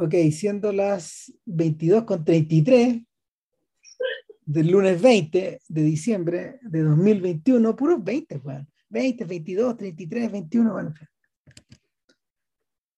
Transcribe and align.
Ok, 0.00 0.14
siendo 0.30 0.72
las 0.72 1.32
22 1.44 2.04
con 2.04 2.24
33 2.24 3.02
del 4.44 4.70
lunes 4.70 5.02
20 5.02 5.60
de 5.66 5.82
diciembre 5.82 6.60
de 6.62 6.84
2021, 6.84 7.74
puros 7.74 8.04
20, 8.04 8.36
weón. 8.44 8.68
20, 8.90 9.24
22, 9.24 9.76
33, 9.76 10.30
21, 10.30 10.72
bueno. 10.72 10.94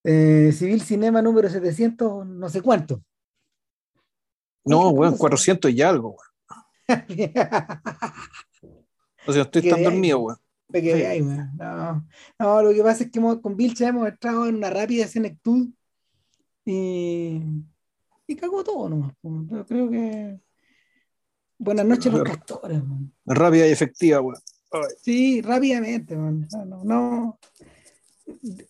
Eh, 0.05 0.53
Civil 0.53 0.83
Cinema 0.83 1.23
número 1.23 1.49
700, 1.49 2.27
no 2.27 2.51
sé 2.51 2.61
cuánto. 2.61 3.03
No, 4.67 4.91
weón, 4.91 5.17
400 5.17 5.71
y 5.71 5.81
algo, 5.81 6.17
weón. 6.17 6.29
o 9.27 9.33
sea, 9.33 9.43
estoy 9.43 9.71
tan 9.71 9.83
dormido, 9.83 10.19
weón. 10.19 10.37
No, 11.57 12.07
no, 12.39 12.63
lo 12.63 12.75
que 12.75 12.83
pasa 12.83 13.05
es 13.05 13.11
que 13.11 13.21
con 13.41 13.57
Vilcha 13.57 13.89
hemos 13.89 14.07
entrado 14.07 14.47
en 14.47 14.57
una 14.57 14.69
rápida 14.69 15.09
senectud 15.09 15.71
y, 16.71 17.43
y 18.27 18.37
cagó 18.37 18.63
todo 18.63 18.89
nomás. 18.89 19.13
Yo 19.23 19.67
creo 19.67 19.91
que. 19.91 20.41
Buenas 21.59 21.85
noches, 21.85 22.13
los 22.13 22.23
castores. 22.23 22.83
Man. 22.83 23.13
Rápida 23.27 23.67
y 23.67 23.73
efectiva, 23.73 24.21
weón. 24.21 24.41
Sí, 25.03 25.43
rápidamente, 25.43 26.17
man. 26.17 26.47
No, 26.67 26.85
no, 26.85 27.39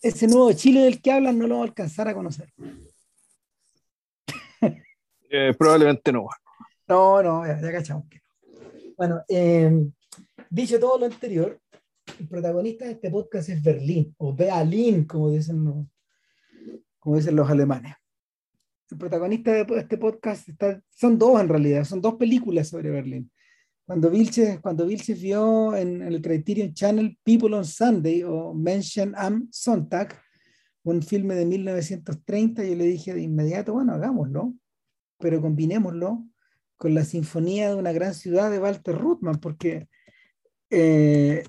ese 0.01 0.27
nuevo 0.27 0.51
Chile 0.53 0.81
del 0.81 1.01
que 1.01 1.11
hablan 1.11 1.37
no 1.37 1.47
lo 1.47 1.55
va 1.57 1.61
a 1.61 1.65
alcanzar 1.65 2.07
a 2.07 2.13
conocer. 2.13 2.51
Eh, 5.33 5.53
probablemente 5.57 6.11
no. 6.11 6.27
No, 6.89 7.23
no, 7.23 7.47
ya, 7.47 7.57
ya 7.61 7.71
cachamos 7.71 8.03
que 8.09 8.21
Bueno, 8.97 9.21
eh, 9.29 9.87
dicho 10.49 10.77
todo 10.77 10.97
lo 10.99 11.05
anterior, 11.05 11.57
el 12.19 12.27
protagonista 12.27 12.83
de 12.83 12.91
este 12.91 13.09
podcast 13.09 13.47
es 13.47 13.63
Berlín, 13.63 14.13
o 14.17 14.35
Berlín, 14.35 15.05
como 15.05 15.31
dicen 15.31 15.63
los, 15.63 15.85
como 17.01 17.17
dicen 17.17 17.35
los 17.35 17.49
alemanes. 17.49 17.95
El 18.89 18.97
protagonista 18.97 19.51
de 19.51 19.65
este 19.79 19.97
podcast 19.97 20.47
está, 20.47 20.81
son 20.89 21.17
dos 21.17 21.41
en 21.41 21.49
realidad, 21.49 21.83
son 21.83 21.99
dos 21.99 22.15
películas 22.15 22.69
sobre 22.69 22.91
Berlín. 22.91 23.29
Cuando 23.85 24.09
Vilches, 24.09 24.59
cuando 24.59 24.85
Vilches 24.85 25.19
vio 25.19 25.75
en, 25.75 26.01
el 26.01 26.21
Criterion 26.21 26.73
Channel 26.73 27.17
People 27.23 27.55
on 27.55 27.65
Sunday 27.65 28.23
o 28.23 28.53
Menschen 28.53 29.13
am 29.17 29.49
Sonntag, 29.51 30.15
un 30.83 31.01
filme 31.01 31.35
de 31.35 31.45
1930, 31.45 32.63
yo 32.63 32.75
le 32.75 32.85
dije 32.85 33.13
de 33.13 33.21
inmediato, 33.21 33.73
bueno, 33.73 33.93
hagámoslo, 33.93 34.53
pero 35.17 35.41
combinémoslo 35.41 36.25
con 36.77 36.93
la 36.93 37.03
Sinfonía 37.03 37.69
de 37.69 37.75
una 37.75 37.91
gran 37.91 38.13
ciudad 38.13 38.51
de 38.51 38.59
Walter 38.59 38.97
Ruttmann, 38.97 39.39
porque 39.39 39.87
eh, 40.69 41.43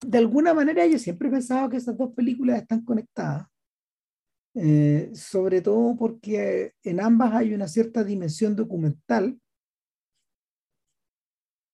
de 0.00 0.18
alguna 0.18 0.54
manera 0.54 0.86
yo 0.86 0.98
siempre 0.98 1.28
he 1.28 1.32
pensado 1.32 1.68
que 1.68 1.76
esas 1.76 1.96
dos 1.96 2.12
películas 2.14 2.60
están 2.60 2.84
conectadas, 2.84 3.46
eh, 4.54 5.10
sobre 5.14 5.62
todo 5.62 5.96
porque 5.96 6.74
en 6.82 7.00
ambas 7.00 7.34
hay 7.34 7.54
una 7.54 7.68
cierta 7.68 8.04
dimensión 8.04 8.56
documental. 8.56 9.40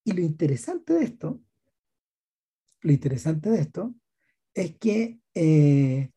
Y 0.04 0.12
lo 0.12 0.20
interesante 0.20 0.92
de 0.92 1.04
esto, 1.04 1.40
lo 2.82 2.92
interesante 2.92 3.50
de 3.50 3.60
esto 3.60 3.94
es 4.54 4.76
que 4.78 5.18
eh, 5.34 6.10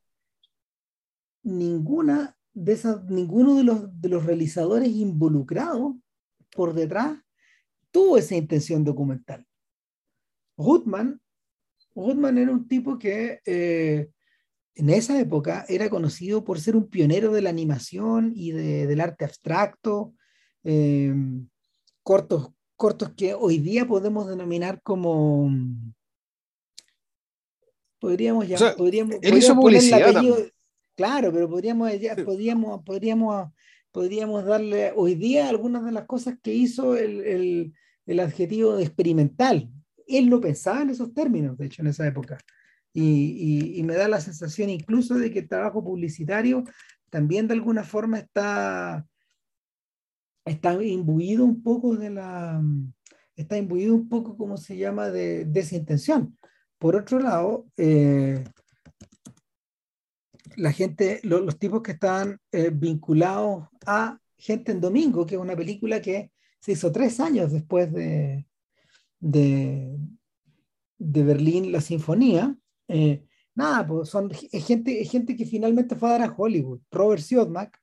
ninguna 1.44 2.38
de 2.54 2.74
esas, 2.74 3.04
ninguno 3.06 3.56
de 3.56 3.64
los, 3.64 4.02
de 4.02 4.10
los 4.10 4.26
realizadores 4.26 4.90
involucrados 4.90 5.96
por 6.52 6.74
detrás 6.74 7.18
tuvo 7.92 8.18
esa 8.18 8.36
intención 8.36 8.84
documental. 8.84 9.46
Goodman 10.56 11.22
era 12.38 12.52
un 12.52 12.68
tipo 12.68 12.98
que 13.00 13.42
eh, 13.46 14.10
en 14.80 14.90
esa 14.90 15.20
época 15.20 15.66
era 15.68 15.90
conocido 15.90 16.46
por 16.46 16.60
ser 16.60 16.78
un 16.78 16.88
pionero 16.88 17.34
de 17.34 17.42
la 17.42 17.50
animación 17.50 18.32
y 18.34 18.52
del 18.52 19.02
arte 19.02 19.26
abstracto, 19.26 20.14
eh, 20.64 21.14
cortos, 22.02 22.52
cortos 22.78 23.12
que 23.16 23.34
hoy 23.34 23.58
día 23.58 23.86
podemos 23.86 24.28
denominar 24.28 24.82
como... 24.82 25.52
Podríamos 28.00 28.48
ya, 28.48 28.76
podríamos, 28.78 29.18
Claro, 30.96 31.34
pero 31.34 31.50
podríamos, 31.50 31.92
podríamos, 32.24 32.84
podríamos, 32.86 33.52
podríamos 33.92 34.46
darle 34.46 34.94
hoy 34.96 35.16
día 35.16 35.50
algunas 35.50 35.84
de 35.84 35.92
las 35.92 36.06
cosas 36.06 36.36
que 36.42 36.54
hizo 36.54 36.96
el, 36.96 37.20
el, 37.26 37.74
el 38.06 38.20
adjetivo 38.22 38.78
de 38.78 38.84
experimental, 38.84 39.70
él 40.08 40.28
lo 40.28 40.40
pensaba 40.40 40.82
en 40.82 40.92
esos 40.92 41.14
términos, 41.14 41.58
de 41.58 41.66
hecho, 41.66 41.82
en 41.82 41.90
esa 41.90 42.08
época. 42.08 42.38
Y, 42.94 43.82
me 43.84 43.96
da 43.96 44.08
la 44.08 44.20
sensación 44.20 44.70
incluso 44.70 45.16
de 45.16 45.32
que 45.32 45.40
el 45.40 45.48
trabajo 45.48 45.84
publicitario 45.84 46.64
también 47.10 47.48
de 47.48 47.54
alguna 47.54 47.84
forma 47.84 48.20
está, 48.20 49.06
está 50.46 50.84
imbuido 50.84 51.46
un 51.46 51.64
poco 51.64 51.96
de 51.96 52.10
la, 52.10 52.62
está 53.36 53.58
imbuido 53.58 53.96
un 53.96 54.10
poco, 54.10 54.38
como 54.38 54.58
se 54.58 54.78
llama?, 54.78 55.10
de, 55.10 55.46
de 55.46 55.60
esa 55.60 55.76
intención. 55.76 56.38
Por 56.78 56.96
otro 56.96 57.20
lado, 57.20 57.68
eh, 57.78 58.44
la 60.56 60.72
gente, 60.72 61.20
los 61.24 61.58
tipos 61.58 61.82
que 61.82 61.94
están 61.94 62.40
eh, 62.52 62.70
vinculados 62.72 63.68
a 63.86 64.20
Gente 64.38 64.72
en 64.72 64.80
Domingo, 64.80 65.26
que 65.26 65.36
es 65.36 65.42
una 65.42 65.56
película 65.56 66.02
que 66.02 66.32
se 66.62 66.72
hizo 66.72 66.92
tres 66.94 67.20
años 67.20 67.52
después 67.52 67.92
de, 67.92 68.46
de, 69.20 69.98
de 70.98 71.24
Berlín, 71.24 71.74
la 71.74 71.82
Sinfonía, 71.82 72.56
eh, 72.90 73.24
nada, 73.56 73.88
pues 73.88 74.10
son 74.10 74.30
gente, 74.32 75.06
gente 75.06 75.36
que 75.36 75.46
finalmente 75.46 75.96
fue 75.96 76.10
a 76.10 76.12
dar 76.14 76.24
a 76.24 76.36
Hollywood. 76.36 76.82
Robert 76.92 77.22
Siodmak 77.22 77.80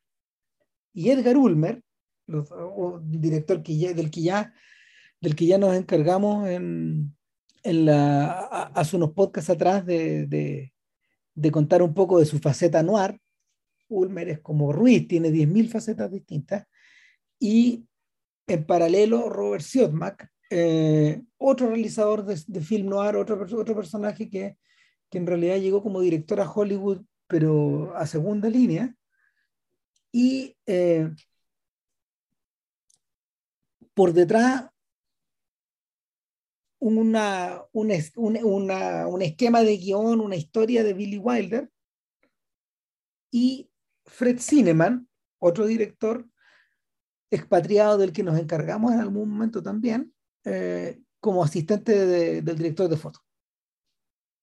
y 0.93 1.11
Edgar 1.11 1.37
Ulmer, 1.37 1.83
los, 2.27 2.51
director 3.05 3.63
que 3.63 3.79
ya, 3.79 3.95
del, 3.95 4.11
que 4.11 4.23
ya, 4.23 4.53
del 5.21 5.35
que 5.35 5.47
ya 5.47 5.59
nos 5.59 5.75
encargamos 5.75 6.49
en, 6.49 7.17
en 7.63 7.87
la, 7.87 8.33
hace 8.75 8.97
unos 8.97 9.13
podcasts 9.13 9.51
atrás 9.51 9.87
de, 9.87 10.27
de, 10.27 10.75
de, 11.35 11.51
contar 11.51 11.83
un 11.83 11.95
poco 11.95 12.19
de 12.19 12.27
su 12.27 12.39
faceta 12.39 12.83
noir. 12.83 13.19
Ulmer 13.89 14.29
es 14.29 14.41
como 14.41 14.73
Ruiz, 14.73 15.07
tiene 15.07 15.31
10.000 15.31 15.69
facetas 15.69 16.11
distintas. 16.11 16.67
Y 17.39 17.87
en 18.49 18.67
paralelo, 18.67 19.29
Robert 19.29 19.63
Siodmak 19.63 20.29
eh, 20.51 21.23
otro 21.39 21.69
realizador 21.69 22.25
de, 22.25 22.61
film 22.61 22.89
noir, 22.89 23.17
otro, 23.17 23.41
otro 23.59 23.75
personaje 23.75 24.29
que, 24.31 24.57
que, 25.11 25.19
en 25.19 25.27
realidad 25.27 25.57
llegó 25.59 25.83
como 25.83 26.01
director 26.01 26.41
a 26.41 26.51
Hollywood, 26.51 27.03
pero 27.27 27.97
a 27.97 28.07
segunda 28.07 28.49
línea. 28.49 28.95
Y 30.13 30.57
eh, 30.67 31.11
por 33.95 34.13
detrás 34.13 34.71
un 36.79 37.17
esquema 39.23 39.63
de 39.63 39.77
guion, 39.77 40.21
una 40.21 40.37
historia 40.37 40.85
de 40.85 40.93
Billy 40.95 41.19
Wilder 41.19 41.71
y 43.31 43.71
Fred 44.05 44.39
Cineman, 44.41 45.09
otro 45.39 45.67
director 45.67 46.27
expatriado 47.31 47.99
del 47.99 48.13
que 48.13 48.23
nos 48.23 48.39
encargamos 48.39 48.93
en 48.93 49.01
algún 49.01 49.29
momento 49.31 49.63
también, 49.63 50.15
eh, 50.45 51.01
como 51.21 51.43
asistente 51.43 52.07
del 52.43 52.57
director 52.57 52.89
de 52.89 52.97
foto. 52.97 53.26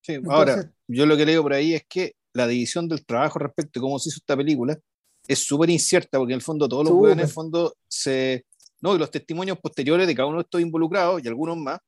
Sí, 0.03 0.17
ahora, 0.27 0.69
yo 0.85 1.05
lo 1.05 1.15
que 1.15 1.25
leo 1.25 1.41
por 1.41 1.53
ahí 1.53 1.73
es 1.73 1.85
que 1.87 2.15
la 2.33 2.45
división 2.45 2.89
del 2.89 3.05
trabajo 3.05 3.39
respecto 3.39 3.79
a 3.79 3.81
cómo 3.81 3.97
se 3.99 4.09
hizo 4.09 4.17
esta 4.17 4.35
película 4.35 4.77
es 5.25 5.39
súper 5.39 5.69
incierta, 5.69 6.17
porque 6.17 6.33
en 6.33 6.39
el 6.39 6.41
fondo 6.41 6.67
todos 6.67 6.89
los 6.89 7.11
en 7.11 7.21
el 7.21 7.29
fondo 7.29 7.73
se. 7.87 8.45
No, 8.81 8.93
y 8.93 8.99
los 8.99 9.09
testimonios 9.09 9.57
posteriores 9.59 10.05
de 10.05 10.13
cada 10.13 10.27
uno 10.27 10.39
de 10.39 10.43
estos 10.43 10.59
involucrados 10.59 11.23
y 11.23 11.27
algunos 11.29 11.55
más, 11.55 11.79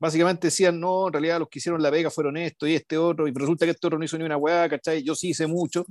básicamente 0.00 0.48
decían, 0.48 0.80
no, 0.80 1.06
en 1.06 1.12
realidad 1.12 1.38
los 1.38 1.48
que 1.48 1.60
hicieron 1.60 1.80
la 1.80 1.90
vega 1.90 2.10
fueron 2.10 2.36
esto 2.38 2.66
y 2.66 2.74
este 2.74 2.98
otro, 2.98 3.28
y 3.28 3.32
resulta 3.32 3.66
que 3.66 3.70
este 3.70 3.86
otro 3.86 4.00
no 4.00 4.04
hizo 4.04 4.18
ni 4.18 4.24
una 4.24 4.36
hueá, 4.36 4.68
¿cachai? 4.68 5.04
Yo 5.04 5.14
sí 5.14 5.28
hice 5.28 5.46
mucho. 5.46 5.86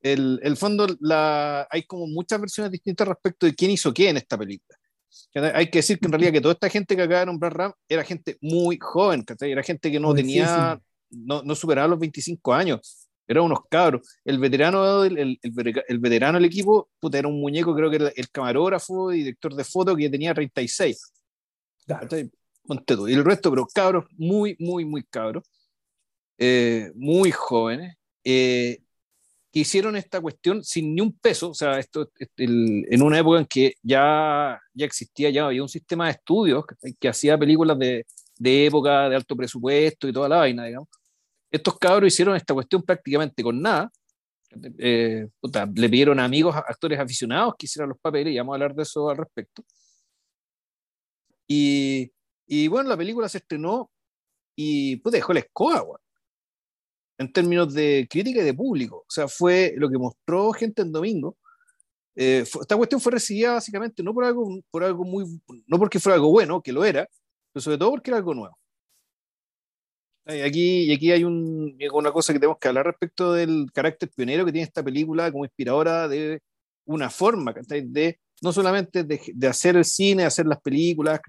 El, 0.00 0.40
el 0.42 0.56
fondo, 0.56 0.86
la, 1.00 1.68
hay 1.70 1.82
como 1.82 2.06
muchas 2.06 2.40
versiones 2.40 2.72
distintas 2.72 3.06
respecto 3.06 3.44
de 3.44 3.54
quién 3.54 3.70
hizo 3.70 3.92
qué 3.92 4.08
en 4.08 4.16
esta 4.16 4.38
película. 4.38 4.78
Hay 5.54 5.68
que 5.68 5.80
decir 5.80 5.98
que 5.98 6.06
en 6.06 6.12
realidad 6.12 6.32
que 6.32 6.40
toda 6.40 6.54
esta 6.54 6.70
gente 6.70 6.96
que 6.96 7.02
acaba 7.02 7.20
de 7.20 7.26
nombrar 7.26 7.54
Ram 7.54 7.72
era 7.86 8.02
gente 8.02 8.38
muy 8.40 8.78
joven, 8.80 9.24
era 9.40 9.62
gente 9.62 9.90
que 9.90 10.00
no 10.00 10.14
tenía, 10.14 10.80
no, 11.12 11.42
no, 11.42 11.54
superaba 11.54 11.88
los 11.88 11.98
25 11.98 12.52
años, 12.52 13.08
eran 13.26 13.44
unos 13.44 13.60
cabros. 13.70 14.08
El 14.24 14.38
veterano, 14.38 15.04
el, 15.04 15.18
el, 15.18 15.40
el 15.42 15.98
veterano 15.98 16.38
del 16.38 16.46
equipo, 16.46 16.88
puta, 16.98 17.18
era 17.18 17.28
un 17.28 17.40
muñeco, 17.40 17.74
creo 17.74 17.90
que 17.90 17.96
era 17.96 18.12
el 18.14 18.30
camarógrafo 18.30 19.10
director 19.10 19.54
de 19.54 19.64
foto 19.64 19.96
que 19.96 20.10
tenía 20.10 20.34
36. 20.34 21.12
Y 23.08 23.12
el 23.12 23.24
resto, 23.24 23.50
pero 23.50 23.66
cabros, 23.66 24.04
muy, 24.16 24.56
muy, 24.58 24.84
muy 24.84 25.02
cabros, 25.04 25.44
eh, 26.38 26.92
muy 26.94 27.30
jóvenes. 27.30 27.96
Eh, 28.24 28.78
que 29.52 29.60
hicieron 29.60 29.96
esta 29.96 30.20
cuestión 30.20 30.64
sin 30.64 30.94
ni 30.94 31.02
un 31.02 31.12
peso, 31.12 31.50
o 31.50 31.54
sea, 31.54 31.78
esto 31.78 32.10
en 32.38 33.02
una 33.02 33.18
época 33.18 33.38
en 33.38 33.44
que 33.44 33.74
ya, 33.82 34.58
ya 34.72 34.86
existía, 34.86 35.28
ya 35.28 35.44
había 35.44 35.62
un 35.62 35.68
sistema 35.68 36.06
de 36.06 36.12
estudios 36.12 36.64
que, 36.98 37.08
hacía 37.08 37.36
películas 37.36 37.78
de, 37.78 38.06
de, 38.38 38.66
época, 38.66 39.10
de 39.10 39.16
alto 39.16 39.36
presupuesto 39.36 40.08
y 40.08 40.12
toda 40.12 40.30
la 40.30 40.38
vaina, 40.38 40.64
digamos. 40.64 40.88
Estos 41.52 41.78
cabros 41.78 42.08
hicieron 42.08 42.34
esta 42.34 42.54
cuestión 42.54 42.82
prácticamente 42.82 43.42
con 43.44 43.60
nada, 43.62 43.90
Eh, 44.78 45.28
le 45.74 45.88
pidieron 45.88 46.18
a 46.18 46.24
amigos, 46.24 46.54
actores 46.54 46.98
aficionados 46.98 47.54
que 47.56 47.64
hicieran 47.66 47.88
los 47.88 47.98
papeles 47.98 48.34
y 48.34 48.38
vamos 48.38 48.52
a 48.52 48.56
hablar 48.56 48.74
de 48.74 48.82
eso 48.82 49.08
al 49.08 49.16
respecto. 49.16 49.64
Y, 51.48 52.12
y 52.46 52.68
bueno, 52.68 52.90
la 52.90 52.96
película 52.96 53.28
se 53.28 53.38
estrenó 53.38 53.90
y 54.54 54.96
pues 54.96 55.12
dejó 55.14 55.32
la 55.32 55.40
escoba, 55.40 55.98
en 57.18 57.32
términos 57.32 57.72
de 57.72 58.06
crítica 58.10 58.40
y 58.40 58.44
de 58.44 58.54
público. 58.54 58.96
O 59.08 59.10
sea, 59.10 59.26
fue 59.28 59.72
lo 59.76 59.88
que 59.88 59.98
mostró 59.98 60.52
gente 60.52 60.82
en 60.82 60.92
domingo. 60.92 61.36
Eh, 62.14 62.44
esta 62.44 62.76
cuestión 62.76 63.00
fue 63.00 63.12
recibida 63.12 63.54
básicamente 63.54 64.02
no 64.02 64.12
por 64.12 64.24
algo, 64.24 64.60
por 64.70 64.84
algo 64.84 65.04
muy, 65.04 65.24
no 65.66 65.78
porque 65.78 65.98
fuera 65.98 66.16
algo 66.16 66.30
bueno, 66.30 66.60
que 66.60 66.72
lo 66.72 66.84
era, 66.84 67.08
pero 67.52 67.62
sobre 67.62 67.78
todo 67.78 67.90
porque 67.92 68.10
era 68.10 68.18
algo 68.18 68.34
nuevo. 68.34 68.58
Aquí, 70.24 70.84
y 70.84 70.92
aquí 70.92 71.10
hay 71.10 71.24
un, 71.24 71.76
una 71.92 72.12
cosa 72.12 72.32
que 72.32 72.38
tenemos 72.38 72.58
que 72.58 72.68
hablar 72.68 72.86
respecto 72.86 73.32
del 73.32 73.66
carácter 73.72 74.08
pionero 74.14 74.44
que 74.44 74.52
tiene 74.52 74.66
esta 74.66 74.82
película 74.82 75.32
como 75.32 75.44
inspiradora 75.44 76.06
de 76.06 76.40
una 76.84 77.10
forma, 77.10 77.52
De, 77.66 78.18
no 78.40 78.52
solamente 78.52 79.02
de, 79.02 79.20
de, 79.34 79.46
hacer 79.48 79.76
el 79.76 79.84
cine, 79.84 80.24
hacer 80.24 80.46
las 80.46 80.60
películas, 80.60 81.20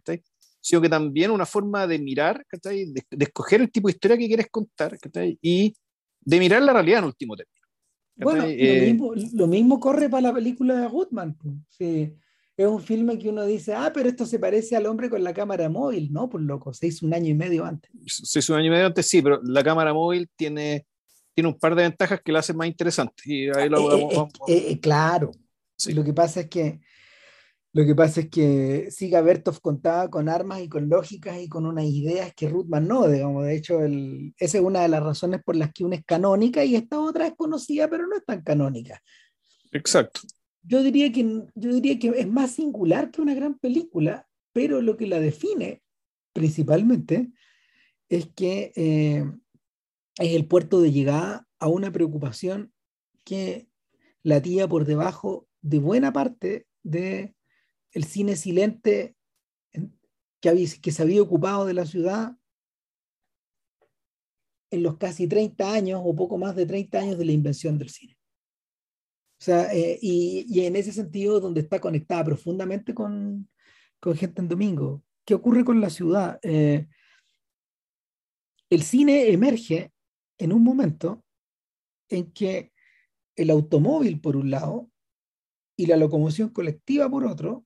sino 0.62 0.82
que 0.82 0.90
también 0.90 1.32
una 1.32 1.46
forma 1.46 1.88
de 1.88 1.98
mirar, 2.00 2.46
de, 2.64 2.94
de, 3.10 3.26
escoger 3.26 3.62
el 3.62 3.72
tipo 3.72 3.88
de 3.88 3.94
historia 3.94 4.18
que 4.18 4.28
quieres 4.28 4.48
contar 4.50 4.98
y 5.42 5.74
de 6.22 6.40
mirar 6.40 6.62
la 6.62 6.74
realidad 6.74 7.00
en 7.00 7.06
último 7.06 7.36
término. 7.36 7.54
Bueno, 8.16 8.44
eh, 8.48 8.96
lo, 9.34 9.48
mismo, 9.48 9.80
corre 9.80 10.08
para 10.08 10.22
la 10.22 10.34
película 10.34 10.80
de 10.80 10.88
Goodman. 10.88 11.36
Sí 11.70 12.14
es 12.56 12.68
un 12.68 12.82
filme 12.82 13.18
que 13.18 13.30
uno 13.30 13.46
dice, 13.46 13.74
ah, 13.74 13.92
pero 13.94 14.10
esto 14.10 14.26
se 14.26 14.38
parece 14.38 14.76
al 14.76 14.86
hombre 14.86 15.10
con 15.10 15.24
la 15.24 15.34
cámara 15.34 15.70
móvil, 15.70 16.14
¿no? 16.14 16.30
Pues 16.30 16.44
loco, 16.44 16.74
se 16.74 16.88
hizo 16.88 17.06
un 17.06 17.14
año 17.14 17.30
y 17.30 17.34
medio 17.34 17.66
antes. 17.66 17.90
Se 18.06 18.40
hizo 18.40 18.54
un 18.54 18.60
año 18.60 18.68
y 18.68 18.72
medio 18.72 18.86
antes, 18.86 19.08
sí, 19.08 19.22
pero 19.22 19.42
la 19.44 19.64
cámara 19.64 19.94
móvil 19.94 20.30
tiene, 20.36 20.86
tiene 21.34 21.50
un 21.50 21.58
par 21.58 21.74
de 21.76 21.84
ventajas 21.84 22.22
que 22.24 22.32
la 22.32 22.40
hacen 22.40 22.56
más 22.56 22.68
interesante. 22.68 23.24
Y 23.26 23.50
ahí 23.50 23.70
lo 23.70 23.98
eh, 23.98 24.30
eh, 24.48 24.66
eh, 24.70 24.80
claro. 24.80 25.32
Sí. 25.76 25.94
Lo 25.94 26.04
que 26.04 26.14
pasa 26.14 26.42
es 26.42 26.50
que 26.50 26.80
lo 27.76 27.84
que 27.86 27.96
pasa 27.96 28.22
es 28.22 28.30
que 28.30 28.90
Siga 28.92 29.22
Bertov 29.22 29.60
contaba 29.60 30.08
con 30.12 30.30
armas 30.30 30.62
y 30.62 30.70
con 30.70 30.88
lógicas 30.90 31.40
y 31.42 31.50
con 31.50 31.66
unas 31.66 31.86
ideas 31.86 32.32
que 32.36 32.48
Ruthman 32.48 32.88
no, 32.88 33.08
digamos. 33.08 33.46
De 33.46 33.56
hecho, 33.56 33.82
el, 33.82 34.36
esa 34.38 34.60
es 34.60 34.64
una 34.64 34.82
de 34.82 34.90
las 34.90 35.02
razones 35.02 35.42
por 35.44 35.56
las 35.56 35.74
que 35.74 35.84
una 35.84 35.96
es 35.96 36.06
canónica 36.06 36.64
y 36.64 36.76
esta 36.76 37.00
otra 37.00 37.26
es 37.26 37.34
conocida, 37.36 37.90
pero 37.90 38.06
no 38.06 38.16
es 38.16 38.24
tan 38.24 38.44
canónica. 38.44 39.02
Exacto 39.72 40.22
yo 40.64 40.82
diría, 40.82 41.12
que, 41.12 41.24
yo 41.56 41.74
diría 41.74 42.00
que 42.00 42.10
es 42.10 42.28
más 42.28 42.52
singular 42.52 43.12
que 43.12 43.22
una 43.22 43.34
gran 43.34 43.60
película, 43.60 44.28
pero 44.54 44.82
lo 44.82 44.98
que 44.98 45.08
la 45.08 45.20
define 45.20 45.84
principalmente 46.34 47.32
es 48.10 48.28
que 48.36 48.72
eh, 48.76 49.26
es 50.18 50.34
el 50.34 50.48
puerto 50.48 50.82
de 50.82 50.92
llegada 50.92 51.48
a 51.60 51.68
una 51.68 51.92
preocupación 51.92 52.74
que 53.24 53.68
latía 54.24 54.68
por 54.68 54.86
debajo 54.86 55.48
de 55.62 55.80
buena 55.80 56.14
parte 56.14 56.68
de 56.84 57.36
el 57.92 58.04
cine 58.06 58.36
silente 58.36 59.16
que, 60.42 60.68
que 60.82 60.92
se 60.92 61.02
había 61.02 61.22
ocupado 61.22 61.66
de 61.66 61.74
la 61.74 61.86
ciudad 61.86 62.36
en 64.72 64.84
los 64.84 64.98
casi 64.98 65.28
30 65.28 65.72
años 65.72 66.02
o 66.04 66.16
poco 66.16 66.38
más 66.38 66.56
de 66.56 66.66
30 66.66 67.00
años 67.00 67.18
de 67.18 67.26
la 67.26 67.32
invención 67.32 67.78
del 67.78 67.90
cine. 67.90 68.18
O 69.44 69.46
sea, 69.46 69.74
eh, 69.74 70.00
y, 70.02 70.46
y, 70.48 70.66
en 70.66 70.78
ese 70.78 70.94
sentido, 70.94 71.42
donde 71.42 71.60
está 71.60 71.82
conectada 71.82 72.24
profundamente 72.24 72.94
con, 72.94 73.50
con 74.00 74.16
gente 74.16 74.42
en 74.42 74.48
domingo. 74.48 75.04
¿Qué 75.26 75.34
ocurre 75.34 75.66
con 75.66 75.82
la 75.82 75.90
ciudad? 75.90 76.40
Eh, 76.44 76.88
el 78.70 78.84
cine 78.84 79.34
emerge 79.34 79.92
en 80.38 80.54
un 80.54 80.64
momento 80.64 81.26
en 82.08 82.32
que 82.32 82.72
el 83.36 83.50
automóvil, 83.50 84.22
por 84.22 84.38
un 84.38 84.50
lado, 84.50 84.90
y 85.76 85.88
la 85.88 85.98
locomoción 85.98 86.48
colectiva, 86.48 87.10
por 87.10 87.26
otro, 87.26 87.66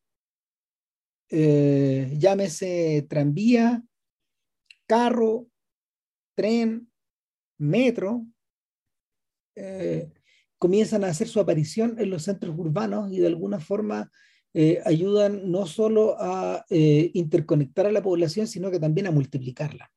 eh, 1.30 2.12
llámese 2.18 3.06
tranvía, 3.08 3.84
carro, 4.88 5.46
tren, 6.34 6.92
metro, 7.60 8.26
comienzan 10.58 11.04
a 11.04 11.08
hacer 11.08 11.28
su 11.28 11.40
aparición 11.40 11.96
en 12.00 12.10
los 12.10 12.24
centros 12.24 12.56
urbanos 12.58 13.12
y 13.12 13.20
de 13.20 13.28
alguna 13.28 13.60
forma 13.60 14.12
eh, 14.54 14.82
ayudan 14.86 15.52
no 15.52 15.66
solo 15.66 16.16
a 16.20 16.66
eh, 16.70 17.12
interconectar 17.14 17.86
a 17.86 17.92
la 17.92 18.02
población, 18.02 18.48
sino 18.48 18.72
que 18.72 18.80
también 18.80 19.08
a 19.08 19.12
multiplicarla. 19.12 19.92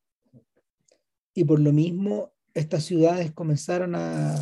Y 1.33 1.45
por 1.45 1.59
lo 1.59 1.71
mismo, 1.71 2.33
estas 2.53 2.83
ciudades 2.83 3.31
comenzaron 3.31 3.95
a, 3.95 4.35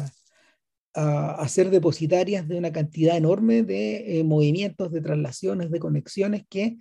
a, 0.93 1.47
ser 1.47 1.69
depositarias 1.69 2.47
de 2.47 2.57
una 2.57 2.71
cantidad 2.71 3.15
enorme 3.15 3.63
de 3.63 4.19
eh, 4.19 4.23
movimientos, 4.23 4.91
de 4.91 5.01
traslaciones, 5.01 5.71
de 5.71 5.79
conexiones 5.79 6.45
que 6.49 6.77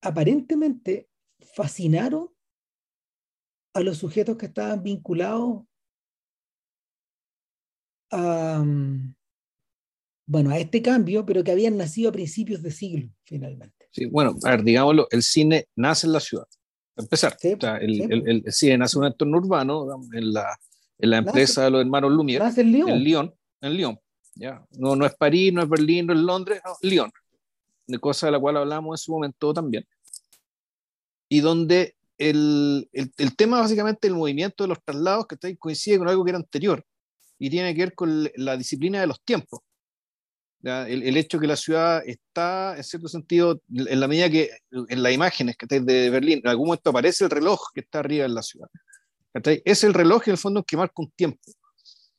aparentemente 0.00 1.08
fascinaron 1.54 2.30
a 3.74 3.80
los 3.80 3.98
sujetos 3.98 4.36
que 4.36 4.46
estaban 4.46 4.82
vinculados 4.82 5.64
a, 8.10 8.64
bueno, 10.26 10.50
a 10.50 10.58
este 10.58 10.80
cambio, 10.80 11.26
pero 11.26 11.44
que 11.44 11.50
habían 11.50 11.76
nacido 11.76 12.08
a 12.08 12.12
principios 12.12 12.62
de 12.62 12.70
siglo, 12.70 13.10
finalmente. 13.24 13.88
Sí, 13.90 14.06
bueno, 14.06 14.36
a 14.44 14.50
ver, 14.50 14.64
digámoslo, 14.64 15.06
el 15.10 15.22
cine 15.22 15.68
nace 15.76 16.06
en 16.06 16.12
la 16.14 16.20
ciudad. 16.20 16.46
Para 16.94 17.04
empezar, 17.04 17.36
el, 17.80 18.42
el, 18.46 18.52
cine 18.52 18.78
nace 18.78 18.96
en 18.96 19.02
un 19.02 19.06
entorno 19.08 19.36
urbano, 19.36 19.86
en 20.12 20.32
la, 20.32 20.58
en 20.98 21.10
la 21.10 21.18
empresa 21.18 21.64
de 21.64 21.70
los 21.70 21.80
hermanos 21.80 22.12
Lumière. 22.12 22.38
Nace 22.38 22.62
en 22.62 22.72
Lyon. 22.72 22.88
En 22.88 23.04
Lyon, 23.04 23.34
en 23.60 23.74
Lyon. 23.74 24.00
¿ya? 24.34 24.64
No, 24.78 24.96
no 24.96 25.04
es 25.04 25.14
París, 25.14 25.52
no 25.52 25.62
es 25.62 25.68
Berlín, 25.68 26.06
no 26.06 26.14
es 26.14 26.20
Londres, 26.20 26.60
no, 26.64 26.76
Lyon. 26.88 27.10
De 27.86 27.98
cosa 27.98 28.26
de 28.26 28.32
la 28.32 28.40
cual 28.40 28.56
hablamos 28.56 29.00
en 29.00 29.04
su 29.04 29.12
momento 29.12 29.52
también. 29.52 29.86
Y 31.28 31.40
donde 31.40 31.96
el, 32.16 32.88
el, 32.92 33.12
el 33.18 33.36
tema 33.36 33.60
básicamente 33.60 34.08
del 34.08 34.16
movimiento 34.16 34.64
de 34.64 34.68
los 34.68 34.82
traslados 34.82 35.26
que 35.26 35.56
coincide 35.58 35.98
con 35.98 36.08
algo 36.08 36.24
que 36.24 36.30
era 36.30 36.38
anterior 36.38 36.84
y 37.38 37.50
tiene 37.50 37.74
que 37.74 37.80
ver 37.80 37.94
con 37.94 38.28
la 38.36 38.56
disciplina 38.56 39.00
de 39.00 39.06
los 39.06 39.20
tiempos. 39.22 39.60
El, 40.62 41.02
el, 41.02 41.16
hecho 41.18 41.38
que 41.38 41.46
la 41.46 41.56
ciudad 41.56 42.02
está, 42.06 42.74
en 42.76 42.84
cierto 42.84 43.06
sentido, 43.06 43.60
en 43.70 44.00
la 44.00 44.08
medida 44.08 44.30
que 44.30 44.50
en 44.70 45.02
las 45.02 45.12
imágenes 45.12 45.56
que 45.56 45.66
de 45.66 46.08
Berlín, 46.08 46.40
en 46.42 46.48
algún 46.48 46.68
momento 46.68 46.88
aparece 46.88 47.24
el 47.24 47.30
reloj 47.30 47.60
que 47.74 47.80
está 47.80 47.98
arriba 47.98 48.24
en 48.24 48.34
la 48.34 48.42
ciudad. 48.42 48.68
Es 49.64 49.84
el 49.84 49.92
reloj 49.92 50.22
en 50.26 50.32
el 50.32 50.38
fondo 50.38 50.62
que 50.62 50.78
marca 50.78 50.94
un 50.96 51.10
tiempo. 51.10 51.52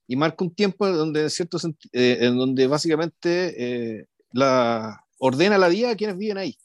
Y 0.07 0.15
marca 0.15 0.44
un 0.44 0.53
tiempo 0.53 0.88
donde, 0.88 1.23
en 1.23 1.29
cierto 1.31 1.57
eh, 1.91 2.17
en 2.21 2.38
donde 2.38 2.67
básicamente 2.67 3.55
eh, 3.98 4.05
la, 4.31 5.03
ordena 5.17 5.57
la 5.57 5.69
vida 5.69 5.91
a 5.91 5.95
quienes 5.95 6.17
viven 6.17 6.38
ahí. 6.38 6.55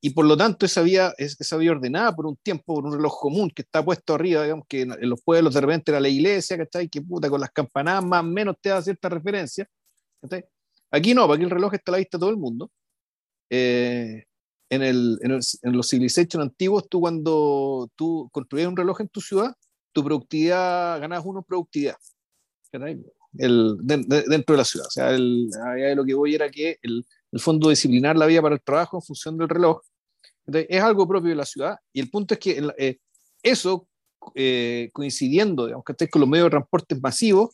Y 0.00 0.10
por 0.10 0.26
lo 0.26 0.36
tanto 0.36 0.66
esa 0.66 0.82
vía, 0.82 1.14
esa 1.16 1.56
vía 1.56 1.70
ordenada 1.70 2.14
por 2.14 2.26
un 2.26 2.36
tiempo, 2.36 2.74
por 2.74 2.84
un 2.84 2.92
reloj 2.92 3.18
común 3.18 3.50
que 3.50 3.62
está 3.62 3.84
puesto 3.84 4.14
arriba, 4.14 4.42
digamos 4.42 4.66
que 4.68 4.82
en 4.82 5.08
los 5.08 5.22
pueblos 5.22 5.54
de 5.54 5.60
repente 5.60 5.90
era 5.90 6.00
la 6.00 6.08
iglesia, 6.08 6.58
¿cachai? 6.58 6.88
Que 6.88 7.00
puta, 7.00 7.30
con 7.30 7.40
las 7.40 7.50
campanadas 7.50 8.04
más 8.04 8.20
o 8.20 8.26
menos 8.26 8.56
te 8.60 8.68
da 8.68 8.82
cierta 8.82 9.08
referencia. 9.08 9.66
Aquí 10.90 11.14
no, 11.14 11.30
aquí 11.32 11.42
el 11.42 11.50
reloj 11.50 11.74
está 11.74 11.90
a 11.90 11.92
la 11.92 11.98
vista 11.98 12.18
de 12.18 12.20
todo 12.20 12.30
el 12.30 12.36
mundo. 12.36 12.70
Eh, 13.50 14.24
en, 14.70 14.82
el, 14.82 15.18
en, 15.22 15.30
el, 15.32 15.40
en, 15.62 15.76
los 15.76 15.88
civilizations 15.88 16.42
antiguos, 16.42 16.88
tú 16.88 17.00
cuando 17.00 17.90
tú 17.96 18.28
construías 18.32 18.68
un 18.68 18.76
reloj 18.76 19.00
en 19.00 19.08
tu 19.08 19.20
ciudad, 19.20 19.54
tu 19.92 20.04
productividad, 20.04 21.00
ganabas 21.00 21.24
uno 21.24 21.42
productividad. 21.42 21.96
El, 23.36 23.78
dentro 23.82 24.54
de 24.54 24.56
la 24.56 24.64
ciudad. 24.64 24.86
O 24.86 24.90
sea, 24.90 25.10
el, 25.10 25.48
lo 25.96 26.04
que 26.04 26.14
voy 26.14 26.34
era 26.34 26.50
que 26.50 26.78
el, 26.82 27.04
el 27.34 27.40
fondo 27.40 27.68
disciplinar 27.68 28.16
la 28.16 28.26
vía 28.26 28.40
para 28.40 28.54
el 28.54 28.62
trabajo 28.62 28.96
en 28.98 29.02
función 29.02 29.36
del 29.36 29.48
reloj. 29.48 29.80
es 30.46 30.80
algo 30.80 31.06
propio 31.08 31.30
de 31.30 31.36
la 31.36 31.44
ciudad 31.44 31.76
y 31.92 32.00
el 32.00 32.08
punto 32.08 32.34
es 32.34 32.40
que 32.40 32.62
eh, 32.78 32.98
eso, 33.42 33.88
eh, 34.36 34.88
coincidiendo 34.92 35.66
digamos, 35.66 35.84
que 35.84 36.08
con 36.08 36.20
los 36.20 36.28
medios 36.28 36.46
de 36.46 36.50
transporte 36.50 36.94
masivos, 36.94 37.50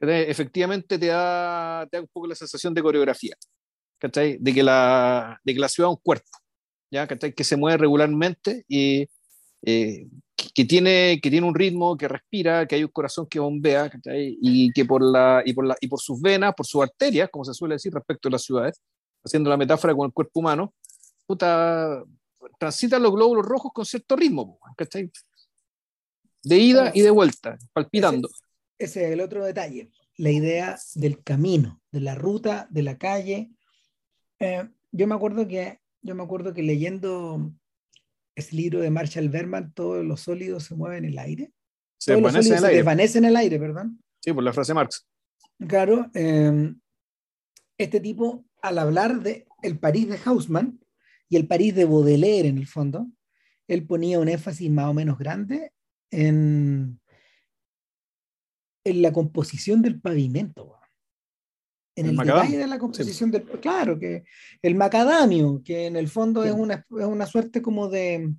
efectivamente 0.00 0.96
te 0.96 1.06
da, 1.06 1.88
te 1.90 1.96
da, 1.96 2.02
un 2.02 2.08
poco 2.08 2.28
la 2.28 2.36
sensación 2.36 2.72
de 2.72 2.82
coreografía, 2.82 3.34
De 4.00 4.54
que, 4.54 4.62
la, 4.62 5.40
de 5.42 5.54
que 5.54 5.60
la 5.60 5.68
ciudad 5.68 5.90
es 5.90 5.96
un 5.96 6.02
cuerpo, 6.02 6.30
¿ya? 6.88 7.08
Que 7.08 7.44
se 7.44 7.56
mueve 7.56 7.78
regularmente 7.78 8.64
y 8.68 9.08
eh, 9.62 10.06
que 10.54 10.64
tiene, 10.64 11.20
que 11.20 11.30
tiene 11.30 11.46
un 11.46 11.54
ritmo, 11.54 11.96
que 11.96 12.08
respira, 12.08 12.66
que 12.66 12.76
hay 12.76 12.84
un 12.84 12.90
corazón 12.90 13.26
que 13.26 13.40
bombea, 13.40 13.90
y 14.04 14.72
que 14.72 14.84
por, 14.84 15.02
la, 15.02 15.42
y, 15.44 15.52
por 15.52 15.66
la, 15.66 15.76
y 15.80 15.88
por 15.88 16.00
sus 16.00 16.20
venas, 16.20 16.54
por 16.54 16.66
sus 16.66 16.82
arterias, 16.82 17.28
como 17.30 17.44
se 17.44 17.54
suele 17.54 17.74
decir 17.74 17.92
respecto 17.92 18.28
a 18.28 18.32
las 18.32 18.42
ciudades, 18.42 18.80
haciendo 19.24 19.50
la 19.50 19.56
metáfora 19.56 19.94
con 19.94 20.06
el 20.06 20.12
cuerpo 20.12 20.40
humano, 20.40 20.74
puta, 21.26 22.04
transitan 22.58 23.02
los 23.02 23.12
glóbulos 23.12 23.46
rojos 23.46 23.72
con 23.74 23.84
cierto 23.84 24.16
ritmo, 24.16 24.58
De 26.42 26.58
ida 26.58 26.92
y 26.94 27.00
de 27.00 27.10
vuelta, 27.10 27.58
palpitando. 27.72 28.28
Ese, 28.78 29.06
es 29.06 29.12
el 29.12 29.20
otro 29.20 29.44
detalle, 29.44 29.90
la 30.16 30.30
idea 30.30 30.78
del 30.94 31.22
camino, 31.24 31.80
de 31.90 32.00
la 32.00 32.14
ruta, 32.14 32.68
de 32.70 32.82
la 32.82 32.96
calle. 32.96 33.50
Eh, 34.38 34.68
yo 34.92 35.06
me 35.08 35.16
acuerdo 35.16 35.48
que 35.48 35.80
yo 36.00 36.14
me 36.14 36.22
acuerdo 36.22 36.54
que 36.54 36.62
leyendo 36.62 37.52
ese 38.38 38.56
libro 38.56 38.80
de 38.80 38.90
Marshall 38.90 39.28
Berman, 39.28 39.72
todos 39.72 40.04
los 40.04 40.20
sólidos 40.20 40.64
se 40.64 40.74
mueven 40.74 41.04
en 41.04 41.12
el 41.12 41.18
aire. 41.18 41.52
Se, 41.98 42.14
desvanecen 42.14 42.52
en 42.52 42.58
el 42.58 42.64
aire. 42.64 43.18
en 43.18 43.24
el 43.24 43.36
aire, 43.36 43.58
perdón. 43.58 44.02
Sí, 44.20 44.32
por 44.32 44.42
la 44.42 44.52
frase 44.52 44.74
Marx. 44.74 45.06
Claro, 45.66 46.10
em, 46.14 46.80
este 47.76 48.00
tipo, 48.00 48.44
al 48.62 48.78
hablar 48.78 49.20
de 49.22 49.46
el 49.62 49.78
París 49.78 50.08
de 50.08 50.18
Haussmann 50.24 50.78
y 51.28 51.36
el 51.36 51.46
París 51.46 51.74
de 51.74 51.84
Baudelaire 51.84 52.48
en 52.48 52.58
el 52.58 52.66
fondo, 52.66 53.08
él 53.66 53.86
ponía 53.86 54.20
un 54.20 54.28
énfasis 54.28 54.70
más 54.70 54.86
o 54.86 54.94
menos 54.94 55.18
grande 55.18 55.72
en, 56.10 57.00
en 58.84 59.02
la 59.02 59.12
composición 59.12 59.82
del 59.82 60.00
pavimento. 60.00 60.77
En 61.98 62.06
el, 62.06 62.16
detalle 62.16 62.58
de 62.58 62.66
la 62.66 62.78
composición 62.78 63.30
del. 63.30 63.42
Claro, 63.44 63.98
que 63.98 64.24
el 64.62 64.74
macadamio, 64.74 65.62
que 65.64 65.86
en 65.86 65.96
el 65.96 66.08
fondo 66.08 66.44
es, 66.44 66.52
una, 66.52 66.74
es 66.74 67.06
una 67.06 67.26
suerte 67.26 67.60
como 67.62 67.88
de. 67.88 68.32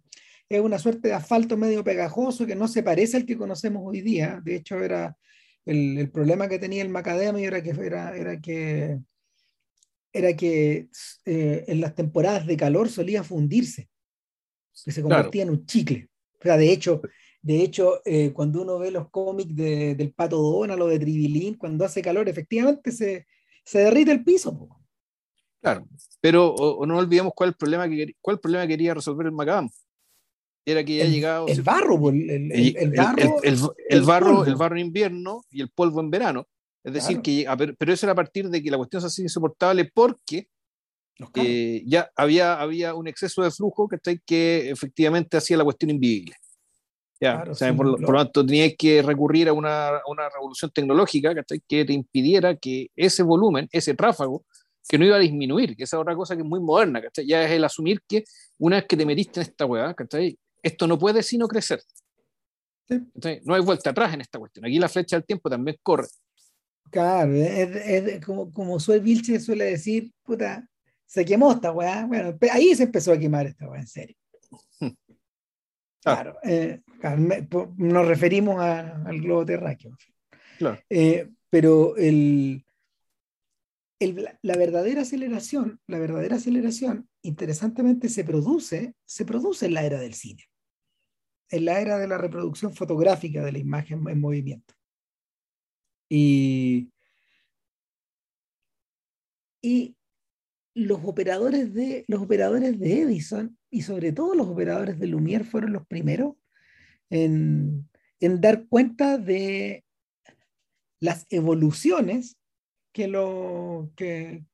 Es 0.47 0.61
una 0.61 0.79
suerte 0.79 1.09
de 1.09 1.13
asfalto 1.13 1.57
medio 1.57 1.83
pegajoso 1.83 2.47
que 2.47 2.55
no 2.55 2.67
se 2.67 2.81
parece 2.81 3.17
al 3.17 3.25
que 3.25 3.37
conocemos 3.37 3.83
hoy 3.85 4.01
día. 4.01 4.41
De 4.43 4.55
hecho, 4.55 4.81
era 4.81 5.15
el, 5.65 5.97
el 5.97 6.09
problema 6.09 6.47
que 6.47 6.57
tenía 6.57 6.81
el 6.81 6.89
macadamio 6.89 7.47
era 7.47 7.61
que, 7.61 7.69
era, 7.69 8.17
era 8.17 8.41
que, 8.41 8.97
era 10.11 10.35
que 10.35 10.89
eh, 11.25 11.65
en 11.67 11.81
las 11.81 11.93
temporadas 11.95 12.47
de 12.47 12.57
calor 12.57 12.89
solía 12.89 13.23
fundirse, 13.23 13.89
que 14.83 14.91
se 14.91 15.01
convertía 15.01 15.43
en 15.43 15.51
un 15.51 15.65
chicle. 15.65 16.09
O 16.39 16.43
sea, 16.43 16.57
de 16.57 16.71
hecho, 16.71 17.01
de 17.41 17.61
hecho, 17.61 18.01
eh, 18.05 18.31
cuando 18.33 18.61
uno 18.61 18.79
ve 18.79 18.91
los 18.91 19.09
cómics 19.09 19.55
de, 19.55 19.95
del 19.95 20.13
Pato 20.13 20.37
Donald 20.37 20.81
o 20.81 20.87
de 20.87 20.99
Tribilín, 20.99 21.55
cuando 21.55 21.85
hace 21.85 22.01
calor, 22.01 22.27
efectivamente 22.27 22.91
se, 22.91 23.27
se 23.69 23.79
derrite 23.79 24.11
el 24.11 24.23
piso. 24.23 24.67
Claro, 25.61 25.87
pero 26.19 26.55
no 26.87 26.97
olvidemos 26.97 27.33
cuál, 27.35 27.49
el 27.49 27.55
problema 27.55 27.87
que, 27.87 28.15
cuál 28.19 28.39
problema 28.39 28.65
quería 28.65 28.95
resolver 28.95 29.27
el 29.27 29.31
Macadam. 29.31 29.69
Era 30.65 30.83
que 30.83 30.97
ya 30.97 31.05
el, 31.05 31.11
llegado. 31.11 31.47
El 31.47 31.61
barro, 31.61 32.09
el, 32.09 32.51
el, 32.51 32.91
barro, 32.91 33.43
el, 33.43 34.01
barro, 34.01 34.45
el 34.45 34.55
barro 34.55 34.75
en 34.75 34.87
invierno 34.87 35.43
y 35.51 35.61
el 35.61 35.69
polvo 35.69 35.99
en 35.99 36.09
verano. 36.09 36.47
Es 36.83 36.93
decir, 36.93 37.21
que, 37.21 37.45
pero 37.77 37.93
eso 37.93 38.05
era 38.05 38.13
a 38.13 38.15
partir 38.15 38.49
de 38.49 38.63
que 38.63 38.71
la 38.71 38.77
cuestión 38.77 39.01
se 39.01 39.07
hacía 39.07 39.23
insoportable 39.23 39.85
porque 39.93 40.47
eh, 41.35 41.83
ya 41.85 42.09
había, 42.15 42.59
había 42.59 42.95
un 42.95 43.07
exceso 43.07 43.43
de 43.43 43.51
flujo 43.51 43.87
que, 43.87 44.19
que 44.25 44.71
efectivamente 44.71 45.37
hacía 45.37 45.57
la 45.57 45.63
cuestión 45.63 45.91
invivible. 45.91 46.35
Ya, 47.21 47.43
por, 47.75 47.99
lo 47.99 48.13
tanto, 48.13 48.45
tenías 48.45 48.73
que 48.77 49.01
recurrir 49.01 49.49
a 49.49 49.53
una, 49.53 49.89
a 49.89 50.01
una 50.07 50.29
revolución 50.29 50.71
tecnológica 50.71 51.35
que 51.67 51.85
te 51.85 51.93
impidiera 51.93 52.55
que 52.55 52.91
ese 52.95 53.23
volumen, 53.23 53.67
ese 53.71 53.93
tráfago, 53.93 54.45
que 54.87 54.97
no 54.97 55.05
iba 55.05 55.17
a 55.17 55.19
disminuir, 55.19 55.75
que 55.75 55.83
esa 55.83 55.97
es 55.97 56.01
otra 56.01 56.15
cosa 56.15 56.35
que 56.35 56.41
es 56.41 56.47
muy 56.47 56.61
moderna, 56.61 57.01
ya 57.25 57.43
es 57.43 57.51
el 57.51 57.63
asumir 57.63 58.01
que 58.07 58.23
una 58.57 58.77
vez 58.77 58.85
que 58.85 58.97
te 58.97 59.05
metiste 59.05 59.41
en 59.41 59.47
esta 59.47 59.65
weá, 59.65 59.93
esto 60.63 60.87
no 60.87 60.97
puede 60.97 61.21
sino 61.21 61.47
crecer. 61.47 61.81
No 63.45 63.53
hay 63.53 63.61
vuelta 63.61 63.91
atrás 63.91 64.13
en 64.13 64.21
esta 64.21 64.39
cuestión. 64.39 64.65
Aquí 64.65 64.79
la 64.79 64.89
flecha 64.89 65.15
del 65.15 65.25
tiempo 65.25 65.49
también 65.49 65.77
corre. 65.83 66.07
Claro, 66.89 67.33
es, 67.33 68.25
como, 68.25 68.51
como 68.51 68.79
Suel 68.79 69.01
Vilche 69.01 69.39
suele 69.39 69.65
decir, 69.65 70.11
puta, 70.23 70.67
se 71.05 71.23
quemó 71.23 71.51
esta 71.51 71.71
weá. 71.71 72.05
Bueno, 72.07 72.35
ahí 72.51 72.73
se 72.73 72.83
empezó 72.83 73.11
a 73.11 73.19
quemar 73.19 73.45
esta 73.45 73.69
weá, 73.69 73.81
en 73.81 73.87
serio. 73.87 74.15
Claro, 76.01 76.37
eh, 76.43 76.81
nos 77.77 78.07
referimos 78.07 78.59
al 78.59 79.21
globo 79.21 79.45
terráqueo. 79.45 79.97
Eh, 80.89 81.29
pero 81.49 81.95
el, 81.97 82.65
la 84.41 84.57
verdadera 84.57 85.01
aceleración, 85.01 85.79
la 85.87 85.99
verdadera 85.99 86.37
aceleración, 86.37 87.09
interesantemente, 87.21 88.07
se 88.07 88.23
produce, 88.23 88.95
se 89.05 89.25
produce 89.25 89.65
en 89.65 89.73
la 89.73 89.83
era 89.83 89.99
del 89.99 90.13
cine, 90.13 90.43
en 91.49 91.65
la 91.65 91.79
era 91.81 91.97
de 91.97 92.07
la 92.07 92.17
reproducción 92.17 92.73
fotográfica 92.73 93.43
de 93.43 93.51
la 93.51 93.59
imagen 93.59 94.07
en 94.07 94.21
movimiento. 94.21 94.73
Y, 96.09 96.91
y 99.61 99.95
los 100.79 100.99
operadores 101.03 101.73
de, 101.73 102.05
los 102.07 102.21
operadores 102.21 102.79
de 102.79 103.01
Edison 103.01 103.57
y 103.69 103.81
sobre 103.81 104.11
todo 104.13 104.33
los 104.33 104.47
operadores 104.47 104.97
de 104.99 105.07
Lumière 105.07 105.43
fueron 105.43 105.73
los 105.73 105.85
primeros 105.85 106.35
en, 107.09 107.89
dar 108.19 108.67
cuenta 108.67 109.17
de 109.17 109.83
las 110.99 111.25
evoluciones 111.29 112.37
que, 112.93 113.07
lo, 113.07 113.91
que, 113.95 114.45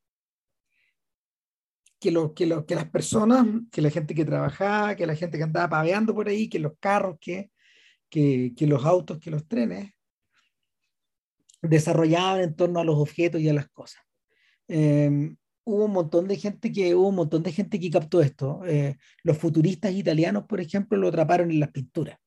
que, 1.99 2.11
que, 2.35 2.65
que 2.67 2.75
las 2.75 2.89
personas, 2.89 3.45
que 3.71 3.81
la 3.81 3.89
gente 3.89 4.15
que 4.15 4.25
trabajaba, 4.25 4.95
que 4.95 5.07
la 5.07 5.15
gente 5.15 5.37
que 5.37 5.43
andaba 5.43 5.69
paveando 5.69 6.13
por 6.13 6.27
ahí, 6.27 6.49
que 6.49 6.59
los 6.59 6.73
carros, 6.79 7.17
que, 7.19 7.51
que, 8.09 8.53
que 8.55 8.67
los 8.67 8.83
autos, 8.85 9.19
que 9.19 9.31
los 9.31 9.47
trenes, 9.47 9.91
desarrollaban 11.61 12.41
en 12.41 12.55
torno 12.55 12.79
a 12.79 12.83
los 12.83 12.97
objetos 12.97 13.41
y 13.41 13.49
a 13.49 13.53
las 13.53 13.69
cosas. 13.69 14.01
Em, 14.67 15.35
hubo 15.65 15.85
un 15.85 15.91
montón 15.91 16.27
de 16.27 16.37
gente 16.37 16.71
que 16.71 16.95
hubo 16.95 17.09
un 17.09 17.15
montón 17.15 17.43
de 17.43 17.51
gente 17.51 17.79
que 17.79 17.89
captó 17.89 18.21
esto. 18.21 18.61
Eh, 18.65 18.97
los 19.23 19.37
futuristas 19.37 19.91
italianos, 19.93 20.45
por 20.45 20.61
ejemplo, 20.61 20.97
lo 20.97 21.09
atraparon 21.09 21.51
en 21.51 21.59
las 21.59 21.71
pinturas. 21.71 22.17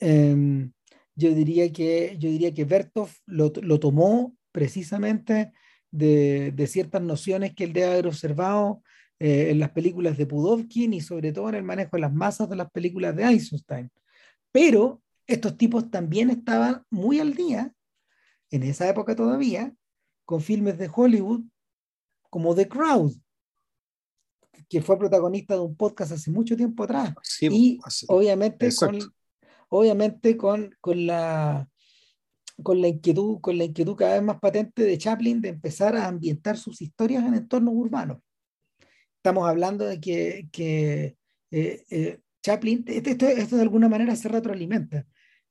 Em, 0.00 0.72
yo 1.14 1.34
diría 1.34 1.72
que 1.72 2.16
yo 2.18 2.28
diría 2.28 2.52
que 2.52 2.64
Bertov 2.64 3.10
lo, 3.26 3.52
lo 3.62 3.80
tomó 3.80 4.36
precisamente 4.52 5.52
de, 5.90 6.52
de, 6.52 6.66
ciertas 6.66 7.02
nociones 7.02 7.54
que 7.54 7.64
él 7.64 7.72
debe 7.72 7.92
haber 7.92 8.06
observado 8.06 8.82
eh, 9.18 9.50
en 9.50 9.58
las 9.58 9.70
películas 9.70 10.18
de 10.18 10.26
Pudovkin 10.26 10.92
y 10.92 11.00
sobre 11.00 11.32
todo 11.32 11.48
en 11.48 11.54
el 11.54 11.62
manejo 11.62 11.96
de 11.96 12.00
las 12.00 12.12
masas 12.12 12.50
de 12.50 12.56
las 12.56 12.70
películas 12.70 13.16
de 13.16 13.24
Eisenstein. 13.24 13.90
Pero 14.52 15.02
estos 15.26 15.56
tipos 15.56 15.90
también 15.90 16.30
estaban 16.30 16.84
muy 16.90 17.20
al 17.20 17.34
día, 17.34 17.72
en 18.50 18.62
esa 18.62 18.88
época 18.88 19.16
todavía, 19.16 19.74
con 20.26 20.40
filmes 20.40 20.78
de 20.78 20.90
Hollywood 20.92 21.42
como 22.30 22.54
The 22.54 22.68
Crowd, 22.68 23.12
que 24.68 24.80
fue 24.80 24.98
protagonista 24.98 25.54
de 25.54 25.60
un 25.60 25.76
podcast 25.76 26.12
hace 26.12 26.30
mucho 26.30 26.56
tiempo 26.56 26.84
atrás. 26.84 27.14
y 27.40 27.78
obviamente 28.08 28.74
con, 28.74 28.98
obviamente 29.68 30.36
con, 30.36 30.74
con, 30.80 31.06
la, 31.06 31.68
con, 32.62 32.80
la 32.80 32.88
inquietud, 32.88 33.40
con 33.40 33.58
la 33.58 33.64
inquietud 33.64 33.96
cada 33.96 34.14
vez 34.14 34.22
más 34.22 34.40
patente 34.40 34.82
de 34.82 34.98
Chaplin 34.98 35.40
de 35.40 35.50
empezar 35.50 35.96
a 35.96 36.06
ambientar 36.06 36.56
sus 36.56 36.80
historias 36.82 37.24
en 37.24 37.34
entornos 37.34 37.74
urbanos. 37.74 38.18
Estamos 39.16 39.48
hablando 39.48 39.84
de 39.84 40.00
que, 40.00 40.48
que 40.52 41.16
eh, 41.50 41.84
eh, 41.90 42.20
Chaplin, 42.42 42.84
esto, 42.86 43.26
esto, 43.26 43.56
de 43.56 43.62
alguna 43.62 43.88
manera 43.88 44.14
se 44.14 44.28
retroalimenta. 44.28 45.04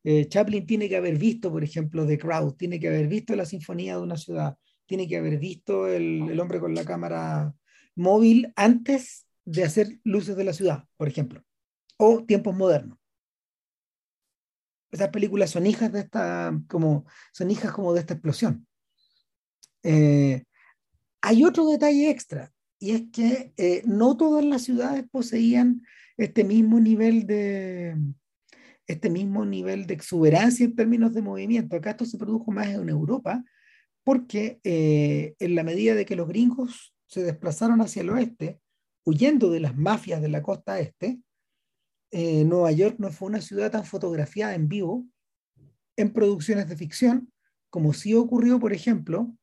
Eh, 0.04 0.28
Chaplin 0.30 0.66
tiene 0.66 0.88
que 0.88 0.96
haber 0.96 1.18
visto, 1.18 1.52
por 1.52 1.64
ejemplo, 1.64 2.06
The 2.06 2.18
Crowd, 2.18 2.54
tiene 2.54 2.80
que 2.80 2.88
haber 2.88 3.08
visto 3.08 3.36
la 3.36 3.46
Sinfonía 3.46 3.98
de 3.98 4.04
una 4.04 4.16
ciudad, 4.16 4.58
tiene 4.86 5.08
que 5.08 5.18
haber 5.18 5.40
visto 5.40 5.88
el, 5.88 6.40
hombre 6.40 6.60
con 6.60 6.76
la 6.76 6.86
cámara 6.86 7.54
móvil 7.96 8.52
antes 8.56 9.26
de 9.46 9.64
hacer 9.64 10.00
Luces 10.04 10.36
de 10.36 10.44
la 10.44 10.54
Ciudad, 10.54 10.86
por 10.98 11.08
ejemplo, 11.08 11.44
o 11.98 12.24
Tiempos 12.26 12.56
Modernos. 12.56 12.98
Esas 14.92 15.10
películas 15.10 15.50
son 15.50 15.66
hijas 15.66 15.92
de 15.92 16.00
esta, 16.02 16.58
como, 16.68 17.06
son 17.34 17.52
hijas 17.52 17.72
como 17.72 17.94
de 17.94 18.00
esta 18.00 18.14
explosión. 18.14 18.68
Eh, 19.84 20.44
hay 21.22 21.44
otro 21.44 21.68
detalle 21.68 22.10
extra, 22.10 22.52
y 22.80 22.92
es 22.92 23.04
que 23.12 23.54
eh, 23.58 23.82
no 23.86 24.16
todas 24.18 24.44
las 24.44 24.64
ciudades 24.64 25.06
poseían 25.10 25.82
este 26.18 26.44
mismo 26.44 26.80
nivel 26.80 27.26
de, 27.28 27.96
este 28.88 29.10
mismo 29.10 29.46
nivel 29.46 29.88
de 29.88 29.94
exuberancia 29.94 30.66
en 30.66 30.76
términos 30.76 31.14
de 31.14 31.22
movimiento. 31.22 31.76
Acá 31.76 31.92
esto 31.92 32.06
se 32.06 32.18
produjo 32.18 32.52
más 32.52 32.68
en 32.68 32.90
Europa, 32.90 33.44
porque 34.06 34.60
eh, 34.64 35.36
en 35.40 35.56
la 35.56 35.64
medida 35.64 35.96
de 35.96 36.06
que 36.06 36.16
los 36.16 36.28
gringos 36.28 36.94
se 37.08 37.24
desplazaron 37.24 37.82
hacia 37.82 38.04
el 38.04 38.12
oeste, 38.12 38.62
huyendo 39.04 39.50
de 39.50 39.60
las 39.60 39.76
mafias 39.76 40.22
de 40.22 40.30
la 40.30 40.44
costa 40.44 40.80
este, 40.80 41.20
eh, 42.12 42.46
Nueva 42.46 42.72
York 42.72 42.98
no 43.00 43.12
fue 43.12 43.30
una 43.30 43.42
ciudad 43.42 43.72
tan 43.72 43.84
fotografiada 43.84 44.54
en 44.54 44.70
vivo 44.70 45.06
en 45.98 46.14
producciones 46.14 46.70
de 46.70 46.78
ficción, 46.78 47.34
como 47.72 47.94
sí 47.94 48.14
ocurrió, 48.14 48.60
por 48.60 48.74
ejemplo, 48.74 49.36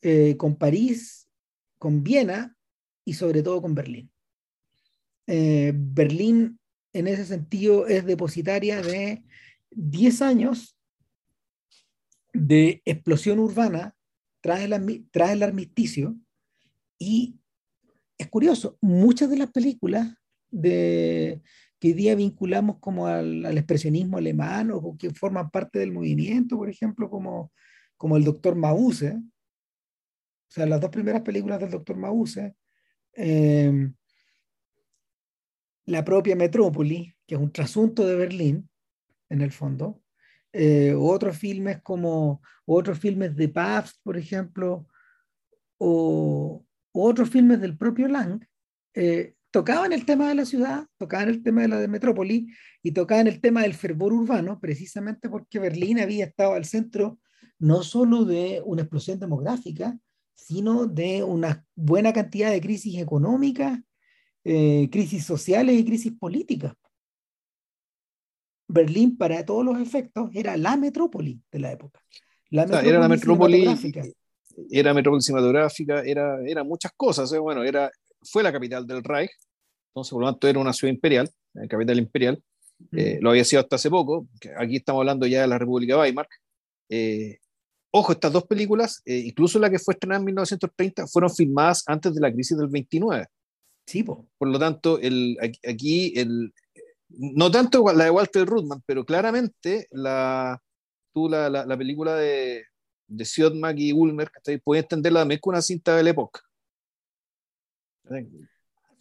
eh, 0.00 0.36
con 0.38 0.56
París, 0.56 1.28
con 1.76 2.02
Viena 2.02 2.56
y 3.04 3.12
sobre 3.12 3.42
todo 3.42 3.60
con 3.62 3.74
Berlín. 3.74 4.10
Berlín, 5.26 6.58
en 6.94 7.06
ese 7.06 7.26
sentido, 7.26 7.86
es 7.86 8.06
depositaria 8.06 8.80
de 8.80 9.22
10 9.72 10.22
años 10.22 10.78
de 12.32 12.80
explosión 12.86 13.38
urbana 13.38 13.94
tras 15.12 15.30
el, 15.32 15.42
armisticio. 15.42 16.16
Y 16.98 17.38
es 18.16 18.28
curioso, 18.28 18.78
muchas 18.80 19.28
de 19.30 19.36
las 19.36 19.50
películas 19.50 20.14
de, 20.50 21.42
que 21.78 21.88
hoy 21.88 21.94
día 21.94 22.14
vinculamos 22.14 22.78
como 22.80 23.06
al, 23.06 23.44
expresionismo 23.56 24.16
alemán 24.16 24.70
o 24.72 24.96
que 24.96 25.10
forman 25.10 25.50
parte 25.50 25.78
del 25.78 25.92
movimiento, 25.92 26.56
por 26.56 26.70
ejemplo, 26.70 27.10
como, 27.10 27.52
como 27.96 28.16
el 28.16 28.24
doctor 28.24 28.54
Mause, 28.54 29.16
o 29.16 30.50
sea, 30.50 30.66
las 30.66 30.80
dos 30.80 30.90
primeras 30.90 31.22
películas 31.22 31.60
del 31.60 31.70
doctor 31.70 31.96
Mause, 31.96 32.54
eh, 33.14 33.90
la 35.84 36.04
propia 36.04 36.36
Metrópoli, 36.36 37.14
que 37.26 37.34
es 37.34 37.40
un 37.40 37.52
trasunto 37.52 38.06
de 38.06 38.16
Berlín, 38.16 38.68
en 39.28 39.42
el 39.42 39.52
fondo, 39.52 40.00
eh, 40.52 40.94
otros 40.96 41.36
filmes 41.36 41.80
como 41.82 42.42
otros 42.64 42.98
filmes 42.98 43.36
de 43.36 43.48
Paz, 43.48 43.98
por 44.02 44.16
ejemplo, 44.16 44.86
o, 45.78 46.64
otros 46.92 47.30
filmes 47.30 47.60
del 47.60 47.76
propio 47.76 48.08
Lang, 48.08 48.44
eh, 48.94 49.34
tocaban 49.50 49.92
el 49.92 50.04
tema 50.04 50.28
de 50.28 50.34
la 50.34 50.44
ciudad, 50.44 50.86
tocaban 50.98 51.28
el 51.28 51.42
tema 51.42 51.62
de 51.62 51.68
la 51.68 51.80
de 51.80 51.88
metrópoli 51.88 52.48
y 52.82 52.92
tocaban 52.92 53.26
el 53.26 53.40
tema 53.40 53.62
del 53.62 53.74
fervor 53.74 54.12
urbano, 54.12 54.58
precisamente 54.60 55.28
porque 55.28 55.58
Berlín 55.58 56.00
había 56.00 56.26
estado 56.26 56.54
al 56.54 56.64
centro 56.64 57.18
no 57.58 57.82
solo 57.82 58.24
de 58.24 58.62
una 58.64 58.82
explosión 58.82 59.18
demográfica, 59.18 59.98
sino 60.34 60.86
de 60.86 61.22
una 61.24 61.64
buena 61.74 62.12
cantidad 62.12 62.50
de 62.50 62.60
crisis 62.60 62.98
económicas, 62.98 63.80
eh, 64.44 64.88
crisis 64.90 65.24
sociales 65.24 65.78
y 65.78 65.84
crisis 65.84 66.12
políticas. 66.12 66.74
Berlín, 68.68 69.16
para 69.16 69.44
todos 69.44 69.64
los 69.64 69.80
efectos, 69.80 70.30
era 70.34 70.56
la 70.56 70.76
metrópoli 70.76 71.40
de 71.50 71.58
la 71.58 71.72
época. 71.72 72.00
La 72.50 72.64
era 72.64 73.00
la 73.00 73.08
metrópoli, 73.08 73.66
era 74.70 74.94
metrópoli 74.94 75.22
cinematográfica, 75.22 76.02
era, 76.02 76.38
era 76.46 76.64
muchas 76.64 76.92
cosas. 76.96 77.32
¿eh? 77.32 77.38
Bueno, 77.38 77.64
era, 77.64 77.90
fue 78.22 78.42
la 78.42 78.52
capital 78.52 78.86
del 78.86 79.02
Reich, 79.02 79.30
entonces 79.90 80.12
por 80.12 80.22
lo 80.22 80.30
tanto 80.30 80.48
era 80.48 80.58
una 80.58 80.72
ciudad 80.72 80.92
imperial, 80.92 81.30
la 81.54 81.66
capital 81.66 81.98
imperial. 81.98 82.42
Eh, 82.92 83.18
lo 83.20 83.30
había 83.30 83.44
sido 83.44 83.60
hasta 83.60 83.76
hace 83.76 83.90
poco, 83.90 84.28
aquí 84.56 84.76
estamos 84.76 85.00
hablando 85.00 85.26
ya 85.26 85.40
de 85.40 85.48
la 85.48 85.58
República 85.58 85.94
de 85.94 86.00
Weimar. 86.00 86.28
Eh, 86.88 87.38
ojo, 87.90 88.12
estas 88.12 88.32
dos 88.32 88.44
películas, 88.44 89.02
incluso 89.04 89.58
la 89.58 89.68
que 89.70 89.78
fue 89.78 89.94
estrenada 89.94 90.20
en 90.20 90.26
1930, 90.26 91.06
fueron 91.06 91.34
filmadas 91.34 91.82
antes 91.86 92.14
de 92.14 92.20
la 92.20 92.32
crisis 92.32 92.56
del 92.56 92.68
29. 92.68 93.26
Sí, 93.86 94.02
po. 94.02 94.26
Por 94.36 94.48
lo 94.48 94.58
tanto, 94.58 94.98
el, 95.00 95.38
aquí 95.66 96.12
el, 96.16 96.52
no 97.10 97.50
tanto 97.50 97.84
la 97.92 98.04
de 98.04 98.10
Walter 98.10 98.46
Rudman, 98.46 98.82
pero 98.86 99.04
claramente 99.04 99.86
la, 99.90 100.60
tú 101.12 101.28
la, 101.28 101.48
la, 101.48 101.76
película 101.76 102.16
de, 102.16 102.64
de 103.06 103.24
Siodmak 103.24 103.76
y 103.78 103.92
Ulmer, 103.92 104.30
puedes 104.62 104.84
entenderla 104.84 105.20
también 105.20 105.40
con 105.40 105.54
una 105.54 105.62
cinta 105.62 105.96
de 105.96 106.02
la 106.02 106.10
época. 106.10 106.40
A 108.04 108.20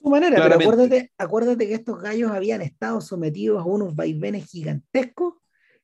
su 0.01 0.09
manera, 0.09 0.41
pero 0.41 0.55
acuérdate, 0.55 1.11
acuérdate 1.17 1.67
que 1.67 1.73
estos 1.73 2.01
gallos 2.01 2.31
habían 2.31 2.61
estado 2.61 3.01
sometidos 3.01 3.61
a 3.61 3.65
unos 3.65 3.95
vaivenes 3.95 4.49
gigantescos 4.49 5.35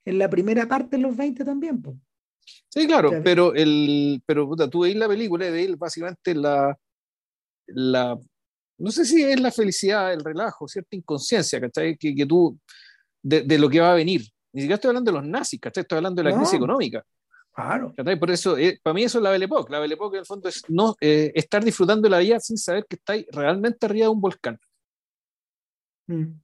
en 0.05 0.19
la 0.19 0.29
primera 0.29 0.67
parte 0.67 0.97
de 0.97 1.03
los 1.03 1.15
20 1.15 1.45
también. 1.45 1.81
Sí, 2.69 2.87
claro, 2.87 3.11
pero, 3.23 3.53
el, 3.53 4.21
pero 4.25 4.49
tú 4.69 4.81
veis 4.81 4.95
la 4.95 5.07
película 5.07 5.49
de 5.49 5.63
él, 5.63 5.75
básicamente 5.77 6.35
la, 6.35 6.77
la, 7.67 8.19
no 8.77 8.91
sé 8.91 9.05
si 9.05 9.23
es 9.23 9.39
la 9.39 9.51
felicidad, 9.51 10.13
el 10.13 10.23
relajo, 10.23 10.67
cierta 10.67 10.95
inconsciencia, 10.95 11.59
¿cachai? 11.61 11.97
Que, 11.97 12.15
que 12.15 12.25
tú, 12.25 12.57
de, 13.21 13.57
lo 13.57 13.69
que 13.69 13.79
va 13.79 13.91
a 13.91 13.95
venir. 13.95 14.21
Ni 14.53 14.61
siquiera 14.61 14.75
estoy 14.75 14.89
hablando 14.89 15.11
de 15.11 15.17
los 15.17 15.27
nazis, 15.27 15.59
¿cachai? 15.59 15.81
Estoy 15.81 15.97
hablando 15.97 16.21
de 16.21 16.29
la 16.29 16.35
crisis 16.35 16.55
económica. 16.55 17.03
Claro. 17.53 17.93
Por 18.19 18.31
eso, 18.31 18.57
eh, 18.57 18.79
para 18.81 18.93
mí 18.95 19.03
eso 19.03 19.19
es 19.19 19.23
la 19.23 19.29
Belle 19.29 19.45
Époque. 19.45 19.71
La 19.71 19.79
Belle 19.79 19.93
Époque, 19.93 20.17
en 20.17 20.21
el 20.21 20.25
fondo, 20.25 20.49
es 20.49 20.63
no, 20.69 20.95
eh, 20.99 21.31
estar 21.35 21.63
disfrutando 21.63 22.01
de 22.03 22.09
la 22.09 22.19
vida 22.19 22.39
sin 22.39 22.57
saber 22.57 22.85
que 22.89 22.95
estáis 22.95 23.25
realmente 23.31 23.85
arriba 23.85 24.05
de 24.05 24.09
un 24.09 24.21
volcán. 24.21 24.59
Mm. 26.07 26.39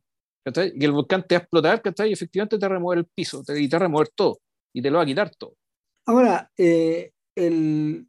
Y 0.76 0.86
el 0.86 0.92
volcán 0.92 1.26
te 1.28 1.36
va 1.36 1.40
a 1.40 1.42
explotar, 1.42 1.82
¿cachai? 1.82 2.10
Y 2.10 2.14
efectivamente 2.14 2.58
te 2.58 2.66
va 2.66 2.68
a 2.68 2.78
remover 2.78 3.00
el 3.00 3.06
piso, 3.06 3.44
te, 3.44 3.60
y 3.60 3.68
te 3.68 3.76
va 3.76 3.82
a 3.82 3.88
remover 3.88 4.10
todo, 4.16 4.40
y 4.74 4.82
te 4.82 4.90
lo 4.90 4.98
va 4.98 5.04
a 5.04 5.06
quitar 5.06 5.36
todo. 5.36 5.56
Ahora, 6.06 6.50
eh, 6.58 7.12
el, 7.36 8.09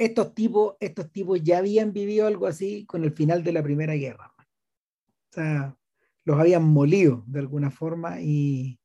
estos 0.00 0.34
tipos, 0.34 0.76
estos 0.80 1.12
tipos 1.12 1.42
ya 1.42 1.58
habían 1.58 1.92
vivido 1.92 2.26
algo 2.26 2.46
así 2.46 2.86
con 2.86 3.04
el 3.04 3.12
final 3.12 3.44
de 3.44 3.52
la 3.52 3.62
Primera 3.62 3.92
Guerra. 3.92 4.32
O 4.38 5.32
sea, 5.32 5.76
los 6.24 6.38
habían 6.38 6.64
molido 6.64 7.22
de 7.26 7.40
alguna 7.40 7.70
forma 7.70 8.18
y, 8.22 8.80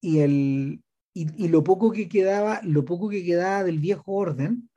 y, 0.00 0.20
el, 0.20 0.82
y, 1.12 1.48
lo 1.48 1.62
poco 1.62 1.92
que 1.92 2.08
quedaba, 2.08 2.62
lo 2.62 2.86
poco 2.86 3.10
que 3.10 3.22
quedaba 3.22 3.62
del 3.62 3.78
viejo 3.78 4.10
orden, 4.12 4.70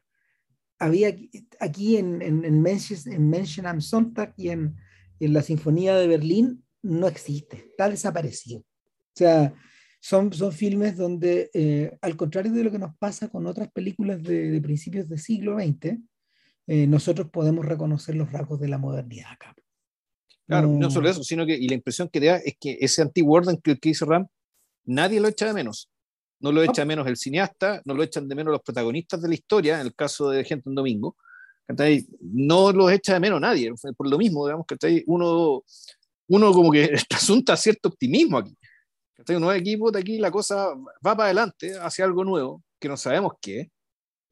había 0.78 1.16
aquí 1.62 1.96
en, 1.96 2.22
en, 2.22 2.44
en, 2.44 2.62
Menschen, 2.62 3.66
am 3.66 3.80
Sonntag 3.80 4.34
y 4.36 4.50
en, 4.50 4.76
en 5.22 5.34
la 5.34 5.42
Sinfonía 5.42 5.96
de 5.96 6.08
Berlín 6.08 6.66
no 6.82 7.08
existe, 7.08 7.68
está 7.70 7.90
desaparecido. 7.90 8.60
O 8.60 9.16
sea, 9.16 9.54
son, 10.02 10.34
son 10.34 10.52
filmes 10.52 10.98
donde, 10.98 11.52
eh, 11.54 11.96
al 12.02 12.18
contrario 12.18 12.52
de 12.52 12.64
lo 12.64 12.72
que 12.72 12.80
nos 12.80 12.96
pasa 12.98 13.30
con 13.30 13.46
otras 13.46 13.72
películas 13.72 14.22
de, 14.24 14.60
principios 14.60 15.08
del 15.08 15.20
siglo 15.20 15.60
XX, 15.60 16.00
eh, 16.68 16.88
nosotros 16.88 17.30
podemos 17.30 17.64
reconocer 17.64 18.16
los 18.16 18.32
rasgos 18.32 18.60
de 18.60 18.68
la 18.68 18.80
modernidad 18.80 19.32
acá. 19.32 19.56
Claro, 20.48 20.68
no, 20.68 20.90
solo 20.90 21.08
eso, 21.08 21.24
sino 21.24 21.46
que 21.46 21.56
y 21.56 21.68
la 21.68 21.76
impresión 21.76 22.10
que 22.10 22.20
da 22.20 22.38
es 22.38 22.56
que 22.60 22.78
ese 22.82 23.04
antiguo 23.04 23.38
orden 23.38 23.58
que, 23.64 23.78
que 23.78 23.90
hizo 23.90 24.06
Ram, 24.06 24.26
nadie 24.86 25.22
lo 25.22 25.28
echa 25.28 25.46
de 25.46 25.54
menos. 25.54 25.90
No 26.40 26.52
lo 26.52 26.64
echa 26.64 26.82
de 26.82 26.88
menos 26.88 27.06
el 27.06 27.16
cineasta, 27.16 27.82
no 27.86 27.94
lo 27.94 28.02
echan 28.02 28.28
de 28.28 28.34
menos 28.34 28.52
los 28.52 28.64
protagonistas 28.64 29.22
de 29.22 29.28
la 29.28 29.36
historia, 29.36 29.80
en 29.80 29.86
el 29.86 29.94
caso 29.94 30.32
de 30.32 30.44
Gente 30.44 30.68
en 30.68 30.76
Domingo. 30.76 31.16
No 32.22 32.72
los 32.72 32.92
echa 32.92 33.14
de 33.14 33.20
menos 33.20 33.40
nadie, 33.40 33.72
por 33.96 34.10
lo 34.10 34.18
mismo, 34.18 34.48
digamos 34.48 34.66
que 34.66 35.04
uno, 35.06 35.64
uno 36.28 36.52
como 36.54 36.72
que 36.72 36.92
asunta 37.12 37.56
cierto 37.56 37.90
optimismo 37.90 38.40
aquí 38.40 38.58
un 39.30 39.42
nuevo 39.42 39.54
equipo, 39.54 39.92
de 39.92 40.00
aquí 40.00 40.18
la 40.18 40.32
cosa 40.32 40.68
va 41.06 41.16
para 41.16 41.26
adelante 41.26 41.76
hacia 41.80 42.06
algo 42.06 42.24
nuevo, 42.24 42.64
que 42.80 42.90
no 42.90 42.98
sabemos 42.98 43.34
qué. 43.42 43.72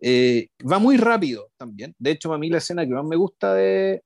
Eh, 0.02 0.48
va 0.70 0.80
muy 0.80 0.98
rápido 0.98 1.52
también. 1.58 1.96
De 2.00 2.12
hecho, 2.12 2.34
a 2.34 2.38
mí 2.38 2.50
la 2.50 2.60
escena 2.60 2.86
que 2.86 2.94
más 2.94 3.06
me 3.06 3.16
gusta 3.16 3.54
de, 3.54 4.04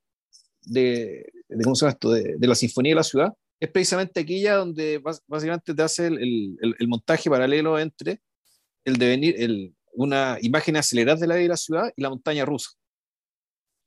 de, 0.62 1.26
de 1.48 1.64
¿cómo 1.64 1.74
se 1.76 1.86
llama 1.86 1.92
esto? 1.92 2.10
De, 2.12 2.36
de, 2.36 2.46
la 2.46 2.54
Sinfonía 2.54 2.90
de 2.92 2.96
la 2.96 3.04
Ciudad 3.04 3.32
es 3.60 3.70
precisamente 3.70 4.20
aquella 4.20 4.56
donde 4.56 5.00
básicamente 5.26 5.74
te 5.74 5.82
hace 5.82 6.08
el, 6.08 6.56
el, 6.60 6.74
el 6.78 6.88
montaje 6.88 7.30
paralelo 7.30 7.78
entre 7.78 8.20
el 8.84 8.96
devenir, 8.96 9.40
el, 9.40 9.74
una 9.94 10.38
imagen 10.40 10.76
acelerada 10.76 11.20
de 11.20 11.26
la 11.26 11.34
de 11.36 11.48
la 11.48 11.56
ciudad 11.56 11.92
y 11.96 12.02
la 12.02 12.10
montaña 12.10 12.44
rusa. 12.44 12.70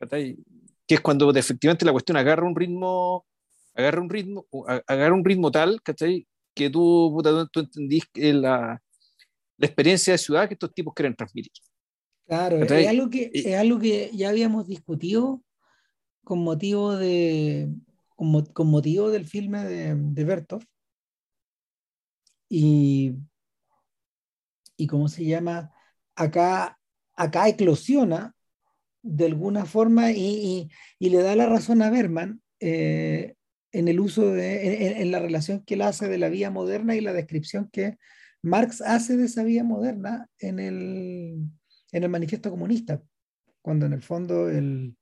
Que 0.10 0.96
es 0.96 1.02
cuando 1.02 1.30
efectivamente 1.32 1.86
la 1.86 1.92
cuestión 1.92 2.18
agarra 2.18 2.48
un 2.48 2.56
ritmo, 2.56 3.26
agarra 3.76 4.02
un 4.02 4.10
ritmo, 4.10 4.46
agarra 4.88 5.14
un 5.14 5.26
ritmo 5.26 5.52
tal, 5.52 5.82
¿cachai? 5.82 6.28
Que 6.58 6.70
tú, 6.70 7.12
puta, 7.14 7.48
tú 7.48 7.60
entendís 7.62 8.04
la, 8.16 8.82
la, 9.58 9.66
experiencia 9.68 10.14
de 10.14 10.18
ciudad 10.18 10.48
que 10.48 10.56
estos 10.56 10.74
tipos 10.74 10.94
quieren 10.94 11.16
transmitir. 11.16 11.52
Claro, 12.26 12.58
es 12.58 12.88
algo, 12.88 13.10
que, 13.10 13.32
es 13.34 13.56
algo 13.56 13.80
que 13.80 14.10
ya 14.14 14.30
habíamos 14.30 14.68
discutido 14.68 15.42
con 16.24 16.40
motivo, 16.40 16.96
de, 16.96 17.70
con, 18.16 18.46
con 18.48 18.68
motivo 18.68 19.10
del 19.10 19.26
filme 19.26 19.64
de, 19.64 19.96
de 19.96 20.24
Bertov. 20.26 20.64
Y, 22.50 23.14
y 24.76 24.88
cómo 24.88 25.08
se 25.08 25.26
llama, 25.26 25.72
acá, 26.16 26.80
acá 27.16 27.48
eclosiona 27.48 28.36
de 29.02 29.26
alguna 29.26 29.66
forma 29.66 30.12
y, 30.12 30.18
y, 30.20 30.70
y, 31.00 31.10
le 31.10 31.22
da 31.22 31.36
la 31.36 31.46
razón 31.46 31.82
a 31.82 31.90
Berman 31.90 32.42
eh, 32.60 33.37
en 33.72 33.88
el 33.88 34.00
uso 34.00 34.32
de, 34.32 35.02
en, 35.02 35.12
la 35.12 35.20
relación 35.20 35.64
que 35.64 35.74
él 35.76 35.82
hace 35.82 36.08
de 36.08 36.18
la 36.18 36.30
vía 36.30 36.50
moderna 36.50 36.96
y 36.96 37.02
la 37.02 37.14
descripción 37.14 37.70
que 37.72 37.98
Marx 38.42 38.82
hace 38.82 39.18
de 39.18 39.26
esa 39.26 39.44
vía 39.44 39.64
moderna 39.64 40.30
en 40.40 40.60
el, 40.60 41.38
en 41.92 42.04
el 42.04 42.10
manifiesto 42.10 42.50
comunista, 42.50 43.02
cuando 43.62 43.86
en 43.86 43.94
el 43.94 44.02
fondo 44.02 44.50
el, 44.50 44.96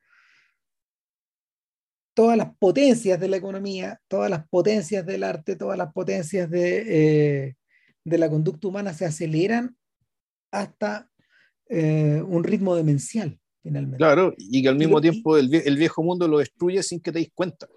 todas 2.14 2.38
las 2.38 2.56
potencias 2.58 3.20
de 3.20 3.28
la 3.28 3.38
economía, 3.38 4.02
todas 4.08 4.30
las 4.30 4.48
potencias 4.48 5.06
del 5.06 5.24
arte, 5.24 5.56
todas 5.56 5.78
las 5.78 5.94
potencias 5.94 6.50
de, 6.50 7.48
eh, 7.48 7.56
de 8.04 8.18
la 8.18 8.30
conducta 8.30 8.68
humana 8.68 8.94
se 8.94 9.06
aceleran 9.06 9.76
hasta 10.52 11.10
eh, 11.68 12.24
un 12.26 12.44
ritmo 12.44 12.76
demencial, 12.76 13.40
finalmente. 13.62 13.98
Claro, 13.98 14.34
y 14.38 14.64
que 14.64 14.70
al 14.70 14.78
mismo 14.78 15.02
tiempo 15.02 15.38
el, 15.38 15.54
el, 15.54 15.78
viejo 15.78 16.02
mundo 16.04 16.28
lo 16.28 16.40
destruye 16.40 16.82
sin 16.84 17.02
que 17.02 17.12
te 17.12 17.20
des 17.20 17.32
cuenta 17.34 17.68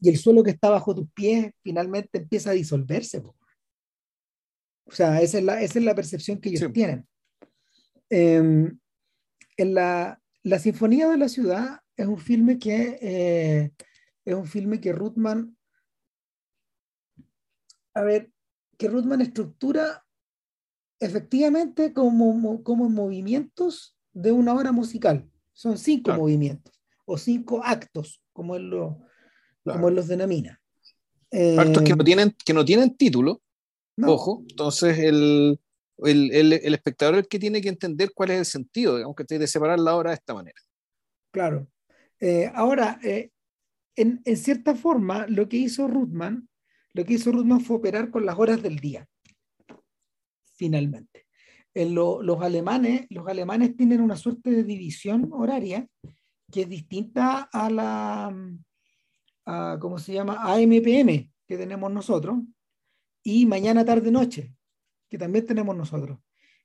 y 0.00 0.08
el 0.08 0.18
suelo 0.18 0.42
que 0.42 0.50
está 0.50 0.70
bajo 0.70 0.94
tus 0.94 1.10
pies 1.12 1.52
finalmente 1.62 2.18
empieza 2.18 2.50
a 2.50 2.54
disolverse. 2.54 3.18
O 3.18 4.92
sea, 4.92 5.20
esa 5.20 5.38
es 5.38 5.44
la, 5.44 5.60
esa 5.62 5.78
es 5.78 5.84
la 5.84 5.94
percepción 5.94 6.40
que 6.40 6.50
ellos 6.50 6.72
tienen. 6.72 7.06
Em, 8.08 8.78
en 9.56 9.74
la, 9.74 10.20
la, 10.42 10.58
Sinfonía 10.58 11.08
de 11.08 11.16
la 11.16 11.28
Ciudad 11.28 11.80
es 11.96 12.06
un 12.06 12.18
filme 12.18 12.58
que 12.58 12.98
eh, 13.00 13.72
es 14.24 14.34
un 14.34 14.46
filme 14.46 14.80
que 14.80 14.92
Ruthman 14.92 15.56
a 17.96 18.02
ver, 18.02 18.30
que 18.76 18.88
Ruthman 18.88 19.22
estructura 19.22 20.04
efectivamente 21.00 21.94
como, 21.94 22.62
como 22.62 22.90
movimientos 22.90 23.96
de 24.12 24.32
una 24.32 24.52
obra 24.52 24.70
musical. 24.70 25.30
Son 25.54 25.78
cinco 25.78 26.12
movimientos 26.12 26.78
o 27.06 27.16
cinco 27.16 27.62
actos, 27.64 28.22
como 28.34 28.54
él 28.54 28.68
lo, 28.68 29.00
como 29.72 29.88
él 29.88 29.94
los 29.96 30.08
denomina. 30.08 30.60
Actos 31.58 31.82
que 31.82 31.94
no 31.94 32.02
eh, 32.02 32.04
tienen, 32.04 32.36
que 32.44 32.54
no 32.54 32.64
tienen 32.64 32.96
título, 32.96 33.42
ojo, 34.02 34.44
entonces 34.48 34.98
el, 34.98 35.60
el, 35.98 36.32
el, 36.32 36.52
el, 36.52 36.74
espectador 36.74 37.16
es 37.16 37.20
el 37.22 37.28
que 37.28 37.38
tiene 37.38 37.60
que 37.60 37.68
entender 37.68 38.12
cuál 38.14 38.30
es 38.30 38.38
el 38.38 38.44
sentido, 38.46 38.96
digamos, 38.96 39.16
que 39.16 39.38
de 39.38 39.46
separar 39.46 39.78
la 39.78 39.94
obra 39.96 40.10
de 40.10 40.16
esta 40.16 40.34
manera. 40.34 40.58
Claro. 41.32 41.66
Eh, 42.20 42.50
ahora, 42.54 42.98
eh, 43.02 43.30
en, 43.96 44.22
en, 44.24 44.36
cierta 44.36 44.74
forma, 44.74 45.26
lo 45.26 45.48
que 45.48 45.58
hizo 45.58 45.88
Ruthman, 45.88 46.48
lo 46.94 47.04
que 47.04 47.14
hizo 47.14 47.32
Ruthman 47.32 47.60
fue 47.60 47.76
operar 47.76 48.10
con 48.10 48.24
las 48.24 48.38
horas 48.38 48.62
del 48.62 48.78
día. 48.78 49.06
finalmente. 50.54 51.26
En 51.74 51.94
los, 51.94 52.40
alemanes, 52.40 53.06
los 53.10 53.28
alemanes 53.28 53.76
tienen 53.76 54.00
una 54.00 54.16
suerte 54.16 54.48
de 54.50 54.64
división 54.64 55.28
horaria 55.30 55.86
que 56.50 56.62
es 56.62 56.68
distinta 56.70 57.50
a 57.52 57.68
la, 57.68 58.34
a, 59.46 59.78
¿cómo 59.80 59.98
se 59.98 60.12
llama? 60.12 60.38
AMPM 60.42 61.30
que 61.46 61.56
tenemos 61.56 61.90
nosotros 61.92 62.38
y 63.22 63.46
mañana, 63.46 63.84
tarde, 63.84 64.10
noche, 64.10 64.54
que 65.08 65.18
también 65.18 65.46
tenemos 65.46 65.76
nosotros. 65.76 66.18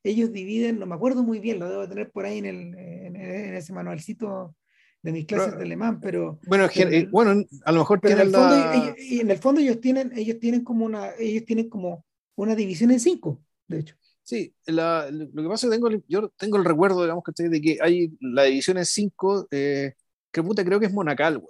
Ellos 0.04 0.32
dividen, 0.32 0.80
no 0.80 0.86
me 0.86 0.96
acuerdo 0.96 1.24
muy 1.24 1.40
bien, 1.40 1.60
lo 1.60 1.70
debo 1.70 1.88
tener 1.88 2.12
por 2.12 2.26
ahí 2.26 2.40
en, 2.40 2.46
el, 2.46 2.76
en, 2.76 3.16
ese 3.56 3.72
manualcito 3.74 4.56
de 5.02 5.12
mis 5.12 5.26
clases 5.26 5.58
de 5.58 5.64
alemán, 5.64 6.00
pero 6.00 6.40
bueno, 6.46 6.68
eh, 6.76 7.08
bueno, 7.12 7.44
a 7.66 7.72
lo 7.72 7.80
mejor 7.80 8.00
en 8.04 8.20
el, 8.20 8.32
fondo, 8.32 8.72
ellos, 8.74 8.96
en 9.00 9.32
el 9.32 9.38
fondo 9.40 9.62
ellos 9.62 9.80
tienen, 9.80 10.12
ellos 10.16 10.40
tienen 10.40 10.64
como 10.64 10.86
una, 10.86 11.12
ellos 11.18 11.44
tienen 11.46 11.70
como 11.70 12.06
una 12.36 12.56
división 12.56 12.92
en 12.92 13.00
cinco, 13.00 13.42
de 13.68 13.80
hecho. 13.80 13.96
Sí, 14.24 14.54
lo 14.68 15.08
que 15.10 15.50
pasa 15.50 15.66
es 15.66 15.72
que 15.72 15.78
tengo, 15.78 15.90
yo 16.08 16.30
tengo 16.38 16.58
el 16.58 16.66
recuerdo, 16.66 17.02
digamos, 17.02 17.24
que 17.24 17.50
de 17.50 17.62
que 17.62 17.80
hay 17.82 18.16
la 18.20 18.44
división 18.44 18.78
en 18.78 18.86
cinco, 18.86 19.48
eh, 19.50 19.94
que 20.32 20.44
puta 20.44 20.64
creo 20.64 20.80
que 20.80 20.86
es 20.86 20.94
Monacal, 20.94 21.42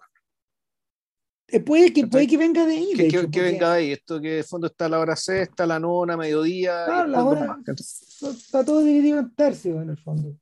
eh, 1.52 1.60
puede, 1.60 1.92
que, 1.92 2.08
puede 2.08 2.28
que 2.28 2.38
venga 2.38 2.66
de 2.66 2.74
ahí. 2.74 2.94
que, 2.96 3.42
venga 3.42 3.74
de 3.74 3.78
ahí. 3.78 3.92
Esto 3.92 4.22
que 4.22 4.36
de 4.36 4.44
fondo 4.44 4.68
está 4.68 4.88
la 4.88 5.00
hora 5.00 5.16
sexta, 5.16 5.66
la 5.66 5.80
nona, 5.80 6.16
mediodía. 6.16 7.06
la 7.06 7.24
hora, 7.24 7.58
está 7.68 8.64
todo 8.64 8.84
dividido 8.84 9.20
en 9.20 9.34
tercios 9.36 9.82
en 9.82 9.90
el 9.90 9.98
fondo. 9.98 10.38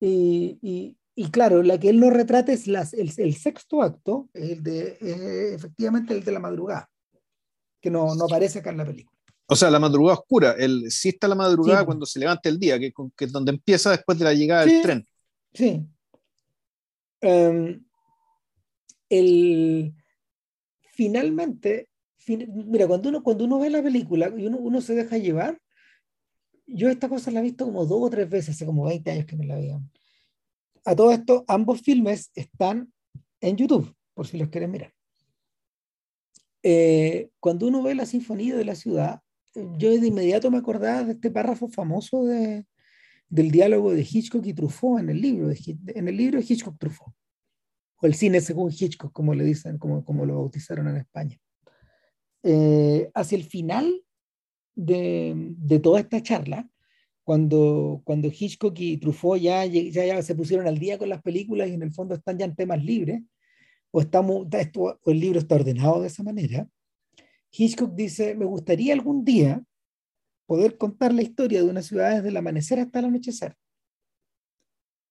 Y, 0.00 0.58
y, 0.62 0.96
y, 1.14 1.30
claro, 1.30 1.62
la 1.62 1.78
que 1.78 1.90
él 1.90 2.00
no 2.00 2.10
retrata 2.10 2.52
es 2.52 2.66
las, 2.66 2.94
el, 2.94 3.12
el, 3.16 3.34
sexto 3.34 3.82
acto, 3.82 4.28
el 4.32 4.62
de, 4.62 4.96
efectivamente 5.54 6.14
el 6.14 6.24
de 6.24 6.32
la 6.32 6.40
madrugada, 6.40 6.88
que 7.80 7.90
no, 7.90 8.14
no 8.14 8.24
aparece 8.24 8.60
acá 8.60 8.70
en 8.70 8.78
la 8.78 8.86
película. 8.86 9.18
O 9.50 9.56
sea, 9.56 9.70
la 9.70 9.80
madrugada 9.80 10.18
oscura, 10.18 10.52
el, 10.52 10.90
sí 10.90 11.08
está 11.08 11.26
la 11.26 11.34
madrugada 11.34 11.84
cuando 11.84 12.06
se 12.06 12.18
levanta 12.18 12.48
el 12.48 12.58
día, 12.58 12.78
que, 12.78 12.92
que, 13.16 13.24
es 13.24 13.32
donde 13.32 13.50
empieza 13.50 13.90
después 13.90 14.18
de 14.18 14.24
la 14.24 14.34
llegada 14.34 14.64
del 14.64 14.82
tren. 14.82 15.06
Sí. 15.54 15.84
Em, 17.20 17.84
el, 19.08 19.94
finalmente, 20.98 21.88
mira, 22.26 22.88
cuando 22.88 23.08
uno, 23.08 23.22
cuando 23.22 23.44
uno 23.44 23.60
ve 23.60 23.70
la 23.70 23.80
película 23.80 24.34
y 24.36 24.46
uno, 24.46 24.58
uno 24.58 24.80
se 24.80 24.96
deja 24.96 25.16
llevar, 25.16 25.60
yo 26.66 26.88
esta 26.88 27.08
cosa 27.08 27.30
la 27.30 27.38
he 27.38 27.44
visto 27.44 27.64
como 27.64 27.86
dos 27.86 28.02
o 28.02 28.10
tres 28.10 28.28
veces, 28.28 28.56
hace 28.56 28.66
como 28.66 28.84
20 28.84 29.08
años 29.12 29.24
que 29.24 29.36
me 29.36 29.46
la 29.46 29.54
veían. 29.54 29.88
A 30.84 30.96
todo 30.96 31.12
esto, 31.12 31.44
ambos 31.46 31.82
filmes 31.82 32.32
están 32.34 32.92
en 33.40 33.56
YouTube, 33.56 33.94
por 34.12 34.26
si 34.26 34.38
los 34.38 34.48
quieren 34.48 34.72
mirar. 34.72 34.92
Eh, 36.64 37.30
cuando 37.38 37.68
uno 37.68 37.80
ve 37.84 37.94
la 37.94 38.04
Sinfonía 38.04 38.56
de 38.56 38.64
la 38.64 38.74
Ciudad, 38.74 39.20
yo 39.54 39.90
de 39.90 40.04
inmediato 40.04 40.50
me 40.50 40.58
acordaba 40.58 41.04
de 41.04 41.12
este 41.12 41.30
párrafo 41.30 41.68
famoso 41.68 42.24
de, 42.24 42.66
del 43.28 43.52
diálogo 43.52 43.92
de 43.92 44.02
Hitchcock 44.02 44.44
y 44.44 44.52
Truffaut 44.52 44.98
en 44.98 45.10
el 45.10 45.20
libro, 45.20 45.46
de, 45.46 45.76
en 45.94 46.08
el 46.08 46.16
libro 46.16 46.40
de 46.40 46.46
Hitchcock 46.48 46.76
Truffaut, 46.76 47.14
o 48.00 48.06
el 48.06 48.14
cine 48.14 48.40
según 48.40 48.70
Hitchcock, 48.70 49.12
como 49.12 49.34
le 49.34 49.44
dicen, 49.44 49.78
como, 49.78 50.04
como 50.04 50.24
lo 50.24 50.36
bautizaron 50.36 50.88
en 50.88 50.96
España. 50.96 51.38
Eh, 52.42 53.10
hacia 53.14 53.36
el 53.36 53.44
final 53.44 54.02
de, 54.74 55.34
de, 55.58 55.80
toda 55.80 56.00
esta 56.00 56.22
charla, 56.22 56.68
cuando, 57.24 58.00
cuando 58.04 58.28
Hitchcock 58.28 58.78
y 58.78 58.98
Truffaut 58.98 59.40
ya, 59.40 59.64
ya, 59.66 59.82
ya, 59.82 60.22
se 60.22 60.34
pusieron 60.34 60.66
al 60.66 60.78
día 60.78 60.98
con 60.98 61.08
las 61.08 61.20
películas 61.22 61.68
y 61.68 61.74
en 61.74 61.82
el 61.82 61.92
fondo 61.92 62.14
están 62.14 62.38
ya 62.38 62.44
en 62.44 62.54
temas 62.54 62.82
libres, 62.82 63.22
o, 63.90 64.00
estamos, 64.00 64.46
o 64.76 64.96
el 65.06 65.20
libro 65.20 65.38
está 65.38 65.56
ordenado 65.56 66.00
de 66.00 66.06
esa 66.06 66.22
manera, 66.22 66.68
Hitchcock 67.50 67.94
dice, 67.94 68.34
me 68.34 68.44
gustaría 68.44 68.92
algún 68.92 69.24
día 69.24 69.62
poder 70.46 70.78
contar 70.78 71.12
la 71.12 71.22
historia 71.22 71.62
de 71.62 71.68
una 71.68 71.82
ciudad 71.82 72.16
desde 72.16 72.28
el 72.28 72.36
amanecer 72.36 72.78
hasta 72.78 73.00
el 73.00 73.06
anochecer. 73.06 73.54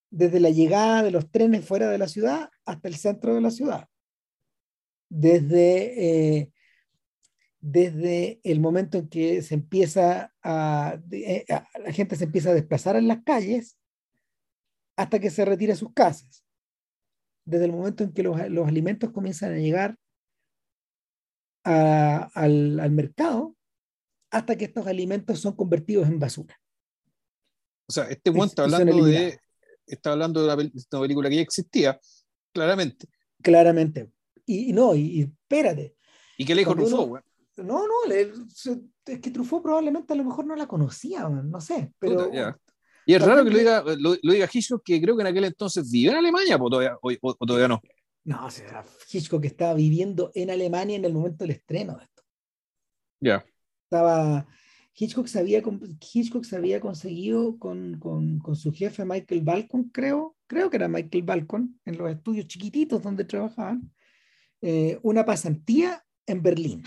Desde 0.10 0.40
la 0.40 0.50
llegada 0.50 1.04
de 1.04 1.12
los 1.12 1.30
trenes 1.30 1.66
fuera 1.66 1.90
de 1.90 1.98
la 1.98 2.08
ciudad 2.08 2.50
hasta 2.66 2.88
el 2.88 2.96
centro 2.96 3.36
de 3.36 3.42
la 3.42 3.52
ciudad. 3.52 3.88
Desde, 5.10 6.40
eh, 6.40 6.52
desde 7.60 8.40
el 8.44 8.60
momento 8.60 8.98
en 8.98 9.10
que 9.10 9.42
se 9.42 9.56
empieza 9.56 10.34
eh, 11.12 11.46
a, 11.50 11.68
la 11.80 11.92
gente 11.92 12.16
se 12.16 12.26
empieza 12.26 12.52
a 12.52 12.54
desplazar 12.54 12.96
en 12.96 13.08
las 13.08 13.24
calles 13.24 13.78
hasta 14.96 15.20
que 15.20 15.30
se 15.30 15.46
retira 15.46 15.74
a 15.74 15.78
sus 15.78 15.94
casas. 15.94 16.44
Desde 17.46 17.66
el 17.66 17.72
momento 17.72 18.04
en 18.04 18.14
que 18.14 18.24
los, 18.24 18.50
los 18.50 18.68
alimentos 18.68 19.12
comienzan 19.12 19.54
a 19.54 19.58
llegar 19.58 19.98
al, 21.64 22.80
al, 22.80 22.92
mercado 22.92 23.56
hasta 24.32 24.56
que 24.56 24.66
estos 24.66 24.88
alimentos 24.88 25.40
son 25.40 25.54
convertidos 25.54 26.08
en 26.08 26.20
basura. 26.20 26.60
O 27.90 27.94
sea, 27.94 28.06
este 28.06 28.32
está 28.32 28.64
hablando 28.64 29.06
de 29.06 29.40
está 29.88 30.12
hablando 30.12 30.42
de 30.42 30.54
una, 30.54 31.02
película 31.02 31.30
que 31.30 31.38
ya 31.38 31.42
existía, 31.42 32.00
claramente. 32.54 33.08
Claramente. 33.42 34.12
Y, 34.46 34.74
no, 34.74 34.96
y, 34.96 35.22
espérate. 35.22 35.96
¿Y 36.38 36.46
qué 36.46 36.54
le 36.54 36.62
dijo 36.62 36.76
Truffaut, 36.76 37.22
No, 37.58 37.88
no, 37.88 38.14
es 38.14 39.20
que 39.22 39.32
Truffaut 39.32 39.64
probablemente 39.64 40.14
a 40.14 40.16
lo 40.16 40.24
mejor 40.24 40.46
no 40.46 40.56
la 40.56 40.68
conocía, 40.68 41.28
no 41.28 41.62
sé, 41.62 41.94
pero... 41.98 42.30
y 43.06 43.14
es 43.14 43.22
raro 43.22 43.44
que 43.44 43.50
lo 43.50 43.58
diga, 43.58 43.84
lo, 43.98 44.16
diga 44.22 44.50
Hitchcock, 44.52 44.84
que 44.84 45.02
creo 45.02 45.16
que 45.16 45.22
en 45.22 45.28
aquel 45.28 45.46
entonces 45.46 45.90
vivió 45.90 46.12
en 46.12 46.18
Alemania, 46.18 46.58
o 46.60 46.70
todavía, 46.70 46.98
o 47.02 47.46
todavía 47.46 47.68
no. 47.68 47.82
No, 48.28 48.46
o 48.46 48.52
sea, 48.52 48.84
Hitchcock 49.10 49.46
estaba 49.46 49.74
viviendo 49.74 50.32
en 50.36 50.50
Alemania 50.50 50.98
en 50.98 51.06
el 51.06 51.14
momento 51.14 51.46
del 51.46 51.52
estreno 51.52 51.96
de 51.96 52.04
esto. 52.04 52.24
Ya. 53.22 53.46
Estaba. 53.86 54.46
Hitchcock 55.00 55.28
se 55.28 55.40
había, 55.40 55.62
Hitchcock 55.62 56.44
se 56.44 56.80
conseguido 56.80 57.60
con, 57.60 58.00
con, 58.00 58.40
con, 58.40 58.56
su 58.56 58.74
jefe 58.74 59.06
Michael 59.06 59.42
Balcon, 59.42 59.90
creo, 59.90 60.36
creo 60.48 60.70
que 60.70 60.78
era 60.78 60.88
Michael 60.88 61.24
Balcon, 61.24 61.80
en 61.86 61.98
los 61.98 62.10
estudios 62.10 62.48
chiquititos 62.48 63.04
donde 63.04 63.24
trabajaban, 63.26 63.92
eh, 64.62 64.98
una 65.04 65.24
pasantía 65.24 66.04
en 66.26 66.42
Berlín. 66.42 66.84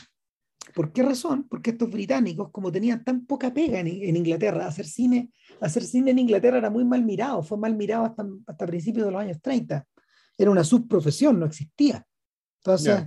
¿Por 0.75 0.93
qué 0.93 1.03
razón? 1.03 1.47
Porque 1.49 1.71
estos 1.71 1.91
británicos, 1.91 2.51
como 2.51 2.73
tenían 2.73 3.05
tan 3.05 3.27
poca 3.27 3.55
pega 3.55 3.79
en, 3.81 3.87
en, 3.87 4.17
Inglaterra, 4.17 4.67
hacer 4.67 4.87
cine, 4.87 5.33
hacer 5.61 5.85
cine 5.85 6.11
en 6.11 6.19
Inglaterra 6.19 6.59
era 6.59 6.71
muy 6.71 6.85
mal 6.85 7.05
mirado, 7.05 7.43
fue 7.43 7.59
mal 7.59 7.77
mirado 7.77 8.05
hasta, 8.07 8.27
hasta 8.47 8.67
principios 8.67 9.07
de 9.07 9.13
los 9.13 9.21
años 9.21 9.41
30 9.41 9.87
era 10.41 10.51
una 10.51 10.65
subprofesión, 10.65 11.39
no 11.39 11.45
existía. 11.45 12.07
Entonces, 12.61 13.05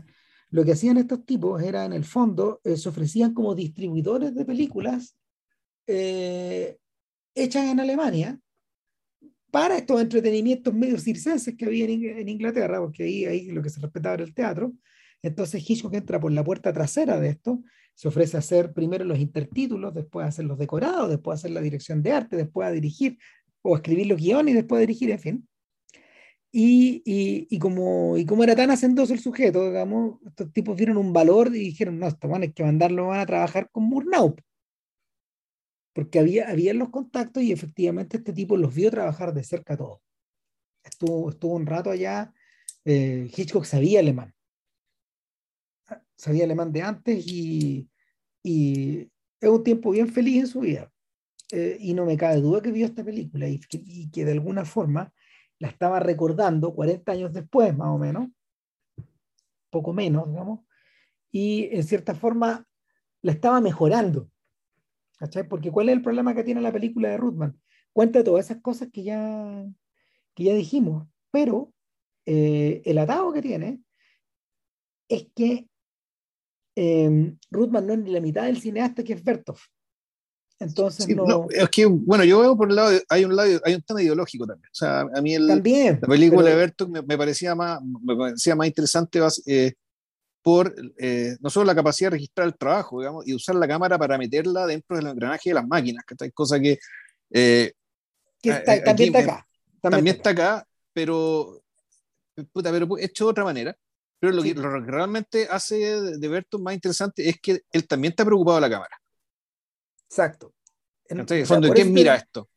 lo 0.54 0.64
que 0.64 0.74
hacían 0.74 0.98
estos 0.98 1.26
tipos 1.26 1.64
era, 1.64 1.84
en 1.84 1.94
el 1.94 2.06
fondo, 2.06 2.62
eh, 2.64 2.78
se 2.78 2.88
ofrecían 2.88 3.34
como 3.34 3.56
distribuidores 3.56 4.36
de 4.36 4.46
películas 4.46 5.18
eh, 5.88 6.78
hechas 7.34 7.66
en 7.72 7.80
Alemania 7.80 8.40
para 9.50 9.78
estos 9.78 10.00
entretenimientos 10.00 10.72
medio 10.72 11.00
circenses 11.00 11.58
que 11.58 11.66
había 11.66 11.86
en, 11.86 12.30
Inglaterra, 12.30 12.80
porque 12.80 13.02
ahí, 13.02 13.26
ahí 13.26 13.46
lo 13.48 13.64
que 13.64 13.72
se 13.72 13.82
respetaba 13.82 14.14
era 14.14 14.24
el 14.26 14.36
teatro. 14.36 14.74
Entonces 15.24 15.68
Hitchcock 15.68 15.96
entra 15.96 16.20
por 16.20 16.32
la 16.32 16.44
puerta 16.44 16.72
trasera 16.72 17.20
de 17.20 17.30
esto, 17.30 17.64
se 17.96 18.10
ofrece 18.10 18.38
a 18.38 18.40
hacer 18.40 18.74
primero 18.74 19.06
los 19.06 19.18
intertítulos, 19.18 19.96
después 19.96 20.24
a 20.24 20.30
hacer 20.30 20.46
los 20.46 20.60
decorados, 20.60 21.10
después 21.10 21.34
a 21.34 21.40
hacer 21.40 21.52
la 21.52 21.62
dirección 21.62 22.04
de 22.04 22.12
arte, 22.12 22.36
después 22.36 22.68
a 22.68 22.72
dirigir 22.72 23.18
o 23.64 23.76
escribir 23.76 24.06
los 24.06 24.22
guiones 24.22 24.54
y 24.54 24.58
después 24.58 24.78
a 24.78 24.82
dirigir, 24.82 25.10
en 25.10 25.20
fin. 25.20 25.48
Y, 26.56 27.02
y, 27.04 27.48
y, 27.50 27.58
como, 27.58 28.16
y 28.16 28.28
como 28.28 28.44
era 28.44 28.56
tan 28.56 28.70
hacendoso 28.70 29.12
el 29.14 29.20
sujeto, 29.20 29.66
digamos, 29.66 30.20
estos 30.24 30.54
tipos 30.54 30.78
vieron 30.78 30.98
un 30.98 31.12
valor 31.12 31.48
y 31.48 31.60
dijeron, 31.60 31.98
no, 31.98 32.08
esto 32.08 32.28
van, 32.28 32.44
hay 32.44 32.54
que 32.54 32.64
mandarlo, 32.64 33.08
van 33.08 33.22
a 33.22 33.26
trabajar 33.26 33.72
con 33.72 33.86
Murnau. 33.86 34.36
Porque 35.96 36.20
había, 36.20 36.50
había 36.50 36.76
los 36.76 36.90
contactos 36.90 37.42
y 37.42 37.52
efectivamente 37.52 38.18
este 38.18 38.34
tipo 38.34 38.56
los 38.56 38.74
vio 38.74 38.92
trabajar 38.92 39.34
de 39.34 39.44
cerca 39.44 39.74
a 39.74 39.78
todos. 39.78 40.00
Estuvo, 40.84 41.32
estuvo 41.32 41.56
un 41.56 41.66
rato 41.66 41.90
allá, 41.90 42.32
eh, 42.86 43.32
Hitchcock 43.36 43.66
sabía 43.66 44.00
alemán. 44.02 44.36
Sabía 46.16 46.44
alemán 46.44 46.72
de 46.72 46.82
antes 46.84 47.26
y, 47.28 47.90
y 48.44 49.10
es 49.42 49.50
un 49.50 49.64
tiempo 49.64 49.90
bien 49.90 50.08
feliz 50.08 50.42
en 50.42 50.48
su 50.48 50.60
vida. 50.60 50.92
Eh, 51.52 51.78
y 51.80 51.96
no 51.96 52.06
me 52.06 52.16
cabe 52.16 52.42
duda 52.42 52.62
que 52.62 52.72
vio 52.72 52.86
esta 52.86 53.04
película 53.04 53.48
y 53.48 53.60
y 53.72 54.12
que 54.12 54.24
de 54.24 54.32
alguna 54.32 54.66
forma 54.66 55.12
la 55.64 55.70
estaba 55.70 55.98
recordando 56.02 56.76
40 56.76 57.10
años 57.10 57.32
después, 57.32 57.74
más 57.78 57.88
o 57.88 57.98
menos, 57.98 58.28
poco 59.70 59.94
menos, 59.94 60.28
digamos, 60.28 60.60
y 61.32 61.70
en 61.72 61.86
cierta 61.86 62.14
forma 62.14 62.68
la 63.22 63.32
estaba 63.32 63.62
mejorando. 63.62 64.30
¿cachai? 65.18 65.48
Porque 65.48 65.72
¿cuál 65.72 65.88
es 65.88 65.96
el 65.96 66.02
problema 66.02 66.36
que 66.36 66.44
tiene 66.44 66.60
la 66.60 66.74
película 66.74 67.08
de 67.08 67.16
Ruthman? 67.16 67.58
Cuenta 67.94 68.26
todas 68.26 68.44
esas 68.44 68.62
cosas 68.62 68.90
que 68.92 69.04
ya, 69.04 69.66
que 70.36 70.44
ya 70.44 70.54
dijimos, 70.54 71.08
pero 71.32 71.74
eh, 72.26 72.82
el 72.84 72.98
atado 72.98 73.32
que 73.32 73.42
tiene 73.42 73.80
es 75.08 75.30
que 75.34 75.70
eh, 76.76 77.38
Ruthman 77.52 77.88
no 77.88 77.94
es 77.94 78.00
ni 78.00 78.12
la 78.12 78.20
mitad 78.20 78.44
del 78.44 78.60
cineasta 78.60 79.02
que 79.02 79.14
es 79.14 79.24
Bertov. 79.24 79.60
Entonces 80.64 81.08
no... 81.10 81.48
Es 81.50 81.70
que, 81.70 81.86
bueno, 81.86 82.24
yo 82.24 82.40
veo 82.40 82.58
por 82.58 82.70
el 82.70 82.76
lado, 82.76 83.00
hay 83.10 83.26
un 83.26 83.36
lado, 83.36 83.62
hay 83.64 83.76
un 83.76 83.82
tema 83.82 84.02
ideológico 84.02 84.48
también. 84.48 84.70
O 84.72 84.76
sea, 84.76 85.02
a 85.02 85.22
mí 85.22 85.36
el, 85.36 85.48
también, 85.48 86.00
la 86.02 86.08
película 86.08 86.50
de 86.50 86.56
Berto 86.56 86.88
me, 86.88 87.18
parecía 87.18 87.56
más, 87.56 87.80
me 87.82 88.16
parecía 88.16 88.56
más 88.56 88.68
interesante 88.68 89.20
eh, 89.46 89.74
por 90.42 90.74
eh, 90.98 91.38
no 91.40 91.50
solo 91.50 91.66
la 91.66 91.76
capacidad 91.76 92.10
de 92.10 92.18
registrar 92.18 92.48
el 92.48 92.58
trabajo, 92.58 93.00
digamos, 93.00 93.28
y 93.28 93.34
usar 93.34 93.56
la 93.56 93.68
cámara 93.68 93.98
para 93.98 94.18
meterla 94.18 94.66
dentro 94.66 94.98
del 94.98 95.08
engranaje 95.08 95.50
de 95.50 95.56
las 95.56 95.68
máquinas, 95.68 96.04
que 96.06 96.32
cosa 96.32 96.60
que... 96.60 96.80
Eh, 97.32 97.74
también 98.42 99.16
está 99.16 99.20
acá. 99.20 99.48
También, 99.82 100.16
está 100.16 100.30
acá, 100.32 100.68
pero, 100.94 101.62
puta, 102.52 102.72
pero 102.72 102.98
hecho 102.98 103.26
de 103.26 103.32
otra 103.32 103.44
manera. 103.44 103.76
Pero 104.20 104.34
lo, 104.34 104.44
que, 104.44 104.54
realmente 104.54 105.48
hace 105.50 105.76
de, 105.76 106.18
de 106.18 106.28
Berto 106.30 106.58
más 106.58 106.74
interesante 106.74 107.28
es 107.28 107.42
que 107.42 107.62
él 107.72 107.88
también 107.88 108.12
está 108.12 108.24
preocupado 108.24 108.56
de 108.56 108.62
la 108.62 108.70
cámara. 108.70 108.98
Exacto. 110.14 110.53
En, 111.14 111.38
el 111.38 111.46
fondo, 111.46 111.72
¿quién 111.74 111.94
mira 111.94 112.16
esto? 112.16 112.50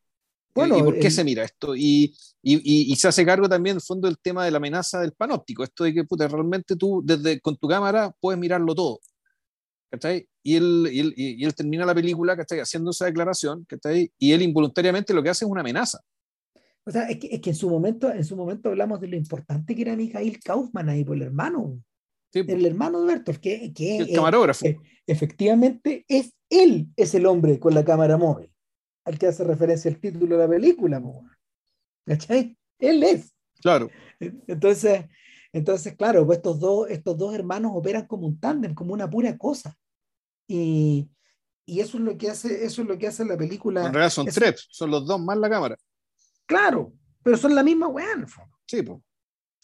Bueno, 0.55 0.79
¿Y 0.79 0.83
por 0.83 0.99
qué 0.99 1.11
se 1.11 1.23
mira 1.23 1.45
esto? 1.45 1.77
Y, 1.77 2.15
y, 2.43 2.93
y, 2.93 2.97
se 2.97 3.09
hace 3.09 3.27
cargo 3.27 3.49
también, 3.49 3.75
en 3.75 3.79
el 3.79 3.83
fondo, 3.83 4.09
del 4.09 4.19
tema 4.19 4.45
de 4.45 4.51
la 4.51 4.57
amenaza 4.57 5.01
del 5.01 5.13
panóptico. 5.13 5.63
Esto 5.63 5.85
de 5.85 5.93
que, 5.93 6.05
puta, 6.05 6.27
realmente 6.27 6.77
tú, 6.77 7.03
desde 7.05 7.41
con 7.41 7.57
tu 7.57 7.69
cámara, 7.69 8.11
puedes 8.21 8.41
mirarlo 8.41 8.75
todo. 8.75 9.01
¿cachai? 9.91 10.29
Y 10.43 10.57
él, 10.57 10.89
y, 10.93 11.01
él, 11.01 11.15
y 11.17 11.45
él 11.45 11.55
termina 11.55 11.85
la 11.85 11.95
película, 11.95 12.37
¿cachai? 12.37 12.61
Haciendo 12.61 12.91
esa 12.91 13.07
declaración, 13.07 13.65
¿cachai? 13.65 14.13
Y 14.19 14.33
él 14.33 14.43
involuntariamente 14.43 15.15
lo 15.15 15.23
que 15.23 15.31
hace 15.31 15.45
es 15.45 15.51
una 15.51 15.61
amenaza. 15.61 16.01
O 16.85 16.91
sea, 16.91 17.09
es 17.09 17.19
que, 17.19 17.29
es 17.29 17.41
que 17.41 17.51
en, 17.51 17.57
su 17.57 17.69
momento, 17.69 18.13
en 18.13 18.25
su 18.25 18.37
momento 18.37 18.69
hablamos 18.69 19.01
de 19.01 19.09
lo 19.09 19.17
importante 19.17 19.75
que 19.75 19.83
era 19.83 19.97
Mikhail 19.97 20.39
Kaufman 20.41 20.89
ahí 20.89 21.05
por 21.05 21.17
el 21.17 21.23
hermano. 21.23 21.83
El 22.41 22.67
hermano 22.67 23.01
de 23.01 23.07
Bertolt, 23.07 23.41
que, 23.41 23.73
que 23.73 23.99
el 23.99 24.13
camarógrafo. 24.13 24.67
Eh, 24.67 24.79
efectivamente, 25.07 26.05
es 26.09 26.35
él 26.49 26.89
es 26.97 27.15
el 27.15 27.27
hombre 27.27 27.59
con 27.59 27.75
la 27.75 27.85
cámara 27.85 28.17
móvil 28.17 28.51
al 29.05 29.19
que 29.19 29.29
hace 29.29 29.45
referencia 29.45 29.89
el 29.89 30.01
título 30.01 30.37
de 30.37 30.43
la 30.43 30.49
película. 30.49 31.03
¿Cachai? 32.05 32.57
Él 32.79 33.03
es. 33.05 33.33
Claro. 33.61 33.89
Entonces, 34.19 35.05
entonces 35.53 35.95
claro, 35.97 36.27
pues 36.27 36.39
estos 36.39 36.59
dos, 36.59 36.91
estos 36.91 37.17
dos 37.17 37.35
hermanos 37.35 37.73
operan 37.75 38.07
como 38.07 38.27
un 38.27 38.39
tándem, 38.39 38.75
como 38.75 38.93
una 38.93 39.09
pura 39.09 39.39
cosa. 39.39 39.79
Y, 40.49 41.09
y, 41.65 41.81
eso 41.81 41.99
es 41.99 42.05
lo 42.05 42.19
que 42.19 42.31
hace, 42.31 42.65
eso 42.65 42.83
es 42.83 42.89
lo 42.89 42.99
que 42.99 43.07
hace 43.07 43.25
la 43.25 43.37
película. 43.37 43.87
En 43.87 43.93
realidad 43.93 44.11
son 44.11 44.27
tres, 44.27 44.67
son 44.71 44.91
los 44.91 45.07
dos 45.07 45.21
más 45.21 45.39
la 45.39 45.51
cámara. 45.51 45.77
Claro, 46.47 46.93
pero 47.23 47.37
son 47.37 47.55
la 47.55 47.63
misma 47.63 47.89
weá, 47.89 48.27
Sí, 48.67 48.83
pues. 48.83 48.99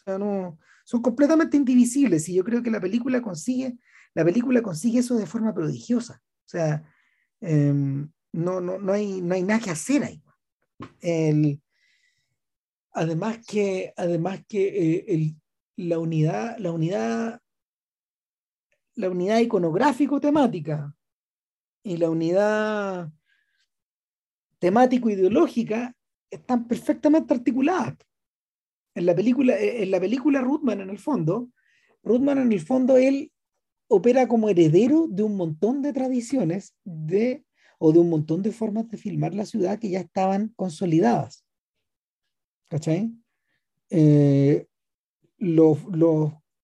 Sea, 0.05 0.19
no, 0.19 0.59
son 0.85 1.03
completamente 1.03 1.57
indivisibles 1.57 2.29
y 2.29 2.35
yo 2.35 2.45
creo 2.45 2.62
que 2.62 2.71
la 2.71 2.81
película 2.81 3.23
consigue, 3.23 3.79
la 4.15 4.25
película 4.25 4.62
consigue 4.62 4.99
eso 5.01 5.17
de 5.17 5.27
forma 5.27 5.55
prodigiosa. 5.55 6.23
O 6.45 6.49
sea, 6.49 6.83
eh, 7.41 7.73
no, 7.73 8.61
no, 8.61 8.79
no, 8.79 8.93
hay, 8.93 9.21
no 9.21 9.35
hay 9.35 9.43
nada 9.43 9.61
que 9.61 9.71
hacer 9.71 10.03
ahí. 10.05 10.23
además 12.93 13.38
que, 13.47 13.93
además 13.97 14.41
que 14.49 15.05
eh, 15.09 15.35
la 15.77 15.99
unidad, 15.99 16.59
la 16.59 16.73
unidad, 16.73 17.41
la 18.95 19.09
unidad 19.09 19.38
iconográfico-temática 19.38 20.95
y 21.83 21.97
la 21.97 22.11
unidad 22.11 23.11
temático-ideológica 24.59 25.95
están 26.31 26.67
perfectamente 26.67 27.35
articuladas. 27.35 27.97
En 28.94 29.07
la 29.07 29.14
película, 29.14 29.59
en 29.59 29.90
la 29.90 30.00
película 30.00 30.40
Rutman, 30.40 30.81
en 30.81 30.90
el 30.90 30.98
fondo, 30.98 31.50
Rutman, 32.02 32.38
en 32.38 32.52
el 32.52 32.61
fondo, 32.61 32.96
él 32.96 33.33
opera 33.88 34.26
como 34.26 34.48
heredero 34.48 35.07
de 35.09 35.22
un 35.22 35.37
montón 35.37 35.83
de 35.83 35.92
tradiciones 35.92 36.74
de 36.85 37.44
o 37.78 37.92
de 37.92 37.98
un 37.98 38.09
montón 38.09 38.42
de 38.42 38.52
formas 38.52 38.88
de 38.88 38.96
filmar 38.96 39.35
la 39.35 39.44
ciudad 39.44 39.78
que 39.78 39.90
ya 39.90 40.00
estaban 40.00 40.52
consolidadas. 40.57 41.44
¿Cachai? 42.68 43.12
Eh, 43.90 44.66
los, 45.37 45.78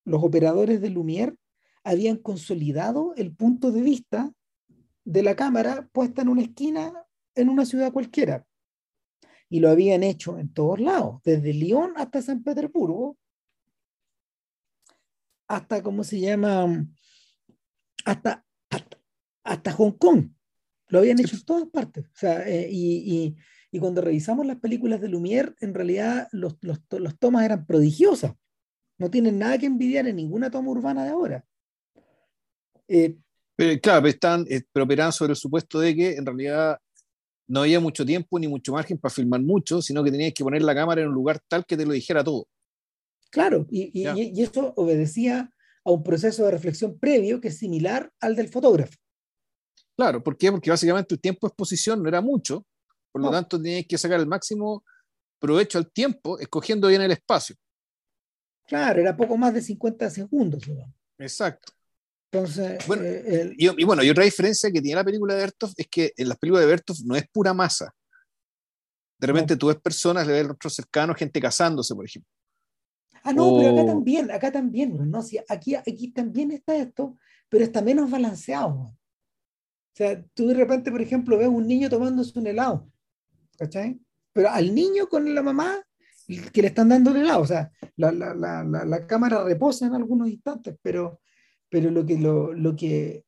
operadores 0.07 0.81
de 0.81 0.91
Lumière 0.91 1.37
habían 1.83 2.17
consolidado 2.17 3.15
el 3.17 3.35
punto 3.35 3.73
de 3.73 3.83
vista 3.83 4.33
de 5.05 5.23
la 5.23 5.35
cámara 5.35 5.89
puesta 5.93 6.23
en 6.23 6.29
una 6.29 6.43
esquina 6.43 6.93
en 7.35 7.49
una 7.49 7.67
ciudad 7.67 7.93
cualquiera. 7.93 8.47
Y 9.51 9.61
lo 9.61 9.71
habían 9.71 10.03
hecho 10.03 10.39
en 10.39 10.53
todos 10.53 10.79
lados, 10.81 11.21
desde 11.25 11.55
Lyon 11.55 11.93
hasta 11.97 12.21
San 12.21 12.43
Petersburgo, 12.43 13.17
hasta, 15.49 15.83
¿cómo 15.83 16.05
se 16.05 16.21
llama? 16.21 16.87
Hasta, 18.05 18.45
hasta 19.45 19.73
Hong 19.73 19.93
Kong. 19.93 20.31
Lo 20.89 20.99
habían 21.01 21.19
hecho 21.19 21.37
en 21.37 21.45
todas 21.45 21.69
partes. 21.69 22.05
O 22.07 22.17
sea, 22.17 22.47
eh, 22.49 22.69
y, 22.71 23.35
y, 23.71 23.81
cuando 23.81 24.01
revisamos 24.01 24.47
las 24.47 24.59
películas 24.59 25.01
de 25.01 25.09
Lumière, 25.09 25.55
en 25.61 25.75
realidad 25.75 26.29
los, 26.33 26.57
los, 26.61 26.81
los, 26.91 27.19
tomas 27.19 27.45
eran 27.45 27.67
prodigiosas. 27.67 28.33
No 28.99 29.11
tienen 29.11 29.39
nada 29.39 29.59
que 29.59 29.67
envidiar 29.67 30.07
en 30.07 30.17
ninguna 30.17 30.51
toma 30.51 30.71
urbana 30.71 31.05
de 31.05 31.11
ahora. 31.11 31.45
Eh, 32.89 33.17
pero, 33.55 33.81
claro, 33.81 34.07
están, 34.09 34.45
eh, 34.49 34.63
pero 34.73 34.85
operaban 34.85 35.13
sobre 35.13 35.33
el 35.33 35.37
supuesto 35.37 35.81
de 35.81 35.95
que 35.95 36.17
en 36.17 36.27
realidad 36.27 36.79
no 37.49 37.61
había 37.61 37.81
mucho 37.81 38.05
tiempo 38.05 38.39
ni 38.39 38.47
mucho 38.47 38.73
margen 38.73 38.99
para 38.99 39.13
filmar 39.13 39.41
mucho, 39.41 39.83
sino 39.83 40.05
que 40.05 40.11
tenías 40.11 40.35
que 40.35 40.45
poner 40.45 40.63
la 40.63 40.75
cámara 40.75 41.01
en 41.01 41.09
un 41.09 41.15
lugar 41.15 41.41
tal 41.49 41.65
que 41.65 41.77
te 41.77 41.87
lo 41.87 41.93
dijera 41.93 42.23
todo. 42.23 42.47
Claro, 43.31 43.67
y, 43.71 43.91
y, 43.93 44.09
y, 44.39 44.43
eso 44.43 44.73
obedecía 44.77 45.51
a 45.85 45.91
un 45.91 46.03
proceso 46.03 46.45
de 46.45 46.51
reflexión 46.51 46.99
previo 46.99 47.41
que 47.41 47.49
es 47.49 47.59
similar 47.59 48.11
al 48.21 48.37
del 48.37 48.49
fotógrafo. 48.49 48.95
Claro, 49.97 50.23
¿por 50.23 50.37
qué? 50.37 50.51
Porque 50.51 50.71
básicamente 50.71 51.15
el 51.15 51.21
tiempo 51.21 51.47
de 51.47 51.49
exposición 51.49 52.03
no 52.03 52.09
era 52.09 52.21
mucho, 52.21 52.65
por 53.11 53.23
lo 53.23 53.31
tanto 53.31 53.61
tenías 53.61 53.87
que 53.87 53.99
sacar 53.99 54.21
el 54.21 54.27
máximo 54.27 54.85
provecho 55.39 55.79
al 55.79 55.91
tiempo, 55.91 56.39
escogiendo 56.39 56.89
bien 56.89 57.03
el 57.03 57.13
espacio. 57.13 57.57
Claro, 58.67 59.01
era 59.01 59.17
poco 59.17 59.37
más 59.37 59.55
de 59.55 59.63
50 59.63 60.11
segundos. 60.11 60.63
Exacto. 61.19 61.73
Entonces, 62.31 62.87
bueno, 62.87 63.05
eh, 63.05 63.55
y, 63.57 63.85
bueno, 63.85 64.03
y 64.03 64.11
otra 64.11 64.25
diferencia 64.25 64.71
que 64.71 64.83
tiene 64.83 64.97
la 64.97 65.05
película 65.05 65.35
de 65.35 65.41
Bertov 65.41 65.73
es 65.77 65.87
que 65.89 66.13
en 66.15 66.29
las 66.29 66.39
películas 66.39 66.65
de 66.65 66.71
Bertov 66.71 66.97
no 67.07 67.17
es 67.17 67.27
pura 67.33 67.55
masa. 67.55 67.91
De 69.19 69.27
repente 69.27 69.57
tú 69.57 69.69
ves 69.69 69.79
personas, 69.81 70.27
le 70.27 70.35
ves 70.35 70.47
rostros 70.47 70.75
cercanos, 70.75 71.17
gente 71.17 71.41
casándose, 71.41 71.95
por 71.95 72.05
ejemplo. 72.05 72.31
Ah, 73.25 73.33
no, 73.33 73.57
pero 73.57 73.71
acá 73.71 73.87
también, 73.87 74.31
acá 74.31 74.53
también, 74.53 75.11
¿no? 75.11 75.21
aquí, 75.49 75.75
aquí 75.75 76.13
también 76.13 76.53
está 76.53 76.77
esto, 76.77 77.17
pero 77.49 77.65
está 77.65 77.83
menos 77.83 78.11
balanceado. 78.11 78.75
O 78.75 78.95
sea, 79.95 80.23
tú 80.35 80.49
de 80.49 80.55
repente, 80.55 80.91
por 80.91 81.01
ejemplo, 81.01 81.37
ves 81.39 81.49
un 81.49 81.67
niño 81.67 81.89
tomándose 81.89 82.39
un 82.39 82.47
helado, 82.47 82.89
¿cachai? 83.57 83.99
Pero 84.33 84.51
al 84.51 84.73
niño 84.73 85.09
con 85.09 85.35
la 85.35 85.43
mamá 85.43 85.83
que 86.53 86.63
le 86.63 86.69
están 86.69 86.91
dando 86.91 87.11
el 87.11 87.17
helado, 87.17 87.41
o 87.41 87.47
sea, 87.47 87.73
la, 87.97 88.13
la, 88.13 88.35
la, 88.35 88.63
la 88.63 89.07
cámara 89.07 89.43
reposa 89.43 89.87
en 89.87 89.95
algunos 89.95 90.29
instantes, 90.29 90.77
pero, 90.83 91.21
pero 91.69 91.91
lo, 91.91 92.07
que, 92.07 92.19
lo, 92.19 92.53
lo, 92.53 92.77
que, 92.77 93.25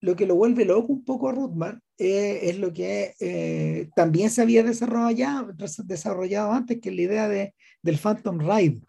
lo 0.00 0.16
que 0.16 0.26
lo 0.26 0.34
vuelve 0.34 0.64
loco 0.64 0.92
un 0.92 1.04
poco 1.04 1.28
a 1.28 1.32
Ruthman 1.32 1.80
eh, 1.98 2.50
es 2.50 2.58
lo 2.58 2.72
que 2.72 3.14
eh, 3.20 3.88
también 3.94 4.30
se 4.30 4.42
había 4.42 4.62
desarrollado, 4.62 5.52
desarrollado 5.84 6.52
antes, 6.52 6.80
que 6.80 6.90
la 6.90 7.02
idea 7.02 7.28
de, 7.28 7.54
del 7.82 7.98
Phantom 7.98 8.38
Ride, 8.38 8.80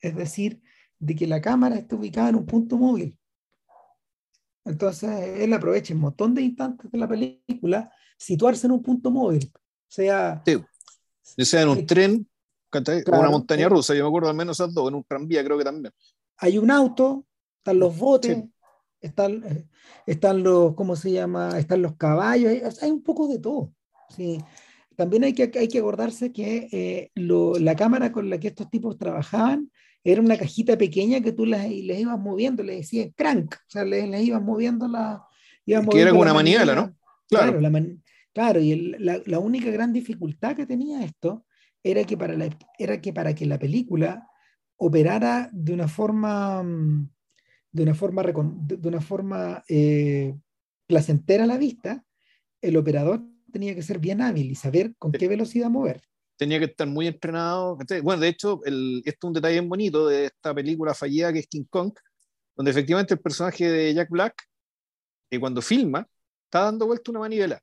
es 0.00 0.16
decir, 0.16 0.60
de 0.98 1.14
que 1.14 1.26
la 1.26 1.40
cámara 1.40 1.76
está 1.76 1.96
ubicada 1.96 2.30
en 2.30 2.36
un 2.36 2.46
punto 2.46 2.76
móvil. 2.76 3.16
Entonces, 4.64 5.08
él 5.40 5.52
aprovecha 5.52 5.94
un 5.94 6.00
montón 6.00 6.34
de 6.34 6.42
instantes 6.42 6.90
de 6.90 6.98
la 6.98 7.08
película, 7.08 7.90
situarse 8.18 8.66
en 8.66 8.72
un 8.72 8.82
punto 8.82 9.10
móvil, 9.10 9.50
sea... 9.86 10.42
Sí. 10.44 11.44
sea 11.44 11.62
en 11.62 11.68
un 11.68 11.86
tren, 11.86 12.28
o 12.72 13.18
una 13.18 13.30
montaña 13.30 13.68
rusa, 13.68 13.94
yo 13.94 14.02
me 14.02 14.08
acuerdo 14.08 14.28
al 14.28 14.36
menos 14.36 14.58
esas 14.58 14.74
dos, 14.74 14.88
en 14.88 14.96
un 14.96 15.04
tranvía 15.04 15.44
creo 15.44 15.56
que 15.56 15.64
también. 15.64 15.94
Hay 16.38 16.58
un 16.58 16.70
auto, 16.70 17.24
están 17.68 17.80
los 17.80 17.98
botes, 17.98 18.44
están, 19.00 19.44
eh, 19.44 19.66
están 20.06 20.42
los, 20.42 20.74
¿cómo 20.74 20.96
se 20.96 21.12
llama? 21.12 21.58
Están 21.58 21.82
los 21.82 21.96
caballos, 21.96 22.82
hay, 22.82 22.90
un 22.90 23.02
poco 23.02 23.28
de 23.28 23.38
todo. 23.38 23.74
Sí. 24.08 24.38
También 24.96 25.24
hay 25.24 25.34
que, 25.34 25.50
hay 25.54 25.68
que 25.68 25.78
acordarse 25.78 26.32
que 26.32 26.68
eh, 26.72 27.10
lo, 27.14 27.58
la 27.58 27.76
cámara 27.76 28.10
con 28.10 28.30
la 28.30 28.40
que 28.40 28.48
estos 28.48 28.70
tipos 28.70 28.96
trabajaban 28.96 29.70
era 30.02 30.22
una 30.22 30.38
cajita 30.38 30.78
pequeña 30.78 31.20
que 31.20 31.32
tú 31.32 31.44
les, 31.44 31.70
les 31.70 32.00
ibas 32.00 32.18
moviendo, 32.18 32.62
le 32.62 32.76
decías 32.76 33.10
crank, 33.14 33.54
o 33.54 33.70
sea, 33.70 33.84
les, 33.84 34.08
les 34.08 34.22
ibas 34.22 34.42
moviendo 34.42 34.88
la... 34.88 35.22
que 35.66 36.00
era 36.00 36.10
como 36.10 36.22
una 36.22 36.32
manivela, 36.34 36.74
¿no? 36.74 36.96
Claro, 37.28 37.60
claro, 38.32 38.60
y 38.60 38.96
la, 38.98 39.20
la, 39.26 39.38
única 39.38 39.70
gran 39.70 39.92
dificultad 39.92 40.56
que 40.56 40.64
tenía 40.64 41.04
esto 41.04 41.44
era 41.82 42.04
que 42.04 42.16
para, 42.16 42.34
la, 42.34 42.48
era 42.78 43.00
que, 43.02 43.12
para 43.12 43.34
que 43.34 43.44
la 43.44 43.58
película 43.58 44.26
operara 44.78 45.50
de 45.52 45.74
una 45.74 45.88
forma, 45.88 46.62
mm, 46.62 47.10
de 47.72 47.82
una 47.82 47.94
forma, 47.94 48.22
de 48.22 48.88
una 48.88 49.00
forma 49.00 49.64
eh, 49.68 50.34
placentera 50.86 51.44
a 51.44 51.46
la 51.46 51.58
vista, 51.58 52.04
el 52.60 52.76
operador 52.76 53.22
tenía 53.52 53.74
que 53.74 53.82
ser 53.82 53.98
bien 53.98 54.20
hábil 54.20 54.50
y 54.50 54.54
saber 54.54 54.94
con 54.98 55.12
qué 55.12 55.28
velocidad 55.28 55.70
mover 55.70 56.02
tenía 56.38 56.58
que 56.58 56.66
estar 56.66 56.86
muy 56.86 57.08
entrenado. 57.08 57.76
Bueno, 58.02 58.22
de 58.22 58.28
hecho, 58.28 58.60
el, 58.64 59.02
esto 59.04 59.26
es 59.26 59.28
un 59.28 59.32
detalle 59.34 59.54
bien 59.54 59.68
bonito 59.68 60.06
de 60.06 60.26
esta 60.26 60.54
película 60.54 60.94
fallida 60.94 61.32
que 61.32 61.40
es 61.40 61.46
King 61.48 61.64
Kong, 61.68 61.92
donde 62.56 62.70
efectivamente 62.70 63.14
el 63.14 63.20
personaje 63.20 63.68
de 63.68 63.92
Jack 63.92 64.08
Black, 64.08 64.44
eh, 65.30 65.38
cuando 65.38 65.60
filma, 65.60 66.06
está 66.44 66.62
dando 66.62 66.86
vuelta 66.86 67.10
una 67.10 67.20
manivela. 67.20 67.60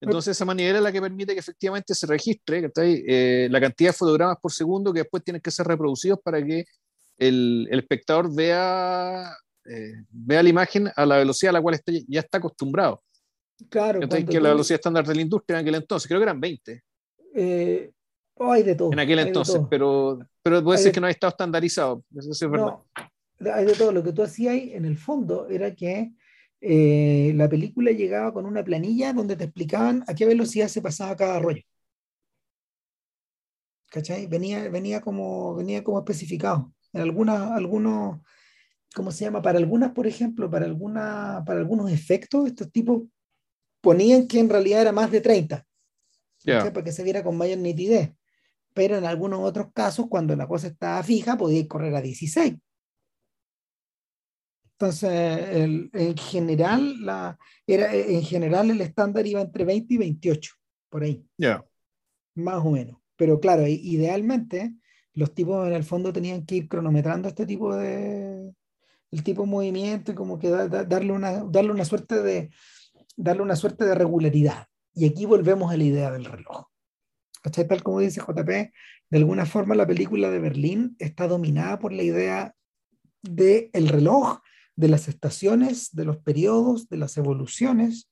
Entonces 0.00 0.36
esa 0.36 0.44
manivela 0.44 0.78
es 0.78 0.84
la 0.84 0.92
que 0.92 1.00
permite 1.00 1.32
que 1.32 1.40
efectivamente 1.40 1.94
se 1.94 2.06
registre 2.06 2.70
eh, 2.76 3.48
la 3.50 3.60
cantidad 3.60 3.90
de 3.90 3.96
fotogramas 3.96 4.36
por 4.40 4.52
segundo 4.52 4.92
que 4.92 5.00
después 5.00 5.24
tienen 5.24 5.40
que 5.40 5.50
ser 5.50 5.66
reproducidos 5.66 6.18
para 6.22 6.44
que 6.44 6.64
el, 7.18 7.68
el 7.70 7.78
espectador 7.78 8.34
vea, 8.34 9.36
eh, 9.64 9.94
vea 10.10 10.42
la 10.42 10.48
imagen 10.48 10.90
a 10.94 11.06
la 11.06 11.18
velocidad 11.18 11.50
a 11.50 11.58
la 11.58 11.62
cual 11.62 11.80
ya 12.08 12.20
está 12.20 12.38
acostumbrado. 12.38 13.02
Claro. 13.68 14.00
que 14.08 14.40
la 14.40 14.50
velocidad 14.50 14.80
estándar 14.80 15.06
de 15.06 15.14
la 15.14 15.20
industria 15.20 15.58
en 15.58 15.62
aquel 15.62 15.76
entonces, 15.76 16.08
creo 16.08 16.20
que 16.20 16.24
eran 16.24 16.40
20. 16.40 16.82
Eh, 17.36 17.90
hay 18.38 18.62
de 18.62 18.74
todo. 18.74 18.92
En 18.92 18.98
aquel 18.98 19.18
entonces, 19.20 19.60
pero, 19.70 20.18
pero 20.42 20.62
puede 20.62 20.78
ser 20.78 20.92
que 20.92 21.00
no 21.00 21.06
haya 21.06 21.14
estado 21.14 21.30
estandarizado. 21.30 22.04
Eso 22.16 22.30
es 22.32 22.50
verdad. 22.50 22.74
hay 23.54 23.64
de 23.64 23.74
todo. 23.74 23.92
Lo 23.92 24.02
que 24.02 24.12
tú 24.12 24.22
hacías 24.22 24.54
en 24.54 24.84
el 24.84 24.98
fondo 24.98 25.48
era 25.48 25.74
que 25.74 26.12
eh, 26.60 27.32
la 27.36 27.48
película 27.48 27.92
llegaba 27.92 28.32
con 28.32 28.46
una 28.46 28.64
planilla 28.64 29.12
donde 29.12 29.36
te 29.36 29.44
explicaban 29.44 30.02
a 30.08 30.14
qué 30.14 30.26
velocidad 30.26 30.68
se 30.68 30.82
pasaba 30.82 31.16
cada 31.16 31.38
rollo. 31.38 31.62
¿Cachai? 33.90 34.26
Venía, 34.26 34.68
venía, 34.70 35.00
como, 35.00 35.54
venía 35.54 35.84
como 35.84 35.98
especificado. 35.98 36.72
En 36.94 37.00
algunas, 37.00 37.50
algunos, 37.50 38.20
¿cómo 38.94 39.10
se 39.10 39.24
llama? 39.24 39.42
Para 39.42 39.58
algunas, 39.58 39.92
por 39.92 40.06
ejemplo, 40.06 40.48
para, 40.48 40.64
alguna, 40.64 41.42
para 41.44 41.58
algunos 41.58 41.90
efectos, 41.90 42.46
estos 42.46 42.70
tipos 42.70 43.02
ponían 43.80 44.26
que 44.28 44.38
en 44.38 44.48
realidad 44.48 44.82
era 44.82 44.92
más 44.92 45.10
de 45.10 45.20
30. 45.20 45.66
Para 46.44 46.84
que 46.84 46.92
se 46.92 47.02
viera 47.02 47.24
con 47.24 47.36
mayor 47.36 47.58
nitidez. 47.58 48.12
Pero 48.72 48.96
en 48.96 49.04
algunos 49.04 49.40
otros 49.40 49.72
casos, 49.72 50.06
cuando 50.08 50.36
la 50.36 50.46
cosa 50.46 50.68
estaba 50.68 51.02
fija, 51.02 51.36
podía 51.36 51.66
correr 51.66 51.94
a 51.94 52.00
16. 52.00 52.54
Entonces, 54.72 55.10
en, 55.92 56.16
general, 56.16 57.04
la, 57.04 57.38
era, 57.66 57.94
en 57.94 58.22
general 58.22 58.70
el 58.70 58.80
estándar 58.80 59.26
iba 59.26 59.40
entre 59.40 59.64
20 59.64 59.94
y 59.94 59.98
28, 59.98 60.54
por 60.88 61.02
ahí. 61.02 61.24
Ya. 61.38 61.64
Más 62.34 62.64
o 62.64 62.70
menos. 62.70 62.98
Pero 63.16 63.40
claro, 63.40 63.66
idealmente 63.66 64.74
los 65.14 65.34
tipos 65.34 65.66
en 65.66 65.72
el 65.72 65.84
fondo 65.84 66.12
tenían 66.12 66.44
que 66.44 66.56
ir 66.56 66.68
cronometrando 66.68 67.28
este 67.28 67.46
tipo 67.46 67.74
de 67.74 68.52
el 69.10 69.22
tipo 69.22 69.42
de 69.42 69.48
movimiento 69.48 70.12
y 70.12 70.14
como 70.14 70.38
que 70.38 70.50
darle, 70.50 71.12
una, 71.12 71.44
darle 71.44 71.70
una 71.70 71.84
suerte 71.84 72.20
de 72.20 72.50
darle 73.16 73.42
una 73.42 73.54
suerte 73.54 73.84
de 73.84 73.94
regularidad. 73.94 74.66
Y 74.92 75.06
aquí 75.06 75.24
volvemos 75.24 75.72
a 75.72 75.76
la 75.76 75.84
idea 75.84 76.10
del 76.10 76.24
reloj. 76.24 76.66
¿Cachai? 77.42 77.68
Tal 77.68 77.82
como 77.82 78.00
dice 78.00 78.20
JP, 78.20 78.48
de 78.48 79.18
alguna 79.18 79.46
forma 79.46 79.74
la 79.74 79.86
película 79.86 80.30
de 80.30 80.40
Berlín 80.40 80.96
está 80.98 81.28
dominada 81.28 81.78
por 81.78 81.92
la 81.92 82.02
idea 82.02 82.54
del 83.22 83.70
el 83.72 83.88
reloj 83.88 84.40
de 84.76 84.88
las 84.88 85.08
estaciones, 85.08 85.94
de 85.94 86.04
los 86.04 86.16
periodos, 86.16 86.88
de 86.88 86.96
las 86.96 87.16
evoluciones, 87.16 88.10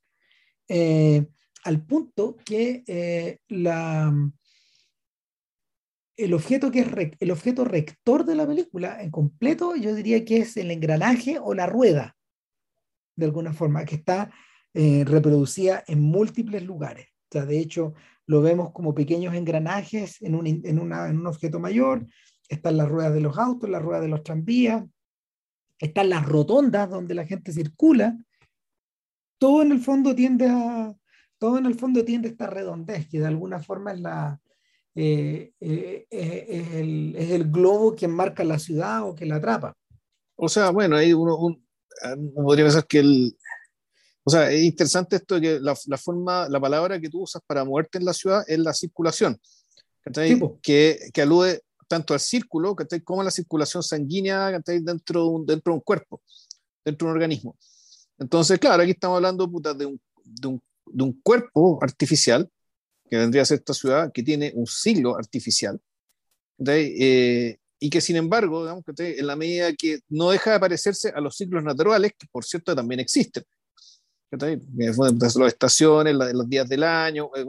eh, 0.68 1.26
al 1.64 1.84
punto 1.84 2.36
que 2.44 2.84
eh, 2.86 3.38
la, 3.48 4.12
el, 6.16 6.34
objeto 6.34 6.70
que 6.70 6.80
es 6.80 6.88
el 7.20 7.30
objeto 7.30 7.64
rector 7.64 8.24
de 8.24 8.34
la 8.34 8.46
película 8.46 9.02
en 9.02 9.10
completo, 9.10 9.76
yo 9.76 9.94
diría 9.94 10.24
que 10.24 10.38
es 10.38 10.56
el 10.56 10.70
engranaje 10.70 11.38
o 11.38 11.54
la 11.54 11.66
rueda, 11.66 12.16
de 13.16 13.26
alguna 13.26 13.52
forma, 13.52 13.84
que 13.84 13.96
está 13.96 14.30
eh, 14.74 15.04
reproducida 15.06 15.84
en 15.86 16.00
múltiples 16.00 16.64
lugares. 16.64 17.08
O 17.08 17.32
sea, 17.32 17.46
de 17.46 17.58
hecho, 17.58 17.94
lo 18.26 18.42
vemos 18.42 18.72
como 18.72 18.94
pequeños 18.94 19.34
engranajes 19.34 20.20
en 20.22 20.34
un, 20.34 20.46
en, 20.46 20.78
una, 20.78 21.08
en 21.08 21.18
un 21.18 21.26
objeto 21.26 21.60
mayor, 21.60 22.06
están 22.48 22.76
las 22.76 22.88
ruedas 22.88 23.14
de 23.14 23.20
los 23.20 23.38
autos, 23.38 23.70
las 23.70 23.82
ruedas 23.82 24.02
de 24.02 24.08
los 24.08 24.22
tranvías, 24.22 24.84
están 25.78 26.10
las 26.10 26.26
rotondas 26.26 26.88
donde 26.88 27.14
la 27.14 27.26
gente 27.26 27.52
circula, 27.52 28.16
todo 29.38 29.62
en 29.62 29.72
el 29.72 29.80
fondo 29.80 30.14
tiende 30.14 30.48
a, 30.48 30.94
todo 31.38 31.58
en 31.58 31.66
el 31.66 31.74
fondo 31.74 32.04
tiende 32.04 32.28
a 32.28 32.30
esta 32.32 32.46
redondez, 32.46 33.08
que 33.08 33.18
de 33.18 33.26
alguna 33.26 33.58
forma 33.58 33.92
es, 33.92 34.00
la, 34.00 34.40
eh, 34.94 35.52
eh, 35.60 36.06
eh, 36.10 36.46
es, 36.48 36.74
el, 36.74 37.14
es, 37.16 37.30
el, 37.30 37.50
globo 37.50 37.94
que 37.94 38.08
marca 38.08 38.44
la 38.44 38.58
ciudad 38.58 39.08
o 39.08 39.14
que 39.14 39.26
la 39.26 39.36
atrapa. 39.36 39.74
O 40.36 40.48
sea, 40.48 40.70
bueno, 40.70 40.96
ahí 40.96 41.12
uno, 41.12 41.38
podría 42.34 42.64
pensar 42.64 42.86
que 42.86 42.98
el... 42.98 43.36
O 44.24 44.30
sea, 44.30 44.50
es 44.50 44.62
interesante 44.62 45.16
esto 45.16 45.40
que 45.40 45.58
la, 45.58 45.76
la, 45.86 45.96
forma, 45.96 46.48
la 46.48 46.60
palabra 46.60 47.00
que 47.00 47.08
tú 47.08 47.22
usas 47.22 47.42
para 47.46 47.64
moverte 47.64 47.98
en 47.98 48.04
la 48.04 48.12
ciudad 48.12 48.44
es 48.46 48.58
la 48.58 48.72
circulación, 48.72 49.40
que, 50.62 50.98
que 51.12 51.22
alude 51.22 51.62
tanto 51.92 52.14
al 52.14 52.20
círculo 52.20 52.74
como 53.04 53.20
a 53.20 53.24
la 53.24 53.30
circulación 53.30 53.82
sanguínea 53.82 54.58
dentro 54.64 55.24
de, 55.24 55.28
un, 55.28 55.44
dentro 55.44 55.72
de 55.72 55.74
un 55.74 55.80
cuerpo, 55.80 56.22
dentro 56.82 57.06
de 57.06 57.10
un 57.10 57.16
organismo. 57.16 57.56
Entonces, 58.18 58.58
claro, 58.58 58.82
aquí 58.82 58.92
estamos 58.92 59.16
hablando 59.16 59.46
de, 59.46 59.52
un, 59.52 60.00
de, 60.24 60.46
un, 60.46 60.62
de, 60.86 61.04
un, 61.04 61.20
cuerpo 61.22 61.78
artificial, 61.82 62.48
que 63.12 63.18
vendría 63.18 63.42
a 63.42 63.44
ser 63.44 63.58
esta 63.58 63.74
ciudad, 63.74 64.10
que 64.10 64.22
tiene 64.22 64.52
un 64.54 64.66
siglo 64.66 65.18
artificial, 65.18 65.78
eh, 66.66 67.58
y 67.78 67.90
que 67.90 68.00
sin 68.00 68.16
embargo, 68.16 68.62
digamos, 68.62 68.84
en 68.96 69.26
la 69.26 69.36
medida 69.36 69.70
que 69.74 70.00
no 70.08 70.30
deja 70.30 70.52
de 70.52 70.60
parecerse 70.60 71.10
a 71.10 71.20
los 71.20 71.36
ciclos 71.36 71.62
naturales, 71.62 72.12
que 72.18 72.26
por 72.32 72.42
cierto 72.42 72.74
también 72.74 73.00
existen, 73.00 73.44
las 74.30 75.36
estaciones, 75.46 76.14
los 76.14 76.48
días 76.48 76.66
del 76.66 76.84
año, 76.84 77.30
eh, 77.36 77.44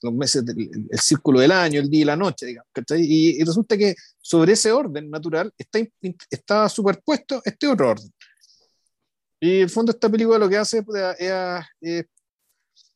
los 0.00 0.14
meses, 0.14 0.46
del, 0.46 0.88
el 0.88 0.98
círculo 0.98 1.40
del 1.40 1.52
año, 1.52 1.80
el 1.80 1.90
día 1.90 2.00
y 2.00 2.04
la 2.06 2.16
noche, 2.16 2.46
digamos. 2.46 2.70
Y, 2.92 3.42
y, 3.42 3.44
resulta 3.44 3.76
que 3.76 3.94
sobre 4.18 4.54
ese 4.54 4.72
orden 4.72 5.10
natural 5.10 5.52
está, 5.58 5.78
está 6.30 6.70
superpuesto 6.70 7.42
este 7.44 7.66
otro 7.66 7.90
orden. 7.90 8.10
Y 9.40 9.56
en 9.56 9.62
el 9.64 9.70
fondo 9.70 9.92
esta 9.92 10.08
película 10.08 10.38
lo 10.38 10.48
que 10.48 10.56
hace 10.56 10.82
pues, 10.82 11.02
es, 11.18 12.06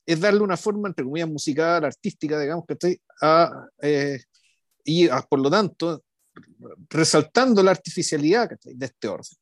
es, 0.07 0.21
darle 0.21 0.41
una 0.41 0.57
forma, 0.57 0.89
entre 0.89 1.05
comillas, 1.05 1.29
musical, 1.29 1.85
artística, 1.85 2.39
digamos, 2.39 2.65
que 2.67 2.99
a, 3.21 3.67
eh, 3.81 4.21
y 4.85 5.09
por 5.29 5.41
lo 5.41 5.51
tanto 5.51 6.03
resaltando 6.89 7.63
la 7.63 7.73
artificialidad 7.73 8.51
de 8.65 8.87
este 8.87 9.09
orden. 9.09 9.37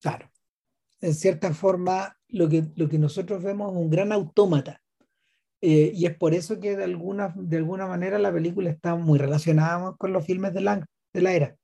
Claro. 0.00 0.30
En 1.00 1.14
cierta 1.14 1.52
forma, 1.52 2.16
lo 2.28 2.48
que, 2.48 2.64
lo 2.76 2.88
que 2.88 2.98
nosotros 2.98 3.42
vemos 3.42 3.72
es 3.72 3.78
un 3.78 3.90
gran 3.90 4.12
autómata 4.12 4.80
eh, 5.60 5.92
y 5.94 6.06
es 6.06 6.16
por 6.16 6.34
eso 6.34 6.60
que 6.60 6.76
de 6.76 6.84
alguna, 6.84 7.32
de 7.36 7.56
alguna 7.56 7.86
manera 7.86 8.18
la 8.18 8.32
película 8.32 8.70
está 8.70 8.96
muy 8.96 9.18
relacionada 9.18 9.94
con 9.96 10.12
los 10.12 10.26
filmes 10.26 10.52
de 10.52 10.60
la, 10.60 10.86
de 11.12 11.22
la 11.22 11.32
era. 11.32 11.56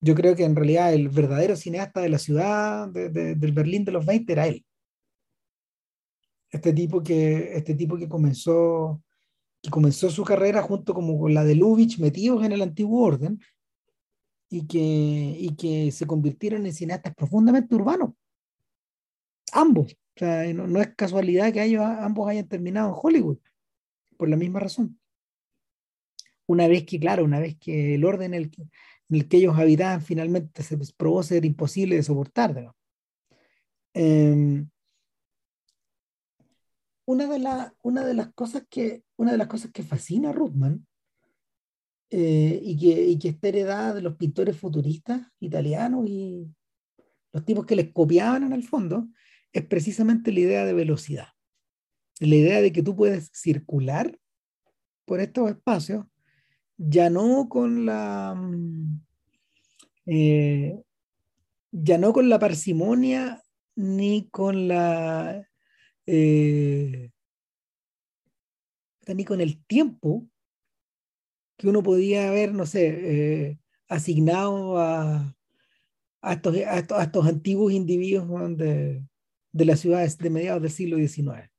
Yo 0.00 0.14
creo 0.14 0.34
que 0.34 0.44
en 0.44 0.56
realidad 0.56 0.94
el 0.94 1.08
verdadero 1.08 1.56
cineasta 1.56 2.00
de 2.00 2.08
la 2.08 2.18
ciudad, 2.18 2.88
del 2.88 3.52
Berlín 3.52 3.84
de 3.84 3.92
los 3.92 4.06
20, 4.06 4.32
era 4.32 4.46
él. 4.46 4.64
Este 6.50 6.72
tipo 6.72 7.02
que, 7.02 7.56
este 7.56 7.74
tipo 7.74 7.96
que 7.96 8.08
comenzó, 8.08 9.02
que 9.62 9.70
comenzó 9.70 10.10
su 10.10 10.24
carrera 10.24 10.62
junto 10.62 10.94
como 10.94 11.18
con 11.18 11.34
la 11.34 11.44
de 11.44 11.54
Lubitsch 11.54 11.98
metidos 11.98 12.44
en 12.44 12.52
el 12.52 12.62
antiguo 12.62 13.04
orden 13.04 13.40
y 14.48 14.66
que, 14.66 14.78
y 14.78 15.54
que 15.56 15.92
se 15.92 16.06
convirtieron 16.06 16.66
en 16.66 16.72
cineastas 16.72 17.14
profundamente 17.14 17.74
urbanos. 17.74 18.10
Ambos 19.52 19.96
sea, 20.20 20.52
no, 20.52 20.80
es 20.80 20.88
casualidad 20.94 21.52
que 21.52 21.64
ellos 21.64 21.82
ambos 21.82 22.28
hayan 22.28 22.48
terminado 22.48 22.88
en 22.88 22.94
Hollywood, 23.02 23.38
por 24.16 24.28
la 24.28 24.36
misma 24.36 24.60
razón. 24.60 24.98
Una 26.46 26.68
vez 26.68 26.84
que, 26.84 26.98
claro, 26.98 27.24
una 27.24 27.40
vez 27.40 27.56
que 27.58 27.94
el 27.94 28.04
orden 28.04 28.34
en 28.34 28.42
el 28.42 28.50
que, 28.50 28.62
en 28.62 29.16
el 29.16 29.28
que 29.28 29.38
ellos 29.38 29.56
habitaban 29.56 30.02
finalmente 30.02 30.62
se 30.62 30.76
probó 30.96 31.22
ser 31.22 31.44
imposible 31.44 31.96
de 31.96 32.02
soportar. 32.02 32.74
Em, 33.94 34.68
una, 37.10 37.26
de 37.26 37.38
la, 37.40 37.74
una, 37.82 38.04
de 38.04 38.14
las 38.14 38.32
cosas 38.34 38.64
que, 38.70 39.02
una 39.16 39.32
de 39.32 39.38
las 39.38 39.48
cosas 39.48 39.72
que 39.72 39.82
fascina 39.82 40.30
a 40.30 40.32
Ruthman 40.32 40.86
eh, 42.10 42.60
y, 42.62 42.76
que, 42.78 43.04
y 43.04 43.18
que 43.18 43.28
está 43.30 43.48
heredada 43.48 43.94
de 43.94 44.02
los 44.02 44.16
pintores 44.16 44.56
futuristas 44.56 45.22
italianos 45.40 46.08
y 46.08 46.46
los 47.32 47.44
tipos 47.44 47.66
que 47.66 47.76
les 47.76 47.92
copiaban 47.92 48.44
en 48.44 48.52
el 48.52 48.62
fondo, 48.62 49.08
es 49.52 49.66
precisamente 49.66 50.30
la 50.32 50.40
idea 50.40 50.64
de 50.64 50.72
velocidad. 50.72 51.28
La 52.20 52.36
idea 52.36 52.60
de 52.60 52.72
que 52.72 52.82
tú 52.82 52.94
puedes 52.94 53.30
circular 53.32 54.16
por 55.04 55.20
estos 55.20 55.50
espacios, 55.50 56.06
ya 56.76 57.10
no 57.10 57.48
con 57.48 57.86
la 57.86 58.34
mm, 58.36 59.00
eh, 60.06 60.80
ya 61.72 61.98
no 61.98 62.12
con 62.12 62.28
la 62.28 62.38
parsimonia 62.38 63.42
ni 63.74 64.28
con 64.30 64.68
la 64.68 65.49
eh, 66.12 67.10
con 69.26 69.40
el 69.40 69.64
tiempo 69.64 70.26
que 71.56 71.68
uno 71.68 71.82
podía 71.82 72.28
haber, 72.28 72.52
no 72.52 72.66
sé, 72.66 72.88
eh, 72.88 73.58
asignado 73.88 74.78
a, 74.78 75.36
a, 76.22 76.32
estos, 76.32 76.56
a, 76.56 77.02
estos, 77.02 77.26
antiguos 77.26 77.72
individuos 77.72 78.26
donde, 78.28 79.04
de 79.52 79.64
las 79.64 79.80
ciudades 79.80 80.18
de 80.18 80.30
mediados 80.30 80.62
del 80.62 80.70
siglo 80.70 80.96
XIX. 80.96 81.50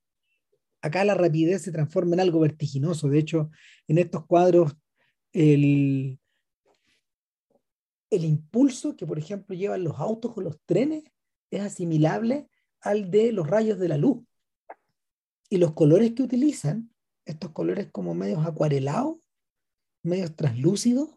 Acá 0.82 1.04
la 1.04 1.14
rapidez 1.14 1.62
se 1.62 1.72
transforma 1.72 2.14
en 2.14 2.20
algo 2.20 2.40
vertiginoso. 2.40 3.08
De 3.08 3.20
hecho, 3.20 3.50
en 3.86 3.98
estos 3.98 4.26
cuadros, 4.26 4.76
el, 5.32 6.18
el 8.10 8.24
impulso 8.24 8.96
que, 8.96 9.06
por 9.06 9.18
ejemplo, 9.18 9.54
llevan 9.54 9.84
los 9.84 9.98
autos 9.98 10.32
o 10.36 10.40
los 10.40 10.60
trenes 10.66 11.04
es 11.50 11.60
asimilable 11.60 12.48
al 12.80 13.10
de 13.10 13.32
los 13.32 13.46
rayos 13.46 13.78
de 13.78 13.88
la 13.88 13.96
luz. 13.96 14.24
Y 15.52 15.58
los 15.58 15.74
colores 15.74 16.12
que 16.14 16.22
utilizan, 16.22 16.90
estos 17.26 17.50
colores 17.50 17.90
como 17.92 18.14
medios 18.14 18.46
acuarelados, 18.46 19.18
medios 20.02 20.34
translúcidos, 20.34 21.10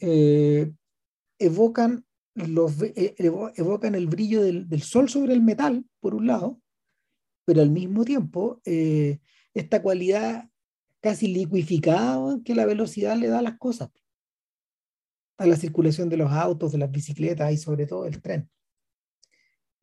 eh, 0.00 0.72
evocan, 1.38 2.06
eh, 2.34 3.14
evocan 3.18 3.94
el 3.94 4.06
brillo 4.06 4.42
del, 4.42 4.66
del, 4.66 4.80
sol 4.80 5.10
sobre 5.10 5.34
el 5.34 5.42
metal, 5.42 5.84
por 6.00 6.14
un 6.14 6.26
lado, 6.26 6.58
pero 7.44 7.60
al 7.60 7.70
mismo 7.70 8.02
tiempo 8.02 8.62
eh, 8.64 9.20
esta 9.52 9.82
cualidad 9.82 10.48
casi 11.02 11.28
liquificada 11.28 12.40
que 12.46 12.54
la 12.54 12.64
velocidad 12.64 13.14
le 13.18 13.28
da 13.28 13.40
a 13.40 13.42
las 13.42 13.58
cosas, 13.58 13.90
a 15.36 15.44
la 15.44 15.56
circulación 15.56 16.08
de 16.08 16.16
los 16.16 16.32
autos, 16.32 16.72
de 16.72 16.78
las 16.78 16.90
bicicletas 16.90 17.52
y 17.52 17.58
sobre 17.58 17.86
todo 17.86 18.06
el 18.06 18.22
tren. 18.22 18.48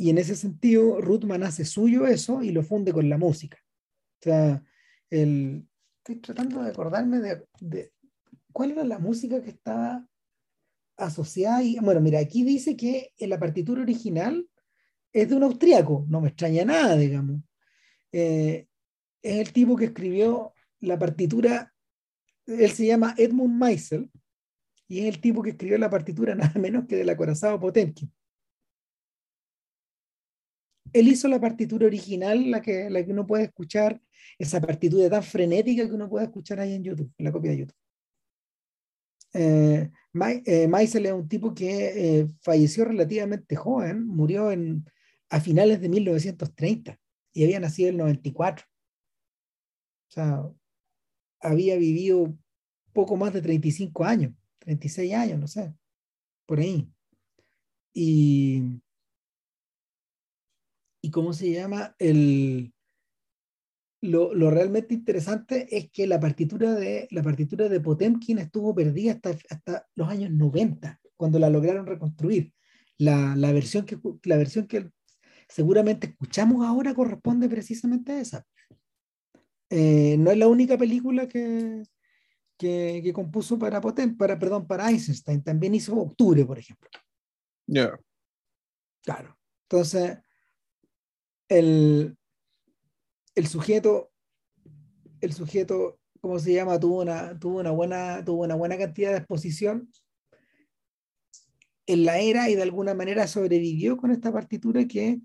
Y 0.01 0.09
en 0.09 0.17
ese 0.17 0.35
sentido, 0.35 0.99
Ruthman 0.99 1.43
hace 1.43 1.63
suyo 1.63 2.07
eso 2.07 2.41
y 2.41 2.49
lo 2.49 2.63
funde 2.63 2.91
con 2.91 3.07
la 3.07 3.19
música. 3.19 3.59
O 4.19 4.23
sea, 4.23 4.63
el, 5.11 5.67
estoy 5.99 6.15
tratando 6.15 6.63
de 6.63 6.71
acordarme 6.71 7.19
de, 7.59 7.91
cuál 8.51 8.71
era 8.71 8.83
la 8.83 8.97
música 8.97 9.43
que 9.43 9.51
estaba 9.51 10.03
asociada. 10.97 11.61
Bueno, 11.83 12.01
mira, 12.01 12.17
aquí 12.17 12.43
dice 12.43 12.75
que 12.75 13.13
la 13.19 13.37
partitura 13.37 13.83
original 13.83 14.49
es 15.13 15.29
de 15.29 15.35
un 15.35 15.43
austriaco, 15.43 16.03
no 16.09 16.19
me 16.19 16.29
extraña 16.29 16.65
nada, 16.65 16.97
digamos. 16.97 17.43
Eh, 18.11 18.65
es 19.21 19.37
el 19.37 19.53
tipo 19.53 19.75
que 19.75 19.85
escribió 19.85 20.55
la 20.79 20.97
partitura, 20.97 21.71
él 22.47 22.71
se 22.71 22.87
llama 22.87 23.13
Edmund 23.19 23.53
Meisel, 23.53 24.09
y 24.87 25.01
es 25.01 25.13
el 25.13 25.21
tipo 25.21 25.43
que 25.43 25.51
escribió 25.51 25.77
la 25.77 25.91
partitura 25.91 26.33
nada 26.33 26.59
menos 26.59 26.87
que 26.87 26.95
del 26.95 27.09
acorazado 27.11 27.59
Potemkin. 27.59 28.11
Él 30.93 31.07
hizo 31.07 31.27
la 31.27 31.39
partitura 31.39 31.85
original, 31.85 32.49
la 32.49 32.61
que, 32.61 32.89
la 32.89 33.03
que 33.03 33.11
uno 33.11 33.25
puede 33.25 33.45
escuchar, 33.45 34.01
esa 34.37 34.59
partitura 34.59 35.09
tan 35.09 35.23
frenética 35.23 35.87
que 35.87 35.93
uno 35.93 36.09
puede 36.09 36.25
escuchar 36.25 36.59
ahí 36.59 36.73
en 36.73 36.83
YouTube, 36.83 37.11
en 37.17 37.25
la 37.25 37.31
copia 37.31 37.51
de 37.51 37.57
YouTube. 37.57 37.77
Eh, 39.33 39.89
eh 40.45 40.67
Meisel 40.67 41.05
es 41.05 41.13
un 41.13 41.27
tipo 41.27 41.53
que 41.53 42.19
eh, 42.19 42.27
falleció 42.41 42.85
relativamente 42.85 43.55
joven, 43.55 44.05
murió 44.05 44.51
en, 44.51 44.85
a 45.29 45.39
finales 45.39 45.79
de 45.79 45.89
1930 45.89 46.99
y 47.33 47.43
había 47.43 47.59
nacido 47.59 47.89
en 47.89 47.95
el 47.95 47.99
94. 47.99 48.65
O 48.65 50.13
sea, 50.13 50.43
había 51.39 51.77
vivido 51.77 52.37
poco 52.93 53.15
más 53.15 53.33
de 53.33 53.41
35 53.41 54.03
años, 54.03 54.33
36 54.59 55.13
años, 55.13 55.39
no 55.39 55.47
sé, 55.47 55.73
por 56.45 56.59
ahí. 56.59 56.91
Y, 57.93 58.81
y 61.01 61.11
cómo 61.11 61.33
se 61.33 61.51
llama, 61.51 61.95
el, 61.99 62.73
lo, 64.01 64.33
lo, 64.33 64.49
realmente 64.49 64.93
interesante 64.93 65.67
es 65.75 65.91
que 65.91 66.07
la 66.07 66.19
partitura 66.19 66.73
de, 66.73 67.07
la 67.11 67.21
partitura 67.21 67.69
de 67.69 67.79
Potemkin 67.79 68.39
estuvo 68.39 68.73
perdida 68.73 69.13
hasta, 69.13 69.31
hasta 69.49 69.87
los 69.95 70.09
años 70.09 70.31
90, 70.31 70.99
cuando 71.15 71.39
la 71.39 71.49
lograron 71.49 71.85
reconstruir. 71.85 72.53
La, 72.97 73.35
la, 73.35 73.51
versión 73.51 73.85
que, 73.85 73.99
la 74.23 74.37
versión 74.37 74.67
que 74.67 74.89
seguramente 75.47 76.07
escuchamos 76.07 76.65
ahora 76.65 76.93
corresponde 76.93 77.49
precisamente 77.49 78.11
a 78.11 78.21
esa. 78.21 78.45
Eh, 79.69 80.17
no 80.19 80.31
es 80.31 80.37
la 80.37 80.47
única 80.47 80.77
película 80.77 81.27
que, 81.27 81.83
que, 82.57 83.01
que 83.03 83.13
compuso 83.13 83.57
para, 83.57 83.81
Potem, 83.81 84.15
para, 84.17 84.37
perdón, 84.37 84.67
para 84.67 84.89
Eisenstein, 84.89 85.43
también 85.43 85.73
hizo 85.73 85.95
Octubre, 85.95 86.45
por 86.45 86.59
ejemplo. 86.59 86.89
Ya. 87.67 87.97
Claro. 89.03 89.37
Entonces, 89.69 90.17
el, 91.51 92.17
el 93.35 93.47
sujeto, 93.47 94.09
el 95.19 95.33
sujeto, 95.33 95.99
¿cómo 96.21 96.39
se 96.39 96.53
llama? 96.53 96.79
Tuvo 96.79 97.01
una, 97.01 97.37
tuvo 97.37 97.59
una, 97.59 97.71
buena, 97.71 98.23
tuvo 98.23 98.43
una 98.43 98.55
buena 98.55 98.77
cantidad 98.77 99.11
de 99.11 99.17
exposición 99.17 99.91
en 101.87 102.05
la 102.05 102.19
era 102.19 102.49
y 102.49 102.55
de 102.55 102.61
alguna 102.61 102.93
manera 102.93 103.27
sobrevivió 103.27 103.97
con 103.97 104.11
esta 104.11 104.31
partitura 104.31 104.87
que 104.87 105.19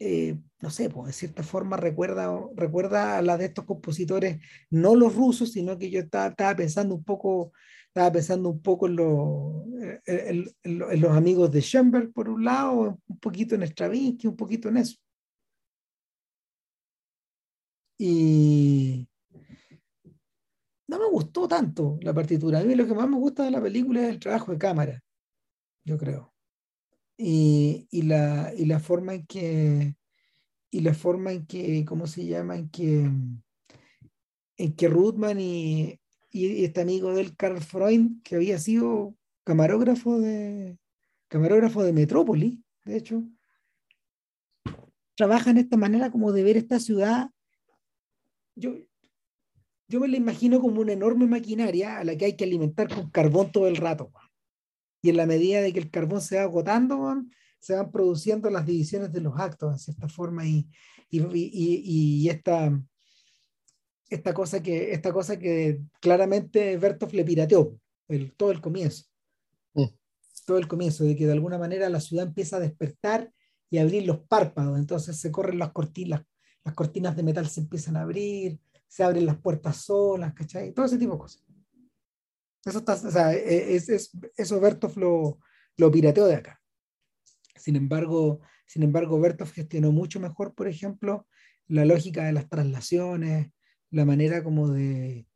eh, 0.00 0.38
no 0.60 0.70
sé, 0.70 0.90
pues 0.90 1.06
de 1.06 1.12
cierta 1.14 1.42
forma 1.42 1.76
recuerda, 1.78 2.30
recuerda 2.54 3.16
a 3.16 3.22
la 3.22 3.38
de 3.38 3.46
estos 3.46 3.64
compositores, 3.64 4.38
no 4.70 4.96
los 4.96 5.14
rusos, 5.14 5.52
sino 5.52 5.78
que 5.78 5.90
yo 5.90 6.00
estaba, 6.00 6.28
estaba 6.28 6.56
pensando 6.56 6.94
un 6.94 7.04
poco, 7.04 7.52
estaba 7.86 8.12
pensando 8.12 8.50
un 8.50 8.60
poco 8.60 8.86
en, 8.86 8.98
en, 10.04 10.44
en, 10.62 11.00
los 11.00 11.16
amigos 11.16 11.50
de 11.50 11.62
Schoenberg 11.62 12.12
por 12.12 12.28
un 12.28 12.44
lado, 12.44 13.00
un 13.06 13.18
poquito 13.18 13.54
en 13.54 13.62
Stravinsky, 13.62 14.26
un 14.26 14.36
poquito 14.36 14.68
en 14.68 14.76
eso. 14.76 14.98
Y 17.98 19.08
no 20.86 20.98
me 20.98 21.10
gustó 21.10 21.48
tanto 21.48 21.98
la 22.00 22.14
partitura. 22.14 22.60
A 22.60 22.64
mí 22.64 22.74
lo 22.74 22.86
que 22.86 22.94
más 22.94 23.08
me 23.08 23.16
gusta 23.16 23.44
de 23.44 23.50
la 23.50 23.60
película 23.60 24.02
es 24.02 24.10
el 24.10 24.20
trabajo 24.20 24.52
de 24.52 24.58
cámara, 24.58 25.02
yo 25.84 25.98
creo 25.98 26.32
y, 27.18 27.88
y, 27.90 28.02
la, 28.02 28.54
y 28.56 28.64
la 28.64 28.78
forma 28.78 29.14
en 29.14 29.26
que, 29.26 29.96
y 30.70 30.80
la 30.80 30.94
forma 30.94 31.32
en 31.32 31.46
que, 31.46 31.84
¿cómo 31.84 32.06
se 32.06 32.24
llama? 32.24 32.56
En 32.56 32.70
que, 32.70 33.10
en 34.56 34.76
que 34.76 34.88
Ruthman 34.88 35.40
y, 35.40 36.00
y 36.30 36.64
este 36.64 36.80
amigo 36.80 37.12
del 37.12 37.36
Carl 37.36 37.60
Freund, 37.60 38.22
que 38.22 38.36
había 38.36 38.58
sido 38.58 39.16
camarógrafo 39.44 40.20
de, 40.20 40.78
camarógrafo 41.26 41.82
de 41.82 41.92
Metrópoli, 41.92 42.62
de 42.84 42.96
hecho, 42.96 43.24
trabajan 45.16 45.58
esta 45.58 45.76
manera 45.76 46.10
como 46.10 46.32
de 46.32 46.44
ver 46.44 46.56
esta 46.56 46.78
ciudad. 46.78 47.30
Yo, 48.58 48.76
yo 49.88 50.00
me 50.00 50.08
la 50.08 50.16
imagino 50.16 50.60
como 50.60 50.80
una 50.80 50.92
enorme 50.92 51.26
maquinaria 51.26 51.98
a 51.98 52.04
la 52.04 52.16
que 52.16 52.26
hay 52.26 52.36
que 52.36 52.44
alimentar 52.44 52.88
con 52.92 53.10
carbón 53.10 53.52
todo 53.52 53.68
el 53.68 53.76
rato 53.76 54.12
y 55.02 55.10
en 55.10 55.16
la 55.16 55.26
medida 55.26 55.60
de 55.60 55.72
que 55.72 55.78
el 55.78 55.90
carbón 55.90 56.20
se 56.20 56.36
va 56.36 56.42
agotando, 56.42 57.24
se 57.60 57.74
van 57.74 57.90
produciendo 57.90 58.50
las 58.50 58.66
divisiones 58.66 59.12
de 59.12 59.20
los 59.20 59.38
actos, 59.38 59.72
en 59.72 59.78
cierta 59.78 60.08
forma, 60.08 60.46
y, 60.46 60.68
y, 61.10 61.20
y, 61.20 62.22
y 62.22 62.28
esta, 62.28 62.80
esta, 64.08 64.34
cosa 64.34 64.62
que, 64.62 64.92
esta 64.92 65.12
cosa 65.12 65.38
que 65.38 65.80
claramente 66.00 66.76
Bertov 66.76 67.12
le 67.12 67.24
pirateó, 67.24 67.78
el, 68.08 68.32
todo 68.34 68.50
el 68.50 68.60
comienzo. 68.60 69.04
Mm. 69.74 69.86
Todo 70.46 70.58
el 70.58 70.68
comienzo, 70.68 71.04
de 71.04 71.14
que 71.14 71.26
de 71.26 71.32
alguna 71.32 71.58
manera 71.58 71.88
la 71.88 72.00
ciudad 72.00 72.26
empieza 72.26 72.56
a 72.56 72.60
despertar 72.60 73.32
y 73.70 73.78
a 73.78 73.82
abrir 73.82 74.06
los 74.06 74.20
párpados, 74.20 74.78
entonces 74.78 75.18
se 75.20 75.30
corren 75.30 75.58
las 75.58 75.72
cortinas, 75.72 76.22
las 76.68 76.74
cortinas 76.74 77.16
de 77.16 77.22
metal 77.22 77.48
se 77.48 77.60
empiezan 77.60 77.96
a 77.96 78.02
abrir, 78.02 78.60
se 78.86 79.02
abren 79.02 79.24
las 79.24 79.38
puertas 79.38 79.78
solas, 79.78 80.34
¿cachai? 80.34 80.74
Todo 80.74 80.84
ese 80.84 80.98
tipo 80.98 81.12
de 81.12 81.18
cosas. 81.18 81.42
Eso, 82.62 82.80
está, 82.80 82.92
o 82.92 83.10
sea, 83.10 83.32
e, 83.32 83.74
es, 83.74 83.88
es, 83.88 84.10
eso 84.36 84.60
lo, 84.96 85.38
lo 85.78 85.90
pirateó 85.90 86.26
de 86.26 86.34
acá. 86.34 86.60
Sin 87.56 87.74
embargo, 87.74 88.40
sin 88.66 88.82
embargo, 88.82 89.18
Bertov 89.18 89.50
gestionó 89.50 89.92
mucho 89.92 90.20
mejor, 90.20 90.54
por 90.54 90.68
ejemplo, 90.68 91.26
la 91.68 91.86
lógica 91.86 92.26
de 92.26 92.34
las 92.34 92.50
traslaciones, 92.50 93.50
la 93.90 94.04
manera 94.04 94.44
como 94.44 94.68
de, 94.68 95.26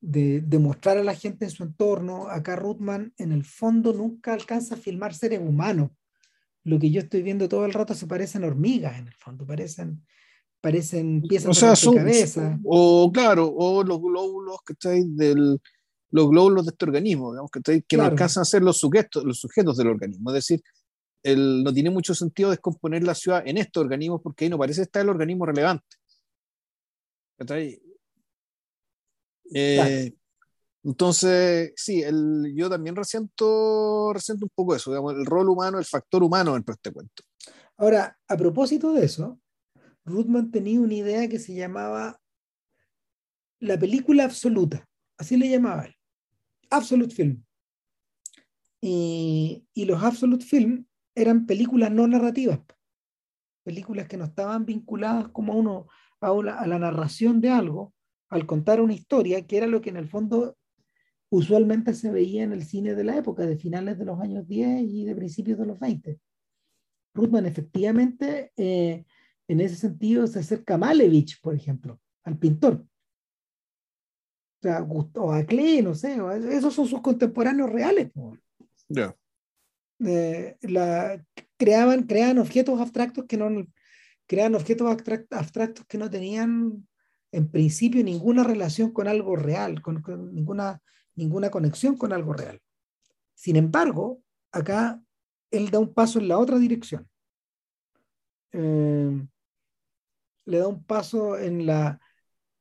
de, 0.00 0.40
de, 0.40 0.58
mostrar 0.60 0.98
a 0.98 1.02
la 1.02 1.16
gente 1.16 1.46
en 1.46 1.50
su 1.50 1.64
entorno. 1.64 2.28
Acá 2.28 2.54
Ruthman, 2.54 3.12
en 3.18 3.32
el 3.32 3.44
fondo, 3.44 3.92
nunca 3.92 4.34
alcanza 4.34 4.76
a 4.76 4.78
filmar 4.78 5.14
seres 5.14 5.40
humanos. 5.40 5.90
Lo 6.62 6.78
que 6.78 6.92
yo 6.92 7.00
estoy 7.00 7.22
viendo 7.22 7.48
todo 7.48 7.66
el 7.66 7.72
rato 7.72 7.92
se 7.94 8.06
parecen 8.06 8.44
hormigas, 8.44 9.00
en 9.00 9.08
el 9.08 9.14
fondo, 9.14 9.44
parecen, 9.44 10.06
parecen 10.60 11.22
piezas 11.22 11.50
o 11.50 11.76
sea, 11.76 11.90
de 11.90 11.98
cabeza. 11.98 12.58
O 12.64 13.10
claro, 13.12 13.52
o 13.54 13.82
los 13.82 14.00
glóbulos 14.00 14.58
que 14.66 14.72
estáis 14.72 15.16
del, 15.16 15.60
los 16.10 16.28
glóbulos 16.28 16.66
de 16.66 16.70
este 16.70 16.84
organismo, 16.84 17.32
digamos, 17.32 17.50
que, 17.50 17.82
que 17.82 17.96
no 17.96 18.04
alcanzan 18.04 18.42
a 18.42 18.44
ser 18.44 18.62
los 18.62 18.78
sujetos, 18.78 19.24
los 19.24 19.38
sujetos 19.38 19.76
del 19.76 19.88
organismo. 19.88 20.30
Es 20.30 20.34
decir, 20.34 20.62
el, 21.22 21.62
no 21.64 21.72
tiene 21.72 21.90
mucho 21.90 22.14
sentido 22.14 22.50
descomponer 22.50 23.02
la 23.02 23.14
ciudad 23.14 23.42
en 23.46 23.58
estos 23.58 23.82
organismos 23.82 24.20
porque 24.22 24.44
ahí 24.44 24.50
no 24.50 24.58
parece 24.58 24.82
estar 24.82 25.02
el 25.02 25.08
organismo 25.08 25.46
relevante. 25.46 25.96
Eh, 29.52 30.12
entonces, 30.84 31.72
sí, 31.76 32.02
el, 32.02 32.52
yo 32.54 32.70
también 32.70 32.94
resiento, 32.94 34.12
resiento 34.12 34.46
un 34.46 34.52
poco 34.54 34.76
eso, 34.76 34.90
digamos, 34.90 35.14
el 35.14 35.26
rol 35.26 35.48
humano, 35.48 35.78
el 35.78 35.84
factor 35.84 36.22
humano 36.22 36.54
dentro 36.54 36.72
de 36.72 36.76
este 36.76 36.92
cuento. 36.92 37.22
Ahora, 37.76 38.16
a 38.28 38.36
propósito 38.36 38.92
de 38.92 39.04
eso, 39.04 39.38
Ruthman 40.06 40.50
tenía 40.50 40.80
una 40.80 40.94
idea 40.94 41.28
que 41.28 41.38
se 41.38 41.54
llamaba 41.54 42.20
la 43.58 43.78
película 43.78 44.24
absoluta, 44.24 44.88
así 45.18 45.36
le 45.36 45.50
llamaba 45.50 45.86
él. 45.86 45.94
Absolute 46.70 47.14
Film. 47.14 47.44
Y, 48.80 49.66
y, 49.74 49.84
los 49.84 50.02
Absolute 50.02 50.44
Film 50.44 50.86
eran 51.14 51.46
películas 51.46 51.90
no 51.90 52.06
narrativas, 52.06 52.60
películas 53.64 54.06
que 54.06 54.16
no 54.16 54.26
estaban 54.26 54.64
vinculadas 54.64 55.28
como 55.30 55.54
uno, 55.54 55.88
a, 56.20 56.28
a 56.28 56.66
la 56.66 56.78
narración 56.78 57.40
de 57.40 57.50
algo, 57.50 57.92
al 58.28 58.46
contar 58.46 58.80
una 58.80 58.94
historia, 58.94 59.44
que 59.46 59.56
era 59.56 59.66
lo 59.66 59.80
que 59.80 59.90
en 59.90 59.96
el 59.96 60.08
fondo 60.08 60.56
usualmente 61.30 61.94
se 61.94 62.10
veía 62.10 62.44
en 62.44 62.52
el 62.52 62.64
cine 62.64 62.94
de 62.94 63.04
la 63.04 63.16
época, 63.16 63.44
de 63.44 63.56
finales 63.56 63.98
de 63.98 64.04
los 64.04 64.20
años 64.20 64.46
10 64.46 64.82
y 64.82 65.04
de 65.04 65.16
principios 65.16 65.58
de 65.58 65.66
los 65.66 65.80
20. 65.80 66.20
Ruthman 67.14 67.46
efectivamente, 67.46 68.52
eh, 68.56 69.04
en 69.48 69.60
ese 69.60 69.76
sentido, 69.76 70.26
se 70.26 70.40
acerca 70.40 70.74
a 70.74 70.78
Malevich, 70.78 71.40
por 71.40 71.54
ejemplo, 71.54 72.00
al 72.24 72.38
pintor. 72.38 72.84
O 74.58 74.62
sea, 74.62 74.80
Gustavo 74.80 75.32
Aclé, 75.32 75.82
no 75.82 75.94
sé, 75.94 76.18
esos 76.50 76.74
son 76.74 76.86
sus 76.86 77.00
contemporáneos 77.00 77.70
reales. 77.70 78.10
Ya. 78.88 79.16
Eh, 80.04 80.56
la, 80.62 81.24
creaban, 81.56 82.02
creaban 82.04 82.38
objetos 82.38 82.80
abstractos 82.80 83.24
que 83.26 83.36
no 83.36 83.48
crean 84.26 84.54
objetos 84.54 84.88
abstractos 85.30 85.86
que 85.86 85.98
no 85.98 86.10
tenían 86.10 86.86
en 87.32 87.50
principio 87.50 88.02
ninguna 88.02 88.44
relación 88.44 88.92
con 88.92 89.08
algo 89.08 89.36
real, 89.36 89.82
con, 89.82 90.02
ninguna, 90.32 90.80
ninguna 91.14 91.50
conexión 91.50 91.96
con 91.96 92.12
algo 92.12 92.32
real. 92.32 92.60
Sin 93.34 93.56
embargo, 93.56 94.20
acá 94.52 95.00
él 95.50 95.70
da 95.70 95.78
un 95.78 95.92
paso 95.92 96.18
en 96.18 96.28
la 96.28 96.38
otra 96.38 96.58
dirección. 96.58 97.08
Eh, 98.52 99.26
le 100.46 100.58
da 100.58 100.68
un 100.68 100.82
paso 100.82 101.38
en 101.38 101.66
la, 101.66 102.00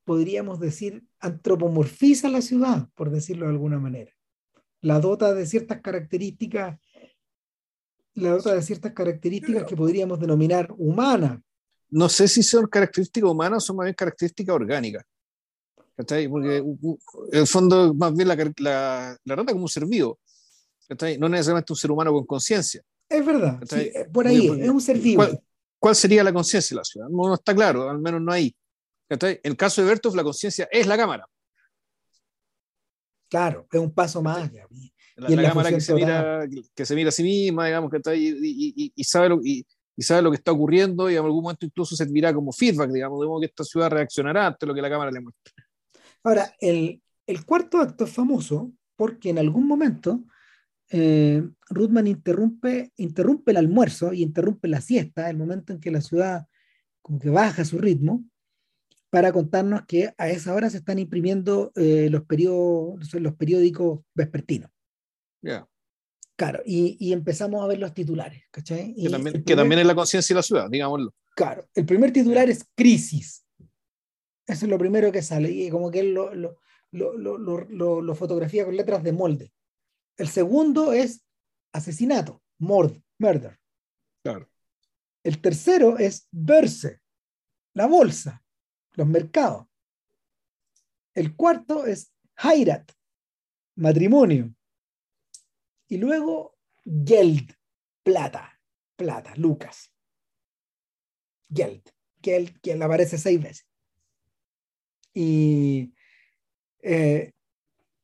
podríamos 0.04 0.60
decir, 0.60 1.04
antropomorfiza 1.20 2.30
la 2.30 2.42
ciudad, 2.42 2.90
por 2.96 3.10
decirlo 3.10 3.46
de 3.46 3.54
alguna 3.54 3.80
manera. 3.80 4.12
La 4.82 5.00
dota 5.00 5.34
de 5.34 5.46
ciertas 5.46 5.82
características 5.82 6.78
la 8.16 8.32
dota 8.32 8.56
de 8.56 8.62
ciertas 8.62 8.94
características 8.94 9.66
que 9.66 9.76
podríamos 9.76 10.20
denominar 10.20 10.74
humanas. 10.78 11.40
No 11.90 12.10
sé 12.10 12.28
si 12.28 12.44
son 12.44 12.66
características 12.68 13.30
humanas 13.30 13.64
o 13.64 13.68
son 13.68 13.76
más 13.76 13.86
bien 13.86 13.96
características 13.96 14.56
orgánicas. 14.56 15.04
¿Cachai? 15.98 16.28
Porque 16.28 16.58
en 16.58 16.98
el 17.32 17.48
fondo, 17.48 17.94
más 17.94 18.14
bien 18.16 18.28
la, 18.28 18.36
la, 18.58 19.18
la 19.24 19.36
rata 19.36 19.52
como 19.52 19.66
un 19.66 19.70
ser 19.70 19.86
vivo. 19.86 20.18
¿cachai? 20.88 21.18
No 21.18 21.30
necesariamente 21.30 21.74
un 21.74 21.78
ser 21.78 21.92
humano 21.92 22.12
con 22.14 22.26
conciencia. 22.26 22.82
Es 23.08 23.26
verdad. 23.26 23.62
Eh, 23.76 24.08
por 24.12 24.28
ahí, 24.28 24.48
es 24.48 24.70
un 24.70 24.82
ser 24.82 24.98
vivo. 24.98 25.24
¿Cuál, 25.86 25.96
sería 25.96 26.24
la 26.24 26.34
conciencia 26.34 26.74
de 26.74 26.80
la 26.80 26.84
ciudad? 26.84 27.08
No, 27.10 27.36
está 27.36 27.54
claro, 27.54 27.88
al 27.88 28.00
menos 28.00 28.20
no 28.20 28.32
hay. 28.32 28.56
¿cachai? 29.08 29.40
En 29.44 29.52
el 29.52 29.56
caso 29.56 29.84
de 29.84 29.88
Bertov, 29.88 30.16
la 30.16 30.24
conciencia 30.24 30.68
es 30.72 30.88
la 30.88 30.98
cámara. 30.98 31.28
Claro, 33.30 33.68
es 33.72 33.80
un 33.80 33.94
paso 33.94 34.20
más. 34.24 34.52
La, 35.16 35.30
la, 35.30 35.44
cámara 35.44 35.70
que 35.70 35.80
se, 35.80 35.94
mira, 35.94 36.48
que 36.74 36.86
se 36.88 36.96
mira 36.96 37.10
a 37.10 37.12
sí 37.12 37.22
misma, 37.22 37.68
digamos, 37.68 37.92
que 37.92 37.98
está 37.98 38.10
ahí 38.10 38.36
y, 38.42 38.94
y, 38.96 39.04
sabe 39.04 39.30
lo, 39.30 39.40
y, 39.44 39.64
sabe 40.00 40.24
lo 40.24 40.32
que 40.32 40.38
está 40.38 40.52
ocurriendo 40.54 41.08
y 41.08 41.18
en 41.18 41.24
algún 41.24 41.44
momento 41.44 41.68
incluso 41.68 41.96
servirá 41.96 42.34
como 42.34 42.52
feedback, 42.52 42.90
digamos, 42.90 43.20
de 43.20 43.28
modo 43.28 43.42
que 43.42 43.46
esta 43.46 43.64
ciudad 43.64 43.92
reaccionará 43.92 44.48
ante 44.48 44.66
lo 44.66 44.74
que 44.74 44.82
la 44.82 44.90
cámara 44.90 45.12
le 45.12 45.20
muestra. 45.20 45.54
Ahora, 46.24 46.52
el, 46.60 47.00
el 47.28 47.46
cuarto 47.46 47.78
acto 47.78 48.06
es 48.06 48.12
famoso 48.12 48.72
porque 48.96 49.30
en 49.30 49.38
algún 49.38 49.68
momento 49.68 50.24
eh, 50.98 51.44
Ruthman 51.70 52.08
interrumpe, 52.08 52.94
interrumpe 52.96 53.52
el 53.52 53.58
almuerzo 53.58 54.14
y 54.14 54.24
interrumpe 54.24 54.70
la 54.70 54.80
siesta, 54.80 55.30
el 55.30 55.36
momento 55.36 55.74
en 55.74 55.82
que 55.82 55.92
la 55.92 56.00
ciudad 56.00 56.48
como 57.02 57.20
que 57.20 57.30
baja 57.30 57.66
su 57.66 57.80
ritmo, 57.80 58.24
para 59.10 59.34
contarnos 59.34 59.82
que 59.86 60.14
a 60.18 60.30
esa 60.30 60.54
hora 60.54 60.70
se 60.70 60.78
están 60.78 60.98
imprimiendo 60.98 61.74
eh, 61.76 62.10
los, 62.10 62.24
los 63.14 63.36
periódicos 63.36 64.00
vespertinos. 64.14 64.72
Claro, 66.38 66.62
y, 66.66 67.12
empezamos 67.12 67.62
a 67.62 67.68
ver 67.68 67.80
los 67.80 67.94
titulares, 67.94 68.44
¿cachai? 68.50 68.96
Que, 68.96 69.10
también, 69.10 69.44
que 69.44 69.56
también 69.56 69.80
es 69.80 69.86
la 69.86 69.96
conciencia 69.96 70.34
de 70.34 70.40
la 70.40 70.44
ciudad, 70.44 70.70
digámoslo. 70.70 71.14
Claro, 71.36 71.68
el 71.76 71.86
primer 71.86 72.14
titular 72.14 72.50
es 72.50 72.66
crisis. 72.74 73.46
Eso 74.48 74.66
es 74.66 74.70
lo 74.70 74.78
primero 74.78 75.12
que 75.12 75.22
sale, 75.22 75.52
y 75.52 75.70
como 75.70 75.92
que 75.92 76.00
él 76.00 76.14
lo, 76.14 76.34
lo, 76.34 76.58
lo, 76.92 78.02
lo 78.02 78.16
fotografía 78.16 78.64
con 78.64 78.76
letras 78.76 79.04
de 79.04 79.12
molde. 79.12 79.52
El 80.18 80.30
segundo 80.30 80.94
es 80.94 81.24
asesinato, 81.74 82.42
mord, 82.58 83.02
murder. 83.20 83.60
Claro. 84.24 84.50
El 85.24 85.42
tercero 85.42 85.98
es 85.98 86.28
verse, 86.32 87.02
la 87.74 87.88
bolsa, 87.88 88.44
los 88.94 89.08
mercados. 89.08 89.68
El 91.14 91.36
cuarto 91.36 91.86
es 91.86 92.14
Heirat, 92.38 92.92
matrimonio. 93.76 94.54
Y 95.88 95.98
luego 95.98 96.58
Geld, 96.84 97.54
plata, 98.04 98.60
plata, 98.96 99.34
Lucas. 99.36 99.92
Geld, 101.50 101.90
Geld, 102.22 102.60
quien 102.62 102.82
aparece 102.84 103.18
seis 103.18 103.42
veces. 103.42 103.68
Y 105.14 105.94
eh, 106.82 107.32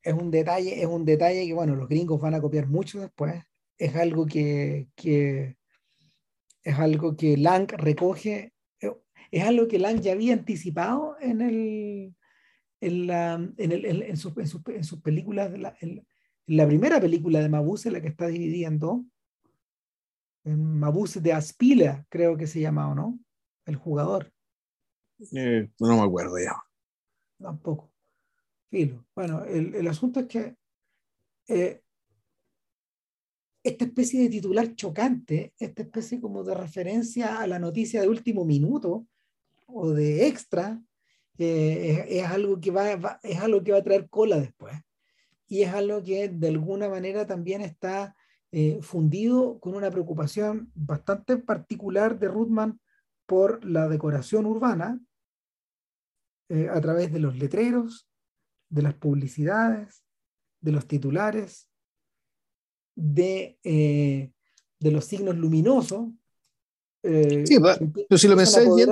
es 0.03 0.13
un 0.13 0.31
detalle, 0.31 0.81
es 0.81 0.87
un 0.87 1.05
detalle 1.05 1.45
que, 1.45 1.53
bueno, 1.53 1.75
los 1.75 1.87
gringos 1.87 2.19
van 2.19 2.33
a 2.33 2.41
copiar 2.41 2.67
mucho 2.67 2.99
después. 2.99 3.43
Es 3.77 3.95
algo 3.95 4.25
que, 4.25 4.89
que 4.95 5.57
es 6.63 6.79
algo 6.79 7.15
que 7.15 7.37
Lang 7.37 7.71
recoge, 7.71 8.53
es 9.31 9.43
algo 9.43 9.67
que 9.67 9.79
Lang 9.79 10.01
ya 10.01 10.11
había 10.11 10.33
anticipado 10.33 11.15
en 11.19 11.41
el, 11.41 12.15
en, 12.81 13.07
la, 13.07 13.33
en, 13.33 13.71
el, 13.71 14.03
en, 14.03 14.17
sus, 14.17 14.35
en, 14.37 14.83
sus, 14.83 15.01
películas 15.01 15.51
de 15.51 15.57
la, 15.59 15.77
la 16.47 16.67
primera 16.67 16.99
película 16.99 17.39
de 17.39 17.49
Mabuse, 17.49 17.91
la 17.91 18.01
que 18.01 18.09
está 18.09 18.27
dividida 18.27 18.67
en 18.67 18.79
dos, 18.79 19.01
en 20.43 20.79
Mabuse 20.79 21.21
de 21.21 21.33
Aspila, 21.33 22.05
creo 22.09 22.35
que 22.35 22.47
se 22.47 22.59
llama, 22.59 22.89
¿o 22.89 22.95
no? 22.95 23.19
El 23.65 23.75
jugador. 23.75 24.33
Eh, 25.33 25.69
no 25.79 25.97
me 25.97 26.03
acuerdo 26.03 26.37
ya. 26.39 26.55
Tampoco. 27.37 27.90
Filo. 28.71 29.05
Bueno, 29.13 29.43
el, 29.45 29.75
el 29.75 29.87
asunto 29.87 30.21
es 30.21 30.25
que 30.27 30.55
eh, 31.47 31.83
esta 33.63 33.85
especie 33.85 34.23
de 34.23 34.29
titular 34.29 34.73
chocante, 34.75 35.53
esta 35.59 35.83
especie 35.83 36.19
como 36.19 36.43
de 36.43 36.55
referencia 36.55 37.39
a 37.39 37.45
la 37.45 37.59
noticia 37.59 38.01
de 38.01 38.07
último 38.07 38.45
minuto 38.45 39.05
o 39.67 39.91
de 39.91 40.25
extra, 40.27 40.81
eh, 41.37 42.05
es, 42.07 42.25
algo 42.25 42.59
que 42.59 42.71
va, 42.71 43.19
es 43.23 43.39
algo 43.39 43.63
que 43.63 43.71
va 43.71 43.79
a 43.79 43.83
traer 43.83 44.09
cola 44.09 44.39
después 44.39 44.75
y 45.47 45.63
es 45.63 45.73
algo 45.73 46.03
que 46.03 46.29
de 46.29 46.47
alguna 46.49 46.87
manera 46.87 47.25
también 47.25 47.61
está 47.61 48.15
eh, 48.51 48.79
fundido 48.81 49.59
con 49.59 49.75
una 49.75 49.89
preocupación 49.89 50.71
bastante 50.75 51.37
particular 51.37 52.19
de 52.19 52.27
Ruthman 52.27 52.79
por 53.25 53.65
la 53.65 53.87
decoración 53.89 54.45
urbana 54.45 54.99
eh, 56.49 56.69
a 56.69 56.79
través 56.79 57.11
de 57.11 57.19
los 57.19 57.35
letreros, 57.37 58.07
de 58.71 58.81
las 58.81 58.95
publicidades, 58.95 60.03
de 60.59 60.71
los 60.71 60.87
titulares, 60.87 61.69
de, 62.95 63.59
eh, 63.63 64.31
de 64.79 64.91
los 64.91 65.05
signos 65.05 65.37
luminosos. 65.37 66.09
sí, 67.03 67.57
pero 68.09 68.17
si 68.17 68.27
lo 68.27 68.35
pensáis 68.35 68.67
bien, 68.75 68.89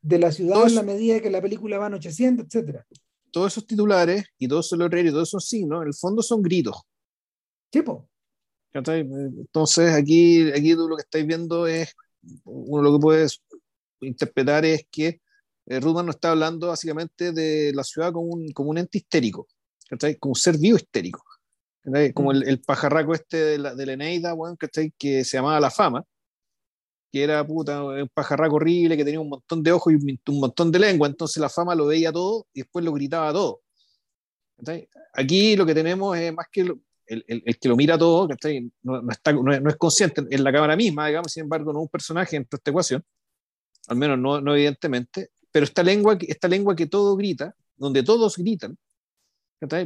de 0.00 0.18
la 0.18 0.32
ciudad 0.32 0.66
en 0.66 0.74
la 0.74 0.82
medida 0.82 1.20
que 1.20 1.30
la 1.30 1.42
película 1.42 1.76
va 1.76 1.86
anocheciendo, 1.86 2.42
etcétera 2.42 2.86
todos 3.30 3.52
esos 3.52 3.66
titulares 3.66 4.24
y 4.38 4.48
todos 4.48 4.66
esos 4.66 4.78
letreros 4.78 5.10
y 5.10 5.12
todos 5.12 5.28
esos 5.28 5.48
signos, 5.48 5.82
en 5.82 5.88
el 5.88 5.94
fondo 5.94 6.22
son 6.22 6.42
gritos. 6.42 6.76
Tipo. 7.70 8.08
Entonces, 8.72 9.92
aquí, 9.94 10.50
aquí 10.50 10.74
lo 10.74 10.96
que 10.96 11.02
estáis 11.02 11.26
viendo 11.26 11.66
es, 11.66 11.94
uno 12.44 12.82
lo 12.82 12.92
que 12.92 13.02
puedes 13.02 13.42
interpretar 14.00 14.64
es 14.64 14.86
que 14.90 15.20
eh, 15.76 15.80
no 15.80 16.10
está 16.10 16.32
hablando 16.32 16.68
básicamente 16.68 17.32
de 17.32 17.72
la 17.74 17.84
ciudad 17.84 18.12
como 18.12 18.26
un, 18.26 18.52
como 18.52 18.70
un 18.70 18.78
ente 18.78 18.98
histérico, 18.98 19.46
como 20.18 20.32
un 20.32 20.36
ser 20.36 20.58
vivo 20.58 20.76
histérico. 20.76 21.24
Como 22.14 22.30
mm. 22.30 22.36
el, 22.36 22.48
el, 22.48 22.60
pajarraco 22.60 23.14
este 23.14 23.36
de 23.36 23.58
la, 23.58 23.74
de 23.74 23.86
la 23.86 23.92
Eneida, 23.94 24.34
bueno, 24.34 24.56
que 24.58 25.24
se 25.24 25.36
llamaba 25.36 25.60
La 25.60 25.70
Fama, 25.70 26.04
que 27.12 27.22
era 27.22 27.44
puta, 27.46 27.82
un 27.82 28.08
pajarraco 28.12 28.56
horrible, 28.56 28.96
que 28.96 29.04
tenía 29.04 29.20
un 29.20 29.28
montón 29.28 29.62
de 29.62 29.72
ojos 29.72 29.92
y 29.92 29.96
un 29.96 30.40
montón 30.40 30.70
de 30.70 30.78
lengua, 30.78 31.08
entonces 31.08 31.40
la 31.40 31.48
fama 31.48 31.74
lo 31.74 31.86
veía 31.86 32.12
todo 32.12 32.46
y 32.52 32.60
después 32.60 32.84
lo 32.84 32.92
gritaba 32.92 33.32
todo. 33.32 33.62
Aquí 35.14 35.56
lo 35.56 35.66
que 35.66 35.74
tenemos 35.74 36.16
es 36.16 36.32
más 36.32 36.46
que 36.52 36.60
el, 36.60 37.24
el, 37.26 37.58
que 37.58 37.68
lo 37.68 37.76
mira 37.76 37.98
todo, 37.98 38.28
no, 38.28 39.02
no, 39.02 39.10
está, 39.10 39.32
no, 39.32 39.52
es, 39.52 39.76
consciente 39.76 40.22
en 40.30 40.44
la 40.44 40.52
cámara 40.52 40.76
misma, 40.76 41.08
digamos, 41.08 41.32
sin 41.32 41.44
embargo, 41.44 41.72
no 41.72 41.80
es 41.80 41.84
un 41.84 41.88
personaje 41.88 42.36
en 42.36 42.46
esta 42.50 42.70
ecuación, 42.70 43.04
al 43.88 43.96
menos 43.96 44.18
no, 44.18 44.40
no 44.40 44.54
evidentemente, 44.54 45.30
pero 45.52 45.64
esta 45.64 45.82
lengua, 45.82 46.16
esta 46.20 46.48
lengua 46.48 46.76
que 46.76 46.86
todo 46.86 47.16
grita, 47.16 47.54
donde 47.76 48.02
todos 48.02 48.36
gritan, 48.36 48.76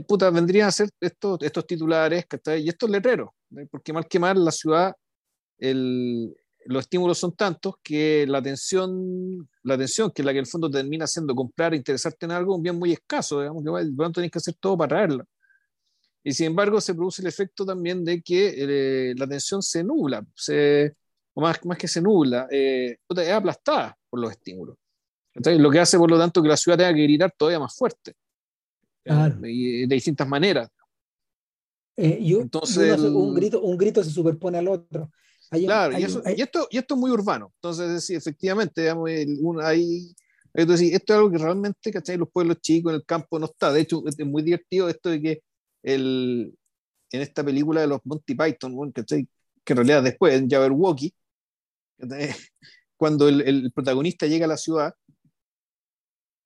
puta, 0.07 0.31
vendrían 0.31 0.69
a 0.69 0.73
ser 0.73 0.91
estos, 1.01 1.39
estos 1.43 1.67
titulares 1.67 2.27
y 2.59 2.69
estos 2.69 2.91
letreros, 2.91 3.31
porque 3.71 3.93
mal 3.93 4.07
que 4.07 4.19
mal 4.19 4.45
la 4.45 4.53
ciudad, 4.53 4.95
el, 5.59 6.35
los 6.67 6.83
estímulos 6.83 7.19
son 7.19 7.33
tantos 7.33 7.75
que 7.83 8.27
la 8.27 8.39
atención, 8.39 9.49
la 9.63 9.75
atención, 9.75 10.11
que 10.11 10.23
es 10.23 10.27
la 10.27 10.33
que 10.33 10.39
el 10.39 10.47
fondo 10.47 10.71
termina 10.71 11.07
siendo 11.07 11.35
comprar, 11.35 11.75
interesarte 11.75 12.27
en 12.27 12.33
algo, 12.33 12.57
un 12.57 12.63
bien 12.63 12.79
muy 12.79 12.93
escaso, 12.93 13.41
digamos, 13.41 13.65
que 13.65 13.93
pronto 13.97 14.21
tienes 14.21 14.31
que 14.31 14.39
hacer 14.39 14.55
todo 14.59 14.77
para 14.77 14.89
traerla. 14.89 15.25
Y 16.23 16.33
sin 16.33 16.47
embargo, 16.47 16.81
se 16.81 16.95
produce 16.95 17.21
el 17.21 17.29
efecto 17.29 17.67
también 17.67 18.03
de 18.05 18.23
que 18.23 18.55
eh, 18.57 19.15
la 19.17 19.27
atención 19.27 19.63
se 19.63 19.85
nubla, 19.85 20.25
se, 20.35 20.95
o 21.35 21.41
más, 21.43 21.63
más 21.67 21.77
que 21.77 21.89
se 21.89 22.01
nubla, 22.01 22.49
eh, 22.51 22.97
es 23.09 23.31
aplastada 23.31 23.97
por 24.09 24.21
los 24.21 24.31
estímulos. 24.31 24.77
Entonces, 25.35 25.61
lo 25.61 25.71
que 25.71 25.81
hace, 25.81 25.99
por 25.99 26.11
lo 26.11 26.19
tanto, 26.19 26.43
que 26.43 26.49
la 26.49 26.57
ciudad 26.57 26.79
tenga 26.79 26.95
que 26.95 27.03
gritar 27.03 27.33
todavía 27.37 27.59
más 27.59 27.75
fuerte. 27.75 28.15
Y 29.43 29.87
de 29.87 29.95
distintas 29.95 30.29
maneras. 30.29 30.69
Eh, 31.97 32.19
Entonces, 32.21 32.99
un, 32.99 33.35
grito, 33.35 33.61
un 33.61 33.77
grito 33.77 34.03
se 34.03 34.11
superpone 34.11 34.59
al 34.59 34.69
otro 34.69 35.11
claro, 35.63 35.99
y, 35.99 36.03
esto, 36.03 36.23
y, 36.71 36.79
esto, 36.79 36.95
es 36.95 37.01
muy 37.01 37.11
urbano. 37.11 37.53
Entonces, 37.57 38.05
sí, 38.05 38.15
efectivamente, 38.15 38.89
hay, 39.63 40.15
Entonces, 40.53 40.93
esto 40.93 41.13
es 41.13 41.19
algo 41.19 41.31
que 41.31 41.39
realmente, 41.39 41.93
¿cachai? 41.93 42.17
Los 42.17 42.31
pueblos 42.31 42.61
chicos 42.61 42.93
en 42.93 42.97
el 42.97 43.05
campo 43.05 43.39
no 43.39 43.47
está. 43.47 43.73
De 43.73 43.81
hecho, 43.81 44.03
es 44.07 44.19
muy 44.27 44.43
divertido 44.43 44.89
esto 44.89 45.11
de 45.11 45.21
que 45.21 45.43
el, 45.83 46.57
en 47.11 47.21
esta 47.21 47.45
película 47.45 47.81
de 47.81 47.87
los 47.89 48.01
Monty 48.05 48.35
Python, 48.35 48.93
¿cachai? 48.93 49.29
Que 49.65 49.73
en 49.73 49.77
realidad 49.77 50.03
después, 50.03 50.35
en 50.35 50.49
Jabberwocky, 50.49 51.15
cuando 52.97 53.29
el, 53.29 53.41
el, 53.43 53.73
protagonista 53.73 54.27
llega 54.27 54.47
a 54.47 54.49
la 54.49 54.57
ciudad, 54.57 54.95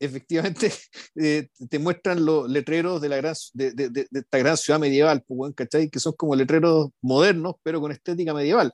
efectivamente 0.00 0.72
eh, 1.16 1.48
te 1.68 1.78
muestran 1.78 2.24
los 2.24 2.48
letreros 2.48 3.00
de, 3.00 3.08
la 3.08 3.16
gran, 3.16 3.34
de, 3.54 3.72
de, 3.72 3.90
de 3.90 4.08
esta 4.12 4.38
gran 4.38 4.56
ciudad 4.56 4.78
medieval, 4.78 5.22
pues, 5.26 5.54
¿cachai? 5.54 5.90
Que 5.90 6.00
son 6.00 6.14
como 6.14 6.34
letreros 6.34 6.90
modernos, 7.00 7.56
pero 7.62 7.80
con 7.80 7.92
estética 7.92 8.34
medieval 8.34 8.72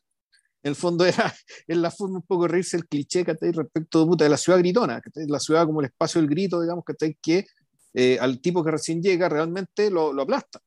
en 0.65 0.71
el 0.71 0.77
fondo 0.77 1.05
era, 1.05 1.33
en 1.69 1.83
la 1.83 1.91
forma 1.91 2.17
un 2.17 2.23
poco 2.23 2.45
de 2.45 2.49
reírse 2.49 2.77
el 2.77 2.89
cliché 2.89 3.25
¿cachai? 3.25 3.53
respecto 3.53 4.01
de, 4.01 4.07
puta, 4.07 4.25
de 4.25 4.31
la 4.31 4.37
ciudad 4.37 4.59
gritona, 4.59 5.01
¿cachai? 5.01 5.27
la 5.27 5.39
ciudad 5.39 5.67
como 5.67 5.81
el 5.81 5.87
espacio 5.87 6.21
del 6.21 6.31
grito, 6.31 6.61
digamos, 6.61 6.85
¿cachai? 6.85 7.17
que 7.23 7.47
eh, 7.93 8.19
al 8.19 8.41
tipo 8.41 8.65
que 8.65 8.73
recién 8.73 9.01
llega 9.01 9.29
realmente 9.29 9.91
lo, 9.91 10.13
lo 10.13 10.23
aplasta. 10.23 10.61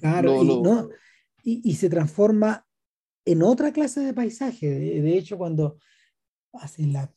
Claro, 0.00 0.42
y, 0.42 0.60
No, 0.60 0.88
y, 1.42 1.60
y, 1.68 1.74
se 1.74 1.88
transforma 1.88 2.64
en 3.24 3.42
otra 3.42 3.72
clase 3.72 4.00
de 4.00 4.14
paisaje. 4.14 4.68
De, 4.68 5.18
hecho, 5.18 5.36
cuando 5.36 5.78
hace 6.52 6.86
la, 6.86 7.12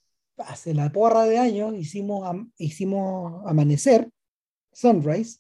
hace 0.48 0.74
la 0.74 0.92
porra 0.92 1.26
de 1.26 1.38
años 1.38 1.76
hicimos, 1.76 2.28
hicimos 2.58 3.44
amanecer, 3.46 4.10
sunrise, 4.72 5.40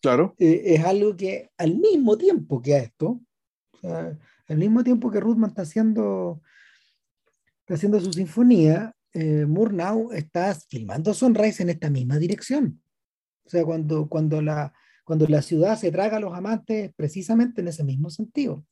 claro. 0.00 0.34
Eh, 0.38 0.62
es 0.74 0.84
algo 0.84 1.16
que 1.16 1.50
al 1.58 1.76
mismo 1.76 2.16
tiempo 2.16 2.60
que 2.62 2.74
a 2.74 2.78
esto, 2.78 3.20
o 3.72 3.78
sea, 3.78 4.18
al 4.48 4.58
mismo 4.58 4.84
tiempo 4.84 5.10
que 5.10 5.20
Ruthman 5.20 5.50
está 5.50 5.62
haciendo, 5.62 6.42
está 7.60 7.74
haciendo 7.74 8.00
su 8.00 8.12
sinfonía, 8.12 8.94
eh, 9.14 9.46
Murnau 9.46 10.12
está 10.12 10.54
filmando 10.54 11.14
Sunrise 11.14 11.62
en 11.62 11.70
esta 11.70 11.90
misma 11.90 12.18
dirección. 12.18 12.82
O 13.44 13.50
sea, 13.50 13.64
cuando, 13.64 14.08
cuando, 14.08 14.40
la, 14.40 14.72
cuando 15.04 15.26
la 15.26 15.42
ciudad 15.42 15.78
se 15.78 15.90
traga 15.90 16.16
a 16.16 16.20
los 16.20 16.34
amantes, 16.34 16.92
precisamente 16.96 17.60
en 17.60 17.68
ese 17.68 17.84
mismo 17.84 18.10
sentido. 18.10 18.64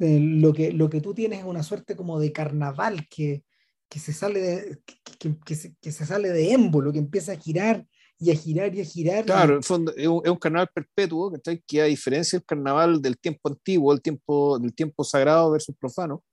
Eh, 0.00 0.18
lo, 0.18 0.52
que, 0.52 0.72
lo 0.72 0.88
que 0.88 1.00
tú 1.00 1.12
tienes 1.12 1.40
es 1.40 1.44
una 1.44 1.62
suerte 1.62 1.94
como 1.94 2.18
de 2.18 2.32
carnaval 2.32 3.06
que, 3.08 3.44
que 3.88 3.98
se 3.98 4.14
sale 4.14 4.40
de, 4.40 4.78
que, 5.18 5.36
que, 5.44 5.54
se, 5.54 5.74
que 5.80 5.92
se 5.92 6.06
sale 6.06 6.30
de 6.30 6.52
émbolo, 6.52 6.90
que 6.90 6.98
empieza 6.98 7.32
a 7.32 7.36
girar 7.36 7.86
y 8.18 8.30
a 8.30 8.34
girar 8.34 8.74
y 8.74 8.80
a 8.80 8.84
girar. 8.84 9.24
Claro, 9.26 9.56
en 9.56 9.62
fondo, 9.62 9.92
es, 9.94 10.06
un, 10.06 10.36
carnaval 10.36 10.70
perpetuo, 10.72 11.32
que 11.66 11.82
a 11.82 11.84
diferencia 11.84 12.38
del 12.38 12.46
carnaval 12.46 13.02
del 13.02 13.18
tiempo 13.18 13.50
antiguo, 13.50 13.92
el 13.92 14.00
tiempo, 14.00 14.58
del 14.58 14.74
tiempo 14.74 15.04
sagrado 15.04 15.50
versus 15.50 15.76
profano, 15.76 16.24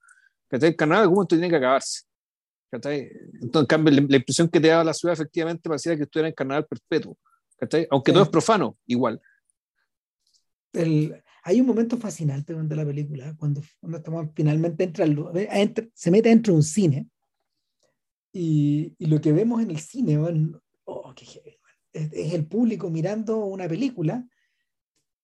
el 0.50 0.76
carnaval 0.76 1.02
en 1.02 1.02
algún 1.02 1.14
momento 1.16 1.36
tiene 1.36 1.50
que 1.50 1.56
acabarse. 1.56 2.02
Entonces, 2.70 3.10
en 3.40 3.66
cambio, 3.66 3.92
la, 4.08 4.16
impresión 4.16 4.48
que 4.48 4.60
te 4.60 4.68
daba 4.68 4.84
la 4.84 4.94
ciudad 4.94 5.14
efectivamente 5.14 5.68
parecía 5.68 5.96
que 5.96 6.04
estuviera 6.04 6.28
en 6.28 6.34
carnaval 6.34 6.66
perpetuo, 6.66 7.18
aunque 7.90 8.12
todo 8.12 8.22
es 8.22 8.28
profano, 8.30 8.78
igual. 8.86 9.20
El, 10.72 11.22
hay 11.42 11.60
un 11.60 11.66
momento 11.66 11.96
fascinante 11.96 12.54
de 12.54 12.76
la 12.76 12.84
película, 12.84 13.34
cuando, 13.36 13.62
cuando 13.80 14.32
finalmente 14.34 14.84
entra, 14.84 15.06
se 15.94 16.10
mete 16.10 16.28
dentro 16.28 16.52
de 16.52 16.56
un 16.56 16.62
cine, 16.62 17.08
y, 18.32 18.94
y, 18.98 19.06
lo 19.06 19.20
que 19.20 19.32
vemos 19.32 19.62
en 19.62 19.70
el 19.70 19.78
cine, 19.78 20.18
bueno, 20.18 20.60
oh, 20.84 21.14
qué 21.14 21.24
es, 21.92 22.12
el 22.34 22.46
público 22.46 22.90
mirando 22.90 23.38
una 23.44 23.68
película 23.68 24.26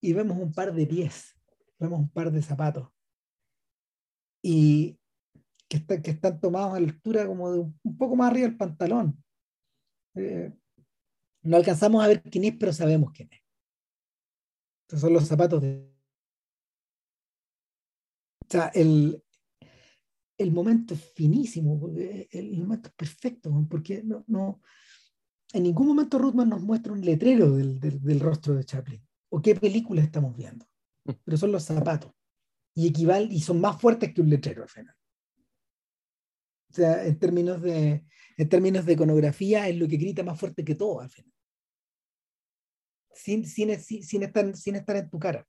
y 0.00 0.12
vemos 0.12 0.38
un 0.38 0.52
par 0.52 0.72
de 0.72 0.86
pies, 0.86 1.36
vemos 1.78 2.00
un 2.00 2.08
par 2.08 2.30
de 2.30 2.42
zapatos. 2.42 2.88
Y 4.42 4.98
que, 5.68 5.78
está, 5.78 6.02
que 6.02 6.10
están 6.10 6.40
tomados 6.40 6.74
a 6.74 6.80
la 6.80 6.88
altura 6.88 7.26
como 7.26 7.52
de 7.52 7.58
un, 7.60 7.96
poco 7.96 8.16
más 8.16 8.30
arriba 8.30 8.48
del 8.48 8.56
pantalón. 8.56 9.22
Eh, 10.14 10.52
no 11.42 11.56
alcanzamos 11.56 12.04
a 12.04 12.08
ver 12.08 12.22
quién 12.22 12.44
es, 12.44 12.56
pero 12.56 12.72
sabemos 12.72 13.12
quién 13.12 13.28
es. 13.32 13.40
Estos 14.82 15.00
son 15.00 15.12
los 15.14 15.26
zapatos 15.26 15.62
de... 15.62 15.93
O 18.54 18.56
sea, 18.56 18.68
el, 18.68 19.20
el 20.38 20.52
momento 20.52 20.94
es 20.94 21.12
finísimo, 21.12 21.90
el 22.30 22.56
momento 22.56 22.88
es 22.88 22.94
perfecto, 22.94 23.66
porque 23.68 24.04
no, 24.04 24.22
no, 24.28 24.62
en 25.52 25.64
ningún 25.64 25.88
momento 25.88 26.20
Ruthman 26.20 26.50
nos 26.50 26.62
muestra 26.62 26.92
un 26.92 27.04
letrero 27.04 27.50
del, 27.50 27.80
del, 27.80 28.20
rostro 28.20 28.54
de 28.54 28.62
Chaplin 28.62 29.04
o 29.30 29.42
qué 29.42 29.56
película 29.56 30.02
estamos 30.02 30.36
viendo, 30.36 30.66
mm. 31.04 31.12
pero 31.24 31.36
son 31.36 31.50
los 31.50 31.64
zapatos 31.64 32.12
y 32.76 32.86
equivalen 32.86 33.32
y 33.32 33.40
son 33.40 33.60
más 33.60 33.80
fuertes 33.80 34.14
que 34.14 34.20
un 34.20 34.30
letrero 34.30 34.62
al 34.62 34.68
final. 34.68 34.94
O 36.70 36.74
sea, 36.74 37.04
en 37.04 37.18
términos 37.18 37.60
de, 37.60 38.04
en 38.36 38.48
términos 38.48 38.86
de 38.86 38.92
iconografía 38.92 39.68
es 39.68 39.76
lo 39.76 39.88
que 39.88 39.96
grita 39.96 40.22
más 40.22 40.38
fuerte 40.38 40.64
que 40.64 40.76
todo 40.76 41.00
al 41.00 41.10
final. 41.10 41.32
Sin, 43.12 43.44
sin, 43.46 43.80
sin, 43.80 44.22
estar, 44.22 44.56
sin 44.56 44.76
estar 44.76 44.94
en 44.94 45.10
tu 45.10 45.18
cara. 45.18 45.44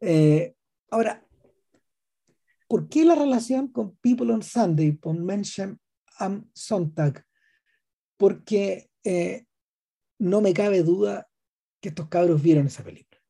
Eh, 0.00 0.54
ahora, 0.90 1.26
¿por 2.68 2.88
qué 2.88 3.04
la 3.04 3.14
relación 3.14 3.68
con 3.68 3.96
People 3.96 4.32
on 4.32 4.42
Sunday, 4.42 4.96
con 4.96 5.24
Mention 5.24 5.78
am 6.18 6.48
Sonntag, 6.54 7.24
porque 8.16 8.90
eh, 9.04 9.46
no 10.18 10.40
me 10.40 10.52
cabe 10.52 10.82
duda 10.82 11.28
que 11.80 11.88
estos 11.88 12.08
cabros 12.08 12.42
vieron 12.42 12.66
esa 12.66 12.84
película. 12.84 13.20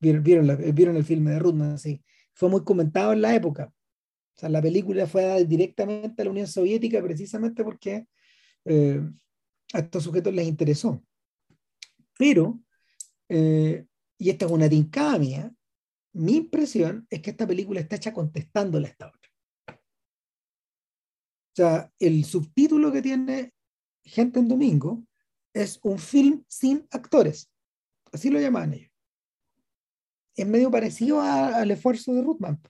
Vieron, 0.00 0.22
vieron, 0.22 0.96
el 0.96 1.04
filme 1.04 1.32
de 1.32 1.38
Rudman, 1.38 1.78
sí. 1.78 2.02
Fue 2.32 2.48
muy 2.48 2.64
comentado 2.64 3.12
en 3.12 3.20
la 3.20 3.34
época. 3.34 3.70
O 4.34 4.40
sea, 4.40 4.48
la 4.48 4.62
película 4.62 5.06
fue 5.06 5.44
directamente 5.44 6.22
a 6.22 6.24
la 6.24 6.30
Unión 6.30 6.46
Soviética 6.46 7.02
precisamente 7.02 7.62
porque 7.62 8.06
eh, 8.64 9.02
a 9.74 9.78
estos 9.78 10.04
sujetos 10.04 10.32
les 10.32 10.48
interesó. 10.48 11.04
Pero, 12.18 12.60
eh, 13.28 13.84
y 14.16 14.30
esta 14.30 14.46
es 14.46 14.50
una 14.50 14.68
tincada 14.68 15.18
mía, 15.18 15.52
mi 16.12 16.36
impresión 16.36 17.06
es 17.10 17.20
que 17.22 17.30
esta 17.30 17.46
película 17.46 17.80
está 17.80 17.96
hecha 17.96 18.12
contestándole 18.12 18.88
a 18.88 18.90
esta 18.90 19.08
otra. 19.08 19.30
O 21.52 21.56
sea, 21.56 21.92
el 21.98 22.24
subtítulo 22.24 22.92
que 22.92 23.02
tiene 23.02 23.52
Gente 24.02 24.40
en 24.40 24.48
Domingo 24.48 25.04
es 25.52 25.78
un 25.82 25.98
film 25.98 26.44
sin 26.48 26.86
actores. 26.90 27.50
Así 28.12 28.30
lo 28.30 28.40
llaman 28.40 28.74
ellos. 28.74 28.90
Es 30.34 30.46
medio 30.46 30.70
parecido 30.70 31.20
al 31.20 31.70
esfuerzo 31.70 32.14
de 32.14 32.22
Ruthman, 32.22 32.60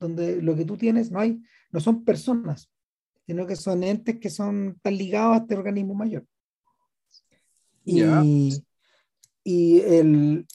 donde 0.00 0.40
lo 0.40 0.56
que 0.56 0.64
tú 0.64 0.76
tienes 0.76 1.10
no 1.10 1.20
hay, 1.20 1.40
no 1.70 1.80
son 1.80 2.04
personas, 2.04 2.70
sino 3.26 3.46
que 3.46 3.56
son 3.56 3.82
entes 3.82 4.18
que 4.18 4.30
son 4.30 4.78
tan 4.82 4.96
ligados 4.96 5.36
a 5.36 5.40
este 5.42 5.54
organismo 5.54 5.94
mayor. 5.94 6.26
Y, 7.84 8.02
y, 9.44 9.80
el, 9.80 10.46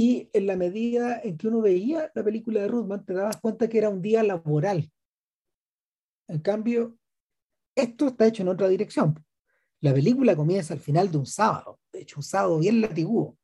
y 0.00 0.30
en 0.32 0.46
la 0.46 0.56
medida 0.56 1.20
en 1.22 1.36
que 1.36 1.48
uno 1.48 1.60
veía 1.60 2.10
la 2.14 2.24
película 2.24 2.62
de 2.62 2.68
Ruthman, 2.68 3.04
te 3.04 3.12
dabas 3.12 3.36
cuenta 3.36 3.68
que 3.68 3.78
era 3.78 3.90
un 3.90 4.00
día 4.00 4.22
laboral 4.22 4.90
en 6.30 6.38
cambio, 6.38 6.96
esto 7.74 8.06
está 8.06 8.26
hecho 8.26 8.42
en 8.42 8.50
otra 8.50 8.68
dirección. 8.68 9.14
La 9.80 9.92
película 9.92 10.36
comienza 10.36 10.74
al 10.74 10.80
final 10.80 11.10
de 11.10 11.18
un 11.18 11.26
sábado, 11.26 11.80
de 11.92 12.02
hecho 12.02 12.18
un 12.18 12.22
sábado 12.22 12.60
bien 12.60 12.80
latigudo, 12.80 13.36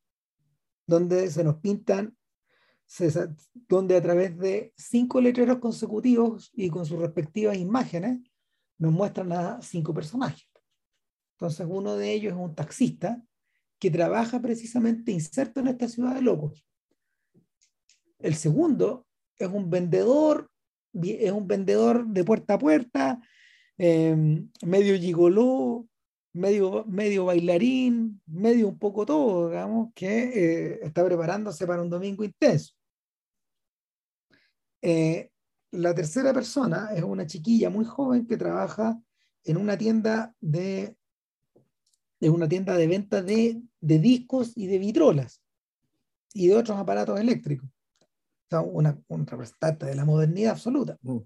donde 0.87 1.29
se 1.29 1.43
nos 1.43 1.57
pintan, 1.57 2.17
donde 3.69 3.97
a 3.97 4.03
través 4.03 4.39
de 4.39 4.73
cinco 4.77 5.21
letreros 5.21 5.59
consecutivos 5.59 6.53
y 6.55 6.71
con 6.71 6.87
sus 6.87 7.01
respectivas 7.01 7.57
imágenes, 7.57 8.21
nos 8.79 8.93
muestran 8.93 9.33
a 9.33 9.61
cinco 9.63 9.93
personajes. 9.93 10.49
Entonces 11.33 11.67
uno 11.69 11.97
de 11.97 12.13
ellos 12.13 12.35
es 12.35 12.39
un 12.39 12.55
taxista 12.55 13.21
que 13.79 13.91
trabaja 13.91 14.41
precisamente 14.41 15.13
inserto 15.13 15.61
en 15.61 15.69
esta 15.69 15.89
ciudad 15.89 16.15
de 16.15 16.23
locos. 16.23 16.67
El 18.19 18.35
segundo 18.35 19.07
es 19.39 19.49
un 19.49 19.69
vendedor 19.69 20.51
es 21.03 21.33
un 21.33 21.47
vendedor 21.47 22.07
de 22.07 22.25
puerta 22.25 22.55
a 22.55 22.59
puerta, 22.59 23.21
em, 23.79 24.51
medio 24.65 24.99
gigoló, 24.99 25.87
medio, 26.33 26.85
medio 26.87 27.27
bailarín, 27.27 28.21
medio 28.27 28.69
un 28.69 28.79
poco 28.79 29.05
todo, 29.07 29.49
digamos, 29.51 29.93
que 29.95 30.07
eh, 30.09 30.81
está 30.83 31.05
preparándose 31.05 31.67
para 31.67 31.83
un 31.83 31.91
domingo 31.91 32.25
intenso. 32.25 32.75
Eh, 34.83 35.31
la 35.73 35.95
tercera 35.95 36.33
persona 36.33 36.91
es 36.95 37.03
una 37.03 37.27
chiquilla 37.27 37.71
muy 37.71 37.85
joven 37.85 38.27
que 38.27 38.37
trabaja 38.37 38.99
en 39.45 39.57
una 39.57 39.77
tienda 39.77 40.35
de, 40.41 40.96
en 42.21 42.33
una 42.33 42.49
tienda 42.49 42.77
de 42.77 42.87
venta 42.87 43.23
de, 43.23 43.63
de 43.81 43.99
discos 43.99 44.53
y 44.57 44.67
de 44.67 44.79
vitrolas 44.79 45.43
y 46.33 46.49
de 46.49 46.57
otros 46.57 46.79
aparatos 46.79 47.21
eléctricos 47.21 47.69
una, 48.51 48.99
un 49.09 49.27
representante 49.27 49.87
de 49.87 49.95
la 49.95 50.05
modernidad 50.05 50.53
absoluta. 50.53 50.99
Mm. 51.03 51.19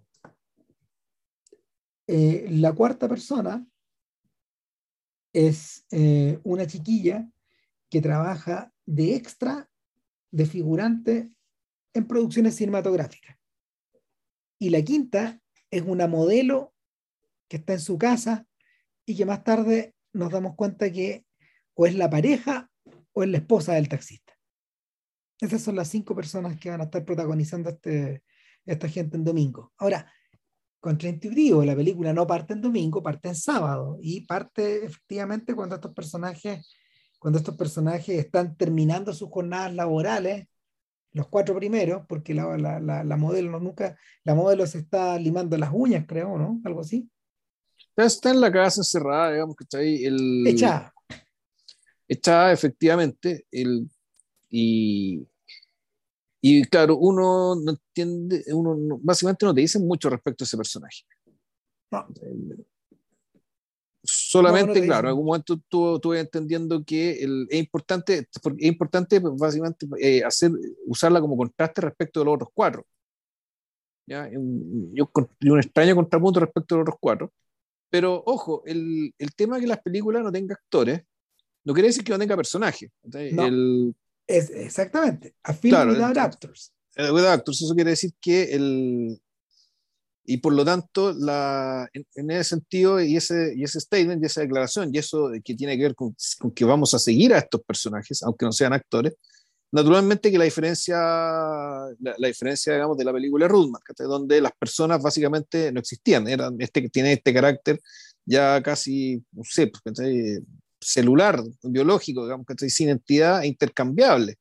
Eh, 2.07 2.47
la 2.51 2.73
cuarta 2.73 3.09
persona 3.09 3.65
es 5.33 5.87
eh, 5.91 6.41
una 6.43 6.67
chiquilla 6.67 7.31
que 7.89 8.01
trabaja 8.01 8.73
de 8.85 9.15
extra, 9.15 9.71
de 10.33 10.47
figurante 10.47 11.31
en 11.93 12.07
producciones 12.07 12.57
cinematográficas. 12.57 13.37
Y 14.59 14.71
la 14.71 14.83
quinta 14.83 15.41
es 15.71 15.83
una 15.83 16.09
modelo 16.09 16.75
que 17.49 17.59
está 17.59 17.75
en 17.75 17.81
su 17.81 17.97
casa 17.97 18.47
y 19.07 19.17
que 19.17 19.25
más 19.25 19.45
tarde 19.45 19.95
nos 20.13 20.31
damos 20.31 20.55
cuenta 20.57 20.91
que 20.91 21.25
o 21.75 21.87
es 21.87 21.95
la 21.95 22.11
pareja 22.11 22.71
o 23.13 23.23
es 23.23 23.29
la 23.31 23.39
esposa 23.39 23.75
del 23.75 23.89
taxista. 23.89 24.35
Esas 25.41 25.63
son 25.63 25.77
las 25.77 25.89
cinco 25.89 26.15
personas 26.15 26.59
que 26.59 26.71
van 26.71 26.81
a 26.81 26.85
estar 26.85 27.05
protagonizando 27.05 27.71
este, 27.71 28.23
esta 28.67 28.89
gente 28.89 29.17
en 29.17 29.25
domingo. 29.25 29.73
Ahora, 29.79 30.13
contraintuitivo, 30.81 31.65
la 31.65 31.77
película 31.77 32.13
no 32.13 32.27
parte 32.27 32.55
en 32.55 32.61
domingo, 32.61 33.03
parte 33.03 33.29
en 33.29 33.35
sábado 33.35 33.99
y 34.01 34.23
parte 34.27 34.85
efectivamente 34.85 35.55
cuando 35.55 35.77
estos 35.77 35.95
personajes, 35.95 36.75
cuando 37.19 37.39
estos 37.39 37.57
personajes 37.57 38.19
están 38.19 38.57
terminando 38.57 39.13
sus 39.13 39.31
jornadas 39.31 39.75
laborales, 39.75 40.47
los 41.13 41.29
cuatro 41.29 41.57
primeros, 41.57 42.05
porque 42.07 42.35
la, 42.35 42.57
la, 42.57 43.05
la, 43.05 43.17
modelo 43.17 43.59
nunca, 43.59 43.99
la 44.25 44.35
modelo 44.35 44.67
se 44.67 44.79
está 44.79 45.19
limando 45.19 45.57
las 45.59 45.71
uñas, 45.73 46.05
creo, 46.07 46.39
¿no? 46.39 46.61
Algo 46.65 46.81
así. 46.81 47.11
Está 48.05 48.31
en 48.31 48.41
la 48.41 48.53
casa 48.53 48.81
encerrada, 48.81 49.33
digamos 49.33 49.57
que 49.57 49.65
está 49.65 49.79
ahí. 49.79 50.05
El... 50.05 50.47
Echada. 50.47 50.93
Echada, 52.09 52.53
efectivamente. 52.53 53.47
El... 53.51 53.89
Y 54.51 55.25
y 56.43 56.65
claro, 56.65 56.97
uno 56.97 57.55
no 57.55 57.73
entiende, 57.73 58.43
uno 58.53 58.99
básicamente 59.03 59.45
no 59.45 59.55
te 59.55 59.61
dicen 59.61 59.87
mucho 59.87 60.09
respecto 60.09 60.43
a 60.43 60.47
ese 60.47 60.57
personaje. 60.57 61.05
Solamente, 64.03 64.83
claro, 64.83 65.09
en 65.09 65.11
algún 65.11 65.27
momento 65.27 65.61
tú 65.69 66.15
entendiendo 66.15 66.83
que 66.83 67.23
el, 67.23 67.47
es 67.51 67.59
importante, 67.59 68.19
es 68.19 68.67
importante 68.67 69.21
pues, 69.21 69.35
básicamente 69.37 69.87
eh, 70.01 70.25
hacer, 70.25 70.53
usarla 70.87 71.21
como 71.21 71.37
contraste 71.37 71.83
respecto 71.83 72.21
de 72.21 72.25
los 72.25 72.35
otros 72.37 72.49
cuatro. 72.55 72.87
¿ya? 74.07 74.31
Un, 74.33 74.95
un 75.43 75.59
extraño 75.59 75.95
contrapunto 75.95 76.41
respecto 76.41 76.75
de 76.75 76.79
los 76.79 76.83
otros 76.85 76.99
cuatro. 76.99 77.33
Pero 77.91 78.23
ojo, 78.25 78.63
el, 78.67 79.13
el 79.19 79.35
tema 79.35 79.57
de 79.57 79.63
que 79.63 79.69
las 79.69 79.83
películas 79.83 80.23
no 80.23 80.33
tengan 80.33 80.57
actores 80.57 81.03
no 81.65 81.75
quiere 81.75 81.89
decir 81.89 82.05
que 82.05 82.13
no 82.13 82.19
tenga 82.19 82.37
personajes. 82.37 82.91
El, 83.13 83.95
es, 84.27 84.51
exactamente. 84.51 85.35
A 85.43 85.53
film 85.53 85.91
without 85.91 86.17
actors. 86.17 86.73
Eh, 86.97 87.11
without 87.11 87.39
actors, 87.39 87.63
eso 87.63 87.75
quiere 87.75 87.91
decir 87.91 88.13
que 88.21 88.55
el. 88.55 89.21
Y 90.25 90.37
por 90.37 90.53
lo 90.53 90.65
tanto, 90.65 91.13
la, 91.13 91.89
en, 91.93 92.31
ese 92.31 92.51
sentido, 92.51 93.01
y 93.01 93.17
ese, 93.17 93.53
y 93.57 93.65
ese 93.65 93.81
statement, 93.81 94.23
y 94.23 94.27
esa 94.27 94.43
declaración, 94.43 94.91
y 94.93 94.99
eso 94.99 95.31
que 95.43 95.55
tiene 95.55 95.77
que 95.77 95.83
ver 95.83 95.95
con, 95.95 96.15
con, 96.39 96.53
que 96.53 96.65
vamos 96.65 96.95
a 96.95 97.01
seguir 97.01 97.35
a 97.35 97.39
estos 97.39 97.63
personajes, 97.63 98.23
aunque 98.23 98.45
no 98.45 98.53
sean 98.53 98.73
actores, 98.73 99.15
naturalmente 99.73 100.31
que 100.31 100.39
la 100.39 100.45
diferencia, 100.45 100.97
la, 100.97 102.15
la 102.17 102.29
diferencia, 102.29 102.73
digamos, 102.73 102.97
de 102.97 103.05
la 103.05 103.13
película 103.13 103.49
Rudman, 103.49 103.81
donde 103.99 104.41
las 104.41 104.53
personas 104.53 105.03
básicamente 105.03 105.73
no 105.73 105.81
existían, 105.81 106.27
eran 106.29 106.57
este 106.59 106.83
que 106.83 106.89
tiene 106.89 107.13
este 107.13 107.33
carácter 107.33 107.81
ya 108.25 108.63
casi, 108.63 109.25
no 109.33 109.43
sé, 109.45 109.69
pues, 109.69 109.99
celular, 110.81 111.43
biológico, 111.63 112.25
digamos, 112.25 112.47
sin 112.69 112.89
entidad 112.91 113.43
e 113.43 113.49
intercambiable. 113.49 114.37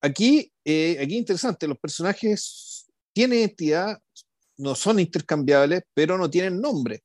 Aquí, 0.00 0.52
eh, 0.64 0.98
aquí 1.00 1.16
interesante, 1.16 1.66
los 1.66 1.78
personajes 1.78 2.86
tienen 3.12 3.40
entidad, 3.40 3.98
no 4.56 4.74
son 4.74 5.00
intercambiables, 5.00 5.82
pero 5.94 6.16
no 6.16 6.30
tienen 6.30 6.60
nombre. 6.60 7.02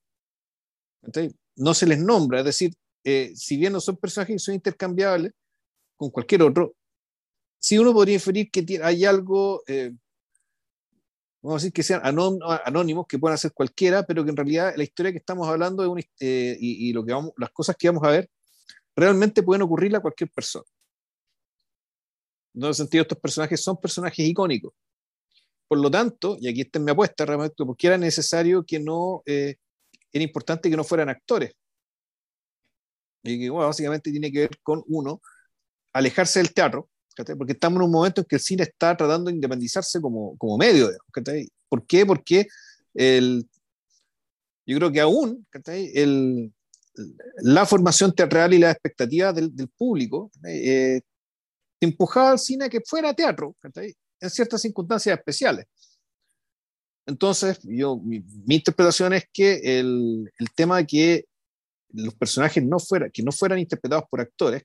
no 1.55 1.74
se 1.74 1.86
les 1.86 1.99
nombra, 1.99 2.39
es 2.39 2.45
decir, 2.45 2.74
eh, 3.03 3.34
si 3.36 3.57
bien 3.57 3.74
no 3.74 3.82
son 3.82 3.97
personajes 3.97 4.41
son 4.41 4.55
intercambiables 4.55 5.34
con 5.98 6.10
cualquier 6.10 6.44
otro, 6.44 6.76
si 7.60 7.78
uno 7.78 7.94
podría 7.94 8.16
inferir 8.16 8.52
que 8.52 8.80
hay 8.84 9.06
algo 9.06 9.64
eh, 9.68 9.91
vamos 11.44 11.62
a 11.62 11.64
decir 11.64 11.74
que 11.74 11.84
sean 11.84 12.02
anónimos, 12.04 13.06
que 13.06 13.20
puedan 13.20 13.36
hacer 13.36 13.52
cualquiera, 13.52 14.04
pero 14.04 14.24
que 14.24 14.30
en 14.30 14.38
realidad 14.38 14.74
la 14.78 14.84
historia 14.84 15.12
que 15.12 15.18
estamos 15.18 15.48
hablando 15.48 15.98
eh, 16.20 16.58
y, 16.60 16.94
lo 16.94 17.06
que 17.06 17.12
vamos, 17.12 17.34
las 17.38 17.52
cosas 17.52 17.76
que 17.78 17.89
vamos 17.89 18.04
a 18.04 18.12
ver 18.12 18.30
realmente 18.96 19.44
pueden 19.44 19.64
ocurrirle 19.64 19.98
a 19.98 20.02
cualquier 20.02 20.32
persona. 20.32 20.66
En 22.54 22.64
ese 22.64 22.76
sentido, 22.76 23.02
estos 23.02 23.18
personajes 23.18 23.62
son 23.62 23.78
personajes 23.78 24.26
icónicos. 24.26 24.74
Por 25.68 25.80
lo 25.80 25.91
tanto, 25.91 26.38
y 26.39 26.48
aquí 26.48 26.62
está 26.62 26.80
mi 26.80 26.91
apuesta, 26.91 27.26
realmente, 27.26 27.66
porque 27.66 27.88
era 27.88 27.98
necesario 27.98 28.64
que 28.64 28.80
no, 28.80 29.22
eh, 29.26 29.56
era 30.14 30.24
importante 30.24 30.70
que 30.70 30.78
no 30.78 30.84
fueran 30.84 31.10
actores. 31.10 31.54
Y 33.24 33.39
que 33.39 33.50
básicamente 33.50 34.12
tiene 34.12 34.32
que 34.32 34.39
ver 34.39 34.60
con 34.62 34.84
uno, 34.88 35.22
alejarse 35.94 36.39
del 36.39 36.54
teatro, 36.54 36.89
porque 37.38 37.54
estamos 37.54 37.78
en 37.78 37.86
un 37.86 37.91
momento 37.91 38.22
en 38.22 38.26
que 38.26 38.36
el 38.36 38.41
cine 38.41 38.64
está 38.64 38.98
tratando 38.98 39.30
de 39.30 39.36
independizarse 39.36 40.02
como, 40.02 40.36
como 40.38 40.58
medio. 40.58 40.89
¿Por 41.70 41.86
qué? 41.86 42.06
Porque 42.06 42.48
el, 42.94 43.48
yo 44.66 44.78
creo 44.78 44.91
que 44.91 45.00
aún 45.02 45.46
el, 45.76 46.52
la 47.38 47.66
formación 47.66 48.14
teatral 48.14 48.54
y 48.54 48.60
las 48.60 48.74
expectativas 48.74 49.36
del, 49.36 49.56
del 49.56 49.70
público 49.70 50.32
eh, 50.48 51.02
empujaba 51.82 52.32
al 52.32 52.39
cine 52.39 52.66
a 52.66 52.70
que 52.70 52.82
fuera 52.82 53.14
teatro 53.14 53.56
en 54.20 54.30
ciertas 54.30 54.62
circunstancias 54.62 55.18
especiales. 55.18 55.66
Entonces, 57.06 57.60
yo, 57.64 57.98
mi, 57.98 58.24
interpretación 58.48 59.14
es 59.14 59.26
que 59.34 59.80
el, 59.80 60.32
el, 60.39 60.52
tema 60.56 60.78
de 60.78 60.88
que 60.88 61.26
los 61.89 62.16
personajes 62.16 62.64
no, 62.64 62.80
fuera, 62.80 63.10
que 63.10 63.22
no 63.22 63.34
fueran 63.34 63.60
interpretados 63.60 64.06
por 64.10 64.22
actores, 64.22 64.64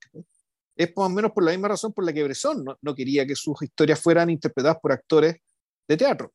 es 0.79 0.97
más 0.97 1.07
o 1.07 1.11
menos 1.11 1.33
por 1.33 1.45
la 1.45 1.51
misma 1.51 1.69
razón 1.69 1.93
por 1.93 2.05
la 2.05 2.13
que 2.13 2.23
Bresson 2.23 2.65
no, 2.81 2.95
quería 2.95 3.27
que 3.27 3.35
sus 3.35 3.61
historias 3.61 4.01
fueran 4.01 4.31
interpretadas 4.31 4.79
por 4.81 4.93
actores 4.93 5.37
de 5.89 5.97
teatro. 5.97 6.33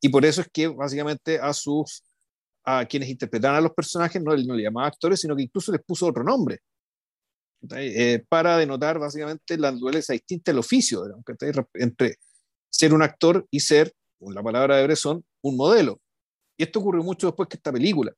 Y 0.00 0.08
por 0.08 0.24
eso 0.24 0.42
es 0.42 0.48
que 0.52 0.68
básicamente 0.68 1.38
a 1.40 1.52
sus 1.52 2.04
a 2.68 2.84
quienes 2.84 3.08
interpretaban 3.08 3.58
a 3.58 3.60
los 3.60 3.72
personajes 3.72 4.20
no, 4.20 4.36
no 4.36 4.54
le 4.54 4.62
llamaba 4.62 4.88
actores, 4.88 5.20
sino 5.20 5.36
que 5.36 5.42
incluso 5.42 5.70
les 5.70 5.82
puso 5.84 6.06
otro 6.06 6.24
nombre. 6.24 6.60
Eh, 7.76 8.24
para 8.28 8.56
denotar 8.58 8.98
básicamente 8.98 9.56
la 9.56 9.72
naturaleza 9.72 10.12
distinta 10.12 10.52
del 10.52 10.58
oficio 10.58 11.04
entre 11.74 12.16
ser 12.68 12.92
un 12.92 13.02
actor 13.02 13.46
y 13.50 13.60
ser, 13.60 13.92
con 14.18 14.34
la 14.34 14.42
palabra 14.42 14.76
de 14.76 14.84
Bresson, 14.84 15.24
un 15.42 15.56
modelo. 15.56 16.00
Y 16.56 16.64
esto 16.64 16.80
ocurrió 16.80 17.02
mucho 17.02 17.28
después 17.28 17.48
que 17.48 17.56
esta 17.56 17.72
película. 17.72 18.12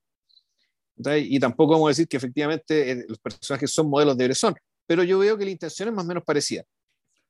Y 1.18 1.38
tampoco 1.38 1.72
vamos 1.72 1.88
a 1.88 1.90
decir 1.90 2.08
que 2.08 2.16
efectivamente 2.16 2.90
eh, 2.90 3.04
los 3.08 3.18
personajes 3.18 3.70
son 3.70 3.88
modelos 3.88 4.16
de 4.16 4.24
Bresson, 4.24 4.54
pero 4.86 5.02
yo 5.02 5.18
veo 5.18 5.36
que 5.36 5.44
la 5.44 5.50
intención 5.50 5.88
es 5.88 5.94
más 5.94 6.04
o 6.04 6.08
menos 6.08 6.24
parecida. 6.24 6.64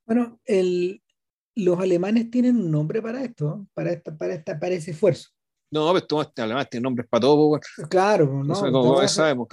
Bueno, 0.07 0.41
el, 0.45 1.03
los 1.55 1.79
alemanes 1.79 2.31
tienen 2.31 2.57
un 2.57 2.71
nombre 2.71 3.03
para 3.03 3.23
esto, 3.23 3.66
para, 3.75 3.93
esta, 3.93 4.16
para, 4.16 4.35
esta, 4.35 4.59
para 4.59 4.75
ese 4.75 4.93
esfuerzo. 4.93 5.31
No, 5.71 5.93
pero 5.93 6.07
todos 6.07 6.27
este 6.29 6.41
alemanes 6.41 6.71
tienen 6.71 6.85
nombres 6.85 7.09
para 7.09 7.21
todo. 7.21 7.61
Claro, 7.91 8.43
no, 8.45 8.55
como 8.73 9.07
sabemos. 9.07 9.49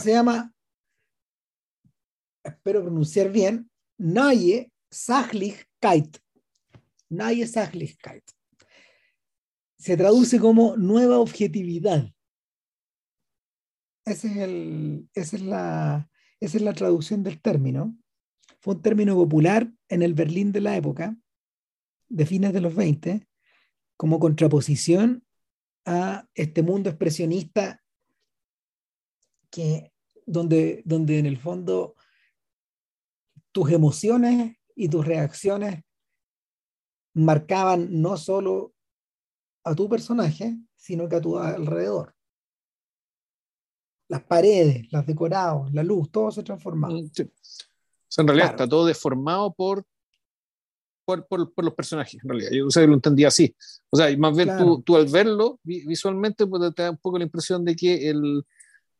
se 0.00 0.10
llama, 0.10 0.52
espero 2.44 2.82
pronunciar 2.82 3.30
bien, 3.30 3.70
Neue 3.98 4.70
Sachlichkeit. 4.90 6.18
Neue 7.08 7.46
Sachlichkeit. 7.46 8.24
Se 9.78 9.96
traduce 9.96 10.38
como 10.40 10.76
nueva 10.76 11.18
objetividad. 11.18 12.10
Es 14.06 14.24
el, 14.24 15.10
esa, 15.14 15.36
es 15.36 15.42
la, 15.42 16.10
es 16.38 16.60
la 16.60 16.72
traducción 16.72 17.24
del 17.24 17.42
término. 17.42 17.98
Fue 18.60 18.74
un 18.74 18.82
término 18.82 19.16
popular 19.16 19.68
en 19.88 20.02
el 20.02 20.14
Berlín 20.14 20.52
de 20.52 20.60
la 20.60 20.76
época, 20.76 21.16
de 22.08 22.24
fines 22.24 22.52
de 22.52 22.60
los 22.60 22.76
20, 22.76 23.28
como 23.96 24.20
contraposición 24.20 25.26
a 25.84 26.28
este 26.34 26.62
mundo 26.62 26.88
expresionista 26.88 27.82
que, 29.50 29.92
donde, 30.24 30.82
donde 30.84 31.18
en 31.18 31.26
el 31.26 31.38
fondo 31.38 31.96
tus 33.50 33.72
emociones 33.72 34.56
y 34.76 34.88
tus 34.88 35.04
reacciones 35.04 35.82
marcaban 37.12 38.00
no 38.00 38.16
solo 38.16 38.72
a 39.64 39.74
tu 39.74 39.88
personaje, 39.88 40.56
sino 40.76 41.08
que 41.08 41.16
a 41.16 41.20
tu 41.20 41.38
alrededor 41.38 42.15
las 44.08 44.22
paredes, 44.22 44.86
los 44.92 45.06
decorados, 45.06 45.72
la 45.72 45.82
luz, 45.82 46.10
todo 46.10 46.30
se 46.30 46.42
transformaba. 46.42 46.94
Mm, 46.94 47.10
en 48.18 48.26
realidad 48.26 48.50
está 48.50 48.68
todo 48.68 48.86
deformado 48.86 49.52
por 49.52 49.84
por, 51.04 51.24
por, 51.28 51.64
los 51.64 51.74
personajes, 51.74 52.20
en 52.20 52.28
realidad. 52.28 52.50
Yo 52.50 52.86
lo 52.86 52.94
entendía 52.94 53.28
así. 53.28 53.54
O 53.90 53.96
sea, 53.96 54.14
más 54.18 54.36
bien 54.36 54.50
tú, 54.58 54.82
tú, 54.82 54.96
al 54.96 55.06
verlo 55.06 55.60
visualmente, 55.62 56.46
pues 56.46 56.74
te 56.74 56.82
da 56.82 56.90
un 56.90 56.96
poco 56.96 57.16
la 57.16 57.24
impresión 57.24 57.64
de 57.64 57.76
que 57.76 58.10
el, 58.10 58.44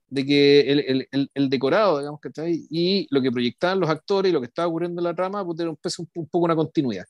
de 0.06 0.24
que 0.24 0.60
el, 0.60 1.08
el, 1.10 1.30
el, 1.34 1.50
decorado, 1.50 1.98
digamos, 1.98 2.20
que 2.20 2.28
está 2.28 2.42
ahí, 2.42 2.64
y 2.70 3.08
lo 3.10 3.20
que 3.20 3.32
proyectaban 3.32 3.80
los 3.80 3.90
actores 3.90 4.30
y 4.30 4.32
lo 4.32 4.40
que 4.40 4.46
estaba 4.46 4.68
ocurriendo 4.68 5.00
en 5.00 5.04
la 5.04 5.16
trama, 5.16 5.44
pues 5.44 5.58
era 5.58 5.68
un, 5.68 5.78
un, 6.14 6.26
poco 6.28 6.44
una 6.44 6.54
continuidad. 6.54 7.06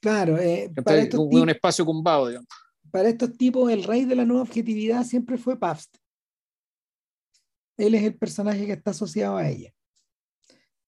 Claro, 0.00 0.36
eh, 0.36 0.68
para 0.84 0.98
estos 0.98 1.20
un, 1.20 1.38
un 1.38 1.50
espacio 1.50 1.86
cumbado, 1.86 2.26
digamos. 2.26 2.48
Para 2.90 3.08
estos 3.08 3.36
tipos, 3.36 3.70
el 3.70 3.84
rey 3.84 4.04
de 4.04 4.16
la 4.16 4.24
nueva 4.24 4.42
objetividad 4.42 5.04
siempre 5.04 5.38
fue 5.38 5.56
Pabst 5.56 5.96
él 7.78 7.94
es 7.94 8.04
el 8.04 8.16
personaje 8.16 8.66
que 8.66 8.72
está 8.72 8.90
asociado 8.90 9.36
a 9.36 9.48
ella. 9.48 9.72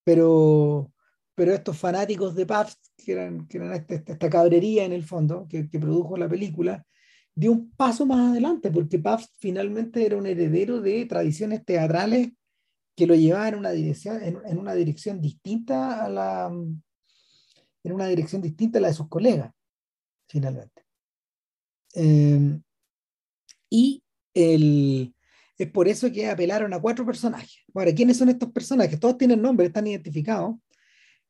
Pero, 0.03 0.91
pero 1.33 1.53
estos 1.53 1.77
fanáticos 1.77 2.35
de 2.35 2.45
Pabst 2.45 2.79
que 2.97 3.13
eran, 3.13 3.47
que 3.47 3.57
eran 3.57 3.73
este, 3.73 4.03
esta, 4.05 4.29
cabrería 4.29 4.85
en 4.85 4.93
el 4.93 5.03
fondo, 5.03 5.47
que, 5.49 5.63
produjo 5.63 6.17
la 6.17 6.29
película, 6.29 6.85
dio 7.33 7.51
un 7.51 7.71
paso 7.71 8.05
más 8.05 8.31
adelante, 8.31 8.69
porque 8.69 8.99
Puff 8.99 9.25
finalmente 9.39 10.05
era 10.05 10.17
un 10.17 10.27
heredero 10.27 10.81
de 10.81 11.05
tradiciones 11.05 11.65
teatrales 11.65 12.29
que 12.95 13.07
lo 13.07 13.15
llevaban 13.15 13.53
en 13.53 13.59
una 13.59 13.71
dirección, 13.71 14.21
en 14.21 14.57
una 14.59 14.75
dirección 14.75 15.21
distinta 15.21 16.05
a 16.05 16.09
la 16.09 16.51
en 17.83 17.91
una 17.91 18.07
dirección 18.07 18.41
distinta 18.41 18.79
a 18.79 18.81
la 18.81 18.87
de 18.89 18.93
sus 18.93 19.09
colegas, 19.09 19.51
finalmente. 20.27 20.85
Eh, 21.95 22.59
y 23.69 24.03
el, 24.33 25.13
es 25.63 25.71
por 25.71 25.87
eso 25.87 26.11
que 26.11 26.27
apelaron 26.27 26.73
a 26.73 26.81
cuatro 26.81 27.05
personajes. 27.05 27.63
Ahora, 27.73 27.93
¿quiénes 27.93 28.17
son 28.17 28.29
estos 28.29 28.51
personajes? 28.51 28.99
Todos 28.99 29.17
tienen 29.17 29.41
nombre, 29.41 29.67
están 29.67 29.85
identificados. 29.85 30.55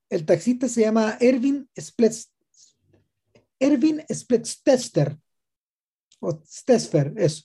El 0.10 0.26
taxista 0.26 0.70
se 0.70 0.82
llama 0.82 1.18
Erwin 1.20 1.70
Splets, 1.78 2.34
Erwin 3.60 4.02
Spletstester, 4.12 5.18
o 6.20 6.42
Stesfer, 6.46 7.14
eso. 7.18 7.44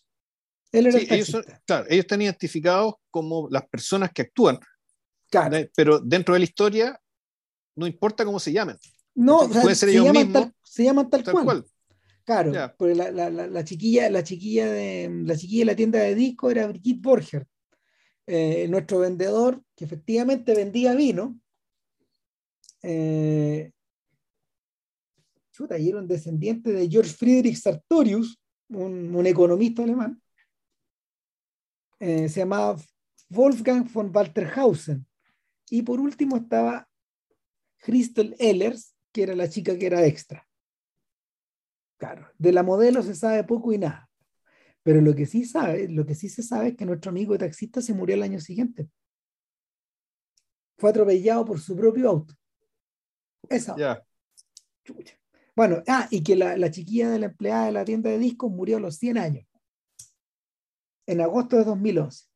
Él 0.70 0.86
era 0.86 0.98
el 0.98 1.12
ellos, 1.12 1.36
claro, 1.64 1.86
ellos 1.88 2.04
están 2.04 2.22
identificados 2.22 2.94
como 3.10 3.48
las 3.50 3.66
personas 3.68 4.12
que 4.12 4.22
actúan. 4.22 4.58
Claro. 5.30 5.56
Pero 5.74 5.98
dentro 5.98 6.34
de 6.34 6.40
la 6.40 6.44
historia, 6.44 7.00
no 7.74 7.86
importa 7.86 8.24
cómo 8.24 8.38
se 8.38 8.52
llamen. 8.52 8.76
No, 9.14 9.48
puede 9.48 9.74
ser 9.74 9.88
se, 9.88 9.90
ellos 9.90 10.06
llaman 10.06 10.26
mismos, 10.26 10.42
tal, 10.42 10.54
se 10.62 10.84
llaman 10.84 11.10
tal, 11.10 11.24
cual. 11.24 11.64
Claro, 12.26 12.74
porque 12.76 12.96
la, 12.96 13.12
la, 13.12 13.30
la, 13.30 13.64
chiquilla, 13.64 14.10
la 14.10 14.24
chiquilla 14.24 14.66
de 14.66 15.08
la 15.24 15.36
chiquilla 15.36 15.60
de 15.60 15.66
la 15.66 15.76
tienda 15.76 16.00
de 16.00 16.16
disco 16.16 16.50
era 16.50 16.66
Brigitte 16.66 17.00
Borger, 17.00 17.46
eh, 18.26 18.66
nuestro 18.68 18.98
vendedor, 18.98 19.62
que 19.76 19.84
efectivamente 19.84 20.52
vendía 20.52 20.96
vino. 20.96 21.38
Eh, 22.82 23.70
chuta, 25.52 25.78
y 25.78 25.88
era 25.88 25.98
un 25.98 26.08
descendiente 26.08 26.72
de 26.72 26.88
George 26.88 27.12
Friedrich 27.12 27.58
Sartorius, 27.58 28.40
un, 28.70 29.14
un 29.14 29.26
economista 29.26 29.84
alemán. 29.84 30.20
Eh, 32.00 32.28
se 32.28 32.40
llamaba 32.40 32.76
Wolfgang 33.28 33.88
von 33.88 34.10
Walterhausen. 34.12 35.06
Y 35.70 35.82
por 35.82 36.00
último 36.00 36.36
estaba 36.36 36.88
Christel 37.78 38.34
Ehlers, 38.40 38.96
que 39.12 39.22
era 39.22 39.36
la 39.36 39.48
chica 39.48 39.78
que 39.78 39.86
era 39.86 40.04
extra. 40.04 40.44
Claro, 41.98 42.28
de 42.38 42.52
la 42.52 42.62
modelo 42.62 43.02
se 43.02 43.14
sabe 43.14 43.44
poco 43.44 43.72
y 43.72 43.78
nada. 43.78 44.08
Pero 44.82 45.00
lo 45.00 45.14
que 45.14 45.26
sí 45.26 45.44
sabe, 45.44 45.88
lo 45.88 46.06
que 46.06 46.14
sí 46.14 46.28
se 46.28 46.42
sabe 46.42 46.68
es 46.68 46.76
que 46.76 46.84
nuestro 46.84 47.10
amigo 47.10 47.36
taxista 47.36 47.80
se 47.80 47.94
murió 47.94 48.14
el 48.14 48.22
año 48.22 48.38
siguiente. 48.38 48.88
Fue 50.78 50.90
atropellado 50.90 51.44
por 51.44 51.58
su 51.58 51.74
propio 51.74 52.08
auto. 52.08 52.34
Esa. 53.48 53.74
Bueno, 55.56 55.82
ah, 55.88 56.06
y 56.10 56.22
que 56.22 56.36
la, 56.36 56.56
la, 56.56 56.70
chiquilla 56.70 57.10
de 57.10 57.18
la 57.18 57.26
empleada 57.26 57.66
de 57.66 57.72
la 57.72 57.84
tienda 57.84 58.10
de 58.10 58.18
discos 58.18 58.50
murió 58.50 58.76
a 58.76 58.80
los 58.80 58.96
100 58.96 59.18
años. 59.18 59.46
En 61.06 61.20
agosto 61.20 61.56
de 61.56 61.64
2011. 61.64 62.26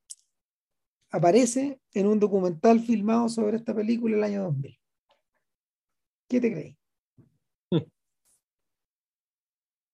Aparece 1.10 1.80
en 1.92 2.06
un 2.06 2.18
documental 2.18 2.80
filmado 2.80 3.28
sobre 3.28 3.58
esta 3.58 3.74
película 3.74 4.16
el 4.16 4.24
año 4.24 4.44
2000. 4.44 4.80
¿Qué 6.28 6.40
te 6.40 6.52
crees? 6.52 6.79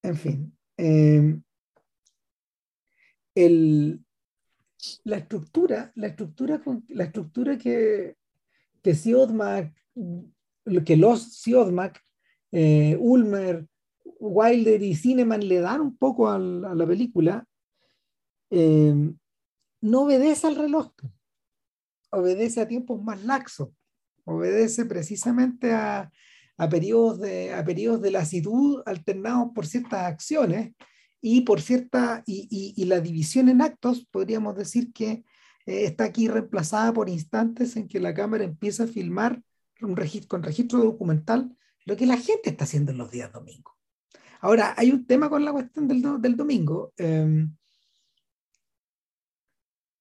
En 0.07 0.17
fin. 0.17 0.57
Em, 0.77 1.43
la 5.05 5.17
estructura, 5.17 5.93
la 5.97 6.07
estructura, 6.07 7.59
que, 7.59 8.17
que 8.83 8.95
que 10.85 10.97
los 10.97 11.23
Siodmak, 11.35 12.01
eh, 12.53 12.97
Ulmer, 13.01 13.67
Wilder 14.21 14.83
y 14.83 14.95
Cineman 14.95 15.47
le 15.49 15.59
dan 15.61 15.81
un 15.81 15.97
poco 15.97 16.29
a 16.29 16.39
la, 16.39 16.87
película, 16.87 17.45
em, 18.51 19.19
no 19.81 20.03
obedece 20.03 20.47
al 20.47 20.55
reloj, 20.55 20.93
obedece 22.11 22.61
a 22.61 22.69
tiempos 22.69 23.03
más 23.03 23.25
laxos, 23.25 23.71
obedece 24.25 24.85
precisamente 24.85 25.73
a, 25.73 26.13
a 26.57 26.69
periodos 26.69 27.21
de, 27.21 27.53
a 27.53 27.65
periodos 27.65 28.01
de 28.03 28.11
lasitud 28.11 28.83
alternados 28.87 29.51
por 29.55 29.67
ciertas 29.67 30.05
acciones 30.05 30.73
y 31.21 31.43
por 31.43 31.61
cierta, 31.61 32.23
y, 32.27 32.75
y, 32.77 32.85
la 32.85 33.01
división 33.01 33.49
en 33.49 33.61
actos, 33.61 34.07
podríamos 34.11 34.55
decir 34.57 34.93
que 34.93 35.25
eh, 35.67 35.85
está 35.85 36.05
aquí 36.05 36.29
reemplazada 36.29 36.93
por 36.93 37.09
instantes 37.09 37.77
en 37.77 37.89
que 37.89 37.99
la 38.01 38.15
cámara 38.15 38.45
empieza 38.45 38.85
a 38.85 38.87
filmar 38.87 39.43
un 39.81 39.97
registro, 39.97 40.29
con 40.29 40.43
registro 40.43 40.79
documental 40.79 41.57
lo 41.85 41.97
que 41.97 42.07
la 42.07 42.17
gente 42.17 42.51
está 42.51 42.65
haciendo 42.65 42.93
en 42.93 42.99
los 42.99 43.11
días 43.11 43.33
domingos. 43.33 43.75
Ahora, 44.41 44.75
hay 44.77 44.91
un 44.91 45.07
tema 45.07 45.29
con 45.29 45.45
la 45.45 45.53
cuestión 45.53 45.89
del, 45.89 46.03
del 46.21 46.37
domingo. 46.37 46.93
Em, 46.97 47.57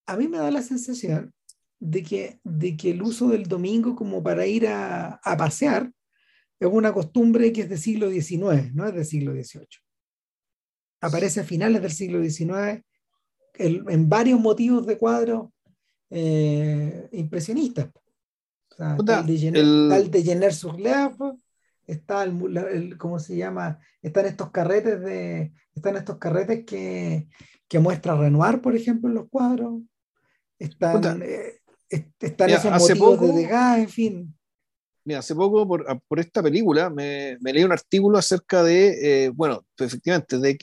a 0.05 0.17
mí 0.17 0.27
me 0.27 0.37
da 0.37 0.51
la 0.51 0.61
sensación 0.61 1.33
de 1.79 2.03
que, 2.03 2.39
de 2.43 2.75
que 2.77 2.91
el 2.91 3.01
uso 3.01 3.29
del 3.29 3.45
domingo 3.45 3.95
como 3.95 4.21
para 4.21 4.45
ir 4.45 4.67
a, 4.67 5.19
a 5.23 5.37
pasear 5.37 5.91
es 6.59 6.67
una 6.69 6.93
costumbre 6.93 7.51
que 7.51 7.61
es 7.61 7.69
del 7.69 7.79
siglo 7.79 8.09
XIX, 8.09 8.73
no 8.73 8.87
es 8.87 8.93
del 8.93 9.05
siglo 9.05 9.33
XVIII. 9.33 9.67
Aparece 11.01 11.41
a 11.41 11.43
finales 11.43 11.81
del 11.81 11.91
siglo 11.91 12.23
XIX 12.23 12.83
en 13.57 14.09
varios 14.09 14.39
motivos 14.39 14.85
de 14.85 14.97
cuadros 14.97 15.49
eh, 16.09 17.07
impresionistas. 17.11 17.89
está 18.69 19.19
el 19.19 20.11
de 20.11 20.23
Jenner 20.23 20.53
sur 20.53 20.77
está 21.87 22.23
el, 22.23 22.97
¿cómo 22.97 23.19
se 23.19 23.35
llama? 23.35 23.79
Están 24.01 24.25
estos 24.25 24.51
carretes 24.51 25.01
de, 25.01 25.53
están 25.73 25.95
estos 25.95 26.17
carretes 26.17 26.65
que, 26.65 27.27
que 27.67 27.79
muestra 27.79 28.15
Renoir, 28.15 28.61
por 28.61 28.75
ejemplo, 28.75 29.09
en 29.09 29.15
los 29.15 29.29
cuadros. 29.29 29.81
Están, 30.57 31.21
eh, 31.21 31.59
están 31.89 32.49
esos 32.49 32.71
motivos 32.71 33.21
de 33.21 33.33
Degas, 33.33 33.79
en 33.79 33.89
fin. 33.89 34.37
Mira, 35.05 35.19
hace 35.19 35.35
poco 35.35 35.67
por, 35.67 35.85
por 36.07 36.19
esta 36.19 36.41
película 36.41 36.89
me, 36.89 37.37
me, 37.39 37.53
leí 37.53 37.63
un 37.63 37.71
artículo 37.71 38.17
acerca 38.17 38.63
de, 38.63 39.25
eh, 39.25 39.29
bueno, 39.29 39.63
efectivamente, 39.77 40.39
de, 40.39 40.57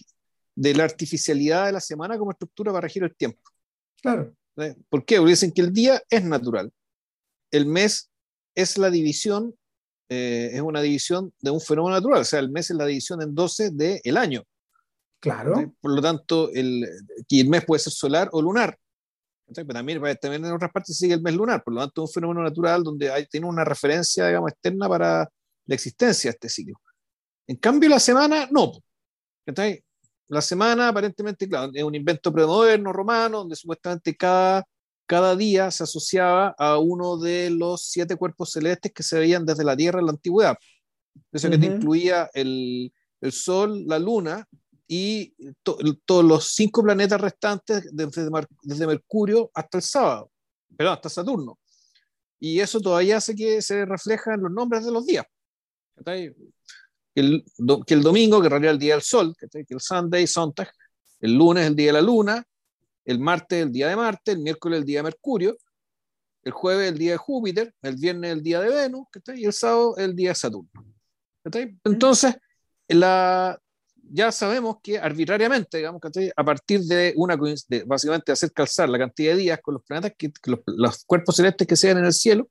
de, 0.57 0.75
la 0.75 0.83
artificialidad 0.83 1.67
de 1.67 1.73
la 1.73 1.81
semana 1.81 2.19
como 2.19 2.33
estructura 2.33 2.73
para 2.73 2.83
regir 2.83 3.05
el 3.05 3.15
tiempo. 3.15 3.39
Claro. 4.03 4.35
¿Eh? 4.57 4.75
¿Por 4.89 5.05
qué? 5.05 5.19
Porque 5.19 5.31
dicen 5.31 5.53
que 5.53 5.63
el 5.63 5.73
día 5.73 6.03
es 6.11 6.25
natural. 6.25 6.73
El 7.53 7.67
mes 7.67 8.11
es 8.57 8.79
la 8.79 8.91
división, 8.91 9.55
eh, 10.09 10.51
es 10.53 10.61
una 10.61 10.83
división 10.83 11.33
de 11.41 11.51
un 11.51 11.61
fenómeno 11.61 11.95
natural. 11.95 12.23
O 12.23 12.25
sea, 12.25 12.41
el 12.41 12.51
mes 12.51 12.69
es 12.69 12.77
la 12.77 12.87
división 12.87 13.23
en 13.23 13.37
12 13.37 13.71
del 13.71 14.17
año. 14.17 14.43
Claro. 15.21 15.73
Por 15.81 15.95
lo 15.95 16.03
tanto, 16.03 16.51
el, 16.53 16.85
el 17.31 17.49
mes 17.49 17.65
puede 17.65 17.79
ser 17.79 17.93
solar 17.93 18.29
o 18.33 18.43
lunar. 18.43 18.77
Pero 19.47 19.67
también, 19.67 20.01
también 20.21 20.45
en 20.45 20.53
otras 20.53 20.73
partes 20.73 20.97
sigue 20.97 21.15
el 21.15 21.23
mes 21.23 21.35
lunar, 21.35 21.63
por 21.63 21.75
lo 21.75 21.81
tanto 21.81 22.05
es 22.05 22.11
un 22.11 22.13
fenómeno 22.15 22.43
natural 22.43 22.83
donde 22.83 23.11
hay, 23.11 23.27
tiene 23.27 23.47
una 23.47 23.65
referencia, 23.65 24.27
digamos, 24.27 24.53
externa 24.53 24.89
para 24.89 25.29
la 25.67 25.75
existencia 25.75 26.31
de 26.31 26.35
este 26.35 26.49
ciclo. 26.49 26.77
En 27.47 27.57
cambio, 27.57 27.89
la 27.89 27.99
semana, 27.99 28.49
no. 28.51 28.73
La 30.29 30.41
semana, 30.41 30.89
aparentemente, 30.89 31.49
claro, 31.49 31.71
es 31.75 31.83
un 31.83 31.95
invento 31.95 32.33
premoderno 32.33 32.93
romano, 32.93 33.39
donde 33.39 33.57
supuestamente 33.57 34.17
cada, 34.17 34.65
cada 35.07 35.37
día 35.37 35.71
se 35.71 35.83
asociaba 35.83 36.55
a 36.57 36.79
uno 36.79 37.19
de 37.19 37.51
los 37.51 37.83
siete 37.83 38.17
cuerpos 38.17 38.53
celestes 38.53 38.93
que 38.93 39.03
se 39.03 39.19
veían 39.19 39.45
desde 39.45 39.65
la 39.65 39.77
Tierra 39.77 40.01
en 40.01 40.07
la 40.07 40.13
antigüedad. 40.13 40.57
Eso 41.31 41.51
que 41.51 41.59
te 41.59 41.67
incluía 41.67 42.31
el, 42.33 42.91
el 43.21 43.33
Sol, 43.33 43.85
la 43.87 43.99
Luna 43.99 44.47
y 44.95 45.35
todos 45.63 46.23
los 46.23 46.49
cinco 46.49 46.83
planetas 46.83 47.19
restantes 47.19 47.89
desde, 47.91 48.31
desde, 48.63 48.87
Mercurio 48.87 49.51
hasta 49.55 49.79
el 49.79 49.83
sábado, 49.83 50.31
perdón, 50.77 50.93
hasta 50.93 51.09
Saturno. 51.09 51.59
Y 52.39 52.61
eso 52.61 52.79
todavía 52.79 53.17
hace 53.17 53.35
que 53.35 53.63
se 53.63 53.87
refleja 53.87 54.35
en 54.35 54.43
los 54.43 54.53
nombres 54.53 54.85
de 54.85 54.93
los 54.93 55.07
días. 55.07 55.25
El, 56.05 57.43
que 57.87 57.95
el 57.95 58.03
domingo, 58.03 58.43
que 58.43 58.49
en 58.49 58.51
realidad 58.51 58.73
es 58.73 58.75
el 58.75 58.81
día 58.81 58.93
del 58.93 59.03
sol, 59.03 59.35
que 59.39 59.65
el 59.67 59.81
Sunday, 59.81 60.27
Sonntag, 60.27 60.71
el 61.21 61.39
lunes 61.39 61.67
el 61.67 61.75
día 61.75 61.87
de 61.87 61.93
la 61.95 62.03
luna, 62.03 62.47
el 63.07 63.19
martes 63.19 63.63
el 63.63 63.73
día 63.73 63.89
de 63.89 63.97
Marte, 63.97 64.33
el 64.33 64.41
miércoles 64.41 64.81
el 64.81 64.85
día 64.85 64.99
de 64.99 65.05
Mercurio, 65.05 65.57
el 66.45 66.53
jueves 66.53 66.93
el 66.93 66.99
día 66.99 67.13
de 67.13 67.17
Júpiter, 67.17 67.75
el 67.81 67.97
viernes 67.97 68.31
el 68.31 68.43
día 68.43 68.61
de 68.61 68.69
Venus, 68.69 69.07
y 69.37 69.47
el 69.47 69.55
sábado 69.55 69.97
el 69.97 70.15
día 70.15 70.31
de 70.31 70.35
Saturno. 70.35 70.71
Entonces, 71.83 72.37
la, 72.89 73.59
ya 74.11 74.33
sabemos 74.33 74.77
que 74.83 74.99
arbitrariamente, 74.99 75.79
digamos, 75.79 76.01
a 76.37 76.45
partir 76.45 76.81
de 76.83 77.15
una, 77.17 77.39
básicamente 77.87 78.33
hacer 78.33 78.53
calzar 78.53 78.89
la 78.89 78.99
cantidad 78.99 79.33
de 79.33 79.39
días 79.39 79.61
con 79.63 79.75
los 79.75 79.83
planetas, 79.85 80.13
que, 80.17 80.33
los, 80.67 81.05
cuerpos 81.05 81.37
celestes 81.37 81.67
que 81.67 81.77
sean 81.77 81.99
en 81.99 82.07
el 82.07 82.13
cielo, 82.13 82.49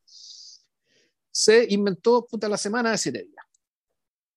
se 1.32 1.66
inventó 1.70 2.28
la 2.42 2.58
semana 2.58 2.92
de 2.92 2.98
siete 2.98 3.24
días. 3.24 3.46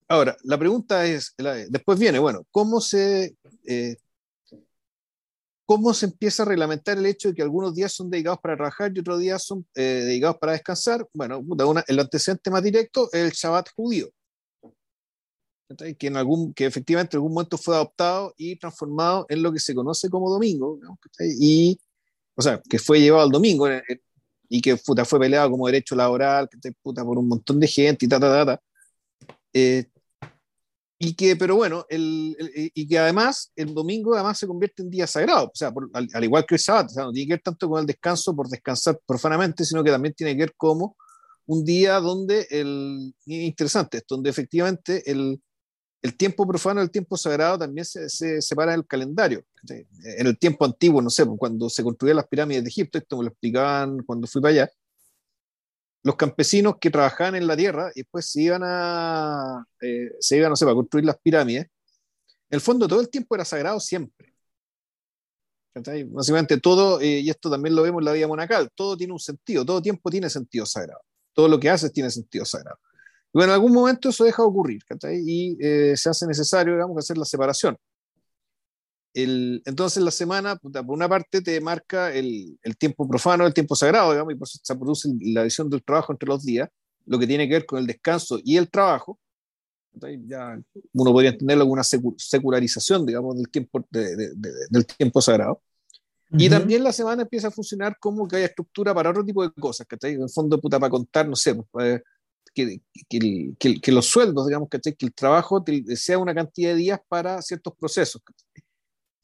Ahora, 0.06 0.36
la 0.42 0.58
pregunta 0.58 1.06
es, 1.06 1.34
después 1.68 1.98
viene, 1.98 2.18
bueno, 2.18 2.46
¿cómo 2.50 2.80
se, 2.80 3.36
eh, 3.66 3.96
¿cómo 5.64 5.94
se 5.94 6.06
empieza 6.06 6.42
a 6.42 6.46
reglamentar 6.46 6.98
el 6.98 7.06
hecho 7.06 7.28
de 7.28 7.34
que 7.34 7.42
algunos 7.42 7.74
días 7.74 7.92
son 7.92 8.10
dedicados 8.10 8.38
para 8.40 8.56
trabajar 8.56 8.92
y 8.94 9.00
otros 9.00 9.18
días 9.18 9.42
son 9.42 9.66
eh, 9.74 10.02
dedicados 10.04 10.36
para 10.38 10.52
descansar? 10.52 11.08
Bueno, 11.14 11.42
el 11.86 11.98
antecedente 11.98 12.50
más 12.50 12.62
directo 12.62 13.08
es 13.12 13.20
el 13.24 13.30
Shabbat 13.30 13.70
judío. 13.74 14.10
Que, 15.76 16.06
en 16.06 16.16
algún, 16.16 16.52
que 16.54 16.66
efectivamente 16.66 17.16
en 17.16 17.18
algún 17.18 17.34
momento 17.34 17.58
fue 17.58 17.74
adoptado 17.74 18.34
y 18.36 18.56
transformado 18.56 19.26
en 19.28 19.42
lo 19.42 19.52
que 19.52 19.60
se 19.60 19.74
conoce 19.74 20.08
como 20.10 20.30
domingo, 20.30 20.78
y, 21.20 21.78
o 22.34 22.42
sea, 22.42 22.60
que 22.68 22.78
fue 22.78 23.00
llevado 23.00 23.24
al 23.24 23.30
domingo 23.30 23.68
eh, 23.68 23.82
eh, 23.88 24.00
y 24.48 24.60
que 24.60 24.76
puta, 24.76 25.04
fue 25.04 25.18
peleado 25.20 25.50
como 25.50 25.66
derecho 25.66 25.96
laboral 25.96 26.48
puta, 26.82 27.04
por 27.04 27.18
un 27.18 27.28
montón 27.28 27.58
de 27.60 27.66
gente 27.66 28.06
y 28.06 28.08
ta, 28.08 28.20
ta, 28.20 28.28
ta, 28.28 28.46
ta. 28.46 28.62
Eh, 29.52 29.86
y 30.98 31.14
que, 31.14 31.36
pero 31.36 31.56
bueno, 31.56 31.84
el, 31.88 32.36
y 32.74 32.86
que 32.86 32.98
además 32.98 33.52
el 33.56 33.74
domingo 33.74 34.14
además 34.14 34.38
se 34.38 34.46
convierte 34.46 34.82
en 34.82 34.90
día 34.90 35.06
sagrado, 35.06 35.46
o 35.46 35.52
sea, 35.54 35.72
al, 35.92 36.24
igual 36.24 36.46
que 36.46 36.54
el 36.54 36.60
sábado, 36.60 36.86
o 36.86 36.94
sea, 36.94 37.04
no 37.04 37.12
tiene 37.12 37.26
que 37.26 37.34
ver 37.34 37.42
tanto 37.42 37.68
con 37.68 37.80
el 37.80 37.86
descanso 37.86 38.34
por 38.34 38.48
descansar 38.48 38.98
profanamente, 39.04 39.64
sino 39.64 39.82
que 39.84 39.90
también 39.90 40.14
tiene 40.14 40.32
que 40.34 40.44
ver 40.44 40.54
como 40.56 40.96
un 41.46 41.64
día 41.64 42.00
donde 42.00 42.46
el, 42.50 43.14
interesante, 43.26 44.02
donde 44.08 44.30
efectivamente 44.30 45.10
el, 45.10 45.40
el 46.04 46.18
tiempo 46.18 46.46
profano 46.46 46.80
y 46.80 46.84
el 46.84 46.90
tiempo 46.90 47.16
sagrado 47.16 47.58
también 47.58 47.86
se, 47.86 48.10
se 48.10 48.42
separan 48.42 48.74
en 48.74 48.80
el 48.80 48.86
calendario. 48.86 49.42
En 49.66 50.26
el 50.26 50.38
tiempo 50.38 50.66
antiguo, 50.66 51.00
no 51.00 51.08
sé, 51.08 51.24
pues, 51.24 51.38
cuando 51.38 51.70
se 51.70 51.82
construían 51.82 52.18
las 52.18 52.28
pirámides 52.28 52.62
de 52.62 52.68
Egipto, 52.68 52.98
esto 52.98 53.16
me 53.16 53.24
lo 53.24 53.30
explicaban 53.30 54.02
cuando 54.02 54.26
fui 54.26 54.42
para 54.42 54.52
allá, 54.52 54.70
los 56.02 56.16
campesinos 56.16 56.74
que 56.78 56.90
trabajaban 56.90 57.36
en 57.36 57.46
la 57.46 57.56
tierra 57.56 57.90
y 57.94 58.02
después 58.02 58.26
se 58.26 58.42
iban 58.42 58.60
a, 58.62 59.64
eh, 59.80 60.12
se 60.20 60.36
iban, 60.36 60.50
no 60.50 60.56
sé, 60.56 60.66
para 60.66 60.74
construir 60.74 61.06
las 61.06 61.16
pirámides, 61.16 61.64
en 61.64 61.70
el 62.50 62.60
fondo 62.60 62.86
todo 62.86 63.00
el 63.00 63.08
tiempo 63.08 63.34
era 63.34 63.46
sagrado 63.46 63.80
siempre. 63.80 64.34
Básicamente 66.08 66.60
todo, 66.60 67.00
eh, 67.00 67.20
y 67.20 67.30
esto 67.30 67.50
también 67.50 67.74
lo 67.74 67.82
vemos 67.82 68.02
en 68.02 68.04
la 68.04 68.12
vida 68.12 68.28
monacal, 68.28 68.70
todo 68.74 68.94
tiene 68.94 69.14
un 69.14 69.18
sentido, 69.18 69.64
todo 69.64 69.80
tiempo 69.80 70.10
tiene 70.10 70.28
sentido 70.28 70.66
sagrado. 70.66 71.00
Todo 71.32 71.48
lo 71.48 71.58
que 71.58 71.70
haces 71.70 71.90
tiene 71.94 72.10
sentido 72.10 72.44
sagrado. 72.44 72.78
Bueno, 73.34 73.50
en 73.50 73.54
algún 73.54 73.72
momento 73.72 74.10
eso 74.10 74.24
deja 74.24 74.42
de 74.42 74.48
ocurrir, 74.48 74.82
Y 75.12 75.58
eh, 75.60 75.96
se 75.96 76.08
hace 76.08 76.24
necesario, 76.24 76.74
digamos, 76.74 76.96
hacer 76.96 77.18
la 77.18 77.24
separación. 77.24 77.76
El, 79.12 79.60
entonces 79.64 80.02
la 80.02 80.12
semana, 80.12 80.56
por 80.56 80.84
una 80.86 81.08
parte, 81.08 81.40
te 81.40 81.60
marca 81.60 82.12
el, 82.12 82.58
el, 82.62 82.76
tiempo 82.76 83.08
profano, 83.08 83.44
el 83.44 83.52
tiempo 83.52 83.74
sagrado, 83.74 84.12
digamos, 84.12 84.32
y 84.32 84.36
por 84.36 84.46
eso 84.46 84.58
se 84.62 84.74
produce 84.76 85.08
la 85.20 85.42
visión 85.42 85.68
del 85.68 85.82
trabajo 85.82 86.12
entre 86.12 86.28
los 86.28 86.44
días, 86.44 86.68
lo 87.06 87.18
que 87.18 87.26
tiene 87.26 87.48
que 87.48 87.54
ver 87.54 87.66
con 87.66 87.80
el 87.80 87.86
descanso 87.86 88.38
y 88.44 88.56
el 88.56 88.70
trabajo. 88.70 89.18
Ya 90.26 90.58
uno 90.92 91.12
podría 91.12 91.30
entenderlo 91.30 91.62
alguna 91.62 91.82
secularización, 91.84 93.04
digamos, 93.04 93.36
del 93.36 93.48
tiempo, 93.48 93.84
del 93.90 94.86
tiempo 94.86 95.20
sagrado. 95.20 95.60
Y 96.30 96.48
también 96.48 96.82
la 96.82 96.92
semana 96.92 97.22
empieza 97.22 97.48
a 97.48 97.52
funcionar 97.52 97.96
como 98.00 98.26
que 98.26 98.36
hay 98.36 98.42
estructura 98.44 98.94
para 98.94 99.10
otro 99.10 99.24
tipo 99.24 99.42
de 99.42 99.52
cosas, 99.52 99.86
que 99.86 99.96
En 100.08 100.22
el 100.22 100.30
fondo, 100.30 100.60
puta, 100.60 100.80
para 100.80 100.90
contar, 100.90 101.28
no 101.28 101.36
sé, 101.36 101.54
pues, 101.70 102.00
que, 102.52 102.80
que, 103.08 103.54
que, 103.58 103.80
que, 103.80 103.92
los 103.92 104.06
sueldos, 104.06 104.46
digamos, 104.46 104.68
que 104.68 104.80
el 104.84 105.14
trabajo 105.14 105.64
sea 105.94 106.18
una 106.18 106.34
cantidad 106.34 106.70
de 106.70 106.76
días 106.76 107.00
para 107.08 107.40
ciertos 107.42 107.74
procesos 107.78 108.22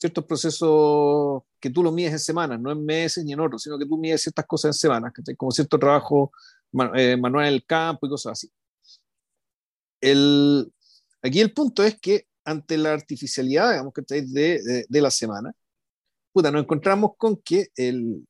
ciertos 0.00 0.24
procesos 0.24 1.42
que 1.60 1.68
tú 1.68 1.82
los 1.82 1.92
mides 1.92 2.12
en 2.12 2.18
semanas, 2.18 2.58
no 2.58 2.72
en 2.72 2.84
meses 2.84 3.22
ni 3.22 3.34
en 3.34 3.40
otros, 3.40 3.62
sino 3.62 3.78
que 3.78 3.84
tú 3.84 3.98
mides 3.98 4.22
ciertas 4.22 4.46
cosas 4.46 4.70
en 4.70 4.72
semanas, 4.72 5.12
como 5.36 5.52
cierto 5.52 5.78
trabajo 5.78 6.32
eh, 6.96 7.16
manual 7.18 7.46
en 7.46 7.54
el 7.54 7.66
campo 7.66 8.06
y 8.06 8.10
cosas 8.10 8.32
así. 8.32 8.50
El, 10.00 10.72
aquí 11.20 11.40
el 11.40 11.52
punto 11.52 11.84
es 11.84 12.00
que 12.00 12.26
ante 12.44 12.78
la 12.78 12.94
artificialidad, 12.94 13.72
digamos, 13.72 13.92
de, 14.08 14.22
de, 14.22 14.86
de 14.88 15.00
la 15.02 15.10
semana, 15.10 15.52
puta, 16.32 16.50
nos 16.50 16.62
encontramos 16.62 17.12
con 17.18 17.36
que 17.36 17.68
el, 17.76 18.16
eh, 18.16 18.29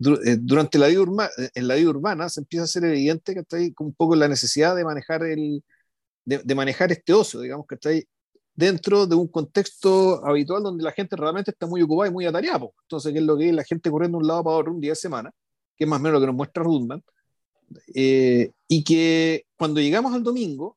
durante 0.00 0.78
la 0.78 0.88
vida, 0.88 1.00
urbana, 1.00 1.30
en 1.54 1.68
la 1.68 1.74
vida 1.74 1.90
urbana 1.90 2.28
se 2.28 2.40
empieza 2.40 2.64
a 2.64 2.68
ser 2.68 2.84
evidente 2.84 3.34
que 3.34 3.40
está 3.40 3.58
ahí 3.58 3.72
un 3.78 3.92
poco 3.92 4.16
la 4.16 4.28
necesidad 4.28 4.74
de 4.74 4.84
manejar, 4.84 5.22
el, 5.24 5.62
de, 6.24 6.38
de 6.38 6.54
manejar 6.54 6.90
este 6.90 7.12
ocio, 7.12 7.40
digamos, 7.40 7.66
que 7.66 7.74
está 7.74 7.90
ahí 7.90 8.02
dentro 8.54 9.06
de 9.06 9.14
un 9.14 9.28
contexto 9.28 10.24
habitual 10.24 10.62
donde 10.62 10.84
la 10.84 10.92
gente 10.92 11.16
realmente 11.16 11.50
está 11.50 11.66
muy 11.66 11.82
ocupada 11.82 12.10
y 12.10 12.12
muy 12.12 12.26
atareada. 12.26 12.66
Entonces, 12.82 13.12
¿qué 13.12 13.18
es 13.18 13.24
lo 13.24 13.36
que 13.36 13.48
es 13.48 13.54
la 13.54 13.64
gente 13.64 13.90
corriendo 13.90 14.18
de 14.18 14.22
un 14.22 14.28
lado 14.28 14.44
para 14.44 14.56
otro 14.56 14.72
un 14.72 14.80
día 14.80 14.92
de 14.92 14.96
semana? 14.96 15.32
Que 15.76 15.84
es 15.84 15.90
más 15.90 16.00
o 16.00 16.02
menos 16.02 16.14
lo 16.14 16.20
que 16.20 16.26
nos 16.26 16.36
muestra 16.36 16.62
Rudman. 16.62 17.02
Eh, 17.94 18.50
y 18.68 18.84
que 18.84 19.46
cuando 19.56 19.80
llegamos 19.80 20.12
al 20.12 20.22
domingo, 20.22 20.76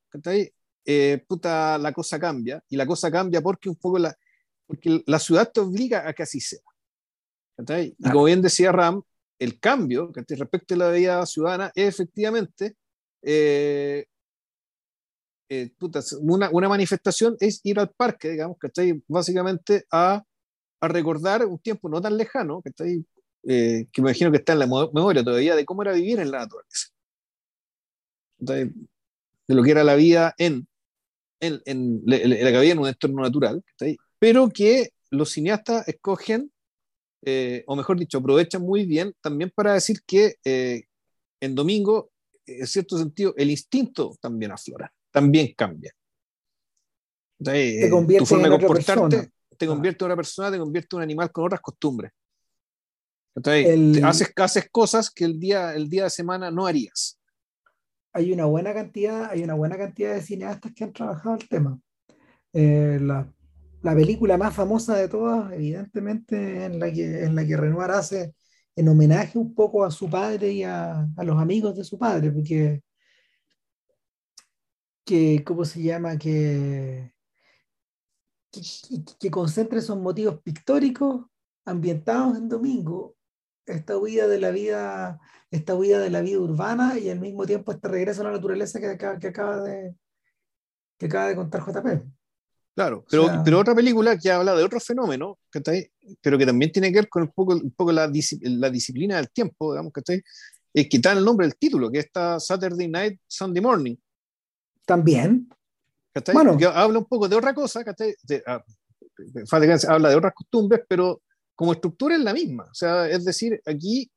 eh, 0.85 1.23
puta, 1.27 1.77
la 1.77 1.91
cosa 1.91 2.19
cambia. 2.19 2.63
Y 2.69 2.77
la 2.77 2.85
cosa 2.85 3.11
cambia 3.11 3.41
porque 3.41 3.69
un 3.69 3.75
poco 3.75 3.99
la, 3.99 4.15
porque 4.65 5.03
la 5.05 5.19
ciudad 5.19 5.51
te 5.51 5.59
obliga 5.59 6.07
a 6.07 6.13
que 6.13 6.23
así 6.23 6.39
sea. 6.39 6.61
Y 7.57 7.95
como 8.01 8.23
bien 8.23 8.41
decía 8.41 8.71
Ram, 8.71 9.01
el 9.43 9.59
cambio 9.59 10.11
respecto 10.13 10.73
a 10.73 10.77
la 10.77 10.89
vida 10.91 11.25
ciudadana 11.25 11.71
es 11.75 11.87
efectivamente 11.87 12.75
eh, 13.21 14.05
eh, 15.49 15.71
una, 16.21 16.49
manifestación 16.69 17.35
es 17.39 17.59
ir 17.63 17.79
al 17.79 17.91
parque, 17.91 18.29
digamos, 18.29 18.57
que 18.59 18.69
ahí 18.81 19.03
Básicamente 19.07 19.85
a, 19.91 20.23
recordar 20.81 21.45
un 21.45 21.59
tiempo 21.59 21.87
no 21.87 22.01
tan 22.01 22.17
lejano, 22.17 22.61
que 22.61 22.71
ahí, 22.83 23.05
eh, 23.43 23.87
que 23.91 24.01
me 24.01 24.09
imagino 24.09 24.31
que 24.31 24.37
está 24.37 24.53
en 24.53 24.59
la 24.59 24.67
memoria 24.67 25.23
todavía, 25.23 25.55
de 25.55 25.65
cómo 25.65 25.81
era 25.81 25.93
vivir 25.93 26.19
en 26.19 26.31
la 26.31 26.39
naturaleza. 26.39 26.87
De 28.37 28.73
lo 29.47 29.63
que 29.63 29.71
era 29.71 29.83
la 29.83 29.95
vida 29.95 30.33
en, 30.37 30.67
en, 31.39 31.61
en, 31.65 32.01
la 32.05 32.17
que 32.17 32.57
había 32.57 32.73
en 32.73 32.79
un 32.79 32.87
entorno 32.87 33.21
natural, 33.21 33.63
pero 34.19 34.49
que 34.49 34.89
los 35.09 35.31
cineastas 35.31 35.87
escogen, 35.87 36.51
eh, 37.25 37.63
o 37.67 37.75
mejor 37.75 37.97
dicho, 37.97 38.17
aprovechan 38.17 38.61
muy 38.61 38.85
bien 38.85 39.13
también 39.21 39.51
para 39.55 39.73
decir 39.73 40.01
que 40.05 40.35
en 41.39 41.55
domingo, 41.55 42.11
en 42.45 42.67
cierto 42.67 42.97
sentido, 42.97 43.33
el 43.37 43.49
instinto 43.49 44.15
también 44.19 44.51
aflora 44.51 44.91
también 45.11 45.53
cambia. 45.55 45.93
te 47.37 47.89
convierte 47.89 48.19
tu 48.19 48.25
forma 48.25 48.49
de 48.49 48.57
comportarte 48.57 49.33
te 49.57 49.67
convierte 49.67 50.03
en 50.03 50.05
una 50.07 50.15
persona, 50.15 50.51
te 50.51 50.57
convierte 50.57 50.95
en 50.95 50.97
un 50.97 51.03
animal 51.03 51.31
con 51.31 51.45
otras 51.45 51.61
costumbres. 51.61 52.11
haces, 54.03 54.33
haces 54.35 54.69
cosas 54.69 55.09
que 55.09 55.25
el 55.25 55.39
día, 55.39 55.73
el 55.73 55.89
día 55.89 56.05
de 56.05 56.09
semana 56.09 56.51
no 56.51 56.65
harías. 56.65 57.19
Hay 58.13 58.31
una 58.31 58.45
buena 58.45 58.73
cantidad, 58.73 59.29
hay 59.29 59.43
una 59.43 59.55
buena 59.55 59.77
cantidad 59.77 60.13
de 60.13 60.21
cineastas 60.21 60.73
que 60.73 60.83
han 60.83 60.93
trabajado 60.93 61.35
el 61.35 61.47
tema. 61.47 61.79
Eh, 62.53 62.99
la, 63.01 63.27
la, 63.83 63.95
película 63.95 64.37
más 64.37 64.55
famosa 64.55 64.95
de 64.95 65.07
todas, 65.09 65.51
evidentemente, 65.53 66.65
en 66.65 66.79
la 66.79 66.91
que, 66.91 67.23
en 67.23 67.35
la 67.35 67.45
que 67.45 67.57
Renoir 67.57 67.91
hace 67.91 68.35
en 68.75 68.89
homenaje 68.89 69.37
un 69.37 69.53
poco 69.53 69.83
a 69.85 69.91
su 69.91 70.09
padre 70.09 70.51
y 70.51 70.63
a, 70.63 71.07
a 71.17 71.23
los 71.23 71.39
amigos 71.39 71.75
de 71.75 71.83
su 71.83 71.97
padre, 71.99 72.31
porque 72.31 72.81
que, 75.05 75.43
¿cómo 75.45 75.65
se 75.65 75.81
llama? 75.83 76.17
Que, 76.17 77.13
que, 78.51 78.61
que 79.19 79.31
concentre 79.31 79.79
esos 79.79 79.97
motivos 79.97 80.41
pictóricos 80.41 81.25
ambientados 81.65 82.37
en 82.37 82.49
domingo, 82.49 83.15
esta 83.65 83.97
huida 83.97 84.27
de 84.27 84.39
la 84.39 84.51
vida, 84.51 85.19
esta 85.51 85.75
huida 85.75 85.99
de 85.99 86.09
la 86.09 86.21
vida 86.21 86.39
urbana 86.39 86.99
y 86.99 87.09
al 87.09 87.19
mismo 87.19 87.45
tiempo 87.45 87.71
este 87.71 87.87
regreso 87.87 88.21
a 88.21 88.25
la 88.25 88.31
naturaleza 88.31 88.79
que, 88.79 88.97
que 88.97 89.27
acaba 89.27 89.61
de 89.61 89.95
que 90.97 91.05
acaba 91.07 91.27
de 91.27 91.35
contar 91.35 91.61
JP. 91.65 92.22
Claro, 92.75 93.05
pero, 93.09 93.27
pero 93.45 93.59
otra 93.59 93.75
película 93.75 94.17
que 94.17 94.31
habla 94.31 94.55
de 94.55 94.63
otro 94.63 94.79
fenómeno, 94.79 95.37
pero 96.21 96.37
que 96.39 96.45
también 96.45 96.71
tiene 96.71 96.89
que 96.91 96.99
ver 97.01 97.09
con 97.09 97.23
un 97.23 97.31
poco, 97.31 97.53
un 97.53 97.71
poco 97.71 97.91
la, 97.91 98.11
la 98.41 98.69
disciplina 98.71 99.17
del 99.17 99.29
tiempo, 99.29 99.73
digamos, 99.73 99.93
que 99.93 100.23
es 100.73 100.87
quitar 100.87 101.15
el 101.15 101.23
nombre 101.23 101.45
del 101.45 101.55
título, 101.55 101.91
que 101.91 101.99
es 101.99 102.09
Saturday 102.43 102.87
Night, 102.87 103.19
Sunday 103.27 103.61
Morning, 103.61 103.95
también. 104.85 105.49
Bueno, 106.33 106.57
habla 106.73 106.99
un 106.99 107.05
poco 107.05 107.27
de 107.27 107.35
otra 107.35 107.53
cosa, 107.53 107.83
ah, 108.45 108.63
habla 109.87 110.09
de 110.09 110.15
otras 110.15 110.33
costumbres, 110.33 110.81
pero 110.87 111.21
como 111.55 111.73
estructura 111.73 112.15
es 112.15 112.21
la 112.21 112.33
misma. 112.33 112.65
O 112.65 112.73
sea, 112.73 113.09
es 113.09 113.25
decir, 113.25 113.59
aquí 113.65 114.11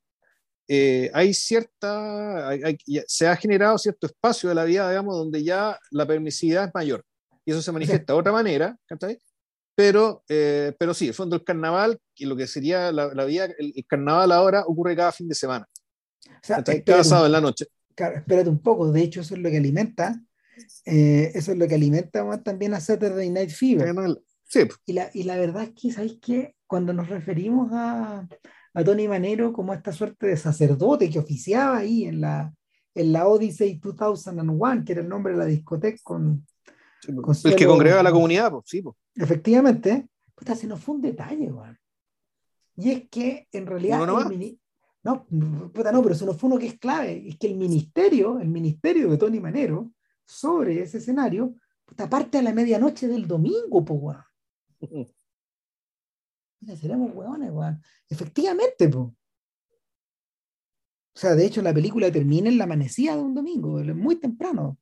eh, 0.67 1.09
hay 1.13 1.33
cierta, 1.33 2.51
se 3.07 3.27
ha 3.27 3.35
generado 3.35 3.77
cierto 3.77 4.07
espacio 4.07 4.49
de 4.49 4.55
la 4.55 4.65
vida, 4.65 4.89
digamos, 4.89 5.15
donde 5.15 5.43
ya 5.43 5.79
la 5.91 6.05
permisividad 6.05 6.65
es 6.65 6.71
mayor. 6.73 7.03
Y 7.47 7.51
eso 7.51 7.61
se 7.61 7.71
manifiesta 7.71 8.11
de 8.11 8.19
otra 8.19 8.33
manera, 8.33 8.77
pero, 9.73 10.23
eh, 10.27 10.75
pero 10.77 10.93
sí, 10.93 11.07
el 11.07 11.13
fondo 11.13 11.37
del 11.37 11.45
carnaval, 11.45 11.97
y 12.15 12.25
lo 12.25 12.35
que 12.35 12.45
sería 12.45 12.91
la, 12.91 13.13
la 13.13 13.23
vida, 13.23 13.47
el, 13.57 13.85
carnaval 13.87 14.33
ahora 14.33 14.63
ocurre 14.65 14.97
cada 14.97 15.13
fin 15.13 15.29
de 15.29 15.35
semana. 15.35 15.65
O 16.27 16.39
sea, 16.41 16.61
cada 16.85 17.05
sábado 17.05 17.27
en 17.27 17.31
la 17.31 17.39
noche. 17.39 17.67
espérate 17.95 18.49
un 18.49 18.61
poco, 18.61 18.91
de 18.91 19.01
hecho 19.01 19.21
eso 19.21 19.35
es 19.35 19.41
lo 19.41 19.49
que 19.49 19.57
alimenta 19.57 20.21
eh, 20.85 21.31
eso 21.33 21.51
es 21.51 21.57
lo 21.57 21.67
que 21.67 21.75
alimenta 21.75 22.43
también 22.43 22.73
a 22.73 22.79
Saturday 22.79 23.29
Night 23.29 23.51
Fever. 23.51 23.93
Sí. 24.43 24.61
Y, 24.85 24.93
la, 24.93 25.09
y 25.13 25.23
la 25.23 25.37
verdad 25.37 25.63
es 25.63 25.71
que, 25.71 25.91
¿sabéis 25.91 26.19
qué? 26.21 26.55
Cuando 26.65 26.93
nos 26.93 27.09
referimos 27.09 27.71
a, 27.73 28.27
a 28.73 28.83
Tony 28.83 29.07
Manero 29.07 29.53
como 29.53 29.73
esta 29.73 29.91
suerte 29.91 30.27
de 30.27 30.37
sacerdote 30.37 31.09
que 31.09 31.19
oficiaba 31.19 31.77
ahí 31.77 32.05
en 32.05 32.21
la, 32.21 32.53
en 32.95 33.11
la 33.11 33.27
Odyssey 33.27 33.79
2001, 33.79 34.85
que 34.85 34.93
era 34.93 35.01
el 35.01 35.09
nombre 35.09 35.33
de 35.33 35.39
la 35.39 35.45
discoteca 35.45 35.99
con... 36.03 36.45
el 37.07 37.55
que 37.55 37.65
congregaba 37.65 38.01
a 38.01 38.03
la 38.03 38.11
comunidad, 38.11 38.51
pues, 38.51 38.65
sí. 38.67 38.81
Pues. 38.81 38.95
Efectivamente, 39.15 40.07
puta, 40.35 40.55
se 40.55 40.67
nos 40.67 40.79
fue 40.79 40.95
un 40.95 41.01
detalle, 41.01 41.51
weón. 41.51 41.77
Y 42.75 42.91
es 42.91 43.09
que 43.09 43.47
en 43.51 43.65
realidad... 43.65 44.05
No, 44.05 44.29
no, 45.03 45.25
puta, 45.71 45.91
no, 45.91 46.03
pero 46.03 46.15
se 46.15 46.25
nos 46.25 46.37
fue 46.37 46.49
uno 46.49 46.59
que 46.59 46.67
es 46.67 46.79
clave, 46.79 47.27
es 47.27 47.37
que 47.37 47.47
el 47.47 47.55
ministerio, 47.55 48.39
el 48.39 48.49
ministerio 48.49 49.09
de 49.09 49.17
Tony 49.17 49.39
Manero, 49.39 49.91
sobre 50.25 50.81
ese 50.81 50.97
escenario 50.97 51.55
esta 51.89 52.09
parte 52.09 52.37
a 52.37 52.41
la 52.41 52.53
medianoche 52.53 53.07
del 53.07 53.27
domingo, 53.27 53.85
pues, 53.85 53.99
weón. 54.01 54.23
seremos 56.79 57.15
weones, 57.15 57.51
weón. 57.51 57.81
Efectivamente, 58.09 58.89
pues. 58.89 59.05
O 59.05 61.19
sea, 61.19 61.33
de 61.33 61.45
hecho, 61.45 61.61
la 61.61 61.73
película 61.73 62.11
termina 62.11 62.49
en 62.49 62.57
la 62.57 62.65
amanecida 62.65 63.15
de 63.15 63.21
un 63.21 63.33
domingo, 63.33 63.79
muy 63.95 64.17
temprano. 64.17 64.77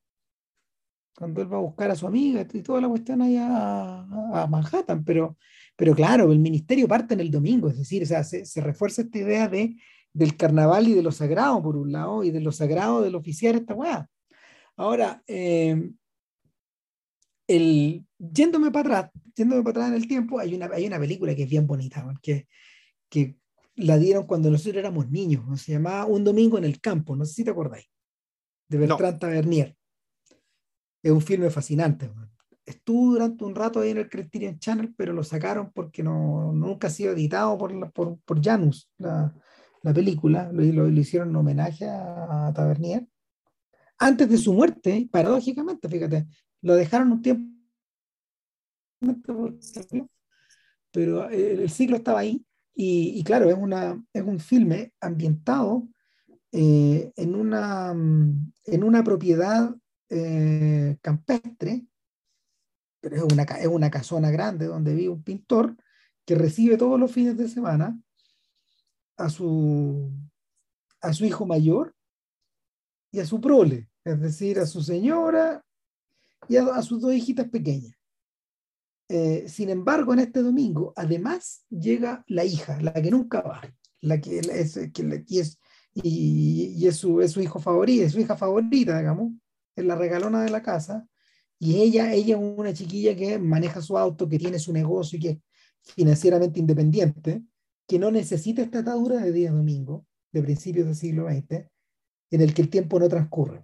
Cuando 1.15 1.41
él 1.41 1.51
va 1.51 1.57
a 1.57 1.61
buscar 1.61 1.89
a 1.91 1.95
su 1.95 2.05
amiga 2.07 2.45
y 2.51 2.61
toda 2.61 2.81
la 2.81 2.89
cuestión 2.89 3.21
allá 3.21 3.47
a, 3.49 4.47
Manhattan. 4.49 5.03
Pero, 5.05 5.37
pero 5.75 5.95
claro, 5.95 6.31
el 6.31 6.39
ministerio 6.39 6.87
parte 6.87 7.13
en 7.13 7.21
el 7.21 7.31
domingo, 7.31 7.69
es 7.69 7.77
decir, 7.77 8.03
o 8.03 8.05
sea, 8.05 8.23
se, 8.23 8.61
refuerza 8.61 9.03
esta 9.03 9.17
idea 9.17 9.47
de, 9.47 9.77
del 10.11 10.35
carnaval 10.35 10.87
y 10.89 10.93
de 10.93 11.01
lo 11.01 11.11
sagrado, 11.11 11.63
por 11.63 11.77
un 11.77 11.91
lado, 11.91 12.23
y 12.23 12.31
de 12.31 12.41
lo 12.41 12.51
sagrado 12.51 13.01
del 13.01 13.15
oficiar 13.15 13.55
esta 13.55 13.73
weá. 13.73 14.09
Ahora, 14.75 15.23
eh, 15.27 15.89
el, 17.47 18.05
yéndome 18.17 18.71
para 18.71 18.97
atrás, 18.97 19.11
yéndome 19.35 19.63
para 19.63 19.71
atrás 19.71 19.87
en 19.89 19.95
el 19.95 20.07
tiempo, 20.07 20.39
hay 20.39 20.53
una, 20.53 20.69
hay 20.73 20.85
una 20.85 20.99
película 20.99 21.33
que 21.33 21.43
es 21.43 21.49
bien 21.49 21.65
bonita, 21.65 22.05
que, 22.21 22.47
que 23.09 23.37
la 23.75 23.97
dieron 23.97 24.25
cuando 24.25 24.49
nosotros 24.49 24.77
éramos 24.77 25.09
niños, 25.09 25.61
se 25.61 25.73
llamaba 25.73 26.05
Un 26.05 26.23
Domingo 26.23 26.57
en 26.57 26.65
el 26.65 26.79
Campo, 26.79 27.15
no 27.15 27.25
sé 27.25 27.33
si 27.33 27.43
te 27.43 27.51
acordáis, 27.51 27.87
de 28.67 28.77
Bertrand 28.77 29.19
Tavernier. 29.19 29.74
Es 31.05 31.11
un 31.11 31.21
filme 31.21 31.51
fascinante. 31.51 32.09
Estuvo 32.65 33.11
durante 33.11 33.43
un 33.43 33.53
rato 33.53 33.79
ahí 33.79 33.91
en 33.91 33.99
el 33.99 34.09
Criterion 34.09 34.57
Channel, 34.57 34.91
pero 34.97 35.13
lo 35.13 35.23
sacaron 35.23 35.71
porque 35.71 36.01
no, 36.01 36.51
nunca 36.51 36.87
ha 36.87 36.89
sido 36.89 37.13
editado 37.13 37.55
por, 37.59 37.93
por, 37.93 38.17
por 38.21 38.43
Janus, 38.43 38.89
la, 38.97 39.31
la 39.83 39.93
película, 39.93 40.51
lo, 40.51 40.63
lo, 40.63 40.99
hicieron 40.99 41.29
en 41.29 41.35
homenaje 41.35 41.87
a, 41.87 42.51
Tavernier. 42.55 43.05
Antes 43.99 44.27
de 44.31 44.37
su 44.39 44.51
muerte, 44.51 45.07
paradójicamente, 45.11 45.87
fíjate, 45.87 46.25
lo 46.63 46.73
dejaron 46.73 47.11
un 47.11 47.21
tiempo, 47.21 47.55
pero 50.91 51.29
el 51.29 51.69
ciclo 51.69 51.97
estaba 51.97 52.21
ahí 52.21 52.43
y, 52.73 53.23
claro, 53.23 53.47
es, 53.47 53.55
una, 53.55 54.03
es 54.11 54.23
un 54.23 54.39
filme 54.39 54.91
ambientado 54.99 55.87
eh, 56.51 57.11
en, 57.15 57.35
una, 57.35 57.93
mm, 57.93 58.53
en 58.65 58.83
una 58.83 59.03
propiedad 59.03 59.75
eh, 60.09 60.97
campestre, 61.01 61.85
pero 62.99 63.15
es 63.15 63.23
una, 63.23 63.43
es 63.43 63.67
una 63.67 63.91
casona 63.91 64.31
grande 64.31 64.65
donde 64.65 64.93
vive 64.93 65.09
un 65.09 65.23
pintor 65.23 65.75
que 66.25 66.35
recibe 66.35 66.77
todos 66.77 66.99
los 66.99 67.11
fines 67.11 67.37
de 67.37 67.47
semana 67.47 67.99
a 69.17 69.29
su, 69.29 70.11
a 71.01 71.13
su 71.13 71.25
hijo 71.25 71.45
mayor 71.45 71.95
y 73.11 73.19
a 73.19 73.25
su 73.25 73.39
prole, 73.39 73.89
es 74.03 74.19
decir, 74.19 74.59
a 74.59 74.65
su 74.65 74.81
señora 74.81 75.63
y 76.47 76.57
a 76.57 76.81
sus 76.81 77.01
dos 77.01 77.13
hijitas 77.13 77.47
pequeñas. 77.49 77.95
Eh, 79.07 79.47
sin 79.47 79.69
embargo, 79.69 80.13
en 80.13 80.19
este 80.19 80.41
domingo, 80.41 80.93
además 80.95 81.63
llega 81.69 82.23
la 82.27 82.43
hija, 82.43 82.81
la 82.81 82.93
que 82.93 83.11
nunca 83.11 83.41
va, 83.41 83.61
la 84.01 84.19
que 84.19 84.39
es, 84.39 84.79
que, 84.93 85.23
es, 85.29 85.59
y, 85.93 86.87
es, 86.87 86.97
su, 86.97 87.21
es 87.21 87.31
su 87.31 87.41
hijo 87.41 87.59
favorito, 87.59 88.03
es 88.03 88.13
su 88.13 88.19
hija 88.19 88.35
favorita, 88.35 88.97
digamos, 88.97 89.33
es 89.75 89.85
la 89.85 89.95
regalona 89.95 90.43
de 90.43 90.51
la 90.51 90.61
casa, 90.61 91.07
y 91.59 91.81
ella, 91.81 92.13
ella 92.13 92.35
es 92.35 92.41
una 92.41 92.73
chiquilla 92.73 93.15
que 93.15 93.39
maneja 93.39 93.81
su 93.81 93.97
auto, 93.97 94.27
que 94.27 94.39
tiene 94.39 94.59
su 94.59 94.73
negocio 94.73 95.17
y 95.17 95.21
que 95.21 95.29
es 95.29 95.39
financieramente 95.81 96.59
independiente, 96.59 97.43
que 97.87 97.99
no 97.99 98.11
necesita 98.11 98.61
esta 98.61 98.79
atadura 98.79 99.17
de 99.17 99.31
día 99.31 99.51
domingo, 99.51 100.05
de 100.31 100.43
principios 100.43 100.87
del 100.87 100.95
siglo 100.95 101.29
XX, 101.29 101.69
en 102.31 102.41
el 102.41 102.53
que 102.53 102.61
el 102.61 102.69
tiempo 102.69 102.99
no 102.99 103.07
transcurre. 103.07 103.61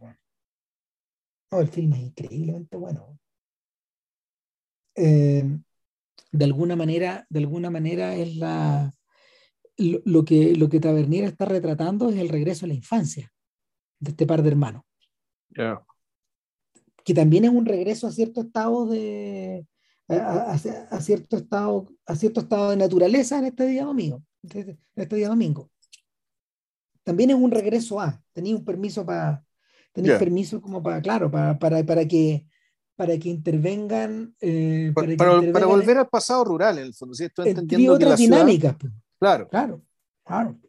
No, 1.51 1.59
el 1.59 1.68
film 1.68 1.93
es 1.93 1.99
increíblemente 1.99 2.78
bueno. 2.78 3.20
Eh, 4.95 5.43
de 6.32 6.45
alguna 6.45 6.76
manera, 6.76 7.26
de 7.30 7.39
alguna 7.39 7.70
manera 7.70 8.16
es 8.16 8.38
la 8.38 8.93
lo, 9.78 10.26
que 10.26 10.55
lo 10.55 10.70
que 10.70 10.80
Tavernier 10.80 11.26
está 11.26 11.45
retratando 11.45 12.09
es 12.09 12.18
el 12.18 12.30
regreso 12.30 12.66
a 12.66 12.68
la 12.68 12.74
infancia 12.74 13.32
de 13.99 14.12
este 14.12 14.26
par 14.26 14.43
de 14.43 14.49
hermanos. 14.49 14.84
Que 17.04 17.14
también 17.14 17.45
es 17.45 17.52
un 17.52 17.66
regreso 17.66 18.08
a 18.08 18.12
cierto 18.12 18.41
estado 18.41 18.86
de 18.88 19.66
a, 20.08 20.58
cierto 20.99 21.38
estado 21.38 21.88
a 22.06 22.16
cierto 22.16 22.41
estado 22.41 22.72
de 22.72 22.78
naturaleza 22.78 23.39
en 23.39 23.45
este 23.45 23.66
día 23.66 23.86
domingo, 23.86 24.24
en 24.43 24.78
este 24.95 25.16
día 25.16 25.30
domingo. 25.30 25.70
También 27.04 27.32
es 27.32 27.36
un 27.36 27.52
regreso 27.52 27.99
a, 27.99 28.22
tenía 28.34 28.56
un 28.56 28.66
permiso 28.66 29.06
para 29.06 29.43
tenéis 29.93 30.18
permiso 30.18 30.62
como 30.62 30.82
para, 30.82 31.02
claro, 31.02 31.30
para, 31.30 31.58
para, 31.60 31.84
para 31.84 32.08
que 32.08 32.45
para 32.95 33.18
que 33.18 33.30
intervengan. 33.30 34.36
Eh, 34.39 34.91
para, 34.93 35.66
volver 35.66 35.97
al 35.97 36.08
pasado 36.08 36.43
rural, 36.43 36.78
en 36.78 36.86
el 36.86 36.93
fondo. 36.93 37.16
¿sí? 37.16 37.26
Estoy 37.26 37.49
entendiendo 37.49 37.93
otras 37.93 38.20
dinámicas. 38.20 38.76
Claro. 39.20 39.47
Claro, 39.47 39.82
claro. 40.24 40.60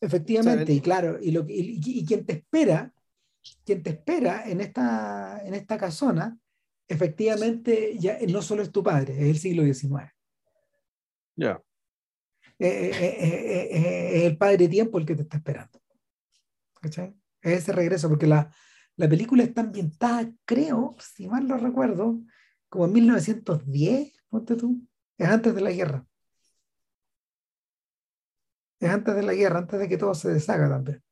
Efectivamente, 0.00 0.72
y 0.72 0.80
claro, 0.80 1.18
y, 1.20 1.30
lo, 1.32 1.44
y, 1.48 2.04
quien 2.04 2.24
te 2.24 2.34
espera, 2.34 2.92
quien 3.64 3.82
te 3.82 3.90
espera 3.90 4.48
en 4.48 4.60
esta, 4.60 5.40
en 5.44 5.54
esta 5.54 5.78
casona, 5.78 6.38
efectivamente 6.86 7.96
ya 7.98 8.18
no 8.28 8.42
solo 8.42 8.62
es 8.62 8.72
tu 8.72 8.82
padre, 8.82 9.14
es 9.14 9.28
el 9.28 9.38
siglo 9.38 9.62
XIX. 9.62 10.12
Ya. 11.36 11.62
Eh, 12.58 12.90
eh, 12.90 14.16
es 14.18 14.24
el 14.24 14.36
padre 14.36 14.68
tiempo 14.68 14.98
el 14.98 15.06
que 15.06 15.14
te 15.14 15.22
está 15.22 15.36
esperando. 15.36 15.80
¿Cachai? 16.80 17.14
Es 17.40 17.58
ese 17.58 17.72
regreso, 17.72 18.08
porque 18.08 18.26
la, 18.26 18.52
la 18.96 19.08
película 19.08 19.44
está 19.44 19.60
ambientada, 19.60 20.28
creo, 20.44 20.96
si 20.98 21.28
mal 21.28 21.46
no 21.46 21.56
recuerdo, 21.56 22.20
como 22.68 22.86
en 22.86 22.92
1910, 22.92 24.12
ponte 24.28 24.56
tú. 24.56 24.86
Es 25.16 25.28
antes 25.28 25.54
de 25.54 25.60
la 25.60 25.70
guerra. 25.70 26.06
Es 28.80 28.90
antes 28.90 29.14
de 29.14 29.22
la 29.22 29.34
guerra, 29.34 29.58
antes 29.58 29.78
de 29.78 29.88
que 29.88 29.98
todo 29.98 30.14
se 30.14 30.30
deshaga 30.30 30.68
también. 30.68 31.02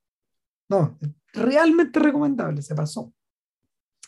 No, 0.68 0.98
realmente 1.36 1.98
recomendable, 2.00 2.62
se 2.62 2.74
pasó. 2.74 3.12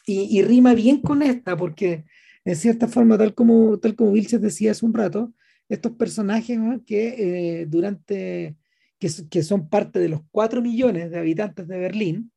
Y, 0.07 0.41
rima 0.43 0.73
bien 0.73 1.03
con 1.03 1.23
esta, 1.23 1.55
porque 1.55 2.07
en 2.45 2.57
cierta 2.57 2.89
forma, 2.89 3.19
tal 3.19 3.35
como, 3.35 3.79
tal 3.79 3.95
como 3.95 4.13
Vilches 4.13 4.41
decía 4.41 4.71
hace 4.71 4.87
un 4.87 4.95
rato, 4.95 5.35
estos 5.69 5.93
personajes 5.93 6.59
que 6.87 7.61
eh, 7.61 7.67
durante, 7.67 8.57
que, 8.99 9.11
que 9.31 9.43
son 9.43 9.69
parte 9.69 9.99
de 9.99 10.09
los 10.09 10.21
cuatro 10.31 10.63
millones 10.63 11.11
de 11.11 11.19
habitantes 11.19 11.69
de 11.69 11.79
Berlín, 11.79 12.33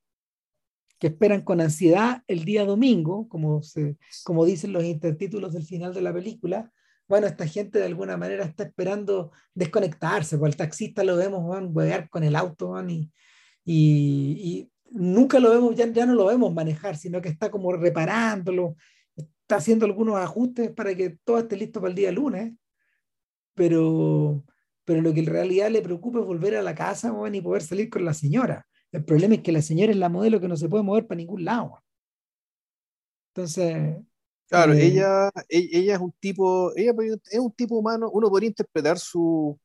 que 1.00 1.08
esperan 1.08 1.42
con 1.42 1.62
ansiedad 1.62 2.24
el 2.28 2.46
día 2.46 2.66
domingo, 2.66 3.28
como, 3.30 3.64
se, 3.64 3.98
como 4.24 4.46
dicen 4.46 4.74
los 4.74 4.84
intertítulos 4.84 5.54
del 5.54 5.64
final 5.64 5.94
de 5.94 6.02
la 6.02 6.14
película, 6.14 6.72
bueno, 7.12 7.28
esta 7.28 7.46
gente 7.46 7.80
de 7.80 7.86
alguna 7.86 8.16
manera 8.16 8.46
está 8.46 8.64
esperando 8.64 9.32
desconectarse, 9.54 10.38
porque 10.38 10.52
el 10.52 10.56
taxista 10.56 11.04
lo 11.04 11.18
vemos 11.18 11.46
van 11.46 11.74
a 11.92 12.08
con 12.08 12.24
el 12.24 12.36
auto 12.38 12.70
van, 12.70 12.90
y, 12.90 13.12
y, 13.66 14.71
nunca 14.92 15.40
lo 15.40 15.52
vemos, 15.52 15.76
ya, 15.76 15.88
ya 15.88 16.06
no 16.06 16.14
lo 16.14 16.26
vemos 16.26 16.54
manejar, 16.54 16.98
sino 16.98 17.22
que 17.22 17.30
está 17.30 17.50
como 17.50 17.72
reparándolo, 17.74 18.76
está 19.16 19.58
haciendo 19.58 19.86
algunos 19.86 20.18
ajustes 20.18 20.72
para 20.72 20.96
que 20.96 21.18
todo 21.24 21.40
esté 21.40 21.58
listo 21.58 21.80
para 21.80 21.90
el 21.90 21.96
día 21.96 22.12
lunes, 22.12 22.54
pero, 23.56 24.44
pero 24.86 25.02
lo 25.02 25.14
que 25.14 25.22
en 25.22 25.26
realidad 25.28 25.70
le 25.70 25.82
preocupa 25.82 26.20
es 26.20 26.26
volver 26.26 26.56
a 26.56 26.62
la 26.62 26.76
casa 26.76 27.14
y 27.32 27.42
poder 27.42 27.62
salir 27.62 27.90
con 27.90 28.06
la 28.06 28.14
señora. 28.14 28.66
El 28.92 29.06
problema 29.06 29.36
es 29.36 29.42
que 29.42 29.52
la 29.52 29.62
señora 29.62 29.92
es 29.92 29.98
la 29.98 30.10
modelo 30.10 30.40
que 30.40 30.48
no 30.48 30.58
se 30.58 30.68
puede 30.68 30.84
mover 30.84 31.08
para 31.08 31.18
ningún 31.18 31.46
lado. 31.46 31.82
Entonces. 33.34 33.98
Claro, 34.48 34.74
eh, 34.74 34.86
ella, 34.86 35.30
e-, 35.48 35.70
ella 35.72 35.96
es 35.96 36.02
un 36.02 36.12
tipo, 36.20 36.76
ella 36.76 36.94
es 37.30 37.40
un 37.40 37.54
tipo 37.54 37.78
humano, 37.78 38.10
uno 38.12 38.30
podría 38.30 38.50
interpretar 38.50 39.00
su, 39.00 39.58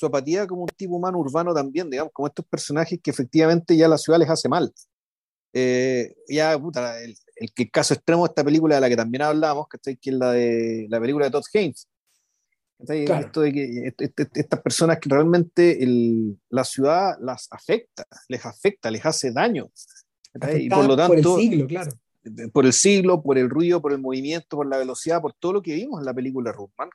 su 0.00 0.06
apatía 0.06 0.46
como 0.46 0.62
un 0.62 0.68
tipo 0.68 0.96
humano 0.96 1.18
urbano 1.18 1.52
también, 1.52 1.90
digamos, 1.90 2.10
como 2.14 2.26
estos 2.26 2.46
personajes 2.46 2.98
que 3.02 3.10
efectivamente 3.10 3.76
ya 3.76 3.86
la 3.86 3.98
ciudad 3.98 4.18
les 4.18 4.30
hace 4.30 4.48
mal. 4.48 4.72
Eh, 5.52 6.14
ya, 6.26 6.58
puta, 6.58 7.02
el, 7.02 7.14
el, 7.36 7.70
caso 7.70 7.92
extremo 7.92 8.24
de 8.24 8.30
esta 8.30 8.42
película 8.42 8.76
de 8.76 8.80
la 8.80 8.88
que 8.88 8.96
también 8.96 9.22
hablamos, 9.22 9.66
que 9.68 9.78
es 10.00 10.14
la 10.14 10.32
de 10.32 10.86
la 10.88 10.98
película 11.00 11.26
de 11.26 11.32
Todd 11.32 11.44
Haynes, 11.52 11.86
esto 12.88 13.42
de 13.42 13.52
que 13.52 13.94
estas 14.34 14.60
personas 14.62 14.98
que 14.98 15.10
realmente 15.10 15.78
la 16.48 16.64
ciudad 16.64 17.18
las 17.20 17.48
afecta, 17.50 18.06
les 18.28 18.46
afecta, 18.46 18.90
les 18.90 19.04
hace 19.04 19.32
daño. 19.32 19.70
Y 20.56 20.70
por 20.70 20.86
lo 20.86 20.96
tanto, 20.96 21.08
por 21.08 21.18
el 21.18 21.50
siglo, 21.50 21.66
claro. 21.66 21.90
Por 22.52 22.64
el 22.64 22.72
siglo, 22.72 23.22
por 23.22 23.36
el 23.36 23.50
ruido, 23.50 23.82
por 23.82 23.92
el 23.92 23.98
movimiento, 23.98 24.56
por 24.56 24.66
la 24.66 24.78
velocidad, 24.78 25.20
por 25.20 25.34
todo 25.34 25.54
lo 25.54 25.62
que 25.62 25.74
vimos 25.74 26.00
en 26.00 26.06
la 26.06 26.14
película 26.14 26.52
Ruthman. 26.52 26.88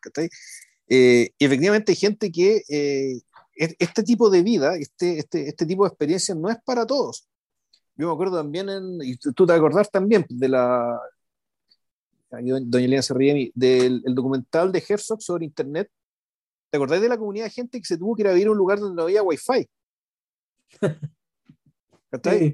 Eh, 0.87 1.31
y 1.37 1.45
efectivamente 1.45 1.91
hay 1.91 1.95
gente 1.95 2.31
que 2.31 2.61
eh, 2.69 3.21
este 3.55 4.03
tipo 4.03 4.29
de 4.29 4.43
vida, 4.43 4.75
este, 4.75 5.19
este, 5.19 5.49
este 5.49 5.65
tipo 5.65 5.83
de 5.83 5.89
experiencias 5.89 6.37
no 6.37 6.49
es 6.49 6.57
para 6.63 6.85
todos. 6.85 7.27
Yo 7.95 8.07
me 8.07 8.13
acuerdo 8.13 8.37
también, 8.37 8.69
en, 8.69 8.99
y 9.01 9.15
tú 9.17 9.45
te 9.45 9.53
acordás 9.53 9.89
también 9.89 10.25
de 10.29 10.49
la, 10.49 10.99
doña 12.29 12.85
Elena 12.85 13.01
se 13.01 13.13
ríe 13.13 13.51
del 13.55 14.03
documental 14.07 14.71
de 14.71 14.83
Herzog 14.87 15.21
sobre 15.21 15.45
Internet. 15.45 15.89
¿Te 16.69 16.77
acordás 16.77 17.01
de 17.01 17.09
la 17.09 17.17
comunidad 17.17 17.45
de 17.45 17.51
gente 17.51 17.79
que 17.79 17.85
se 17.85 17.97
tuvo 17.97 18.15
que 18.15 18.23
ir 18.23 18.27
a 18.27 18.33
vivir 18.33 18.47
a 18.47 18.51
un 18.51 18.57
lugar 18.57 18.79
donde 18.79 18.95
no 18.95 19.03
había 19.03 19.23
wifi? 19.23 19.67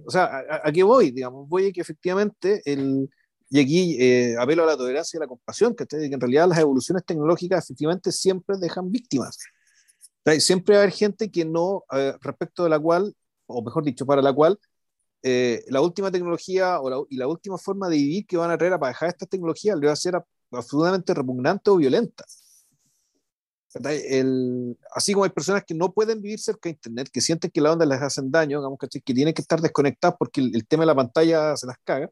O 0.07 0.09
sea, 0.09 0.43
¿a, 0.63 0.71
qué 0.71 0.81
voy? 0.81 1.11
Digamos, 1.11 1.47
voy 1.47 1.67
a 1.67 1.71
que 1.71 1.81
efectivamente 1.81 2.63
el, 2.65 3.07
y 3.53 3.59
aquí 3.59 3.97
eh, 3.99 4.37
apelo 4.39 4.63
a 4.63 4.65
la 4.65 4.77
tolerancia 4.77 5.17
y 5.17 5.19
a 5.19 5.25
la 5.25 5.27
compasión, 5.27 5.75
que, 5.75 5.85
que 5.85 6.05
en 6.05 6.21
realidad 6.21 6.47
las 6.47 6.59
evoluciones 6.59 7.03
tecnológicas 7.05 7.65
efectivamente 7.65 8.09
siempre 8.13 8.55
dejan 8.57 8.89
víctimas. 8.89 9.37
Siempre 10.39 10.75
va 10.75 10.79
a 10.79 10.83
haber 10.83 10.93
gente 10.93 11.29
que 11.29 11.43
no, 11.43 11.83
eh, 11.91 12.13
respecto 12.21 12.63
de 12.63 12.69
la 12.69 12.79
cual, 12.79 13.13
o 13.47 13.61
mejor 13.61 13.83
dicho, 13.83 14.05
para 14.05 14.21
la 14.21 14.31
cual, 14.31 14.57
eh, 15.21 15.65
la 15.67 15.81
última 15.81 16.09
tecnología 16.09 16.79
o 16.79 17.05
y 17.09 17.17
la 17.17 17.27
última 17.27 17.57
forma 17.57 17.89
de 17.89 17.97
vivir 17.97 18.25
que 18.25 18.37
van 18.37 18.51
a 18.51 18.57
traer 18.57 18.73
a 18.73 18.77
dejar 18.77 19.09
estas 19.09 19.27
tecnologías 19.27 19.77
le 19.77 19.87
va 19.87 19.93
a 19.93 19.97
ser 19.97 20.15
absolutamente 20.51 21.13
repugnante 21.13 21.69
o 21.71 21.75
violenta. 21.75 22.23
El, 23.83 24.77
así 24.95 25.11
como 25.11 25.25
hay 25.25 25.29
personas 25.31 25.65
que 25.65 25.73
no 25.73 25.91
pueden 25.91 26.21
vivir 26.21 26.39
cerca 26.39 26.69
de 26.69 26.75
Internet, 26.75 27.09
que 27.11 27.19
sienten 27.19 27.51
que 27.51 27.59
la 27.59 27.73
onda 27.73 27.85
les 27.85 28.01
hacen 28.01 28.31
daño, 28.31 28.59
digamos, 28.59 28.79
que 28.79 29.13
tienen 29.13 29.33
que 29.33 29.41
estar 29.41 29.59
desconectados 29.59 30.15
porque 30.17 30.39
el, 30.39 30.55
el 30.55 30.65
tema 30.65 30.83
de 30.83 30.87
la 30.87 30.95
pantalla 30.95 31.57
se 31.57 31.67
las 31.67 31.77
caga, 31.83 32.09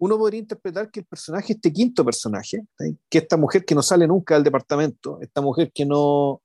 uno 0.00 0.16
podría 0.16 0.40
interpretar 0.40 0.90
que 0.90 1.00
el 1.00 1.06
personaje, 1.06 1.52
este 1.52 1.72
quinto 1.72 2.04
personaje, 2.04 2.62
que 3.08 3.18
esta 3.18 3.36
mujer 3.36 3.66
que 3.66 3.74
no 3.74 3.82
sale 3.82 4.06
nunca 4.06 4.34
del 4.34 4.44
departamento, 4.44 5.20
esta 5.20 5.42
mujer 5.42 5.70
que 5.72 5.84
no, 5.84 6.42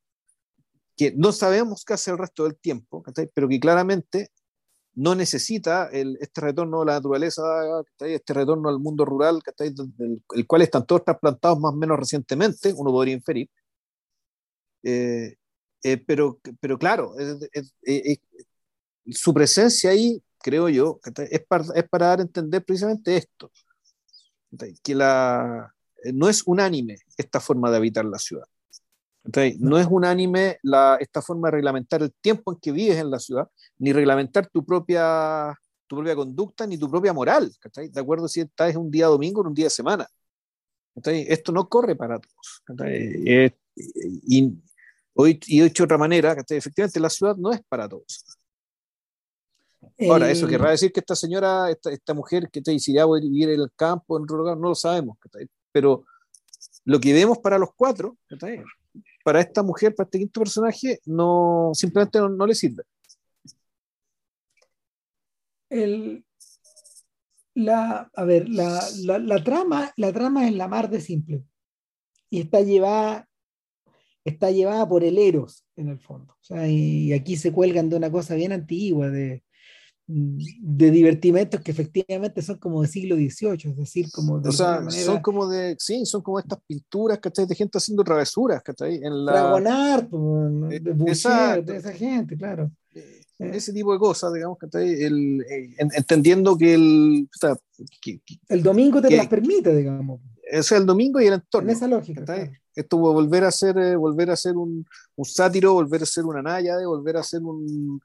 que 0.98 1.14
no 1.16 1.32
sabemos 1.32 1.86
qué 1.86 1.94
hace 1.94 2.12
el 2.12 2.18
resto 2.18 2.44
del 2.44 2.58
tiempo, 2.58 3.02
pero 3.34 3.48
que 3.48 3.60
claramente 3.60 4.30
no 4.96 5.16
necesita 5.16 5.88
el, 5.88 6.18
este 6.20 6.42
retorno 6.42 6.82
a 6.82 6.86
la 6.86 6.94
naturaleza, 6.96 7.42
este 8.00 8.34
retorno 8.34 8.68
al 8.68 8.80
mundo 8.80 9.06
rural, 9.06 9.42
el 9.58 10.48
cual 10.48 10.62
están 10.62 10.86
todos 10.86 11.06
trasplantados 11.06 11.58
más 11.58 11.74
o 11.74 11.78
menos 11.78 11.98
recientemente, 11.98 12.74
uno 12.76 12.92
podría 12.92 13.16
inferir. 13.16 13.50
Eh, 14.84 15.38
eh, 15.82 15.98
pero, 16.06 16.40
pero 16.60 16.78
claro, 16.78 17.14
su 19.12 19.34
presencia 19.34 19.92
ahí 19.92 20.22
creo 20.46 20.70
yo, 20.70 21.00
es 21.32 21.44
para, 21.48 21.66
es 21.74 21.90
para 21.90 22.06
dar 22.06 22.20
a 22.20 22.22
entender 22.22 22.64
precisamente 22.64 23.18
esto, 23.18 23.52
que 24.84 24.94
la, 24.94 25.74
eh, 26.04 26.14
no 26.14 26.30
es 26.30 26.44
unánime 26.46 27.00
esta 27.18 27.40
forma 27.40 27.72
de 27.72 27.78
habitar 27.78 28.06
la 28.06 28.20
ciudad. 28.20 28.46
No 29.58 29.80
es 29.80 29.88
unánime 29.90 30.60
la, 30.62 30.98
esta 31.00 31.20
forma 31.24 31.48
de 31.48 31.54
reglamentar 31.54 32.04
el 32.04 32.14
tiempo 32.22 32.54
en 32.54 32.60
que 32.60 32.72
vives 32.72 32.98
en 32.98 33.10
la 33.10 33.18
ciudad, 33.18 33.50
ni 33.80 33.92
reglamentar 33.92 34.48
tu 34.48 34.64
propia, 34.64 35.52
tu 35.88 35.96
propia 35.96 36.16
conducta, 36.16 36.68
ni 36.68 36.78
tu 36.78 36.92
propia 36.92 37.12
moral. 37.12 37.52
¿De 37.76 38.00
acuerdo 38.00 38.28
si 38.28 38.42
estás 38.42 38.76
un 38.76 38.92
día 38.92 39.08
domingo 39.08 39.42
o 39.42 39.48
un 39.48 39.54
día 39.56 39.66
de 39.66 39.72
semana? 39.72 40.08
Esto 41.04 41.52
no 41.54 41.68
corre 41.68 41.96
para 41.96 42.20
todos. 42.20 42.62
Eh, 42.86 43.52
y, 43.76 44.54
hoy, 45.16 45.40
y 45.48 45.62
dicho 45.62 45.82
de 45.82 45.86
otra 45.86 45.98
manera, 45.98 46.36
efectivamente 46.48 47.00
la 47.00 47.10
ciudad 47.10 47.36
no 47.36 47.52
es 47.52 47.64
para 47.68 47.90
todos. 47.90 48.24
Ahora, 50.10 50.30
eso 50.30 50.48
querrá 50.48 50.72
decir 50.72 50.92
que 50.92 51.00
esta 51.00 51.16
señora, 51.16 51.70
esta, 51.70 51.92
esta 51.92 52.14
mujer 52.14 52.50
que 52.52 52.62
te 52.62 52.72
dice 52.72 53.00
a 53.00 53.06
vivir 53.06 53.50
en 53.50 53.62
el 53.62 53.72
campo, 53.76 54.18
en 54.18 54.24
otro 54.24 54.38
lugar, 54.38 54.58
no 54.58 54.70
lo 54.70 54.76
sabemos, 54.76 55.18
pero 55.72 56.06
lo 56.86 57.00
que 57.00 57.14
vemos 57.14 57.40
para 57.40 57.58
los 57.58 57.70
cuatro, 57.76 58.18
para 59.24 59.42
esta 59.42 59.64
mujer, 59.64 59.96
para 59.96 60.06
este 60.06 60.20
quinto 60.20 60.40
personaje, 60.40 61.00
no, 61.06 61.72
simplemente 61.74 62.20
no, 62.20 62.46
le 62.46 62.56
sirve. 62.56 62.84
El, 65.70 66.24
la, 67.56 68.12
a 68.14 68.24
ver, 68.24 68.48
la, 68.50 68.82
la, 69.04 69.18
la, 69.18 69.44
trama, 69.44 69.92
la 69.98 70.14
trama 70.14 70.48
es 70.48 70.54
la 70.54 70.68
mar 70.68 70.90
de 70.90 71.02
simple 71.02 71.44
y 72.30 72.42
está 72.42 72.62
llevada, 72.62 73.28
está 74.24 74.52
llevada 74.52 74.88
por 74.88 75.04
el 75.04 75.18
Eros 75.18 75.66
en 75.76 75.90
el 75.90 76.00
fondo. 76.00 76.34
O 76.34 76.44
sea, 76.44 76.68
y 76.68 77.14
aquí 77.14 77.36
se 77.38 77.52
cuelgan 77.52 77.90
de 77.90 77.96
una 77.96 78.12
cosa 78.12 78.36
bien 78.36 78.52
antigua, 78.52 79.10
de, 79.10 79.45
de 80.08 80.92
divertimentos 80.92 81.62
que 81.62 81.72
efectivamente 81.72 82.42
son 82.42 82.58
como 82.58 82.82
del 82.82 82.92
siglo 82.92 83.16
XVIII, 83.16 83.72
es 83.72 83.78
decir, 83.78 84.12
como 84.12 84.40
de 84.40 84.50
o 84.50 84.52
sea, 84.52 84.88
son 84.90 85.20
como 85.20 85.48
de, 85.48 85.76
sí, 85.80 86.06
son 86.06 86.22
como 86.22 86.38
estas 86.38 86.60
pinturas, 86.68 87.20
¿cachai? 87.20 87.48
De 87.48 87.56
gente 87.56 87.80
haciendo 87.80 88.04
travesuras, 88.04 88.62
¿cachai? 88.62 88.98
En 88.98 89.26
la... 89.26 89.32
Dragonart, 89.32 90.14
eh, 90.72 90.80
de 90.80 90.92
Boucher, 90.92 91.66
de 91.66 91.78
esa 91.78 91.92
gente, 91.92 92.38
claro. 92.38 92.72
Eh, 92.94 93.24
ese 93.40 93.74
tipo 93.74 93.94
de 93.94 94.00
cosas, 94.00 94.32
digamos, 94.32 94.60
¿cachai? 94.60 94.94
El, 95.04 95.42
eh, 95.42 95.76
entendiendo 95.80 96.56
que 96.56 96.76
el... 96.76 97.28
O 97.36 97.38
sea, 97.38 97.58
el 98.50 98.62
domingo 98.62 99.02
te 99.02 99.16
las 99.16 99.28
permite, 99.28 99.76
digamos. 99.76 100.22
Es 100.44 100.72
el 100.72 100.86
domingo 100.86 101.20
y 101.20 101.26
el 101.26 101.34
entorno. 101.34 101.68
En 101.68 101.76
esa 101.76 101.88
lógica. 101.88 102.24
Claro. 102.24 102.52
Esto 102.76 102.98
volver 102.98 103.44
a 103.46 103.52
ser, 103.52 103.98
volver 103.98 104.30
a 104.30 104.36
ser 104.36 104.56
un, 104.56 104.86
un 105.16 105.26
sátiro, 105.26 105.74
volver 105.74 106.04
a 106.04 106.06
ser 106.06 106.26
una 106.26 106.44
náyade, 106.44 106.86
volver 106.86 107.18
a 107.18 107.24
ser 107.24 107.42
un 107.42 108.00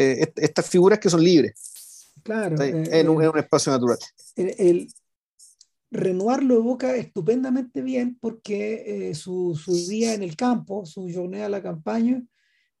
eh, 0.00 0.32
estas 0.36 0.70
figuras 0.70 1.00
que 1.00 1.10
son 1.10 1.24
libres. 1.24 2.12
Claro. 2.22 2.62
Eh, 2.62 3.00
en, 3.00 3.08
un, 3.08 3.36
espacio 3.36 3.72
natural. 3.72 3.98
El, 4.36 4.86
Renoir 5.90 6.44
lo 6.44 6.54
evoca 6.54 6.94
estupendamente 6.94 7.82
bien 7.82 8.16
porque 8.20 9.08
eh, 9.08 9.14
su, 9.16 9.58
su, 9.60 9.74
día 9.88 10.14
en 10.14 10.22
el 10.22 10.36
campo, 10.36 10.86
su 10.86 11.10
jornada 11.12 11.46
a 11.46 11.48
la 11.48 11.62
campaña, 11.62 12.22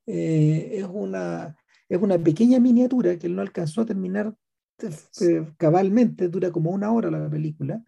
es, 0.06 0.84
una, 0.84 1.56
es 1.88 2.00
una 2.00 2.18
pequeña 2.18 2.60
miniatura 2.60 3.18
que 3.18 3.26
él 3.26 3.34
no 3.34 3.42
alcanzó 3.42 3.82
a 3.82 3.86
terminar 3.86 4.34
cabalmente, 5.56 6.28
dura 6.28 6.50
como 6.50 6.70
una 6.70 6.92
hora 6.92 7.10
la 7.10 7.28
película, 7.28 7.82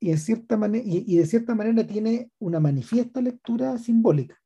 y, 0.00 0.10
en 0.10 0.18
cierta 0.18 0.56
manera, 0.56 0.82
y, 0.84 1.16
de 1.16 1.26
cierta 1.26 1.54
manera 1.54 1.86
tiene 1.86 2.30
una 2.38 2.60
manifiesta 2.60 3.20
lectura 3.20 3.76
simbólica, 3.78 4.40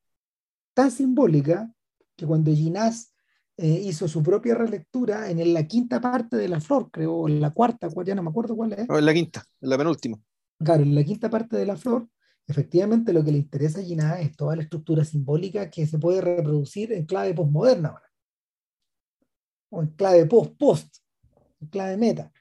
tan 0.75 0.91
simbólica 0.91 1.73
que 2.17 2.27
cuando 2.27 2.51
Ginás 2.53 3.12
eh, 3.59 3.83
hizo 3.85 4.09
su 4.09 4.23
propia 4.23 4.55
relectura 4.55 5.31
en 5.31 5.53
la 5.53 5.67
quinta 5.67 6.01
parte 6.01 6.37
de 6.37 6.49
La 6.49 6.61
Flor, 6.61 6.91
creo, 6.91 7.15
o 7.15 7.29
en 7.29 7.41
la 7.41 7.51
cuarta, 7.51 7.89
ya 8.05 8.15
no 8.15 8.23
me 8.23 8.31
acuerdo 8.31 8.57
cuál 8.57 8.73
es. 8.73 8.89
No, 8.89 8.99
en 8.99 9.05
la 9.05 9.13
quinta, 9.13 9.45
en 9.61 9.69
la 9.69 9.77
penúltima. 9.77 10.19
Claro, 10.59 10.83
en 10.83 10.95
la 10.95 11.05
quinta 11.05 11.29
parte 11.29 11.57
de 11.57 11.67
La 11.67 11.77
Flor, 11.77 12.09
efectivamente 12.47 13.13
lo 13.13 13.23
que 13.23 13.33
le 13.33 13.39
interesa 13.39 13.81
a 13.81 13.83
Gina 13.83 14.21
es 14.21 14.35
toda 14.37 14.57
la 14.57 14.63
estructura 14.63 15.05
simbólica 15.05 15.69
que 15.69 15.87
se 15.87 15.99
puede 15.99 16.23
reproducir 16.23 16.93
en 16.93 17.05
clave 17.05 17.35
postmoderna 17.35 17.91
ahora. 17.91 18.11
O 19.71 19.83
en 19.83 19.89
clave 19.89 20.25
post-post, 20.27 20.97
en 21.61 21.69
clave 21.69 21.97
meta. 21.99 22.33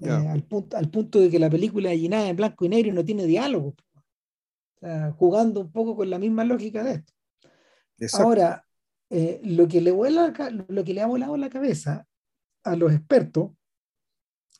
Eh, 0.00 0.10
al, 0.10 0.42
punto, 0.42 0.76
al 0.76 0.90
punto 0.90 1.20
de 1.20 1.30
que 1.30 1.38
la 1.38 1.48
película 1.48 1.90
de 1.90 1.98
Gina 1.98 2.28
en 2.28 2.34
blanco 2.34 2.64
y 2.64 2.68
negro 2.68 2.92
no 2.92 3.04
tiene 3.04 3.24
diálogo. 3.26 3.76
jugando 5.16 5.60
un 5.60 5.70
poco 5.70 5.94
con 5.94 6.10
la 6.10 6.18
misma 6.18 6.44
lógica 6.44 6.82
de 6.82 7.02
esto. 7.98 8.18
Ahora, 8.18 8.64
eh, 9.10 9.40
lo, 9.44 9.68
que 9.68 9.80
le 9.80 9.90
vuela, 9.90 10.32
lo 10.68 10.84
que 10.84 10.94
le 10.94 11.00
ha 11.00 11.06
volado 11.06 11.36
la 11.36 11.50
cabeza 11.50 12.06
a 12.64 12.76
los 12.76 12.92
expertos 12.92 13.52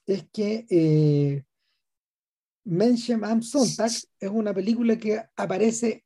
es 0.07 0.29
que 0.31 0.67
eh, 0.69 1.45
Mention 2.65 3.25
Am 3.25 3.43
Sonntag 3.43 3.91
es 3.91 4.31
una 4.31 4.55
película 4.55 4.97
que 4.97 5.23
aparece 5.37 6.05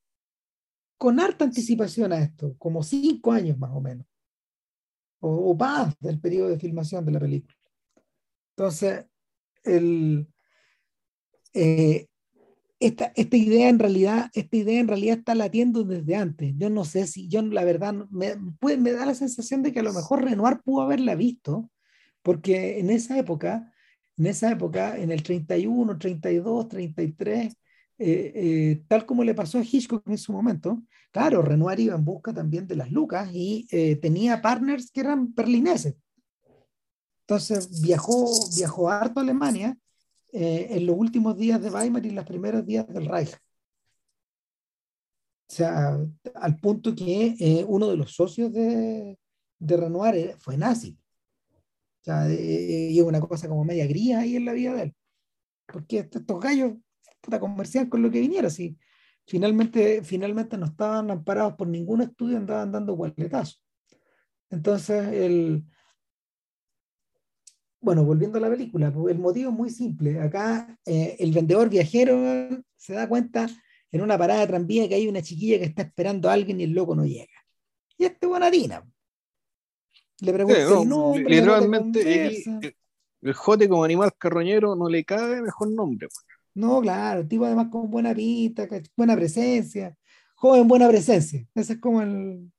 con 0.96 1.20
harta 1.20 1.44
anticipación 1.44 2.12
a 2.12 2.18
esto, 2.18 2.56
como 2.58 2.82
cinco 2.82 3.32
años 3.32 3.58
más 3.58 3.70
o 3.72 3.80
menos, 3.80 4.06
o, 5.20 5.54
más 5.54 5.96
del 6.00 6.20
periodo 6.20 6.48
de 6.48 6.58
filmación 6.58 7.04
de 7.04 7.12
la 7.12 7.20
película. 7.20 7.54
Entonces, 8.56 9.06
el, 9.62 10.26
eh, 11.54 12.07
esta, 12.80 13.12
esta, 13.16 13.36
idea 13.36 13.68
en 13.68 13.78
realidad, 13.78 14.30
esta 14.34 14.56
idea 14.56 14.80
en 14.80 14.88
realidad 14.88 15.18
está 15.18 15.34
latiendo 15.34 15.84
desde 15.84 16.16
antes. 16.16 16.54
Yo 16.56 16.70
no 16.70 16.84
sé 16.84 17.06
si, 17.06 17.28
yo 17.28 17.42
la 17.42 17.64
verdad, 17.64 17.94
me, 18.10 18.36
me 18.76 18.92
da 18.92 19.06
la 19.06 19.14
sensación 19.14 19.62
de 19.62 19.72
que 19.72 19.80
a 19.80 19.84
lo 19.84 19.92
mejor 19.92 20.24
Renoir 20.24 20.60
pudo 20.64 20.82
haberla 20.82 21.14
visto, 21.14 21.70
porque 22.22 22.78
en 22.78 22.90
esa 22.90 23.18
época, 23.18 23.72
en 24.16 24.26
esa 24.26 24.50
época, 24.52 24.96
en 24.96 25.10
el 25.10 25.22
31, 25.22 25.98
32, 25.98 26.68
33, 26.68 27.56
tal 28.86 29.06
como 29.06 29.24
le 29.24 29.34
pasó 29.34 29.58
a 29.58 29.64
Hitchcock 29.64 30.08
en 30.08 30.18
su 30.18 30.32
momento, 30.32 30.82
claro, 31.10 31.42
Renoir 31.42 31.80
iba 31.80 31.96
en 31.96 32.04
busca 32.04 32.32
también 32.32 32.66
de 32.66 32.76
las 32.76 32.90
lucas 32.92 33.28
y 33.32 33.66
eh, 33.70 33.96
tenía 33.96 34.40
partners 34.40 34.90
que 34.90 35.00
eran 35.00 35.34
berlineses. 35.34 35.96
Entonces 37.22 37.82
viajó, 37.82 38.30
viajó 38.56 38.88
harto 38.88 39.20
a 39.20 39.22
Alemania 39.22 39.76
eh, 40.32 40.68
en 40.70 40.86
los 40.86 40.96
últimos 40.96 41.36
días 41.36 41.60
de 41.62 41.70
Weimar 41.70 42.04
y 42.04 42.10
los 42.10 42.24
primeros 42.24 42.66
días 42.66 42.86
del 42.88 43.06
Reich. 43.06 43.34
O 45.50 45.54
sea, 45.54 45.98
al 46.34 46.56
punto 46.58 46.94
que 46.94 47.34
eh, 47.40 47.64
uno 47.66 47.88
de 47.88 47.96
los 47.96 48.14
socios 48.14 48.52
de, 48.52 49.18
de 49.58 49.76
Renoir 49.76 50.36
fue 50.38 50.58
nazi. 50.58 50.98
O 52.00 52.04
sea, 52.04 52.28
eh, 52.30 52.90
y 52.90 53.00
una 53.00 53.20
cosa 53.20 53.48
como 53.48 53.64
media 53.64 53.86
gría 53.86 54.20
ahí 54.20 54.36
en 54.36 54.44
la 54.44 54.52
vida 54.52 54.74
de 54.74 54.82
él. 54.82 54.94
Porque 55.66 56.00
estos 56.00 56.40
gallos, 56.40 56.74
puta, 57.20 57.40
comercial 57.40 57.88
con 57.88 58.02
lo 58.02 58.10
que 58.10 58.20
viniera, 58.20 58.50
si 58.50 58.78
finalmente, 59.26 60.02
finalmente 60.02 60.58
no 60.58 60.66
estaban 60.66 61.10
amparados 61.10 61.54
por 61.54 61.68
ningún 61.68 62.02
estudio, 62.02 62.36
andaban 62.36 62.72
dando 62.72 62.94
gualetazos. 62.94 63.62
Entonces, 64.50 65.08
el, 65.08 65.64
bueno, 67.80 68.04
volviendo 68.04 68.38
a 68.38 68.40
la 68.40 68.50
película, 68.50 68.92
pues, 68.92 69.14
el 69.14 69.20
motivo 69.20 69.50
es 69.50 69.56
muy 69.56 69.70
simple. 69.70 70.20
Acá 70.20 70.78
eh, 70.84 71.16
el 71.18 71.32
vendedor 71.32 71.68
viajero 71.68 72.18
se 72.76 72.92
da 72.94 73.08
cuenta 73.08 73.46
en 73.90 74.00
una 74.00 74.18
parada 74.18 74.40
de 74.40 74.46
tranvía 74.48 74.88
que 74.88 74.94
hay 74.94 75.08
una 75.08 75.22
chiquilla 75.22 75.58
que 75.58 75.64
está 75.64 75.82
esperando 75.82 76.28
a 76.28 76.32
alguien 76.32 76.60
y 76.60 76.64
el 76.64 76.72
loco 76.72 76.94
no 76.94 77.04
llega. 77.04 77.26
Y 77.96 78.04
este 78.04 78.26
buenatina. 78.26 78.84
Le 80.20 80.32
pregunta 80.32 80.84
no, 80.84 81.16
literalmente, 81.16 82.42
El 83.20 83.32
jote 83.34 83.68
como 83.68 83.84
animal 83.84 84.12
carroñero 84.18 84.74
no 84.74 84.88
le 84.88 85.04
cabe 85.04 85.40
mejor 85.40 85.70
nombre. 85.70 86.08
No, 86.54 86.80
claro, 86.80 87.26
tipo 87.26 87.44
además 87.44 87.68
con 87.70 87.88
buena 87.88 88.12
pinta, 88.14 88.66
buena 88.96 89.14
presencia, 89.14 89.96
joven 90.34 90.66
buena 90.66 90.88
presencia. 90.88 91.46
Ese 91.54 91.74
es 91.74 91.78
como 91.78 92.02
el, 92.02 92.50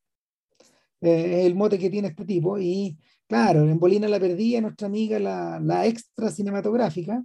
eh, 1.02 1.42
el 1.44 1.54
mote 1.54 1.78
que 1.78 1.90
tiene 1.90 2.08
este 2.08 2.24
tipo. 2.24 2.58
Y 2.58 2.98
claro, 3.30 3.60
en 3.68 3.78
Bolina 3.78 4.08
la 4.08 4.18
perdía 4.18 4.60
nuestra 4.60 4.88
amiga, 4.88 5.20
la, 5.20 5.60
la 5.60 5.86
extra 5.86 6.32
cinematográfica, 6.32 7.24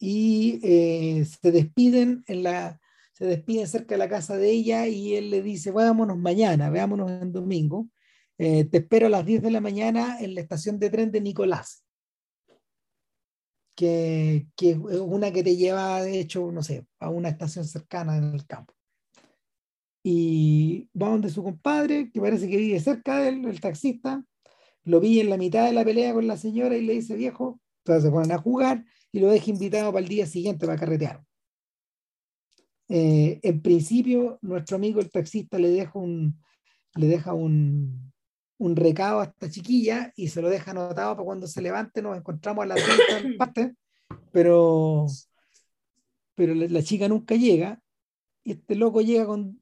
y 0.00 0.58
eh, 0.62 1.22
se 1.26 1.52
despiden 1.52 2.24
en 2.26 2.42
la 2.42 2.80
se 3.12 3.26
despiden 3.26 3.68
cerca 3.68 3.94
de 3.94 3.98
la 3.98 4.08
casa 4.08 4.36
de 4.38 4.50
ella 4.50 4.88
y 4.88 5.14
él 5.14 5.30
le 5.30 5.40
dice, 5.42 5.70
vámonos 5.70 6.18
mañana, 6.18 6.68
veámonos 6.68 7.10
en 7.10 7.30
domingo. 7.30 7.88
Eh, 8.38 8.64
te 8.64 8.78
espero 8.78 9.06
a 9.06 9.10
las 9.10 9.24
10 9.24 9.42
de 9.42 9.50
la 9.52 9.60
mañana 9.60 10.18
en 10.18 10.34
la 10.34 10.40
estación 10.40 10.80
de 10.80 10.90
tren 10.90 11.12
de 11.12 11.20
Nicolás, 11.20 11.84
que, 13.76 14.48
que 14.56 14.70
es 14.70 14.78
una 14.78 15.30
que 15.30 15.44
te 15.44 15.56
lleva, 15.56 16.02
de 16.02 16.18
hecho, 16.18 16.50
no 16.50 16.62
sé, 16.62 16.86
a 16.98 17.10
una 17.10 17.28
estación 17.28 17.64
cercana 17.64 18.16
en 18.16 18.34
el 18.34 18.46
campo. 18.46 18.74
Y 20.02 20.88
va 21.00 21.10
donde 21.10 21.30
su 21.30 21.44
compadre, 21.44 22.10
que 22.10 22.20
parece 22.20 22.48
que 22.48 22.56
vive 22.56 22.80
cerca 22.80 23.20
de 23.20 23.28
él, 23.28 23.44
el 23.44 23.60
taxista, 23.60 24.24
lo 24.84 25.00
vi 25.00 25.20
en 25.20 25.30
la 25.30 25.36
mitad 25.36 25.66
de 25.66 25.72
la 25.72 25.84
pelea 25.84 26.12
con 26.12 26.26
la 26.26 26.36
señora 26.36 26.76
y 26.76 26.82
le 26.82 26.94
dice, 26.94 27.16
viejo, 27.16 27.60
entonces 27.78 28.04
se 28.04 28.10
ponen 28.10 28.32
a 28.32 28.38
jugar 28.38 28.84
y 29.12 29.20
lo 29.20 29.30
deja 29.30 29.50
invitado 29.50 29.92
para 29.92 30.02
el 30.02 30.08
día 30.08 30.26
siguiente 30.26 30.66
para 30.66 30.78
carretear. 30.78 31.22
Eh, 32.88 33.40
en 33.42 33.62
principio, 33.62 34.38
nuestro 34.42 34.76
amigo 34.76 35.00
el 35.00 35.10
taxista 35.10 35.58
le 35.58 35.70
deja 35.70 35.98
un, 35.98 36.38
le 36.96 37.06
deja 37.06 37.32
un, 37.32 38.12
un 38.58 38.76
recado 38.76 39.20
a 39.20 39.24
esta 39.24 39.50
chiquilla 39.50 40.12
y 40.16 40.28
se 40.28 40.42
lo 40.42 40.48
deja 40.48 40.70
anotado 40.70 41.14
para 41.14 41.24
cuando 41.24 41.46
se 41.46 41.62
levante 41.62 42.02
nos 42.02 42.16
encontramos 42.16 42.64
a 42.64 42.66
la 42.66 42.76
parte, 43.38 43.74
pero, 44.32 45.06
pero 46.34 46.54
la, 46.54 46.82
chica 46.82 47.08
nunca 47.08 47.34
llega 47.34 47.80
y 48.42 48.52
este 48.52 48.74
loco 48.74 49.00
llega 49.00 49.26
con 49.26 49.60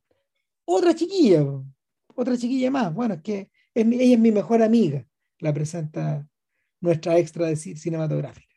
otra 0.65 0.95
chiquilla, 0.95 1.45
otra 2.15 2.37
chiquilla 2.37 2.71
más. 2.71 2.93
Bueno, 2.93 3.15
es 3.15 3.23
que 3.23 3.51
ella 3.75 4.15
es 4.15 4.19
mi 4.19 4.33
mejor 4.33 4.63
amiga, 4.63 5.07
la 5.43 5.53
presenta 5.53 6.27
nuestra 6.81 7.19
extra 7.19 7.47
de 7.47 7.57
cinematográfica. 7.57 8.57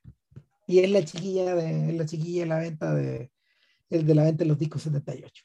Y 0.68 0.80
es 0.80 0.90
la 0.90 1.04
chiquilla 1.04 1.56
de 1.56 1.94
la 1.94 2.06
chiquilla 2.06 2.44
de 2.44 2.48
la 2.48 2.60
venta 2.60 2.94
de 2.94 3.32
el 3.90 4.06
de 4.06 4.16
la 4.16 4.24
venta 4.24 4.44
de 4.44 4.50
los 4.50 4.58
discos 4.58 4.84
78. 4.84 5.44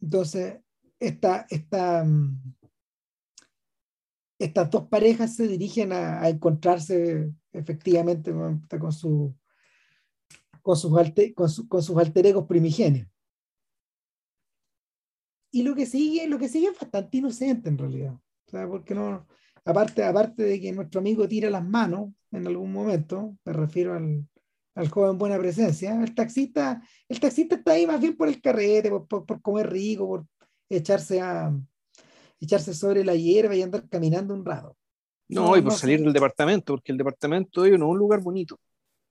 Entonces, 0.00 0.58
esta, 0.98 1.46
esta, 1.50 2.04
mm, 2.04 2.54
estas 4.38 4.70
dos 4.70 4.88
parejas 4.88 5.36
se 5.36 5.46
dirigen 5.46 5.92
a, 5.92 6.28
encontrarse 6.28 7.32
efectivamente 7.52 8.32
con, 8.32 8.92
su, 8.92 9.34
con, 10.62 10.76
sus 10.76 10.92
con, 11.34 11.48
con 11.68 11.82
sus 11.82 11.96
alter 11.98 12.26
egos 12.26 12.46
primigenios. 12.46 13.08
Y 15.50 15.62
lo 15.62 15.74
que 15.74 15.86
sigue, 15.86 16.26
lo 16.28 16.38
que 16.38 16.48
sigue 16.48 16.68
es 16.68 16.78
bastante 16.78 17.18
inocente 17.18 17.68
en 17.68 17.78
realidad. 17.78 18.14
O 18.14 18.50
sea, 18.50 18.68
porque 18.68 18.94
no, 18.94 19.26
aparte, 19.66 20.04
aparte 20.04 20.42
de 20.42 20.60
que 20.60 20.72
nuestro 20.72 21.00
amigo 21.00 21.28
tira 21.28 21.50
las 21.50 21.64
manos 21.64 22.10
en 22.30 22.46
algún 22.46 22.72
momento, 22.72 23.36
me 23.44 23.52
refiero 23.52 23.94
al, 23.94 24.26
al 24.76 24.88
joven 24.88 25.18
buena 25.18 25.38
presencia. 25.38 26.00
El 26.02 26.14
taxista, 26.14 26.80
el 27.08 27.18
taxista 27.18 27.56
está 27.56 27.72
ahí 27.72 27.86
más 27.86 28.00
bien 28.00 28.16
por 28.16 28.28
el 28.28 28.40
carrete, 28.40 28.90
por, 28.90 29.42
comer 29.42 29.70
rico, 29.70 30.06
por 30.06 30.26
echarse 30.68 31.20
a 31.20 31.52
echarse 32.38 32.74
sobre 32.74 33.04
la 33.04 33.14
hierba 33.14 33.56
y 33.56 33.62
andar 33.62 33.88
caminando 33.88 34.34
un 34.34 34.44
rato. 34.44 34.76
No, 35.28 35.56
y 35.56 35.62
por 35.62 35.72
salir 35.72 36.00
del 36.00 36.12
departamento, 36.12 36.74
porque 36.74 36.92
el 36.92 36.98
departamento 36.98 37.62
de 37.62 37.70
no 37.76 37.86
es 37.86 37.90
un 37.90 37.98
lugar 37.98 38.20
bonito. 38.20 38.60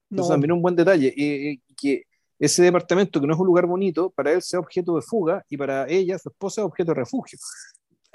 No. 0.07 0.25
también 0.27 0.51
un 0.51 0.61
buen 0.61 0.75
detalle, 0.75 1.11
y 1.13 1.57
que 1.75 2.03
ese 2.37 2.61
departamento 2.61 3.19
que 3.19 3.25
no 3.25 3.33
es 3.33 3.39
un 3.39 3.47
lugar 3.47 3.65
bonito, 3.65 4.11
para 4.11 4.31
él 4.31 4.41
sea 4.41 4.59
objeto 4.59 4.95
de 4.95 5.01
fuga 5.01 5.43
y 5.49 5.57
para 5.57 5.89
ella, 5.89 6.17
su 6.19 6.29
esposa, 6.29 6.63
objeto 6.63 6.91
de 6.91 6.95
refugio. 6.95 7.39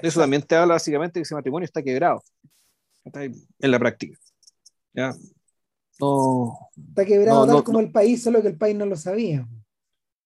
Eso 0.01 0.19
también 0.19 0.41
te 0.41 0.55
habla 0.55 0.75
básicamente 0.75 1.19
que 1.19 1.23
ese 1.23 1.35
matrimonio 1.35 1.65
está 1.65 1.81
quebrado 1.81 2.23
en 3.13 3.71
la 3.71 3.79
práctica. 3.79 4.17
¿ya? 4.93 5.13
Está 6.89 7.05
quebrado 7.05 7.45
tal 7.45 7.63
como 7.63 7.79
el 7.79 7.91
país, 7.91 8.23
solo 8.23 8.41
que 8.41 8.47
el 8.49 8.57
país 8.57 8.75
no 8.75 8.85
lo 8.85 8.95
sabía. 8.95 9.47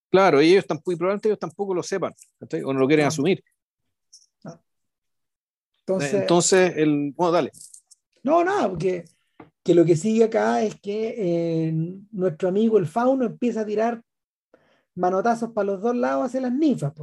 Claro, 0.09 0.41
y 0.41 0.51
ellos 0.51 0.65
tampoco, 0.65 0.97
probablemente 0.97 1.27
ellos 1.27 1.39
tampoco 1.39 1.73
lo 1.73 1.83
sepan, 1.83 2.13
o 2.63 2.73
no 2.73 2.79
lo 2.79 2.87
quieren 2.87 3.07
asumir. 3.07 3.43
Entonces, 5.79 6.13
Entonces, 6.13 6.73
el. 6.77 7.13
Bueno, 7.15 7.31
dale. 7.31 7.51
No, 8.23 8.43
nada, 8.43 8.69
porque 8.69 9.05
que 9.61 9.75
lo 9.75 9.83
que 9.83 9.95
sigue 9.95 10.23
acá 10.23 10.61
es 10.61 10.79
que 10.79 11.15
eh, 11.17 11.73
nuestro 12.11 12.49
amigo 12.49 12.77
el 12.77 12.87
fauno 12.87 13.25
empieza 13.25 13.61
a 13.61 13.65
tirar 13.65 14.01
manotazos 14.95 15.51
para 15.51 15.65
los 15.65 15.81
dos 15.81 15.95
lados 15.95 16.27
hacia 16.27 16.41
las 16.41 16.53
ninfas. 16.53 16.93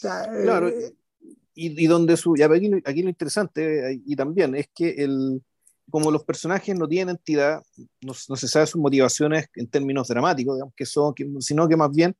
Claro, 0.00 0.68
eh, 0.68 0.94
y, 1.54 1.84
y, 1.84 1.86
donde 1.86 2.16
su. 2.16 2.34
aquí, 2.34 2.70
aquí, 2.84 3.02
lo 3.02 3.08
interesante, 3.08 3.92
eh, 3.92 4.02
y 4.04 4.16
también, 4.16 4.54
es 4.54 4.68
que 4.74 4.90
el, 4.90 5.42
como 5.90 6.10
los 6.10 6.24
personajes 6.24 6.76
no 6.78 6.88
tienen 6.88 7.16
entidad, 7.16 7.62
no, 8.00 8.14
se 8.14 8.48
sabe 8.48 8.66
sus 8.66 8.80
motivaciones 8.80 9.46
en 9.54 9.68
términos 9.68 10.08
dramáticos, 10.08 10.56
digamos, 10.56 10.74
que 10.74 10.86
son, 10.86 11.14
sino 11.40 11.68
que 11.68 11.76
más 11.76 11.90
bien 11.90 12.16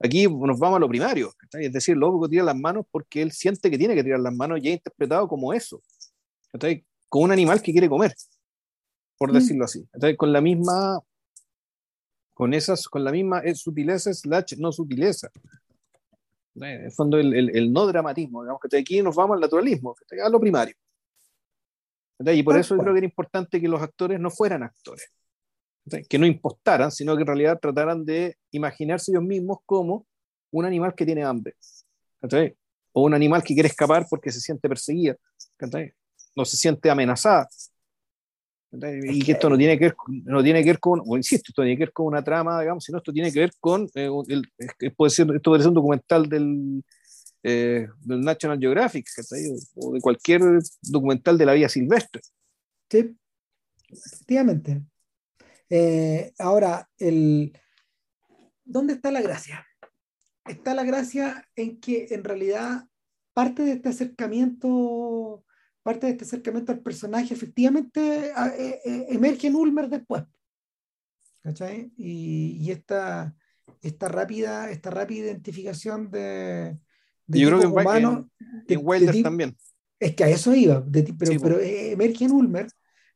aquí 0.00 0.26
nos 0.26 0.58
vamos 0.58 0.78
a 0.78 0.80
lo 0.80 0.88
primario, 0.88 1.32
es 1.52 1.72
decir, 1.72 1.96
Lobo 1.96 2.28
tira 2.28 2.42
las 2.42 2.56
manos 2.56 2.84
porque 2.90 3.22
él 3.22 3.30
siente 3.30 3.70
que 3.70 3.78
tiene 3.78 3.94
que 3.94 4.02
tirar 4.02 4.18
las 4.18 4.34
manos 4.34 4.58
y 4.60 4.68
es 4.68 4.74
interpretado 4.74 5.28
como 5.28 5.52
eso, 5.52 5.80
con 7.08 7.22
un 7.22 7.30
animal 7.30 7.62
que 7.62 7.70
quiere 7.70 7.88
comer, 7.88 8.12
por 9.16 9.30
mm. 9.30 9.34
decirlo 9.34 9.64
así, 9.64 9.86
con 10.16 10.32
la 10.32 10.40
misma 10.40 11.00
con 12.34 12.54
esas, 12.54 12.88
con 12.88 13.04
la 13.04 13.12
misma 13.12 13.42
sutileza 13.54 14.12
slash 14.12 14.56
no 14.58 14.72
sutileza. 14.72 15.30
En 16.54 16.84
el 16.84 16.92
fondo, 16.92 17.18
el, 17.18 17.34
el, 17.34 17.72
no 17.72 17.86
dramatismo, 17.86 18.42
digamos 18.42 18.60
que 18.60 18.76
aquí 18.76 19.02
nos 19.02 19.16
vamos 19.16 19.36
al 19.36 19.40
naturalismo, 19.40 19.94
a 20.22 20.28
lo 20.28 20.38
primario. 20.38 20.74
Y 22.24 22.42
por 22.42 22.56
eso 22.56 22.76
creo 22.76 22.92
que 22.92 22.98
era 22.98 23.06
importante 23.06 23.60
que 23.60 23.68
los 23.68 23.82
actores 23.82 24.20
no 24.20 24.30
fueran 24.30 24.62
actores, 24.62 25.10
que 26.08 26.18
no 26.18 26.26
impostaran, 26.26 26.92
sino 26.92 27.16
que 27.16 27.22
en 27.22 27.26
realidad 27.26 27.58
trataran 27.60 28.04
de 28.04 28.36
imaginarse 28.50 29.10
ellos 29.10 29.24
mismos 29.24 29.58
como 29.66 30.06
un 30.50 30.64
animal 30.64 30.94
que 30.94 31.06
tiene 31.06 31.24
hambre, 31.24 31.56
o 32.92 33.02
un 33.02 33.14
animal 33.14 33.42
que 33.42 33.54
quiere 33.54 33.68
escapar 33.68 34.06
porque 34.08 34.30
se 34.30 34.40
siente 34.40 34.68
perseguida, 34.68 35.16
no 36.36 36.44
se 36.44 36.56
siente 36.56 36.90
amenazada. 36.90 37.48
Y 38.72 39.22
que 39.22 39.32
esto 39.32 39.50
no 39.50 39.58
tiene 39.58 39.78
que 39.78 39.84
ver, 39.84 39.96
no 40.24 40.42
tiene 40.42 40.62
que 40.62 40.70
ver 40.70 40.80
con, 40.80 41.02
o 41.04 41.16
insisto, 41.16 41.50
esto 41.50 41.62
tiene 41.62 41.76
que 41.76 41.84
ver 41.84 41.92
con 41.92 42.06
una 42.06 42.24
trama, 42.24 42.58
digamos, 42.60 42.84
sino 42.84 42.98
esto 42.98 43.12
tiene 43.12 43.30
que 43.30 43.40
ver 43.40 43.52
con, 43.60 43.86
eh, 43.94 44.08
puede 44.96 45.10
ser, 45.10 45.30
esto 45.34 45.50
puede 45.50 45.62
ser 45.62 45.68
un 45.68 45.74
documental 45.74 46.26
del, 46.26 46.82
eh, 47.42 47.86
del 48.00 48.20
National 48.22 48.58
Geographic, 48.58 49.06
o 49.76 49.92
de 49.92 50.00
cualquier 50.00 50.40
documental 50.80 51.36
de 51.36 51.46
la 51.46 51.52
vida 51.52 51.68
silvestre. 51.68 52.22
Sí, 52.88 53.14
efectivamente. 53.88 54.82
Eh, 55.68 56.32
ahora, 56.38 56.88
el, 56.98 57.52
¿dónde 58.64 58.94
está 58.94 59.10
la 59.10 59.20
gracia? 59.20 59.66
Está 60.46 60.74
la 60.74 60.84
gracia 60.84 61.46
en 61.56 61.78
que 61.78 62.06
en 62.10 62.24
realidad 62.24 62.86
parte 63.34 63.62
de 63.62 63.72
este 63.72 63.90
acercamiento, 63.90 65.44
parte 65.82 66.06
de 66.06 66.12
este 66.12 66.24
acercamiento 66.24 66.72
al 66.72 66.80
personaje 66.80 67.34
efectivamente 67.34 68.32
eh, 68.58 69.06
emerge 69.08 69.48
en 69.48 69.56
Ulmer 69.56 69.88
después. 69.88 70.24
¿Cachai? 71.42 71.92
Y, 71.96 72.58
y 72.60 72.70
esta, 72.70 73.34
esta, 73.80 74.08
rápida, 74.08 74.70
esta 74.70 74.90
rápida 74.90 75.26
identificación 75.26 76.10
de, 76.10 76.78
yo 77.26 77.48
creo 77.48 77.60
que 77.60 77.66
humano, 77.66 78.30
en, 78.68 78.80
en 78.88 79.22
también. 79.22 79.56
Es 79.98 80.14
que 80.14 80.24
a 80.24 80.28
eso 80.28 80.54
iba, 80.54 80.84
pero, 81.18 81.32
pero 81.40 81.60
emerge 81.60 82.24
en 82.24 82.32
Ulmer, 82.32 82.66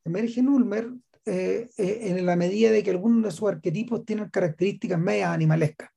emerge 0.05 0.40
en 0.40 0.48
Ulmer 0.48 0.93
eh, 1.24 1.68
eh, 1.76 1.98
en 2.02 2.24
la 2.24 2.36
medida 2.36 2.70
de 2.70 2.82
que 2.82 2.90
algunos 2.90 3.24
de 3.24 3.30
sus 3.32 3.48
arquetipos 3.48 4.05
tienen 4.05 4.30
características 4.30 4.98
medias 4.98 5.30
animalescas. 5.30 5.90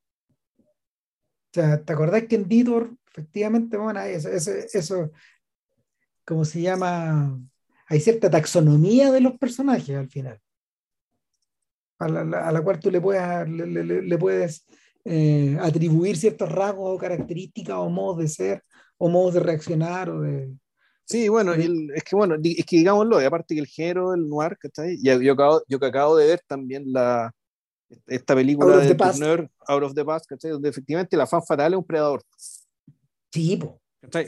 O 0.58 1.52
sea, 1.52 1.84
¿te 1.84 1.92
acordás 1.92 2.24
que 2.24 2.36
en 2.36 2.48
Vitor, 2.48 2.96
efectivamente, 3.12 3.76
bueno, 3.76 4.00
eso, 4.02 4.28
eso, 4.28 4.52
eso, 4.72 5.10
como 6.30 6.44
se 6.44 6.62
llama, 6.62 7.38
hay 7.88 8.00
cierta 8.00 8.30
taxonomía 8.30 9.10
de 9.10 9.20
los 9.20 9.36
personajes 9.36 9.96
al 9.96 10.08
final, 10.08 10.40
a 11.98 12.08
la, 12.08 12.20
a 12.48 12.52
la 12.52 12.62
cual 12.62 12.78
tú 12.78 12.88
le 12.88 13.00
puedes, 13.00 13.48
le, 13.48 13.66
le, 13.66 14.02
le 14.02 14.18
puedes 14.18 14.64
eh, 15.04 15.58
atribuir 15.60 16.16
ciertos 16.16 16.50
rasgos 16.50 16.94
o 16.94 16.98
características 16.98 17.76
o 17.76 17.90
modos 17.90 18.18
de 18.18 18.28
ser 18.28 18.62
o 18.96 19.08
modos 19.08 19.34
de 19.34 19.40
reaccionar 19.40 20.08
o 20.08 20.20
de... 20.20 20.54
Sí, 21.04 21.28
bueno, 21.28 21.52
es 21.52 22.04
que 22.04 22.14
bueno, 22.14 22.36
es 22.40 22.64
que 22.64 22.76
digámoslo, 22.76 23.20
y 23.20 23.24
aparte 23.24 23.54
que 23.56 23.60
el 23.60 23.66
género 23.66 24.12
del 24.12 24.28
noir, 24.28 24.56
¿cachai? 24.56 24.96
Yo, 25.02 25.20
yo, 25.20 25.32
acabo, 25.32 25.62
yo 25.66 25.80
que 25.80 25.86
acabo 25.86 26.16
de 26.16 26.28
ver 26.28 26.40
también 26.46 26.84
la, 26.92 27.32
esta 28.06 28.36
película 28.36 28.76
de 28.76 28.94
Turner, 28.94 29.50
Out 29.66 29.82
of 29.82 29.94
the 29.94 30.04
Past, 30.04 30.26
¿cachai? 30.26 30.52
Donde 30.52 30.68
efectivamente 30.68 31.16
la 31.16 31.26
fan 31.26 31.42
fatal 31.42 31.72
es 31.72 31.78
un 31.78 31.84
predador. 31.84 32.22
Sí, 33.32 33.58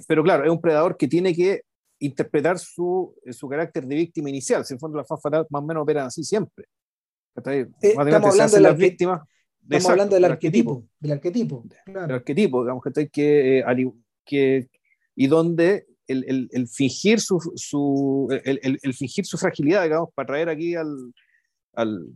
Pero 0.08 0.24
claro, 0.24 0.44
es 0.44 0.50
un 0.50 0.60
predador 0.60 0.96
que 0.96 1.06
tiene 1.06 1.32
que 1.32 1.62
interpretar 2.04 2.58
su, 2.58 3.14
su 3.30 3.48
carácter 3.48 3.86
de 3.86 3.96
víctima 3.96 4.28
inicial. 4.28 4.64
Si 4.64 4.72
en 4.72 4.76
el 4.76 4.80
fondo 4.80 4.98
las 4.98 5.08
fanfatas 5.08 5.46
más 5.50 5.62
o 5.62 5.66
menos 5.66 5.82
operan 5.82 6.06
así 6.06 6.22
siempre. 6.22 6.66
Eh, 7.46 7.66
estamos 7.80 8.32
hablando 8.32 8.56
de 8.56 8.60
las 8.60 8.76
víctimas. 8.76 9.22
Estamos 9.62 9.90
hablando 9.90 10.14
del, 10.16 10.24
arquetipo, 10.24 10.84
Del 10.98 11.12
arquetipo. 11.12 11.64
Del 11.86 12.10
arquetipo, 12.10 12.62
digamos 12.62 12.82
que, 12.82 13.08
que, 13.08 13.58
eh, 13.60 13.92
que 14.24 14.68
y 15.14 15.26
donde 15.28 15.86
el, 16.08 16.24
el, 16.26 16.48
el 16.52 16.68
fingir 16.68 17.20
su, 17.20 17.38
su 17.54 18.28
el, 18.44 18.78
el, 18.82 18.94
fingir 18.94 19.24
su 19.24 19.38
fragilidad, 19.38 19.84
digamos, 19.84 20.08
para 20.14 20.26
traer 20.26 20.48
aquí 20.48 20.74
al, 20.74 21.14
al, 21.74 22.06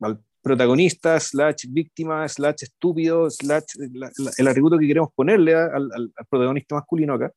al 0.00 0.20
protagonista, 0.42 1.18
slash 1.18 1.66
víctima, 1.68 2.28
slash 2.28 2.64
estúpido, 2.64 3.30
slash 3.30 3.64
el 4.38 4.48
atributo 4.48 4.78
que 4.78 4.86
queremos 4.86 5.10
ponerle 5.14 5.54
al, 5.54 5.90
al, 5.92 6.12
protagonista 6.28 6.74
masculino 6.74 7.14
acá. 7.14 7.32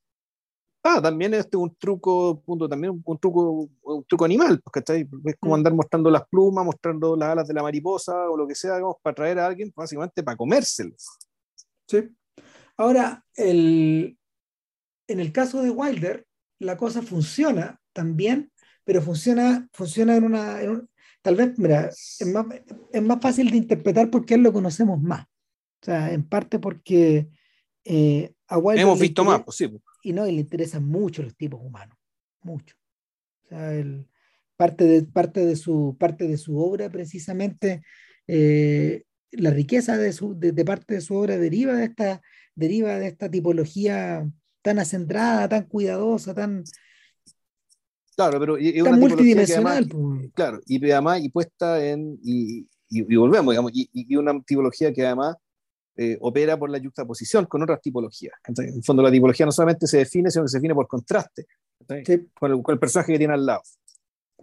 Ah, 0.81 1.01
también 1.01 1.33
este 1.33 1.57
un 1.57 1.75
truco, 1.75 2.41
punto, 2.41 2.69
también 2.69 3.01
un, 3.03 3.19
truco, 3.19 3.69
un 3.81 4.03
truco 4.05 4.25
animal, 4.25 4.61
porque 4.61 4.79
es 4.79 5.35
como 5.37 5.53
mm. 5.53 5.57
andar 5.57 5.73
mostrando 5.73 6.09
las 6.09 6.25
plumas, 6.27 6.65
mostrando 6.65 7.17
las 7.17 7.29
alas 7.29 7.47
de 7.47 7.53
la 7.53 7.63
mariposa 7.63 8.29
o 8.29 8.37
lo 8.37 8.47
que 8.47 8.55
sea, 8.55 8.75
digamos, 8.75 8.95
para 9.01 9.15
traer 9.15 9.39
a 9.39 9.47
alguien, 9.47 9.73
básicamente 9.75 10.23
para 10.23 10.37
comérselo. 10.37 10.95
Sí. 11.85 12.09
Ahora, 12.77 13.25
el, 13.35 14.17
en 15.07 15.19
el 15.19 15.31
caso 15.33 15.61
de 15.61 15.69
Wilder, 15.69 16.25
la 16.59 16.77
cosa 16.77 17.01
funciona 17.01 17.81
también, 17.91 18.51
pero 18.85 19.01
funciona, 19.01 19.67
funciona 19.73 20.15
en 20.15 20.23
una, 20.23 20.59
tal 21.21 21.35
vez, 21.35 21.59
mira, 21.59 21.89
es 21.89 22.25
más, 22.27 22.45
es 22.93 23.01
más 23.01 23.19
fácil 23.21 23.51
de 23.51 23.57
interpretar 23.57 24.09
porque 24.09 24.35
él 24.35 24.41
lo 24.43 24.53
conocemos 24.53 25.01
más. 25.01 25.23
O 25.23 25.85
sea, 25.85 26.13
en 26.13 26.27
parte 26.27 26.59
porque 26.59 27.29
eh, 27.83 28.33
a 28.47 28.57
Wilder 28.57 28.83
hemos 28.83 28.99
visto 28.99 29.23
más, 29.23 29.43
posible. 29.43 29.79
Pues 29.83 29.88
y 30.01 30.13
no, 30.13 30.27
y 30.27 30.31
le 30.31 30.41
interesan 30.41 30.85
mucho 30.85 31.23
los 31.23 31.35
tipos 31.35 31.59
humanos, 31.61 31.97
mucho. 32.41 32.75
O 33.43 33.47
sea, 33.47 33.73
el, 33.73 34.07
parte, 34.55 34.85
de, 34.85 35.03
parte, 35.03 35.45
de 35.45 35.55
su, 35.55 35.95
parte 35.99 36.27
de 36.27 36.37
su 36.37 36.57
obra, 36.57 36.89
precisamente, 36.89 37.81
eh, 38.27 39.03
la 39.31 39.51
riqueza 39.51 39.97
de, 39.97 40.11
su, 40.11 40.37
de, 40.37 40.51
de, 40.51 40.65
parte 40.65 40.95
de 40.95 41.01
su 41.01 41.15
obra 41.15 41.37
deriva 41.37 41.73
de 41.73 41.85
esta, 41.85 42.21
deriva 42.55 42.99
de 42.99 43.07
esta 43.07 43.29
tipología 43.31 44.29
tan 44.61 44.79
acentrada, 44.79 45.47
tan 45.47 45.63
cuidadosa, 45.63 46.33
tan, 46.33 46.63
claro, 48.15 48.39
pero 48.39 48.57
es 48.57 48.81
una 48.81 48.97
multidimensional. 48.97 49.89
Además, 49.89 50.31
claro, 50.33 50.59
y 50.65 50.91
además 50.91 51.21
y 51.21 51.29
puesta 51.29 51.85
en, 51.85 52.19
y, 52.21 52.67
y, 52.89 53.15
volvemos, 53.15 53.53
digamos, 53.53 53.71
y, 53.73 53.89
y, 53.93 54.15
una 54.17 54.41
tipología 54.41 54.91
que 54.91 55.05
además 55.05 55.37
eh, 56.01 56.17
opera 56.21 56.57
por 56.57 56.69
la 56.69 56.79
juxtaposición 56.79 57.45
con 57.45 57.61
otras 57.61 57.81
tipologías. 57.81 58.33
en 58.47 58.75
el 58.75 58.83
fondo 58.85 59.03
la 59.03 59.11
tipología 59.11 59.45
no 59.45 59.51
solamente 59.51 59.85
se 59.85 59.97
define, 59.97 60.31
sino 60.31 60.45
que 60.45 60.49
se 60.49 60.57
define 60.57 60.73
por 60.73 60.87
contraste 60.87 61.45
con, 61.85 62.51
el, 62.51 62.63
con, 62.63 62.73
el, 62.73 62.79
personaje 62.79 63.11
que 63.11 63.17
tiene 63.17 63.33
al 63.33 63.45
lado. 63.45 63.61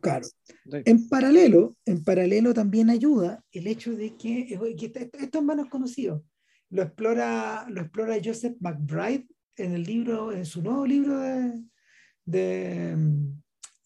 Claro. 0.03 0.27
En 0.67 1.09
paralelo, 1.09 1.75
en 1.87 2.05
paralelo 2.05 2.53
también 2.53 2.91
ayuda 2.91 3.43
el 3.51 3.69
hecho 3.69 3.97
de 3.97 4.15
que, 4.17 4.47
que 4.77 4.93
esto 5.19 5.39
es 5.39 5.45
menos 5.45 5.69
conocido. 5.71 6.23
Lo 6.69 6.83
explora, 6.83 7.67
lo 7.71 7.81
explora 7.81 8.19
Joseph 8.23 8.57
McBride 8.61 9.27
en 9.57 9.73
el 9.73 9.83
libro, 9.83 10.33
en 10.33 10.45
su 10.45 10.61
nuevo 10.63 10.87
libro 10.87 11.19
de, 11.19 11.65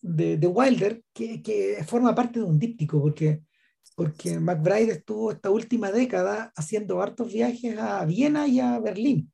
de, 0.00 0.36
de, 0.38 0.46
Wilder, 0.48 1.04
que, 1.12 1.40
que, 1.40 1.84
forma 1.86 2.16
parte 2.16 2.40
de 2.40 2.46
un 2.46 2.58
díptico, 2.58 3.00
porque, 3.00 3.42
porque 3.94 4.38
McBride 4.38 4.92
estuvo 4.92 5.30
esta 5.30 5.50
última 5.50 5.92
década 5.92 6.52
haciendo 6.56 7.02
hartos 7.02 7.32
viajes 7.32 7.78
a 7.78 8.04
Viena 8.04 8.46
y 8.46 8.60
a 8.60 8.78
Berlín. 8.78 9.30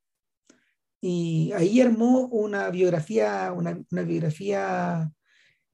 Y 1.01 1.53
ahí 1.53 1.81
armó 1.81 2.27
una 2.27 2.71
biografía, 2.71 3.53
una, 3.53 3.81
una 3.91 4.03
biografía 4.03 5.11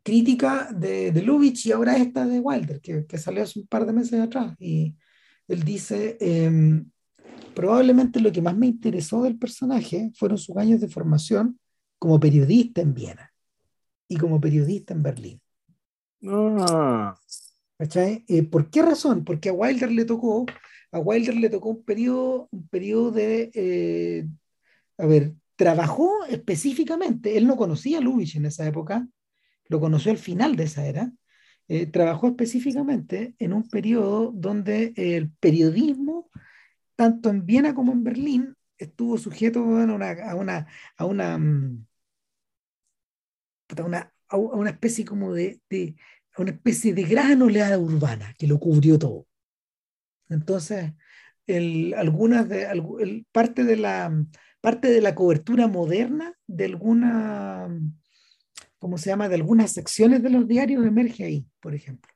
crítica 0.03 0.69
de, 0.73 1.13
de 1.13 1.23
Lubitsch 1.23 1.67
y 1.67 1.73
ahora 1.73 1.97
esta 1.97 2.27
de 2.27 2.41
Wilder, 2.41 2.81
que, 2.81 3.07
que, 3.07 3.19
salió 3.19 3.43
hace 3.43 3.61
un 3.61 3.67
par 3.67 3.87
de 3.87 3.93
meses 3.93 4.21
atrás. 4.21 4.55
Y 4.59 4.95
él 5.49 5.63
dice, 5.63 6.17
eh, 6.21 6.83
probablemente 7.55 8.21
lo 8.21 8.33
que 8.33 8.43
más 8.43 8.57
me 8.57 8.67
interesó 8.67 9.23
del 9.23 9.39
personaje 9.39 10.11
fueron 10.17 10.39
sus 10.39 10.57
años 10.57 10.81
de 10.81 10.89
formación 10.89 11.59
como 11.99 12.19
periodista 12.19 12.81
en 12.81 12.95
Viena 12.95 13.33
y 14.09 14.17
como 14.17 14.41
periodista 14.41 14.93
en 14.93 15.03
Berlín. 15.03 15.41
Ah. 16.25 17.17
Eh, 17.83 18.43
¿Por 18.45 18.71
qué 18.71 18.83
razón? 18.83 19.25
Porque 19.25 19.49
a 19.49 19.53
Wilder 19.53 19.91
le 19.91 20.05
tocó, 20.05 20.47
a 20.93 20.99
Wilder 20.99 21.37
le 21.37 21.51
tocó 21.51 21.71
un 21.71 21.85
periodo, 21.85 22.49
un 22.51 22.69
periodo 22.69 23.11
de, 23.13 23.51
eh, 23.55 24.27
a 24.99 25.07
ver, 25.07 25.35
trabajó 25.57 26.25
específicamente, 26.29 27.37
él 27.37 27.47
no 27.47 27.57
conocía 27.57 27.99
a 27.99 28.01
Lubitsch 28.01 28.37
en 28.37 28.47
esa 28.47 28.67
época, 28.67 29.09
lo 29.69 29.81
conoció 29.81 30.13
al 30.13 30.19
final 30.19 30.57
de 30.57 30.65
esa 30.65 30.87
era, 30.87 31.13
eh, 31.69 31.87
trabajó 31.87 32.29
específicamente 32.29 33.35
en 33.39 33.53
un 33.53 33.69
periodo 33.69 34.33
donde 34.35 34.93
el 34.97 35.31
periodismo 35.31 36.31
tanto 36.97 37.31
en 37.31 37.47
Viena 37.47 37.75
como 37.75 37.93
en 37.93 38.05
Berlín, 38.05 38.57
estuvo 38.79 39.19
sujeto 39.19 39.61
a 39.61 39.63
una, 39.85 40.13
a 40.13 40.35
una, 40.37 40.69
a 40.97 41.05
una, 41.05 41.39
mm, 41.39 41.87
a 44.29 44.37
una, 44.37 44.71
especie 44.71 45.05
como 45.05 45.33
de, 45.33 45.61
de, 45.69 45.97
una 46.39 46.51
especie 46.51 46.95
de 46.95 47.05
gran 47.05 47.43
oleada 47.43 47.79
urbana 47.79 48.35
que 48.39 48.47
lo 48.47 48.59
cubrió 48.59 48.99
todo. 48.99 49.27
Entonces, 50.29 50.93
el, 51.47 51.95
algunas 51.95 52.47
parte, 53.33 53.65
de 53.65 53.77
la, 53.77 54.25
parte 54.61 54.89
de 54.89 55.01
la 55.01 55.15
cobertura 55.15 55.67
moderna 55.67 56.35
de 56.47 56.65
alguna, 56.67 57.69
¿cómo 58.79 58.99
se 58.99 59.11
llama?, 59.11 59.29
de 59.29 59.35
algunas 59.35 59.73
secciones 59.73 60.23
de 60.23 60.31
los 60.31 60.49
diarios 60.49 60.87
emerge 60.87 61.25
ahí, 61.25 61.47
por 61.61 61.75
ejemplo. 61.75 62.13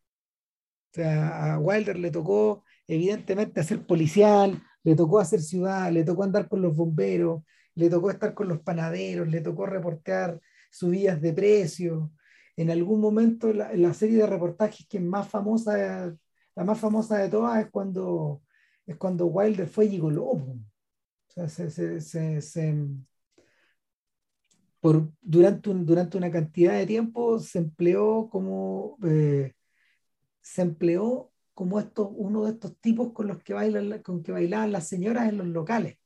A 1.05 1.59
Wilder 1.61 1.99
le 1.99 2.11
tocó 2.11 2.65
evidentemente 2.87 3.61
hacer 3.61 3.85
policial, 3.87 4.63
le 4.83 4.95
tocó 4.95 5.19
hacer 5.19 5.41
ciudad, 5.41 5.93
le 5.93 6.05
tocó 6.05 6.25
andar 6.25 6.49
con 6.49 6.63
los 6.63 6.75
bomberos, 6.75 7.43
le 7.75 7.91
tocó 7.91 8.11
estar 8.11 8.33
con 8.33 8.49
los 8.49 8.61
panaderos, 8.61 9.29
le 9.29 9.41
tocó 9.43 9.67
reportear 9.67 10.41
subidas 10.71 11.21
de 11.21 11.33
precios. 11.33 12.09
En 12.57 12.71
algún 12.71 13.01
momento 13.01 13.53
la, 13.53 13.73
la 13.75 13.95
serie 13.95 14.19
de 14.19 14.27
reportajes 14.27 14.87
que 14.89 14.99
es 14.99 15.05
más 15.05 15.29
famosa, 15.29 16.17
la 16.55 16.65
más 16.65 16.79
famosa 16.81 17.19
de 17.19 17.29
todas 17.29 17.65
es 17.65 17.71
cuando, 17.71 18.43
es 18.87 18.97
cuando 18.97 19.27
Wilder 19.27 19.69
fue 19.69 19.89
gigoló. 19.89 20.25
O 20.25 20.59
sea, 21.29 21.49
se, 21.49 21.71
se, 21.71 22.01
se, 22.41 22.75
por, 24.81 25.11
durante, 25.21 25.71
un, 25.71 25.85
durante 25.87 26.17
una 26.17 26.31
cantidad 26.31 26.75
de 26.75 26.87
tiempo 26.87 27.39
se 27.39 27.59
empleó 27.59 28.29
como 28.31 28.97
eh, 29.05 29.53
se 30.41 30.63
empleó 30.63 31.33
como 31.55 31.81
estos, 31.81 32.09
uno 32.13 32.45
de 32.45 32.53
estos 32.53 32.77
tipos 32.81 33.13
con 33.13 33.29
los 33.29 33.43
que 33.43 33.55
bailan, 33.55 34.03
con 34.03 34.23
que 34.23 34.33
bailaban 34.33 34.73
las 34.73 34.89
señoras 34.89 35.29
en 35.29 35.39
los 35.39 35.47
locales. 35.49 35.99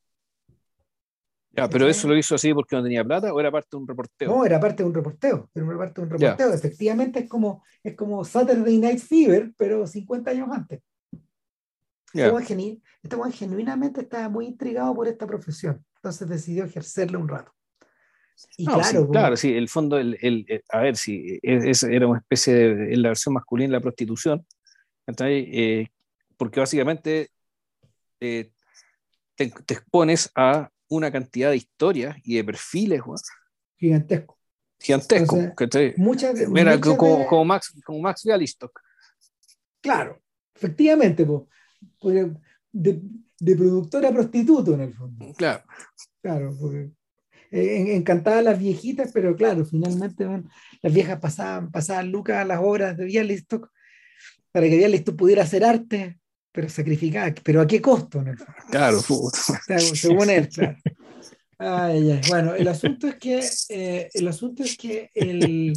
Ya, 1.53 1.69
pero 1.69 1.89
eso 1.89 2.07
lo 2.07 2.17
hizo 2.17 2.37
así 2.37 2.55
porque 2.55 2.77
no 2.77 2.83
tenía 2.83 3.05
plata 3.05 3.33
o 3.33 3.41
era 3.41 3.51
parte 3.51 3.71
de 3.73 3.79
un 3.79 3.89
reporteo. 3.89 4.29
No, 4.31 4.45
era 4.45 4.61
parte 4.61 4.83
de 4.83 4.89
un 4.89 4.95
reporteo, 4.95 5.51
era 5.53 5.79
parte 5.79 6.01
de 6.01 6.07
un 6.07 6.11
reporteo. 6.11 6.53
Efectivamente 6.53 7.21
es 7.21 7.29
como, 7.29 7.65
es 7.83 7.97
como 7.97 8.25
Saturday 8.25 8.79
Night 8.79 9.01
Fever, 9.01 9.53
pero 9.57 9.87
50 9.87 10.31
años 10.31 10.49
antes. 10.53 10.81
Este 12.13 13.17
Juan 13.17 13.33
genuinamente 13.33 14.01
estaba 14.01 14.29
muy 14.29 14.47
intrigado 14.47 14.95
por 14.95 15.07
esta 15.07 15.27
profesión, 15.27 15.85
entonces 15.97 16.29
decidió 16.29 16.65
ejercerla 16.65 17.19
un 17.19 17.29
rato. 17.29 17.53
Y 18.57 18.65
claro, 18.65 18.85
sí, 18.85 18.97
claro, 19.13 19.37
sí, 19.37 19.53
el 19.55 19.69
fondo, 19.69 19.99
el, 19.99 20.17
el, 20.21 20.65
a 20.71 20.81
ver, 20.81 20.97
si 20.97 21.39
es, 21.43 21.83
era 21.83 22.07
una 22.07 22.19
especie 22.19 22.55
de, 22.55 22.97
la 22.97 23.11
versión 23.11 23.35
masculina 23.35 23.69
de 23.69 23.77
la 23.77 23.83
prostitución, 23.83 24.45
eh, 25.19 25.87
porque 26.37 26.61
básicamente 26.61 27.31
eh, 28.19 28.51
te, 29.37 29.53
expones 29.69 30.31
a 30.35 30.71
una 30.91 31.11
cantidad 31.11 31.51
de 31.51 31.57
historias 31.57 32.17
y 32.25 32.37
de 32.37 32.45
perfiles 32.45 33.01
gigantesco. 33.77 34.39
Gigantesco. 34.79 35.37
muchas, 35.97 36.49
Mira, 36.49 36.79
como, 36.81 37.27
como, 37.27 37.45
Max, 37.45 37.75
como 37.85 38.01
Max 38.01 38.23
Bialystock. 38.25 38.79
Claro, 39.81 40.21
efectivamente, 40.55 41.27
de, 42.73 43.01
de 43.41 43.57
productora 43.57 44.13
prostituto 44.13 44.75
en 44.75 44.81
el 44.83 44.95
fondo. 44.95 45.33
Claro. 45.35 45.65
Claro, 46.23 46.55
porque 46.61 46.91
eh, 47.51 47.97
encantadas 47.97 48.45
las 48.45 48.59
viejitas, 48.59 49.11
pero 49.13 49.35
claro, 49.35 49.65
finalmente 49.65 50.25
las 50.83 50.95
viejas 50.95 51.19
pasaban, 51.19 51.71
pasaban 51.73 52.13
lucas 52.13 52.37
a 52.37 52.45
las 52.45 52.61
obras 52.61 52.97
de 52.97 53.07
Bialystock 53.07 53.71
para 54.53 54.69
que 54.69 54.77
Bialystock 54.77 55.17
pudiera 55.17 55.43
hacer 55.43 55.65
arte, 55.65 56.20
pero 56.53 56.69
sacrificar, 56.69 57.35
pero 57.43 57.61
a 57.61 57.67
qué 57.67 57.81
costo, 57.81 58.23
Claro, 58.71 59.01
según 59.95 60.31
él, 60.31 60.49
claro. 60.49 60.77
Bueno, 62.29 62.55
el 62.55 62.69
asunto 62.69 63.07
es 63.07 63.17
que, 63.17 63.41
eh, 63.69 64.09
el 64.13 64.29
asunto 64.29 64.63
es 64.63 64.77
que 64.77 65.11
el, 65.15 65.73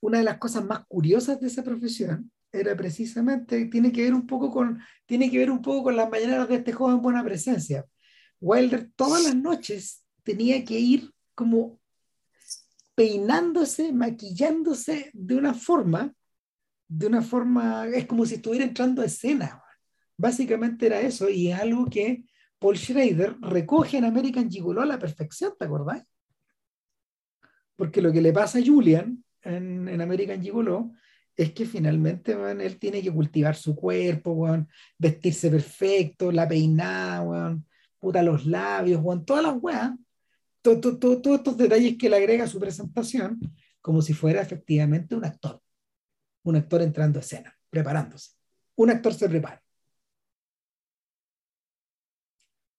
una 0.00 0.18
de 0.18 0.24
las 0.24 0.38
cosas 0.38 0.64
más 0.64 0.84
curiosas 0.86 1.40
de 1.40 1.48
esa 1.48 1.62
profesión 1.62 2.30
era 2.52 2.76
precisamente, 2.76 3.66
tiene 3.66 3.90
que 3.90 4.02
ver 4.02 4.14
un 4.14 4.26
poco 4.26 4.50
con, 4.50 4.80
tiene 5.06 5.30
que 5.30 5.38
ver 5.38 5.50
un 5.50 5.62
poco 5.62 5.84
con 5.84 5.96
las 5.96 6.08
mañanas 6.08 6.48
de 6.48 6.56
este 6.56 6.72
joven 6.72 7.00
buena 7.00 7.24
presencia. 7.24 7.84
Wilder 8.40 8.90
todas 8.94 9.22
las 9.22 9.34
noches 9.34 10.04
tenía 10.22 10.64
que 10.64 10.78
ir 10.78 11.10
como 11.34 11.80
peinándose, 12.94 13.92
maquillándose 13.92 15.10
de 15.14 15.34
una 15.34 15.54
forma, 15.54 16.14
de 16.94 17.06
una 17.06 17.22
forma, 17.22 17.86
es 17.88 18.06
como 18.06 18.26
si 18.26 18.34
estuviera 18.34 18.64
entrando 18.64 19.02
a 19.02 19.06
escena. 19.06 19.62
Básicamente 20.16 20.86
era 20.86 21.00
eso, 21.00 21.28
y 21.28 21.50
es 21.50 21.58
algo 21.58 21.86
que 21.86 22.24
Paul 22.58 22.76
Schrader 22.76 23.36
recoge 23.40 23.96
en 23.96 24.04
American 24.04 24.50
Gigolo 24.50 24.82
a 24.82 24.86
la 24.86 24.98
perfección, 24.98 25.54
¿te 25.58 25.64
acordás? 25.64 26.04
Porque 27.76 28.02
lo 28.02 28.12
que 28.12 28.20
le 28.20 28.32
pasa 28.32 28.58
a 28.58 28.64
Julian 28.64 29.24
en, 29.42 29.88
en 29.88 30.00
American 30.00 30.42
Gigolo 30.42 30.92
es 31.34 31.52
que 31.52 31.64
finalmente 31.64 32.32
él 32.32 32.78
tiene 32.78 33.02
que 33.02 33.10
cultivar 33.10 33.56
su 33.56 33.74
cuerpo, 33.74 34.46
vestirse 34.98 35.50
perfecto, 35.50 36.30
la 36.30 36.46
peinada, 36.46 37.58
puta 37.98 38.22
los 38.22 38.44
labios, 38.44 39.02
todas 39.24 39.42
las 39.42 39.56
weas, 39.60 39.92
todos 40.60 40.98
estos 41.02 41.56
detalles 41.56 41.96
que 41.98 42.10
le 42.10 42.16
agrega 42.16 42.44
a 42.44 42.48
su 42.48 42.60
presentación, 42.60 43.40
como 43.80 44.02
si 44.02 44.12
fuera 44.12 44.42
efectivamente 44.42 45.14
un 45.14 45.24
actor, 45.24 45.60
un 46.44 46.56
actor 46.56 46.82
entrando 46.82 47.18
a 47.18 47.22
escena, 47.22 47.56
preparándose. 47.70 48.32
Un 48.76 48.90
actor 48.90 49.14
se 49.14 49.28
prepara. 49.28 49.62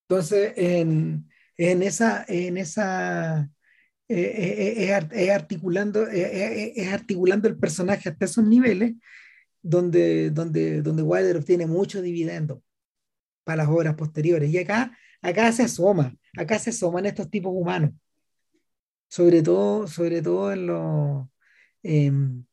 Entonces, 0.07 0.53
en, 0.57 1.29
en 1.57 1.83
esa, 1.83 2.25
en 2.27 2.57
esa 2.57 3.49
eh, 4.09 4.85
eh, 4.89 4.99
eh, 5.11 5.31
articulando, 5.31 6.07
es 6.07 6.87
articulando 6.93 7.47
el 7.47 7.57
personaje 7.57 8.09
hasta 8.09 8.25
esos 8.25 8.45
niveles 8.45 8.95
donde, 9.61 10.29
donde, 10.29 10.81
donde 10.81 11.01
Wilder 11.03 11.37
obtiene 11.37 11.65
mucho 11.65 12.01
dividendo 12.01 12.61
para 13.43 13.63
las 13.63 13.69
obras 13.69 13.95
posteriores. 13.95 14.51
Y 14.51 14.57
acá, 14.57 14.97
acá 15.21 15.51
se 15.51 15.63
asoma, 15.63 16.15
acá 16.37 16.59
se 16.59 16.71
asoman 16.71 17.05
estos 17.05 17.29
tipos 17.29 17.53
humanos. 17.55 17.91
Sobre 19.07 19.41
todo, 19.41 19.87
sobre 19.87 20.21
todo 20.21 20.51
en 20.53 20.67
lo, 20.67 21.31
em, 21.83 22.45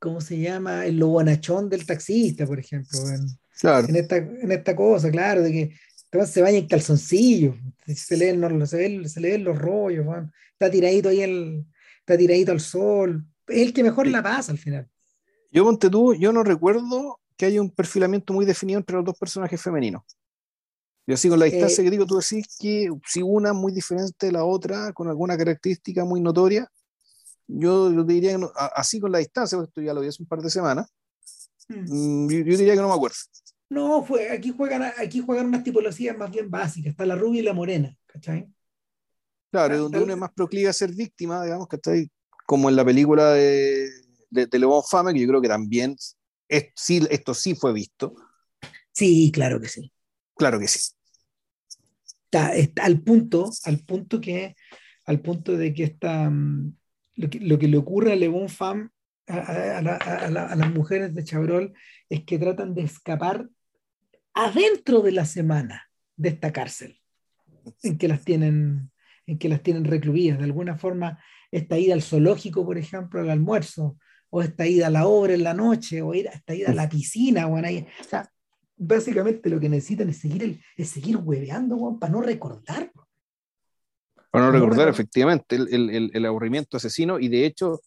¿cómo 0.00 0.20
se 0.20 0.38
llama? 0.38 0.86
En 0.86 0.98
lo 0.98 1.08
bonachón 1.08 1.68
del 1.68 1.86
taxista, 1.86 2.46
por 2.46 2.58
ejemplo. 2.58 2.98
En, 3.08 3.26
en, 3.62 3.96
esta, 3.96 4.16
en 4.16 4.50
esta 4.50 4.74
cosa, 4.74 5.10
claro, 5.10 5.42
de 5.42 5.52
que 5.52 6.26
se 6.26 6.42
baña 6.42 6.58
en 6.58 6.66
calzoncillos, 6.66 7.54
se 7.86 8.16
leen, 8.16 8.40
los, 8.40 8.70
se, 8.70 9.08
se 9.08 9.20
leen 9.20 9.44
los 9.44 9.56
rollos, 9.56 10.06
está 10.52 10.70
tiradito 10.70 11.10
ahí 11.10 11.20
el, 11.20 11.64
está 12.00 12.18
tiradito 12.18 12.50
al 12.50 12.60
sol, 12.60 13.24
es 13.46 13.62
el 13.62 13.72
que 13.72 13.84
mejor 13.84 14.08
la 14.08 14.22
pasa 14.22 14.50
al 14.50 14.58
final. 14.58 14.88
Yo, 15.52 15.64
ponte 15.64 15.88
tú, 15.88 16.14
yo 16.14 16.32
no 16.32 16.42
recuerdo 16.42 17.20
que 17.36 17.46
haya 17.46 17.60
un 17.60 17.70
perfilamiento 17.70 18.32
muy 18.32 18.44
definido 18.44 18.78
entre 18.78 18.96
los 18.96 19.04
dos 19.04 19.18
personajes 19.18 19.60
femeninos. 19.60 20.02
Y 21.06 21.12
así 21.12 21.28
con 21.28 21.38
la 21.38 21.46
distancia 21.46 21.82
eh, 21.82 21.84
que 21.84 21.90
digo, 21.90 22.06
tú 22.06 22.18
decís 22.18 22.56
que 22.58 22.88
si 23.06 23.22
una 23.22 23.52
muy 23.52 23.72
diferente 23.72 24.26
de 24.26 24.32
la 24.32 24.44
otra, 24.44 24.92
con 24.92 25.08
alguna 25.08 25.36
característica 25.36 26.04
muy 26.04 26.20
notoria, 26.20 26.70
yo, 27.58 27.92
yo 27.92 28.04
diría, 28.04 28.36
que 28.36 28.46
así 28.74 29.00
con 29.00 29.12
la 29.12 29.18
distancia, 29.18 29.56
porque 29.56 29.70
esto 29.70 29.82
ya 29.82 29.94
lo 29.94 30.00
vi 30.00 30.08
hace 30.08 30.22
un 30.22 30.28
par 30.28 30.40
de 30.40 30.50
semanas, 30.50 30.88
mm. 31.68 32.26
Mm, 32.26 32.30
yo, 32.30 32.56
diría 32.56 32.74
que 32.74 32.80
no 32.80 32.88
me 32.88 32.94
acuerdo. 32.94 33.16
No, 33.68 34.04
fue, 34.04 34.30
aquí 34.30 34.52
juegan, 34.56 34.82
aquí 34.98 35.20
juegan 35.20 35.46
unas 35.46 35.62
tipologías 35.62 36.16
más 36.16 36.30
bien 36.30 36.50
básicas, 36.50 36.90
está 36.90 37.06
la 37.06 37.14
rubia 37.14 37.40
y 37.40 37.44
la 37.44 37.54
morena, 37.54 37.96
¿cachai? 38.06 38.48
Claro, 39.50 39.78
donde 39.78 40.00
uno 40.00 40.12
es 40.12 40.18
más 40.18 40.32
proclive 40.32 40.68
a 40.68 40.72
ser 40.72 40.92
víctima, 40.92 41.44
digamos, 41.44 41.68
que 41.68 41.76
está 41.76 41.92
ahí, 41.92 42.08
como 42.46 42.68
en 42.68 42.76
la 42.76 42.84
película 42.84 43.32
de, 43.32 43.88
de, 44.30 44.46
de 44.46 44.58
Le 44.58 44.66
Fame, 44.88 45.12
que 45.12 45.20
yo 45.20 45.28
creo 45.28 45.40
que 45.40 45.48
también 45.48 45.96
es, 46.48 46.66
sí, 46.74 47.00
esto 47.10 47.34
sí 47.34 47.54
fue 47.54 47.72
visto. 47.72 48.14
Sí, 48.92 49.30
claro 49.32 49.60
que 49.60 49.68
sí. 49.68 49.92
Claro 50.36 50.58
que 50.58 50.68
sí. 50.68 50.90
Está, 52.24 52.54
está 52.54 52.84
al 52.84 53.02
punto, 53.02 53.50
al 53.64 53.78
punto 53.80 54.20
que, 54.20 54.56
al 55.06 55.20
punto 55.20 55.56
de 55.56 55.74
que 55.74 55.84
está, 55.84 56.30
mm, 56.30 56.76
lo 57.20 57.58
que, 57.58 57.68
le 57.68 57.76
ocurre 57.76 58.12
a 58.12 58.16
Le 58.16 58.28
Bon 58.28 58.48
Femme, 58.48 58.90
a, 59.26 59.36
a, 59.36 59.78
a, 59.78 60.26
a, 60.26 60.56
las 60.56 60.74
mujeres 60.74 61.14
de 61.14 61.24
Chabrol, 61.24 61.72
es 62.08 62.24
que 62.24 62.38
tratan 62.38 62.74
de 62.74 62.82
escapar 62.82 63.48
adentro 64.34 65.02
de 65.02 65.12
la 65.12 65.24
semana 65.24 65.90
de 66.16 66.30
esta 66.30 66.52
cárcel 66.52 67.00
en 67.82 67.98
que 67.98 68.08
las 68.08 68.24
tienen, 68.24 68.90
en 69.26 69.38
que 69.38 69.48
las 69.48 69.62
tienen 69.62 69.84
recluidas. 69.84 70.38
De 70.38 70.44
alguna 70.44 70.76
forma, 70.76 71.18
esta 71.50 71.78
ida 71.78 71.94
al 71.94 72.02
zoológico, 72.02 72.64
por 72.64 72.78
ejemplo, 72.78 73.20
al 73.20 73.30
almuerzo, 73.30 73.98
o 74.30 74.42
esta 74.42 74.66
ida 74.66 74.86
a 74.86 74.90
la 74.90 75.06
obra 75.06 75.34
en 75.34 75.42
la 75.42 75.54
noche, 75.54 76.02
o 76.02 76.14
esta 76.14 76.54
ida 76.54 76.70
a 76.70 76.74
la 76.74 76.88
piscina, 76.88 77.46
bueno, 77.46 77.68
ahí, 77.68 77.86
o 78.00 78.04
sea, 78.04 78.30
básicamente 78.76 79.50
lo 79.50 79.58
que 79.60 79.68
necesitan 79.68 80.08
es 80.08 80.18
seguir, 80.18 80.42
el, 80.42 80.62
es 80.76 80.88
seguir 80.88 81.16
hueveando, 81.16 81.98
para 82.00 82.12
no 82.12 82.20
recordar. 82.20 82.92
Para 84.30 84.46
no 84.46 84.52
recordar, 84.52 84.88
efectivamente, 84.88 85.56
el, 85.56 85.90
el, 85.90 86.10
el, 86.14 86.26
aburrimiento 86.26 86.76
asesino, 86.76 87.18
y 87.18 87.28
de 87.28 87.46
hecho, 87.46 87.80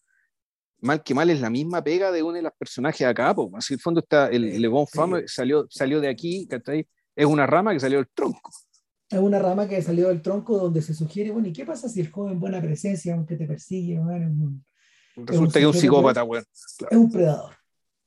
mal 0.80 1.02
que 1.02 1.14
mal 1.14 1.30
es 1.30 1.40
la 1.40 1.48
misma 1.48 1.82
pega 1.82 2.12
de 2.12 2.22
uno 2.22 2.34
de 2.34 2.42
los 2.42 2.52
personajes 2.58 3.06
acá, 3.06 3.34
pues 3.34 3.48
así 3.54 3.74
el 3.74 3.80
fondo 3.80 4.00
está, 4.00 4.28
el, 4.28 4.44
el 4.44 4.70
Fame 4.92 5.26
salió, 5.26 5.66
salió 5.70 6.00
de 6.00 6.08
aquí, 6.08 6.46
Es 7.16 7.26
una 7.26 7.46
rama 7.46 7.72
que 7.72 7.80
salió 7.80 7.98
del 7.98 8.08
tronco. 8.12 8.50
Es 9.08 9.18
una 9.18 9.38
rama 9.38 9.66
que 9.66 9.80
salió 9.80 10.08
del 10.08 10.20
tronco 10.20 10.58
donde 10.58 10.82
se 10.82 10.92
sugiere, 10.92 11.30
bueno, 11.30 11.48
¿y 11.48 11.52
qué 11.52 11.64
pasa 11.64 11.88
si 11.88 12.00
el 12.00 12.10
joven 12.10 12.38
buena 12.38 12.60
presencia, 12.60 13.14
aunque 13.14 13.36
te 13.36 13.46
persigue, 13.46 13.98
Resulta 15.16 15.60
que 15.60 15.60
es 15.60 15.74
un 15.74 15.74
psicópata, 15.74 16.22
bueno. 16.22 16.44
Es 16.52 16.96
un 16.96 17.10
predador. 17.10 17.54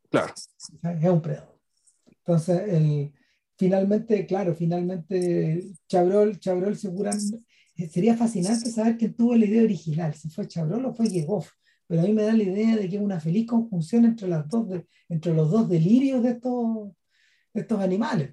Claro. 0.09 0.33
Es 0.35 1.09
un 1.09 1.21
predador. 1.21 1.57
Entonces, 2.05 2.61
el, 2.67 3.13
finalmente, 3.57 4.25
claro, 4.25 4.53
finalmente 4.55 5.63
Chabrol, 5.87 6.39
Chabrol 6.39 6.77
seguramente, 6.77 7.39
sería 7.89 8.17
fascinante 8.17 8.69
saber 8.71 8.97
quién 8.97 9.13
tuvo 9.15 9.35
la 9.35 9.45
idea 9.45 9.63
original, 9.63 10.13
si 10.13 10.29
fue 10.29 10.47
Chabrol 10.47 10.85
o 10.85 10.93
fue 10.93 11.07
Yegoff 11.07 11.51
pero 11.87 12.01
a 12.01 12.05
mí 12.05 12.13
me 12.13 12.23
da 12.23 12.33
la 12.33 12.43
idea 12.43 12.75
de 12.75 12.89
que 12.89 12.97
es 12.97 13.01
una 13.01 13.19
feliz 13.19 13.47
conjunción 13.47 14.05
entre, 14.05 14.27
las 14.27 14.47
dos 14.49 14.67
entre 15.09 15.33
los 15.33 15.49
dos 15.49 15.69
delirios 15.69 16.21
de 16.21 16.31
estos, 16.31 16.91
estos 17.53 17.79
animales. 17.79 18.31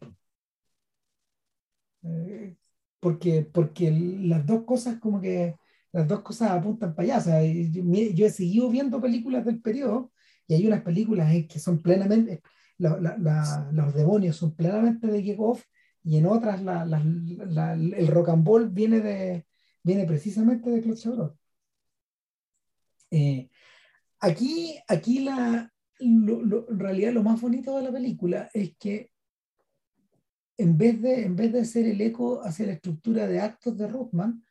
Eh, 2.02 2.56
porque, 3.00 3.42
porque 3.42 3.90
las 3.90 4.44
dos 4.46 4.64
cosas 4.64 4.98
como 4.98 5.20
que 5.20 5.54
las 5.92 6.08
dos 6.08 6.22
cosas 6.22 6.50
apuntan 6.50 6.94
para 6.94 7.16
allá. 7.18 7.42
yo, 7.42 8.26
he 8.26 8.30
seguido 8.30 8.68
viendo 8.68 9.00
películas 9.00 9.44
del 9.44 9.62
periodo 9.62 10.12
y 10.48 10.54
hay 10.54 10.66
unas 10.66 10.82
películas 10.82 11.32
que 11.48 11.58
son 11.60 11.80
plenamente, 11.80 12.42
los 12.78 13.94
demonios 13.94 14.36
son 14.36 14.54
plenamente 14.56 15.06
de 15.06 15.22
Gekov 15.22 15.60
y 16.05 16.18
en 16.18 16.26
otras 16.26 16.60
el 16.60 18.06
rock 18.09 18.28
and 18.28 18.47
roll 18.47 18.68
viene, 18.68 19.01
de, 19.01 19.47
viene 19.82 20.05
precisamente 20.05 20.70
de 20.70 20.82
Claude 20.82 21.01
Chabrol. 21.01 21.39
Eh, 23.10 23.48
aquí, 24.20 24.78
aquí 24.86 25.20
la, 25.20 25.72
en 25.98 26.78
realidad 26.78 27.12
lo 27.12 27.22
más 27.22 27.40
bonito 27.40 27.76
de 27.76 27.85
la 27.85 27.93
película 27.93 28.51
es 28.52 28.76
que 28.76 29.10
en 30.59 30.76
vez 30.76 31.01
de, 31.01 31.24
en 31.24 31.36
vez 31.36 31.52
de 31.52 31.64
ser 31.64 31.86
el 31.86 32.01
eco 32.01 32.43
hacia 32.44 32.66
la 32.66 32.72
estructura 32.74 33.26
de 33.26 33.40
actos 33.40 33.76
de 33.76 33.89
Rothman, 33.89 34.44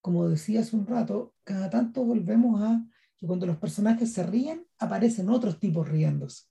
como 0.00 0.28
decía 0.28 0.60
hace 0.60 0.74
un 0.74 0.86
rato, 0.86 1.34
cada 1.44 1.68
tanto 1.68 2.02
volvemos 2.02 2.62
a 2.62 2.82
que 3.16 3.26
cuando 3.26 3.46
los 3.46 3.58
personajes 3.58 4.12
se 4.12 4.22
ríen, 4.24 4.66
aparecen 4.78 5.28
otros 5.28 5.60
tipos 5.60 5.88
riéndose. 5.88 6.44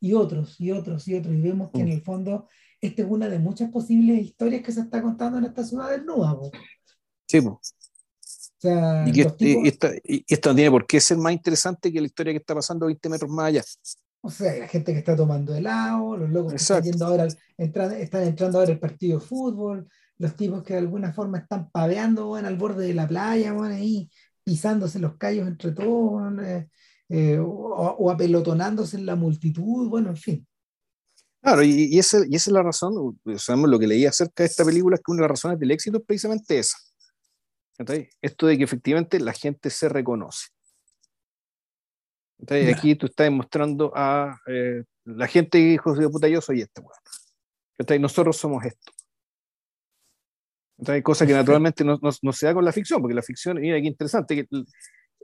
Y 0.00 0.12
otros, 0.12 0.60
y 0.60 0.70
otros, 0.70 1.08
y 1.08 1.14
otros. 1.14 1.34
Y 1.34 1.40
vemos 1.40 1.70
que 1.72 1.80
en 1.80 1.88
el 1.88 2.02
fondo 2.02 2.46
esta 2.80 3.02
es 3.02 3.08
una 3.08 3.28
de 3.28 3.38
muchas 3.38 3.70
posibles 3.70 4.22
historias 4.22 4.62
que 4.62 4.72
se 4.72 4.80
está 4.80 5.02
contando 5.02 5.38
en 5.38 5.44
esta 5.44 5.64
ciudad 5.64 5.90
del 5.90 6.06
nuevo. 6.06 6.50
Sí, 7.26 7.40
pues 7.40 7.74
y, 8.62 9.68
esto 10.26 10.50
no 10.50 10.56
tiene 10.56 10.70
por 10.70 10.86
qué 10.86 11.00
ser 11.00 11.18
más 11.18 11.32
interesante 11.32 11.92
que 11.92 12.00
la 12.00 12.06
historia 12.06 12.32
que 12.32 12.38
está 12.38 12.54
pasando 12.54 12.86
20 12.86 13.08
metros 13.08 13.30
más 13.30 13.46
allá. 13.46 13.64
O 14.20 14.30
sea, 14.30 14.56
la 14.56 14.66
gente 14.66 14.92
que 14.92 14.98
está 14.98 15.14
tomando 15.14 15.54
helado, 15.54 16.16
los 16.16 16.28
locos 16.28 16.52
que 16.52 16.56
están 16.56 16.82
yendo 16.82 17.06
ahora, 17.06 17.28
están 17.56 18.22
entrando 18.24 18.58
ahora 18.58 18.72
el 18.72 18.80
partido 18.80 19.20
de 19.20 19.24
fútbol, 19.24 19.88
los 20.18 20.34
tipos 20.34 20.62
que 20.64 20.74
de 20.74 20.80
alguna 20.80 21.12
forma 21.12 21.38
están 21.38 21.70
paveando 21.70 22.26
bueno, 22.26 22.48
al 22.48 22.56
borde 22.56 22.86
de 22.86 22.94
la 22.94 23.06
playa, 23.06 23.52
bueno, 23.52 23.74
ahí 23.76 24.10
pisándose 24.42 24.98
los 24.98 25.16
callos 25.16 25.46
entre 25.46 25.70
todos, 25.72 26.32
eh, 26.42 26.68
eh, 27.10 27.38
o, 27.40 28.10
apelotonándose 28.10 28.96
en 28.96 29.06
la 29.06 29.14
multitud, 29.14 29.88
bueno, 29.88 30.10
en 30.10 30.16
fin. 30.16 30.46
Claro, 31.48 31.62
y, 31.62 31.88
y, 31.90 31.98
esa, 31.98 32.18
y 32.28 32.36
esa 32.36 32.50
es 32.50 32.52
la 32.52 32.62
razón, 32.62 33.18
sabemos 33.38 33.70
lo 33.70 33.78
que 33.78 33.86
leí 33.86 34.04
acerca 34.04 34.42
de 34.42 34.48
esta 34.48 34.66
película, 34.66 34.96
es 34.96 35.02
que 35.02 35.10
una 35.10 35.22
de 35.22 35.22
las 35.22 35.30
razones 35.30 35.58
del 35.58 35.70
éxito 35.70 35.96
es 35.96 36.04
precisamente 36.04 36.58
esa. 36.58 36.76
Esto 38.20 38.46
de 38.46 38.58
que 38.58 38.64
efectivamente 38.64 39.18
la 39.18 39.32
gente 39.32 39.70
se 39.70 39.88
reconoce. 39.88 40.48
Entonces, 42.38 42.76
aquí 42.76 42.94
tú 42.96 43.06
estás 43.06 43.30
mostrando 43.30 43.92
a 43.94 44.38
eh, 44.46 44.84
la 45.04 45.26
gente 45.26 45.58
que 45.58 45.64
dijo, 45.64 45.94
de 45.94 46.08
puta, 46.10 46.28
yo 46.28 46.42
soy 46.42 46.60
este, 46.60 46.82
weón. 46.82 48.02
Nosotros 48.02 48.36
somos 48.36 48.62
esto. 48.66 48.92
Entonces, 50.76 51.02
cosa 51.02 51.26
que 51.26 51.32
naturalmente 51.32 51.82
no, 51.82 51.98
no, 51.98 52.32
se 52.32 52.46
da 52.46 52.52
con 52.52 52.64
la 52.64 52.72
ficción, 52.72 53.00
porque 53.00 53.14
la 53.14 53.22
ficción, 53.22 53.58
mira 53.58 53.80
qué 53.80 53.86
interesante, 53.86 54.36
que 54.36 54.48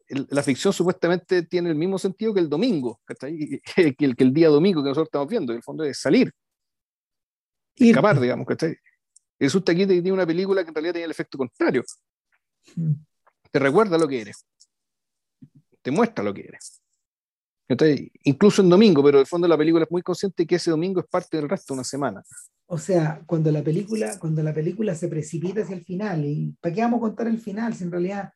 la 0.08 0.42
ficción 0.42 0.72
supuestamente 0.72 1.44
tiene 1.44 1.70
el 1.70 1.76
mismo 1.76 1.98
sentido 1.98 2.34
que 2.34 2.40
el 2.40 2.48
domingo, 2.48 3.00
que 3.20 3.62
el, 3.76 4.16
que 4.16 4.24
el 4.24 4.34
día 4.34 4.48
domingo 4.48 4.82
que 4.82 4.88
nosotros 4.88 5.08
estamos 5.08 5.28
viendo, 5.28 5.52
en 5.52 5.58
el 5.58 5.62
fondo 5.62 5.84
es 5.84 5.98
salir, 5.98 6.32
escapar, 7.76 8.20
digamos, 8.20 8.46
¿cachai? 8.46 8.76
Resulta 9.38 9.72
aquí 9.72 9.86
tiene 9.86 10.12
una 10.12 10.26
película 10.26 10.62
que 10.62 10.68
en 10.68 10.74
realidad 10.74 10.94
tiene 10.94 11.04
el 11.06 11.10
efecto 11.10 11.38
contrario. 11.38 11.84
Te 13.50 13.58
recuerda 13.58 13.98
lo 13.98 14.08
que 14.08 14.20
eres. 14.20 14.46
te 15.82 15.90
muestra 15.90 16.24
lo 16.24 16.32
que 16.32 16.42
eres. 16.42 16.80
incluso 18.24 18.62
en 18.62 18.68
domingo, 18.68 19.02
pero 19.02 19.20
el 19.20 19.26
fondo 19.26 19.46
de 19.46 19.50
la 19.50 19.58
película 19.58 19.84
es 19.84 19.90
muy 19.90 20.02
consciente 20.02 20.46
que 20.46 20.56
ese 20.56 20.70
domingo 20.70 21.00
es 21.00 21.06
parte 21.06 21.36
del 21.36 21.48
resto 21.48 21.74
de 21.74 21.78
una 21.78 21.84
semana. 21.84 22.22
O 22.66 22.78
sea, 22.78 23.22
cuando 23.26 23.50
la 23.50 23.62
película, 23.62 24.18
cuando 24.18 24.42
la 24.42 24.54
película 24.54 24.94
se 24.94 25.08
precipita 25.08 25.62
hacia 25.62 25.76
el 25.76 25.84
final, 25.84 26.24
¿y 26.24 26.56
para 26.60 26.74
qué 26.74 26.80
vamos 26.80 26.98
a 26.98 27.00
contar 27.02 27.26
el 27.26 27.38
final 27.38 27.74
si 27.74 27.84
en 27.84 27.90
realidad 27.90 28.32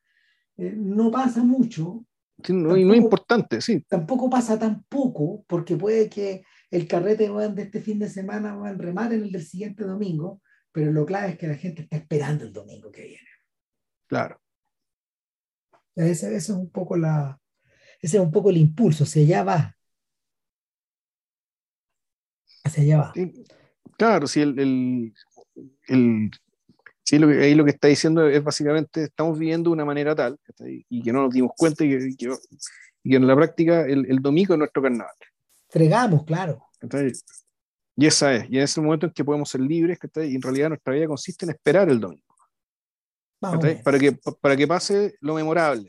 eh, 0.59 0.75
no 0.77 1.11
pasa 1.11 1.43
mucho? 1.43 2.05
no, 2.49 2.77
es 2.77 2.97
importante, 2.97 3.61
sí. 3.61 3.85
Tampoco 3.89 4.29
pasa 4.29 4.59
tan 4.59 4.85
poco, 4.85 5.45
porque 5.47 5.77
puede 5.77 6.09
que 6.09 6.43
el 6.71 6.87
carrete 6.87 7.29
de 7.29 7.63
este 7.63 7.81
fin 7.81 7.99
de 7.99 8.09
semana 8.09 8.55
va 8.55 8.73
remate 8.73 9.15
en 9.15 9.23
el 9.23 9.33
del 9.33 9.45
siguiente 9.45 9.85
domingo, 9.85 10.43
pero 10.71 10.93
lo 10.93 11.07
clave 11.07 11.31
es 11.31 11.39
que 11.39 11.49
la 11.49 11.55
gente 11.55 11.83
está 11.83 11.97
esperando 11.97 12.45
el 12.45 12.53
domingo 12.53 12.91
que 12.91 13.03
viene. 13.03 13.29
Claro. 14.07 14.41
Ese, 15.95 16.35
es 16.37 16.49
un 16.51 16.71
poco 16.71 16.97
la, 16.97 17.41
ese 18.01 18.19
es 18.19 18.23
un 18.23 18.31
poco 18.31 18.51
el 18.51 18.57
impulso, 18.57 19.05
hacia 19.05 19.23
allá 19.23 19.45
va. 19.45 19.77
Hacia 22.65 22.83
allá 22.83 22.99
va. 22.99 23.13
claro, 23.97 24.27
si 24.27 24.41
el, 24.41 24.59
el, 24.59 25.15
el 25.89 26.31
sí, 27.09 27.19
lo 27.19 27.27
que, 27.29 27.43
ahí 27.43 27.55
lo 27.55 27.65
que 27.65 27.71
está 27.71 27.89
diciendo 27.89 28.29
es 28.29 28.45
básicamente 28.45 29.05
estamos 29.05 29.39
viviendo 29.39 29.71
de 29.71 29.75
una 29.75 29.85
manera 29.87 30.15
tal 30.15 30.39
y 30.59 31.03
que 31.03 31.11
no 31.11 31.23
nos 31.23 31.33
dimos 31.33 31.53
cuenta 31.57 31.83
y 31.83 32.15
que, 32.15 32.29
y 33.03 33.17
en 33.17 33.27
la 33.27 33.35
práctica 33.35 33.87
el, 33.87 34.05
el, 34.11 34.19
domingo 34.21 34.53
es 34.53 34.59
nuestro 34.59 34.83
carnaval. 34.83 35.15
Fregamos, 35.71 36.25
claro. 36.25 36.67
Y 37.97 38.07
esa 38.07 38.35
es, 38.35 38.51
y 38.51 38.59
en 38.59 38.65
ese 38.65 38.81
momento 38.83 39.07
en 39.07 39.13
que 39.13 39.25
podemos 39.25 39.49
ser 39.49 39.63
libres, 39.63 39.99
y 40.17 40.35
en 40.35 40.43
realidad 40.43 40.69
nuestra 40.69 40.93
vida 40.93 41.07
consiste 41.07 41.47
en 41.47 41.51
esperar 41.53 41.89
el 41.89 41.99
domingo. 41.99 42.23
Para 43.41 43.99
que, 43.99 44.19
para 44.41 44.57
que 44.57 44.67
pase 44.67 45.15
lo 45.21 45.35
memorable. 45.35 45.89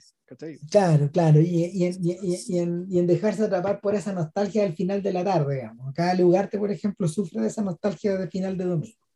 Claro, 0.70 1.12
claro, 1.12 1.42
y, 1.42 1.66
y, 1.66 1.86
y, 1.86 2.46
y, 2.48 2.60
en, 2.60 2.86
y, 2.88 3.00
en, 3.00 3.08
dejarse 3.08 3.44
atrapar 3.44 3.82
por 3.82 3.96
esa 3.96 4.14
nostalgia 4.14 4.62
del 4.62 4.76
final 4.76 5.02
de 5.02 5.12
la 5.12 5.24
tarde, 5.26 5.56
digamos. 5.56 5.94
Cada 5.94 6.14
lugar, 6.14 6.50
por 6.50 6.72
ejemplo, 6.72 7.08
sufre 7.08 7.42
de 7.42 7.48
esa 7.48 7.64
nostalgia 7.64 8.16
de 8.16 8.30
final 8.30 8.56
de 8.56 8.66
domingo. 8.66 9.09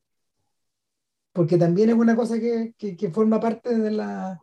Porque 1.34 1.58
también 1.58 1.90
es 1.90 1.96
una 1.96 2.16
cosa 2.16 2.40
que, 2.40 2.74
que, 2.78 2.96
que 2.96 3.10
forma 3.10 3.40
parte 3.40 3.78
de 3.78 3.92
la. 3.92 4.40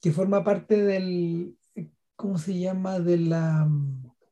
que 0.00 0.10
forma 0.10 0.42
parte 0.42 0.82
del. 0.82 1.54
¿Cómo 2.16 2.38
se 2.38 2.58
llama? 2.58 2.98
De 2.98 3.18
la. 3.18 3.68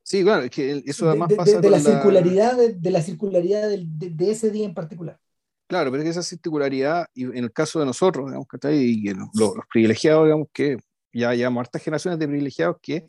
Sí, 0.03 0.23
claro, 0.23 0.45
es 0.45 0.51
que 0.51 0.83
eso 0.87 1.09
además 1.09 1.29
de, 1.29 1.37
pasa. 1.37 1.61
De, 1.61 1.71
la, 1.71 1.81
circularidad, 1.81 2.57
de, 2.57 2.91
la 2.91 3.03
circularidad 3.03 3.69
de, 3.69 4.31
ese 4.31 4.51
día 4.51 4.65
en 4.65 4.75
particular. 4.75 5.21
Claro, 5.69 5.91
pero 5.91 6.03
es 6.03 6.07
que 6.07 6.11
esa 6.11 6.23
circularidad, 6.23 7.07
y 7.13 7.25
en 7.25 7.39
el 7.39 7.53
caso 7.53 7.81
de 7.81 7.87
nosotros, 7.87 8.27
digamos, 8.27 8.47
que 8.49 8.57
está 8.57 8.69
ahí, 8.69 9.03
y 9.03 9.09
los, 9.09 9.29
los, 9.35 9.53
privilegiados, 9.71 10.25
digamos, 10.25 10.49
que 10.53 10.79
ya 11.13 11.35
llevamos 11.35 11.61
hartas 11.63 11.83
generaciones 11.83 12.21
de 12.21 12.29
privilegiados 12.29 12.77
que, 12.81 13.05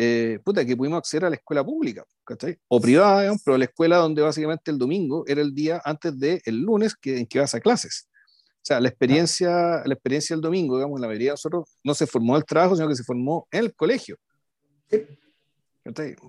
eh, 0.00 0.38
puta, 0.44 0.64
que 0.64 0.76
pudimos 0.76 0.98
acceder 0.98 1.24
a 1.24 1.30
la 1.30 1.34
escuela 1.34 1.64
pública, 1.64 2.04
¿cachai? 2.24 2.56
O 2.68 2.80
privada, 2.80 3.22
digamos, 3.22 3.42
pero 3.44 3.58
la 3.58 3.64
escuela 3.64 3.96
donde 3.96 4.22
básicamente 4.22 4.70
el 4.70 4.78
domingo 4.78 5.24
era 5.26 5.40
el 5.40 5.52
día 5.52 5.82
antes 5.84 6.16
del 6.16 6.40
el 6.44 6.60
lunes 6.60 6.94
que, 6.94 7.18
en 7.18 7.26
que 7.26 7.40
vas 7.40 7.52
a 7.54 7.60
clases. 7.60 8.08
O 8.54 8.62
sea, 8.68 8.78
la 8.78 8.88
experiencia, 8.90 9.82
la 9.84 9.94
experiencia 9.94 10.36
del 10.36 10.40
domingo, 10.40 10.76
digamos, 10.76 11.00
la 11.00 11.08
mayoría 11.08 11.30
de 11.30 11.32
nosotros 11.32 11.64
no 11.82 11.94
se 11.94 12.06
formó 12.06 12.36
en 12.36 12.42
el 12.42 12.44
trabajo, 12.44 12.76
sino 12.76 12.86
que 12.86 12.94
se 12.94 13.02
formó 13.02 13.48
en 13.50 13.64
el 13.64 13.74
colegio. 13.74 14.16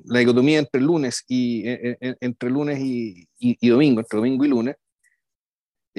La 0.06 0.20
dicotomía 0.20 0.58
entre 0.58 0.82
lunes 0.82 1.24
y, 1.28 1.64
entre 1.66 2.50
lunes 2.50 2.80
y, 2.80 3.28
y, 3.38 3.56
y 3.60 3.70
domingo, 3.70 4.00
entre 4.00 4.18
domingo 4.18 4.46
y 4.46 4.48
lunes, 4.48 4.78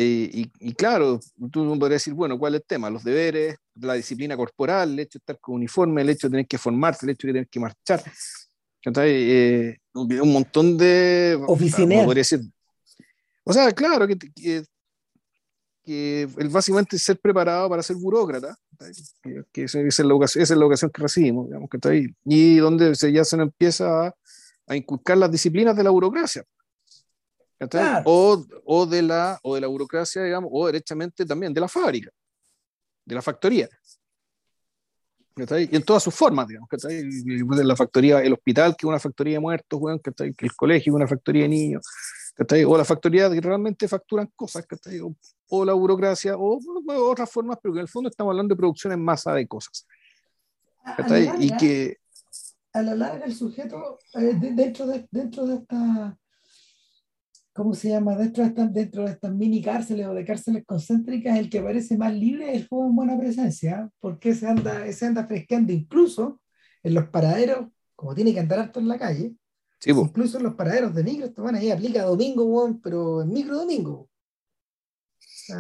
eh, 0.03 0.47
y, 0.61 0.73
claro, 0.75 1.21
tú 1.53 1.79
podrías 1.79 2.03
decir, 2.03 2.15
bueno, 2.15 2.39
¿cuál 2.39 2.55
es 2.55 2.61
el 2.61 2.67
tema? 2.67 2.89
Los 2.89 3.05
deberes, 3.05 3.57
la 3.81 3.95
disciplina 3.95 4.37
corporal, 4.37 4.93
el 4.93 5.01
hecho 5.01 5.19
de 5.19 5.23
estar 5.23 5.39
con 5.41 5.57
uniforme, 5.57 6.03
el 6.03 6.11
hecho 6.11 6.29
de 6.29 6.33
tener 6.33 6.47
que 6.47 6.59
formarse, 6.59 7.07
el 7.07 7.11
hecho 7.11 7.27
de 7.27 7.33
tener 7.33 7.49
que 7.49 7.61
marchar. 7.61 8.03
Eh, 8.97 9.77
un 9.95 10.33
montón 10.33 10.77
de... 10.79 11.39
Oficinea. 11.47 12.07
O 13.45 13.53
sea, 13.53 13.73
claro, 13.73 14.07
que, 14.07 14.17
que, 14.19 14.65
que 15.85 16.29
básicamente 16.51 16.99
ser 16.99 17.19
preparado 17.19 17.69
para 17.69 17.83
ser 17.83 17.97
burócrata, 17.97 18.57
que 19.53 19.65
esa 19.65 19.81
es, 19.81 19.99
la 19.99 20.15
ocasión, 20.15 20.43
esa 20.43 20.55
es 20.55 20.61
la 20.61 20.67
ocasión 20.67 20.91
que 20.91 21.03
recibimos, 21.03 21.47
digamos, 21.47 21.69
que 21.69 21.77
está 21.77 21.91
ahí, 21.91 22.07
y 22.25 22.57
donde 22.57 22.95
se, 22.95 23.13
ya 23.13 23.25
se 23.25 23.37
nos 23.37 23.47
empieza 23.47 24.07
a, 24.07 24.15
a 24.67 24.77
inculcar 24.77 25.19
las 25.19 25.31
disciplinas 25.31 25.77
de 25.77 25.85
la 25.85 25.91
burocracia. 25.91 26.45
O, 28.07 28.43
o, 28.65 28.87
de 28.87 29.03
la, 29.03 29.39
o 29.43 29.55
de 29.55 29.61
la 29.61 29.67
burocracia, 29.67 30.23
digamos, 30.23 30.51
o 30.51 30.67
derechamente 30.67 31.27
también 31.27 31.53
de 31.53 31.61
la 31.61 31.69
fábrica, 31.69 32.11
de 33.05 33.15
la 33.15 33.23
factoría. 33.23 33.69
Y 35.37 35.77
en 35.77 35.83
todas 35.83 36.03
sus 36.03 36.15
formas, 36.15 36.49
digamos, 36.49 36.69
de 36.71 37.65
la 37.65 37.77
factoría, 37.77 38.21
el 38.21 38.33
hospital, 38.33 38.77
que 38.77 38.87
es 38.87 38.89
una 38.89 38.99
factoría 38.99 39.35
de 39.35 39.41
muertos, 39.41 39.81
que 40.03 40.47
el 40.47 40.55
colegio, 40.55 40.93
que 40.93 40.97
es 40.97 40.97
una 40.97 41.07
factoría 41.07 41.43
de 41.45 41.49
niños, 41.49 41.87
o 42.67 42.77
la 42.77 42.85
factoría 42.85 43.31
que 43.31 43.41
realmente 43.41 43.89
facturan 43.89 44.31
cosas, 44.37 44.67
o, 45.03 45.15
o, 45.49 45.65
la 45.65 45.73
burocracia, 45.73 46.37
o, 46.37 46.59
otras 46.87 47.31
formas, 47.31 47.59
pero 47.63 47.73
que 47.73 47.81
en 47.81 47.85
el 47.85 47.89
fondo 47.89 48.11
estamos 48.11 48.33
hablando 48.33 48.55
de 48.55 48.59
producción 48.59 48.93
en 48.93 49.03
masa 49.03 49.33
de 49.33 49.47
cosas. 49.47 49.87
y 51.39 51.57
que 51.57 51.97
a 52.73 52.83
la 52.83 52.95
larga 52.95 53.25
el 53.25 53.35
sujeto, 53.35 53.99
eh, 54.15 54.35
dentro, 54.41 54.87
de, 54.87 55.09
dentro 55.11 55.45
de 55.47 55.57
esta 55.57 56.17
¿cómo 57.61 57.75
se 57.75 57.91
llama? 57.91 58.17
Dentro 58.17 58.43
de, 58.43 58.49
estas, 58.49 58.73
dentro 58.73 59.05
de 59.05 59.11
estas 59.11 59.35
mini 59.35 59.61
cárceles 59.61 60.07
o 60.07 60.15
de 60.15 60.25
cárceles 60.25 60.65
concéntricas, 60.65 61.39
el 61.39 61.51
que 61.51 61.61
parece 61.61 61.99
más 61.99 62.15
libre 62.15 62.49
es 62.49 62.63
el 62.63 62.69
joven 62.69 62.97
buena 62.97 63.19
presencia, 63.19 63.91
porque 64.01 64.35
se 64.35 64.47
anda, 64.47 64.91
se 64.91 65.05
anda 65.05 65.27
fresqueando 65.27 65.71
incluso 65.71 66.41
en 66.83 66.95
los 66.95 67.11
paraderos, 67.11 67.69
como 67.95 68.15
tiene 68.15 68.33
que 68.33 68.41
andar 68.41 68.61
harto 68.61 68.81
en 68.81 68.89
la 68.89 68.99
calle, 68.99 69.35
incluso 69.85 70.39
en 70.39 70.45
los 70.45 70.55
paraderos 70.55 70.95
de 70.95 71.05
micro, 71.05 71.27
esto 71.27 71.43
van 71.43 71.55
ahí 71.55 71.71
aplica 71.71 72.05
domingo, 72.05 72.81
pero 72.83 73.21
en 73.21 73.31
micro 73.31 73.59
domingo. 73.59 74.09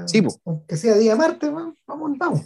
sí, 0.06 0.22
aunque 0.46 0.78
sea 0.78 0.96
día 0.96 1.14
martes, 1.16 1.52
vamos, 1.52 1.76
vamos. 2.16 2.40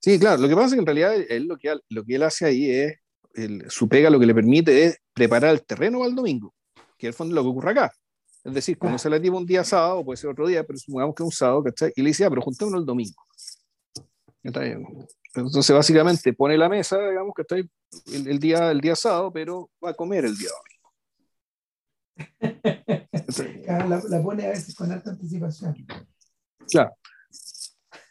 Sí, 0.00 0.18
claro, 0.18 0.40
lo 0.40 0.48
que 0.48 0.54
pasa 0.54 0.68
es 0.68 0.72
que 0.72 0.78
en 0.78 0.86
realidad 0.86 1.14
él, 1.28 1.44
lo, 1.44 1.58
que, 1.58 1.76
lo 1.90 2.02
que 2.02 2.14
él 2.14 2.22
hace 2.22 2.46
ahí 2.46 2.70
es, 2.70 2.94
su 3.68 3.90
pega 3.90 4.08
lo 4.08 4.18
que 4.18 4.24
le 4.24 4.34
permite 4.34 4.84
es 4.86 4.98
preparar 5.12 5.50
el 5.52 5.66
terreno 5.66 5.98
para 5.98 6.08
el 6.08 6.16
domingo, 6.16 6.54
que 6.96 7.08
es 7.08 7.12
el 7.12 7.14
fondo 7.14 7.34
lo 7.34 7.42
que 7.42 7.48
ocurre 7.48 7.72
acá. 7.72 7.92
Es 8.44 8.52
decir, 8.52 8.78
cuando 8.78 8.98
se 8.98 9.08
le 9.08 9.18
lleva 9.18 9.38
un 9.38 9.46
día 9.46 9.64
sábado, 9.64 10.04
puede 10.04 10.18
ser 10.18 10.30
otro 10.30 10.46
día, 10.46 10.64
pero 10.64 10.78
supongamos 10.78 11.14
que 11.14 11.22
es 11.22 11.24
un 11.24 11.32
sábado, 11.32 11.64
¿cachai? 11.64 11.92
Y 11.96 12.02
le 12.02 12.08
dice, 12.08 12.24
ah, 12.24 12.30
pero 12.30 12.42
juntémonos 12.42 12.80
el 12.80 12.86
domingo. 12.86 13.22
Entonces, 14.42 15.74
básicamente, 15.74 16.32
pone 16.34 16.58
la 16.58 16.68
mesa, 16.68 16.98
digamos, 17.08 17.32
que 17.34 17.42
está 17.42 17.56
el, 17.56 17.70
el, 18.28 18.38
día, 18.38 18.70
el 18.70 18.80
día 18.80 18.94
sábado, 18.94 19.32
pero 19.32 19.70
va 19.82 19.90
a 19.90 19.94
comer 19.94 20.26
el 20.26 20.36
día 20.36 20.50
domingo. 20.50 20.74
la, 23.88 24.02
la, 24.08 24.22
pone 24.22 24.46
a 24.46 24.50
veces 24.50 24.74
con 24.74 24.92
alta 24.92 25.10
anticipación. 25.10 25.74
Claro. 26.68 26.94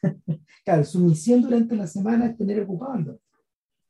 claro, 0.66 0.84
su 0.84 1.00
misión 1.00 1.42
durante 1.44 1.76
la 1.76 1.86
semana 1.86 2.26
es 2.26 2.38
tener 2.38 2.62
ocupado 2.62 3.20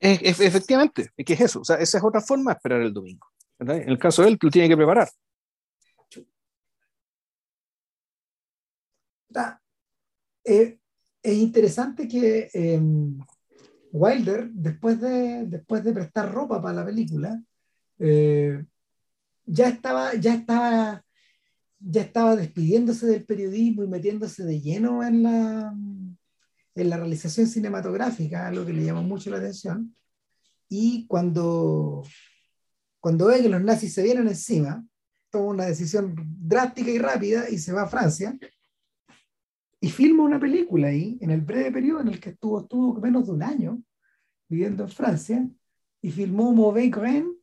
es, 0.03 0.41
efectivamente, 0.41 1.09
es 1.15 1.25
que 1.25 1.33
es 1.33 1.41
eso. 1.41 1.61
O 1.61 1.63
sea, 1.63 1.77
esa 1.77 1.97
es 1.97 2.03
otra 2.03 2.19
forma 2.19 2.51
de 2.51 2.55
esperar 2.55 2.81
el 2.81 2.93
domingo. 2.93 3.25
En 3.59 3.89
el 3.89 3.97
caso 3.97 4.21
de 4.21 4.29
él, 4.29 4.37
lo 4.41 4.49
tiene 4.49 4.67
que 4.67 4.75
preparar. 4.75 5.09
Eh, 10.43 10.77
es 11.21 11.37
interesante 11.37 12.07
que 12.07 12.49
em, 12.53 13.17
Wilder, 13.91 14.49
después 14.51 14.99
de, 14.99 15.45
después 15.45 15.83
de 15.83 15.93
prestar 15.93 16.31
ropa 16.31 16.61
para 16.61 16.75
la 16.75 16.85
película, 16.85 17.41
eh, 17.99 18.65
ya 19.45 19.69
estaba, 19.69 20.15
ya 20.15 20.33
estaba, 20.33 21.05
ya 21.79 22.01
estaba 22.01 22.35
despidiéndose 22.35 23.05
del 23.07 23.25
periodismo 23.25 23.83
y 23.83 23.87
metiéndose 23.87 24.43
de 24.43 24.59
lleno 24.59 25.03
en 25.03 25.23
la, 25.23 25.73
en 26.75 26.89
la 26.89 26.97
realización 26.97 27.47
cinematográfica, 27.47 28.47
algo 28.47 28.65
que 28.65 28.73
le 28.73 28.83
llamó 28.83 29.03
mucho 29.03 29.29
la 29.29 29.37
atención. 29.37 29.95
Y 30.67 31.05
cuando, 31.07 32.03
cuando 32.99 33.27
ve 33.27 33.41
que 33.41 33.49
los 33.49 33.61
nazis 33.61 33.93
se 33.93 34.03
vienen 34.03 34.27
encima, 34.27 34.83
toma 35.29 35.45
una 35.51 35.65
decisión 35.65 36.15
drástica 36.39 36.89
y 36.89 36.97
rápida 36.97 37.49
y 37.49 37.59
se 37.59 37.73
va 37.73 37.83
a 37.83 37.87
Francia 37.89 38.37
y 39.83 39.89
filma 39.89 40.23
una 40.23 40.39
película 40.39 40.87
ahí, 40.87 41.17
en 41.19 41.29
el 41.29 41.41
breve 41.41 41.69
periodo 41.69 41.99
en 41.99 42.07
el 42.07 42.17
que 42.17 42.29
estuvo, 42.29 42.61
estuvo 42.61 43.01
menos 43.01 43.25
de 43.25 43.33
un 43.33 43.43
año 43.43 43.83
viviendo 44.47 44.83
en 44.83 44.89
Francia, 44.89 45.45
y 46.01 46.09
filmó 46.09 46.53
Mauvais 46.53 46.89
Grain, 46.89 47.37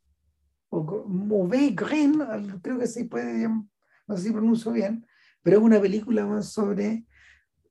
o 0.71 1.07
Mauvais 1.07 1.77
Grain, 1.77 2.19
creo 2.63 2.79
que 2.79 2.87
se 2.87 3.05
puede, 3.05 3.47
no 3.47 4.17
sé 4.17 4.23
si 4.23 4.33
pronuncio 4.33 4.73
bien, 4.73 5.07
pero 5.43 5.59
es 5.59 5.63
una 5.63 5.79
película 5.83 6.41
sobre, 6.41 7.05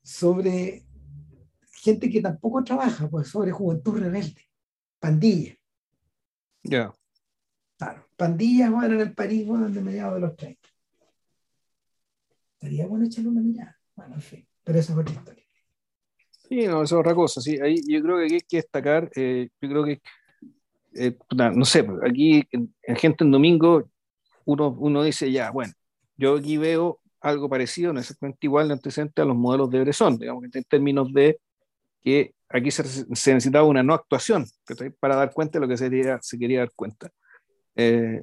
sobre 0.04 0.86
gente 1.72 2.08
que 2.08 2.22
tampoco 2.22 2.64
trabaja, 2.64 3.10
pues 3.10 3.28
sobre 3.28 3.52
juventud 3.52 3.98
rebelde, 3.98 4.52
pandilla. 5.00 5.56
Ya. 6.62 6.94
Claro, 7.76 8.06
pandillas 8.16 8.70
bueno, 8.70 8.94
en 8.94 9.02
el 9.02 9.16
París 9.16 9.48
bueno, 9.48 9.68
de 9.68 9.82
mediados 9.82 10.14
de 10.14 10.20
los 10.20 10.36
30. 10.36 10.70
Estaría 12.54 12.86
bueno 12.86 13.06
echarle 13.06 13.30
una 13.32 13.42
mirada. 13.42 13.76
Bueno, 13.96 14.14
en 14.14 14.22
fin. 14.22 14.49
Pero 14.70 14.82
eso 14.82 15.02
es. 15.02 15.08
Sí, 16.48 16.68
no, 16.68 16.84
eso 16.84 16.96
es 16.96 17.00
otra 17.00 17.16
cosa. 17.16 17.42
Sí, 17.42 17.58
ahí 17.60 17.82
yo 17.88 18.04
creo 18.04 18.18
que 18.18 18.36
hay 18.36 18.42
que 18.42 18.58
destacar, 18.58 19.10
eh, 19.16 19.50
yo 19.60 19.68
creo 19.68 19.84
que 19.84 20.00
eh, 20.94 21.18
no 21.56 21.66
sé, 21.66 21.88
aquí 22.06 22.48
en, 22.52 22.72
Gente 22.96 23.24
en 23.24 23.32
Domingo 23.32 23.90
uno, 24.46 24.70
uno 24.80 25.02
dice 25.02 25.32
ya, 25.32 25.50
bueno, 25.50 25.74
yo 26.18 26.38
aquí 26.38 26.58
veo 26.58 27.00
algo 27.20 27.50
parecido, 27.50 27.94
no 27.94 28.00
exactamente 28.00 28.46
igual 28.46 28.68
de 28.68 28.76
antecedente 28.76 29.24
a 29.24 29.26
los 29.26 29.36
modelos 29.36 29.72
de 29.72 29.80
Bresson, 29.80 30.20
digamos, 30.20 30.44
en 30.44 30.64
términos 30.66 31.12
de 31.14 31.40
que 32.04 32.36
aquí 32.48 32.70
se, 32.70 32.84
necesitaba 33.08 33.66
una 33.66 33.82
no 33.82 33.96
actuación 33.96 34.46
para 35.00 35.16
dar 35.16 35.34
cuenta 35.34 35.58
de 35.58 35.66
lo 35.66 35.68
que 35.68 35.78
se 35.78 35.90
quería, 35.90 36.20
se 36.22 36.38
quería 36.38 36.60
dar 36.60 36.72
cuenta. 36.76 37.10
Eh, 37.76 38.22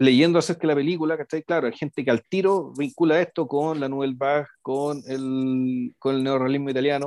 leyendo 0.00 0.38
acerca 0.38 0.62
de 0.62 0.68
la 0.68 0.74
película, 0.74 1.16
¿cachai? 1.18 1.42
Claro, 1.42 1.66
hay 1.66 1.74
gente 1.74 2.02
que 2.02 2.10
al 2.10 2.24
tiro 2.24 2.72
vincula 2.72 3.20
esto 3.20 3.46
con 3.46 3.78
la 3.78 3.86
Nouvelle 3.86 4.14
Vague, 4.16 4.46
con 4.62 5.02
el, 5.06 5.94
con 5.98 6.16
el 6.16 6.24
neorrealismo 6.24 6.70
italiano. 6.70 7.06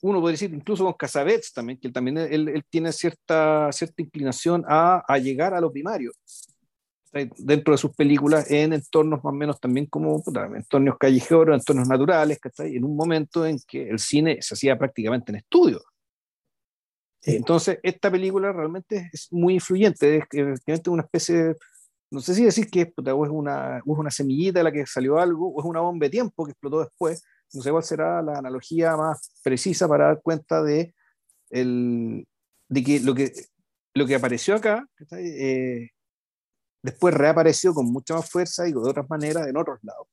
Uno 0.00 0.20
puede 0.22 0.32
decir, 0.32 0.54
incluso 0.54 0.84
con 0.84 0.94
Casabets 0.94 1.52
también, 1.52 1.78
que 1.78 1.88
él 1.88 1.92
también 1.92 2.16
él, 2.16 2.64
tiene 2.70 2.92
cierta, 2.92 3.70
cierta 3.72 4.00
inclinación 4.02 4.64
a, 4.66 5.04
a, 5.06 5.18
llegar 5.18 5.52
a 5.52 5.60
lo 5.60 5.70
primario 5.70 6.12
dentro 7.36 7.72
de 7.72 7.78
sus 7.78 7.94
películas 7.94 8.50
en 8.50 8.72
entornos 8.72 9.22
más 9.22 9.34
o 9.34 9.36
menos 9.36 9.60
también 9.60 9.84
como 9.84 10.22
entornos 10.56 10.96
callejeros, 10.98 11.54
entornos 11.54 11.86
naturales, 11.86 12.40
¿cachai? 12.40 12.74
en 12.74 12.86
un 12.86 12.96
momento 12.96 13.44
en 13.44 13.58
que 13.68 13.90
el 13.90 13.98
cine 13.98 14.38
se 14.40 14.54
hacía 14.54 14.78
prácticamente 14.78 15.30
en 15.30 15.36
estudio. 15.36 15.82
Entonces, 17.24 17.78
esta 17.82 18.10
película 18.10 18.50
realmente 18.50 19.10
es 19.12 19.28
muy 19.30 19.54
influyente, 19.54 20.16
es 20.16 20.24
efectivamente 20.32 20.90
una 20.90 21.02
especie 21.02 21.34
de 21.34 21.56
no 22.12 22.20
sé 22.20 22.34
si 22.34 22.44
decir 22.44 22.70
que 22.70 22.82
es, 22.82 22.92
una, 23.30 23.78
es 23.78 23.82
una 23.86 24.10
semillita 24.10 24.60
de 24.60 24.64
la 24.64 24.72
que 24.72 24.86
salió 24.86 25.18
algo, 25.18 25.48
o 25.48 25.60
es 25.60 25.66
una 25.66 25.80
bomba 25.80 26.04
de 26.04 26.10
tiempo 26.10 26.44
que 26.44 26.52
explotó 26.52 26.80
después. 26.80 27.24
No 27.54 27.62
sé 27.62 27.70
cuál 27.70 27.82
será 27.82 28.22
la 28.22 28.34
analogía 28.38 28.96
más 28.96 29.32
precisa 29.42 29.88
para 29.88 30.06
dar 30.06 30.22
cuenta 30.22 30.62
de, 30.62 30.94
el, 31.50 32.26
de 32.68 32.84
que, 32.84 33.00
lo 33.00 33.14
que 33.14 33.32
lo 33.94 34.06
que 34.06 34.14
apareció 34.14 34.54
acá, 34.54 34.86
eh, 35.12 35.88
después 36.82 37.14
reapareció 37.14 37.74
con 37.74 37.86
mucha 37.86 38.14
más 38.14 38.28
fuerza 38.30 38.66
y 38.68 38.72
de 38.72 38.78
otras 38.78 39.08
maneras 39.08 39.46
en 39.46 39.56
otros 39.56 39.78
lados. 39.82 40.06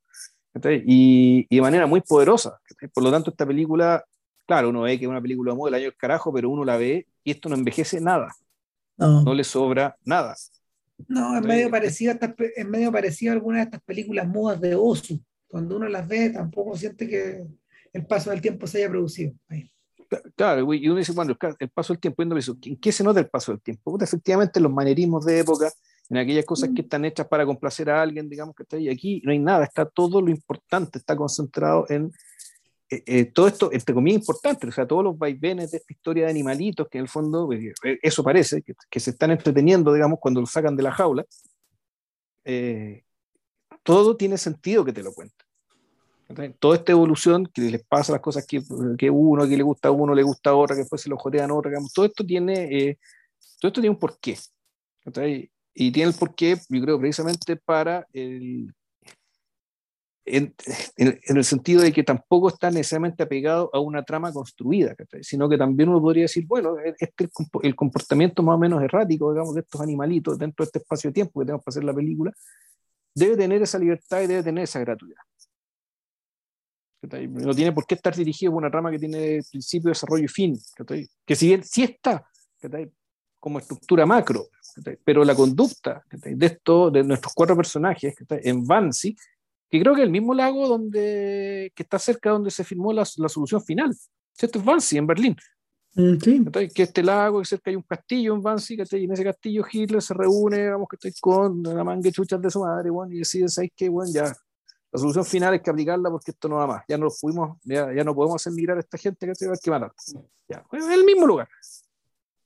Y, 0.85 1.47
y, 1.49 1.55
de 1.55 1.61
manera 1.61 1.85
muy 1.85 2.01
poderosa. 2.01 2.59
Por 2.93 3.03
lo 3.03 3.11
tanto, 3.11 3.30
esta 3.31 3.45
película, 3.45 4.03
claro, 4.45 4.69
uno 4.69 4.81
ve 4.81 4.97
que 4.97 5.05
es 5.05 5.09
una 5.09 5.21
película 5.21 5.53
muy 5.53 5.67
del 5.67 5.76
año 5.76 5.85
del 5.85 5.97
carajo, 5.97 6.34
pero 6.34 6.49
uno 6.49 6.65
la 6.65 6.77
ve 6.77 7.07
y 7.23 7.31
esto 7.31 7.49
no 7.49 7.55
envejece 7.55 8.01
nada. 8.01 8.34
no 8.97 9.34
le 9.34 9.43
sobra 9.43 9.95
nada. 10.03 10.35
No, 11.07 11.38
es 11.38 11.43
medio 11.43 11.69
parecido 11.69 12.13
a 12.13 12.35
es 12.55 12.67
medio 12.67 12.91
parecido 12.91 13.31
a 13.31 13.35
algunas 13.35 13.59
de 13.59 13.63
estas 13.63 13.81
películas 13.81 14.27
mudas 14.27 14.59
de 14.59 14.76
Osu. 14.76 15.21
Cuando 15.47 15.77
uno 15.77 15.88
las 15.88 16.07
ve, 16.07 16.30
tampoco 16.30 16.77
siente 16.77 17.07
que 17.07 17.47
el 17.93 18.05
paso 18.05 18.30
del 18.30 18.41
tiempo 18.41 18.67
se 18.67 18.80
haya 18.80 18.89
producido. 18.89 19.34
Claro, 20.35 20.73
y 20.73 20.88
uno 20.88 20.97
dice, 20.97 21.11
bueno, 21.11 21.38
el 21.59 21.69
paso 21.69 21.93
del 21.93 21.99
tiempo, 21.99 22.23
¿en 22.23 22.80
qué 22.80 22.91
se 22.91 23.03
nota 23.03 23.19
el 23.19 23.30
paso 23.30 23.51
del 23.51 23.61
tiempo? 23.61 23.97
efectivamente, 24.01 24.59
los 24.59 24.71
manerismos 24.71 25.26
de 25.26 25.39
época, 25.39 25.71
en 26.09 26.17
aquellas 26.17 26.45
cosas 26.45 26.69
que 26.69 26.81
mm. 26.81 26.85
están 26.85 27.05
hechas 27.05 27.27
para 27.27 27.45
complacer 27.45 27.89
a 27.89 28.01
alguien, 28.01 28.27
digamos 28.27 28.55
que 28.55 28.63
está 28.63 28.77
ahí, 28.77 28.89
aquí 28.89 29.21
no 29.23 29.31
hay 29.31 29.39
nada, 29.39 29.65
está 29.65 29.85
todo 29.85 30.21
lo 30.21 30.30
importante, 30.30 30.97
está 30.97 31.15
concentrado 31.15 31.85
en 31.89 32.11
eh, 32.91 33.03
eh, 33.05 33.25
todo 33.25 33.47
esto, 33.47 33.71
entre 33.71 33.93
comillas, 33.93 34.21
importante, 34.21 34.67
o 34.67 34.71
sea, 34.71 34.87
todos 34.87 35.03
los 35.03 35.17
vaivenes 35.17 35.71
de 35.71 35.77
esta 35.77 35.93
historia 35.93 36.25
de 36.25 36.31
animalitos, 36.31 36.87
que 36.89 36.97
en 36.97 37.03
el 37.03 37.09
fondo, 37.09 37.45
pues, 37.45 37.63
eh, 37.83 37.99
eso 38.01 38.23
parece, 38.23 38.63
que, 38.63 38.99
se 38.99 39.11
están 39.11 39.29
entreteniendo, 39.31 39.93
digamos, 39.93 40.19
cuando 40.19 40.41
lo 40.41 40.47
sacan 40.47 40.75
de 40.75 40.83
la 40.83 40.91
jaula, 40.91 41.25
todo 43.83 44.17
tiene 44.17 44.37
sentido 44.37 44.83
que 44.83 44.93
te 44.93 45.03
lo 45.03 45.13
cuente. 45.13 45.35
Toda 46.59 46.75
esta 46.75 46.91
evolución 46.91 47.45
que 47.47 47.61
les 47.61 47.83
pasa 47.83 48.11
las 48.11 48.21
cosas 48.21 48.45
que, 48.45 48.61
que 48.97 49.09
uno, 49.09 49.47
que 49.47 49.57
le 49.57 49.63
gusta 49.63 49.89
a 49.89 49.91
uno, 49.91 50.15
le 50.15 50.23
gusta 50.23 50.51
a 50.51 50.55
otro, 50.55 50.75
que 50.75 50.81
después 50.81 51.01
se 51.01 51.09
lo 51.09 51.17
jodean 51.17 51.51
a 51.51 51.55
otro, 51.55 51.69
digamos, 51.69 51.93
todo 51.93 52.05
esto 52.05 52.25
tiene, 52.25 52.97
todo 53.59 53.69
esto 53.69 53.81
tiene 53.81 53.89
un 53.89 53.99
porqué. 53.99 54.37
Y 55.73 55.91
tiene 55.91 56.09
el 56.09 56.15
porqué, 56.17 56.57
yo 56.69 56.81
creo, 56.81 56.99
precisamente 56.99 57.55
para 57.55 58.07
el, 58.13 58.73
en, 60.30 60.56
el 60.97 61.43
sentido 61.43 61.81
de 61.81 61.91
que 61.91 62.03
tampoco 62.03 62.49
está 62.49 62.69
necesariamente 62.69 63.23
apegado 63.23 63.69
a 63.73 63.80
una 63.80 64.03
trama 64.03 64.31
construida, 64.31 64.95
sino 65.22 65.49
que 65.49 65.57
también 65.57 65.89
uno 65.89 66.01
podría 66.01 66.23
decir, 66.23 66.45
bueno, 66.45 66.76
este, 66.80 67.30
el 67.64 67.76
comportamiento 67.76 68.43
más 68.43 68.56
o 68.56 68.60
menos 68.60 68.81
errático, 68.84 69.31
digamos, 69.31 69.56
de 69.56 69.61
estos 69.61 69.81
animalitos 69.81 70.38
dentro 70.38 70.64
de 70.64 70.68
este 70.68 70.80
espacio 70.80 71.10
de 71.10 71.14
tiempo 71.14 71.39
que 71.39 71.45
tenemos 71.45 71.64
para 71.64 71.73
hacer 71.73 71.84
la 71.84 71.93
película, 71.93 72.31
debe 73.15 73.35
tener 73.35 73.61
esa 73.61 73.80
libertad 73.80 74.22
y 74.22 74.27
debe 74.27 74.43
tener 74.43 74.64
esa 74.64 74.80
gratuidad. 74.80 75.22
No 77.01 77.56
tiene 77.56 77.72
por 77.72 77.85
qué 77.85 77.95
estar 77.95 78.15
dirigido 78.15 78.51
por 78.51 78.60
una 78.60 78.72
trama 78.72 78.91
que 78.91 78.99
tiene 78.99 79.39
principio, 79.49 79.89
desarrollo 79.89 80.26
y 80.26 80.27
fin, 80.27 80.60
que 81.26 81.35
si 81.35 81.47
bien 81.47 81.64
sí 81.64 81.84
está 81.84 82.26
como 83.39 83.57
estructura 83.57 84.06
macro, 84.06 84.47
pero 85.03 85.23
la 85.23 85.34
conducta 85.34 86.03
de 86.11 86.45
esto, 86.45 86.91
de 86.91 87.03
nuestros 87.03 87.34
cuatro 87.34 87.56
personajes 87.56 88.15
en 88.30 88.65
Vansi, 88.65 89.15
que 89.69 89.79
creo 89.79 89.95
que 89.95 90.01
el 90.01 90.09
mismo 90.09 90.33
lago 90.33 90.67
donde, 90.67 91.71
que 91.75 91.83
está 91.83 91.99
cerca 91.99 92.31
donde 92.31 92.51
se 92.51 92.63
firmó 92.63 92.91
la, 92.91 93.07
la 93.17 93.29
solución 93.29 93.61
final. 93.61 93.95
Esto 94.37 94.59
es 94.59 94.65
Wannsee, 94.65 94.99
en 94.99 95.07
Berlín. 95.07 95.35
Mm, 95.95 96.17
sí. 96.21 96.45
Que 96.73 96.83
este 96.83 97.03
lago, 97.03 97.39
que 97.39 97.45
cerca 97.45 97.69
hay 97.69 97.75
un 97.75 97.83
castillo 97.83 98.33
en 98.33 98.45
Wannsee, 98.45 98.77
y 98.91 99.03
en 99.03 99.11
ese 99.11 99.23
castillo 99.23 99.63
Hitler 99.71 100.01
se 100.01 100.13
reúne, 100.13 100.57
digamos 100.57 100.87
que 100.87 100.95
estoy 100.95 101.13
con 101.19 101.61
la 101.63 101.83
manga 101.83 102.11
chuchas 102.11 102.41
de 102.41 102.49
su 102.49 102.61
madre, 102.61 102.89
bueno, 102.89 103.13
y 103.13 103.19
decide, 103.19 103.47
¿sabes 103.49 103.71
qué? 103.75 103.89
Bueno, 103.89 104.11
ya, 104.13 104.33
la 104.91 104.99
solución 104.99 105.25
final 105.25 105.53
es 105.53 105.61
que 105.61 105.69
aplicarla 105.69 106.09
porque 106.09 106.31
esto 106.31 106.47
no 106.49 106.55
va 106.55 106.67
más. 106.67 106.83
Ya 106.87 106.97
no 106.97 107.09
fuimos, 107.11 107.57
ya, 107.63 107.93
ya 107.93 108.03
no 108.03 108.15
podemos 108.15 108.41
hacer 108.41 108.53
migrar 108.53 108.77
a 108.77 108.79
esta 108.79 108.97
gente 108.97 109.27
que 109.27 109.35
se 109.35 109.47
va 109.47 109.53
a 109.53 109.57
que 109.57 109.69
matar. 109.69 109.91
Ya, 110.47 110.63
es 110.71 110.89
el 110.89 111.03
mismo 111.03 111.27
lugar. 111.27 111.47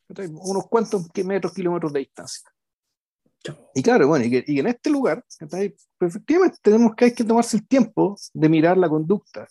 Unos 0.09 0.67
cuantos 0.67 1.07
metros, 1.23 1.53
kilómetros 1.53 1.93
de 1.93 1.99
distancia. 1.99 2.49
Y 3.75 3.83
claro, 3.83 4.07
bueno, 4.07 4.25
y 4.25 4.29
que, 4.29 4.43
en 4.47 4.67
este 4.67 4.89
lugar, 4.89 5.23
pues, 5.39 6.15
efectivamente 6.15 6.57
tenemos 6.61 6.95
que, 6.95 7.05
hay 7.05 7.13
que 7.13 7.23
tomarse 7.23 7.57
el 7.57 7.67
tiempo 7.67 8.15
de 8.33 8.49
mirar 8.49 8.77
la 8.77 8.87
conducta 8.87 9.47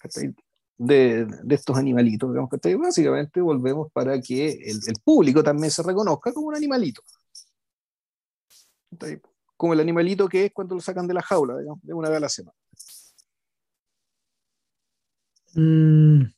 de, 0.78 1.26
de, 1.26 1.54
estos 1.54 1.76
animalitos. 1.76 2.30
Digamos, 2.30 2.50
que 2.50 2.76
básicamente 2.76 3.40
volvemos 3.40 3.90
para 3.92 4.20
que 4.20 4.50
el, 4.50 4.80
el, 4.86 4.94
público 5.04 5.42
también 5.42 5.70
se 5.70 5.82
reconozca 5.82 6.32
como 6.32 6.48
un 6.48 6.56
animalito. 6.56 7.02
Como 9.56 9.74
el 9.74 9.80
animalito 9.80 10.28
que 10.28 10.46
es 10.46 10.52
cuando 10.52 10.74
lo 10.74 10.80
sacan 10.80 11.06
de 11.06 11.14
la 11.14 11.22
jaula, 11.22 11.58
digamos, 11.58 11.82
de 11.82 11.94
una 11.94 12.08
vez 12.08 12.16
a 12.16 12.20
la 12.20 12.28
semana. 12.28 12.56
Mm. 15.54 16.32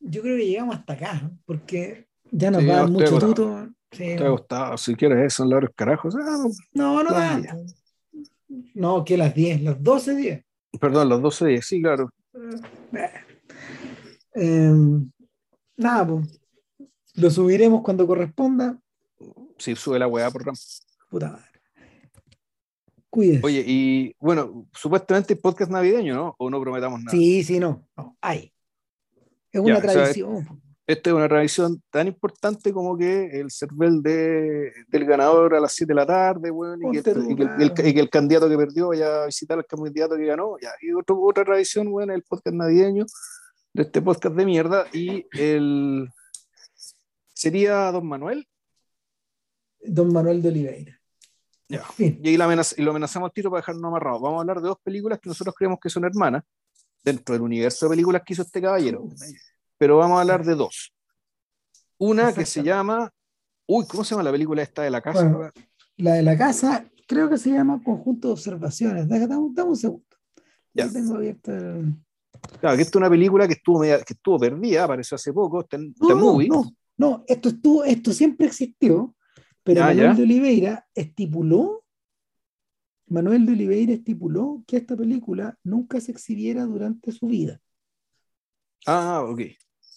Yo 0.00 0.22
creo 0.22 0.36
que 0.36 0.46
llegamos 0.46 0.76
hasta 0.76 0.92
acá, 0.92 1.30
porque 1.44 2.08
ya 2.30 2.50
nos 2.50 2.62
va 2.62 2.86
mucho 2.86 3.18
tuto. 3.18 3.68
¿Te 3.96 4.24
ha 4.24 4.28
gustado? 4.28 4.76
Si 4.76 4.94
quieres 4.94 5.32
son 5.32 5.50
los 5.50 5.70
carajos. 5.74 6.14
Ah, 6.16 6.44
no, 6.74 7.02
no, 7.02 7.10
no. 7.10 7.42
No, 8.74 9.04
que 9.04 9.16
las 9.16 9.34
10, 9.34 9.62
las 9.62 9.82
12 9.82 10.14
10. 10.14 10.44
Perdón, 10.80 11.08
las 11.08 11.20
12 11.22 11.46
10, 11.46 11.66
sí, 11.66 11.82
claro. 11.82 12.10
Eh, 12.92 13.10
em, 14.34 15.10
nada, 15.76 16.06
pues. 16.06 16.40
Lo 17.14 17.30
subiremos 17.30 17.82
cuando 17.82 18.06
corresponda. 18.06 18.78
Sí, 19.58 19.74
sube 19.74 19.98
la 19.98 20.06
weá 20.06 20.30
por 20.30 20.44
RAM. 20.44 20.54
Puta 21.08 21.30
madre. 21.30 21.44
Cuídese. 23.08 23.46
Oye, 23.46 23.64
y 23.66 24.14
bueno, 24.18 24.66
supuestamente 24.74 25.34
podcast 25.36 25.70
navideño, 25.70 26.14
¿no? 26.14 26.34
O 26.38 26.50
no 26.50 26.60
prometamos 26.60 27.00
nada. 27.00 27.10
Sí, 27.10 27.42
sí, 27.42 27.58
no. 27.58 27.88
no 27.96 28.16
hay. 28.20 28.52
Es 29.50 29.60
una 29.60 29.80
tradición 29.80 30.46
esta 30.86 31.10
es 31.10 31.16
una 31.16 31.26
revisión 31.26 31.82
tan 31.90 32.06
importante 32.06 32.72
como 32.72 32.96
que 32.96 33.40
el 33.40 33.50
cervel 33.50 34.02
de, 34.02 34.72
del 34.86 35.04
ganador 35.04 35.56
a 35.56 35.60
las 35.60 35.72
7 35.72 35.90
de 35.90 35.94
la 35.96 36.06
tarde, 36.06 36.50
bueno, 36.50 36.92
y, 36.92 37.02
que, 37.02 38.00
el, 38.00 38.08
candidato 38.08 38.48
que 38.48 38.56
perdió 38.56 38.88
vaya 38.88 39.24
a 39.24 39.26
visitar 39.26 39.58
al 39.58 39.66
candidato 39.66 40.16
que 40.16 40.26
ganó. 40.26 40.56
Ya. 40.62 40.70
Y 40.80 40.92
otro, 40.92 41.20
otra 41.20 41.42
revisión, 41.42 41.90
bueno, 41.90 42.14
el 42.14 42.22
podcast 42.22 42.54
navideño 42.54 43.04
de 43.72 43.82
este 43.82 44.00
podcast 44.00 44.36
de 44.36 44.46
mierda. 44.46 44.86
Y 44.92 45.26
el 45.32 46.08
sería 47.34 47.90
Don 47.90 48.06
Manuel. 48.06 48.46
Don 49.80 50.12
Manuel 50.12 50.40
de 50.40 50.48
Oliveira. 50.50 51.00
Ya. 51.68 51.84
Y 51.98 52.28
ahí 52.28 52.36
lo, 52.36 52.46
lo 52.46 52.90
amenazamos 52.90 53.28
al 53.28 53.32
tiro 53.32 53.50
para 53.50 53.60
dejarnos 53.60 53.88
amarrados. 53.88 54.22
Vamos 54.22 54.38
a 54.38 54.40
hablar 54.42 54.60
de 54.60 54.68
dos 54.68 54.78
películas 54.84 55.18
que 55.18 55.28
nosotros 55.28 55.52
creemos 55.58 55.80
que 55.82 55.90
son 55.90 56.04
hermanas 56.04 56.44
dentro 57.02 57.32
del 57.32 57.42
universo 57.42 57.86
de 57.86 57.90
películas 57.90 58.22
que 58.24 58.34
hizo 58.34 58.42
este 58.42 58.62
caballero 58.62 59.08
pero 59.78 59.98
vamos 59.98 60.18
a 60.18 60.20
hablar 60.22 60.44
de 60.44 60.54
dos. 60.54 60.92
Una 61.98 62.32
que 62.32 62.44
se 62.44 62.62
llama, 62.62 63.10
uy, 63.66 63.86
¿cómo 63.86 64.04
se 64.04 64.10
llama 64.10 64.24
la 64.24 64.32
película 64.32 64.62
esta 64.62 64.82
de 64.82 64.90
la 64.90 65.00
casa? 65.00 65.52
la 65.96 66.12
de 66.14 66.22
la 66.22 66.36
casa, 66.36 66.84
creo 67.06 67.28
que 67.28 67.38
se 67.38 67.50
llama 67.50 67.82
Conjunto 67.82 68.28
de 68.28 68.34
Observaciones. 68.34 69.08
Dame, 69.08 69.36
un 69.36 69.76
segundo. 69.76 70.04
Ya. 70.74 70.90
tengo 70.90 71.14
abierto 71.16 71.52
Claro, 72.60 72.76
que 72.76 72.82
esta 72.82 72.90
es 72.90 72.96
una 72.96 73.10
película 73.10 73.46
que 73.46 73.54
estuvo, 73.54 73.80
que 73.80 74.04
estuvo 74.06 74.38
perdida, 74.38 74.84
apareció 74.84 75.14
hace 75.14 75.32
poco, 75.32 75.62
está 75.62 75.76
en 75.76 75.94
no, 75.98 76.16
movie. 76.16 76.48
No, 76.48 76.70
no, 76.98 77.24
esto, 77.26 77.48
estuvo, 77.48 77.84
esto 77.84 78.12
siempre 78.12 78.46
existió, 78.46 79.14
pero 79.62 79.80
Manuel 79.80 80.16
de 80.16 80.22
Oliveira 80.22 80.86
estipuló, 80.94 81.84
Manuel 83.08 83.46
de 83.46 83.52
Oliveira 83.52 83.92
estipuló 83.94 84.62
que 84.66 84.76
esta 84.76 84.96
película 84.96 85.58
nunca 85.64 86.00
se 86.00 86.12
exhibiera 86.12 86.64
durante 86.64 87.10
su 87.10 87.26
vida. 87.26 87.60
Ah, 88.86 89.22
ok. 89.26 89.40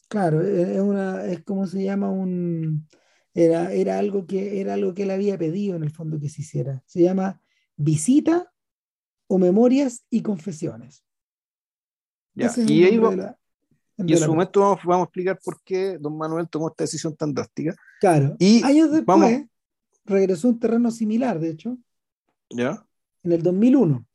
Claro, 0.10 0.42
e, 0.42 0.76
es, 0.76 0.82
una, 0.82 1.26
es 1.26 1.44
como 1.44 1.66
se 1.66 1.84
llama 1.84 2.12
un... 2.12 2.88
Era, 3.34 3.72
era, 3.72 4.00
algo 4.00 4.26
que, 4.26 4.60
era 4.60 4.74
algo 4.74 4.94
que 4.94 5.04
él 5.04 5.12
había 5.12 5.38
pedido 5.38 5.78
en 5.78 5.84
el 5.84 5.92
fondo 5.92 6.20
que 6.20 6.28
se 6.28 6.42
hiciera. 6.42 6.84
Se 6.86 7.02
llama 7.02 7.42
Visita 7.78 8.52
o 9.28 9.38
Memorias 9.38 10.04
y 10.10 10.22
Confesiones. 10.22 11.06
y 12.36 12.44
ahí 12.84 13.00
y 14.06 14.14
en 14.14 14.20
su 14.20 14.30
momento 14.30 14.62
vamos, 14.62 14.80
vamos, 14.86 15.02
a 15.02 15.06
explicar 15.06 15.40
por 15.44 15.62
qué 15.62 15.98
don 15.98 16.18
Manuel 16.18 16.48
tomó 16.48 16.70
esta 16.70 16.86
decisión 16.86 17.16
tan 17.16 17.34
drástica. 17.34 17.76
Claro. 18.00 18.36
Y 18.40 18.64
años 18.64 18.92
después 18.92 19.46
regresó 20.06 20.48
a 20.48 20.52
un 20.52 20.60
terreno 20.60 20.90
similar, 20.90 21.40
de 21.40 21.50
hecho. 21.50 21.78
¿Ya? 22.50 22.86
En 23.24 23.34
el 23.34 23.44
2001. 23.44 24.06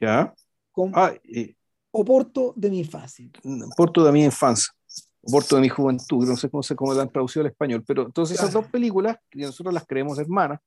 ¿Ya? 0.00 0.34
Con 0.70 0.92
ah, 0.94 1.12
Oporto 1.92 2.52
de 2.56 2.70
mi 2.70 2.80
infancia. 2.80 3.28
Oporto 3.72 4.04
de 4.04 4.12
mi 4.12 4.24
infancia. 4.24 4.72
Oporto 5.22 5.56
de 5.56 5.62
mi 5.62 5.68
juventud, 5.68 6.26
no 6.26 6.36
sé 6.36 6.48
cómo 6.48 6.62
se 6.62 6.74
cómo 6.74 6.94
la 6.94 7.02
han 7.02 7.10
traducido 7.10 7.42
al 7.42 7.50
español, 7.50 7.84
pero 7.86 8.06
entonces 8.06 8.38
esas 8.38 8.52
dos 8.52 8.66
películas, 8.68 9.18
que 9.28 9.40
nosotros 9.40 9.74
las 9.74 9.86
creemos 9.86 10.18
hermanas, 10.18 10.60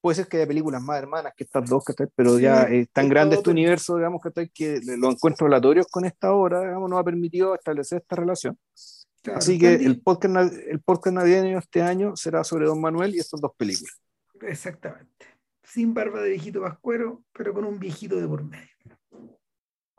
puede 0.00 0.16
ser 0.16 0.28
que 0.28 0.36
haya 0.36 0.46
películas 0.46 0.82
más 0.82 0.98
hermanas 0.98 1.32
que 1.36 1.44
estas 1.44 1.68
dos, 1.68 1.82
pero 2.14 2.38
ya 2.38 2.62
es 2.62 2.88
tan 2.90 3.08
grande 3.08 3.36
este 3.36 3.50
universo, 3.50 3.96
digamos, 3.96 4.20
que 4.52 4.80
los 4.84 5.14
encuentros 5.14 5.48
relatorios 5.48 5.86
con 5.88 6.04
esta 6.04 6.32
obra, 6.32 6.60
digamos, 6.60 6.90
nos 6.90 7.00
ha 7.00 7.04
permitido 7.04 7.54
establecer 7.54 8.02
esta 8.02 8.16
relación. 8.16 8.58
Así 9.34 9.58
que 9.58 9.74
el 9.74 10.00
podcast, 10.00 10.52
el 10.66 10.80
podcast 10.80 11.14
navideño 11.14 11.58
este 11.58 11.82
año 11.82 12.16
será 12.16 12.42
sobre 12.42 12.66
Don 12.66 12.80
Manuel 12.80 13.14
y 13.14 13.20
estas 13.20 13.40
dos 13.40 13.52
películas. 13.56 13.94
Exactamente. 14.42 15.26
Sin 15.62 15.94
barba 15.94 16.20
de 16.20 16.30
viejito 16.30 16.60
vascuero, 16.60 17.22
pero 17.32 17.54
con 17.54 17.64
un 17.64 17.78
viejito 17.78 18.16
de 18.16 18.26
por 18.26 18.42
medio. 18.42 18.68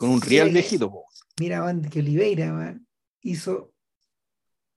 Con 0.04 0.12
un 0.12 0.22
real 0.22 0.50
viejito. 0.50 0.92
Mira, 1.40 1.66
Mira, 1.74 1.90
que 1.90 2.00
Oliveira 2.02 2.78
hizo 3.22 3.72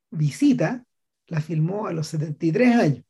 visita, 0.08 0.86
la 1.26 1.40
filmó 1.40 1.88
a 1.88 1.92
los 1.92 2.06
73 2.06 2.76
años. 2.76 3.04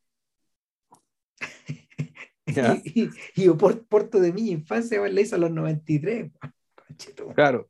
y, 2.84 3.10
y, 3.34 3.50
Porto 3.50 4.18
de 4.18 4.32
mi 4.32 4.48
infancia 4.48 5.06
le 5.06 5.20
hizo 5.20 5.36
a 5.36 5.38
los 5.38 5.50
93. 5.50 6.32
Claro. 7.34 7.68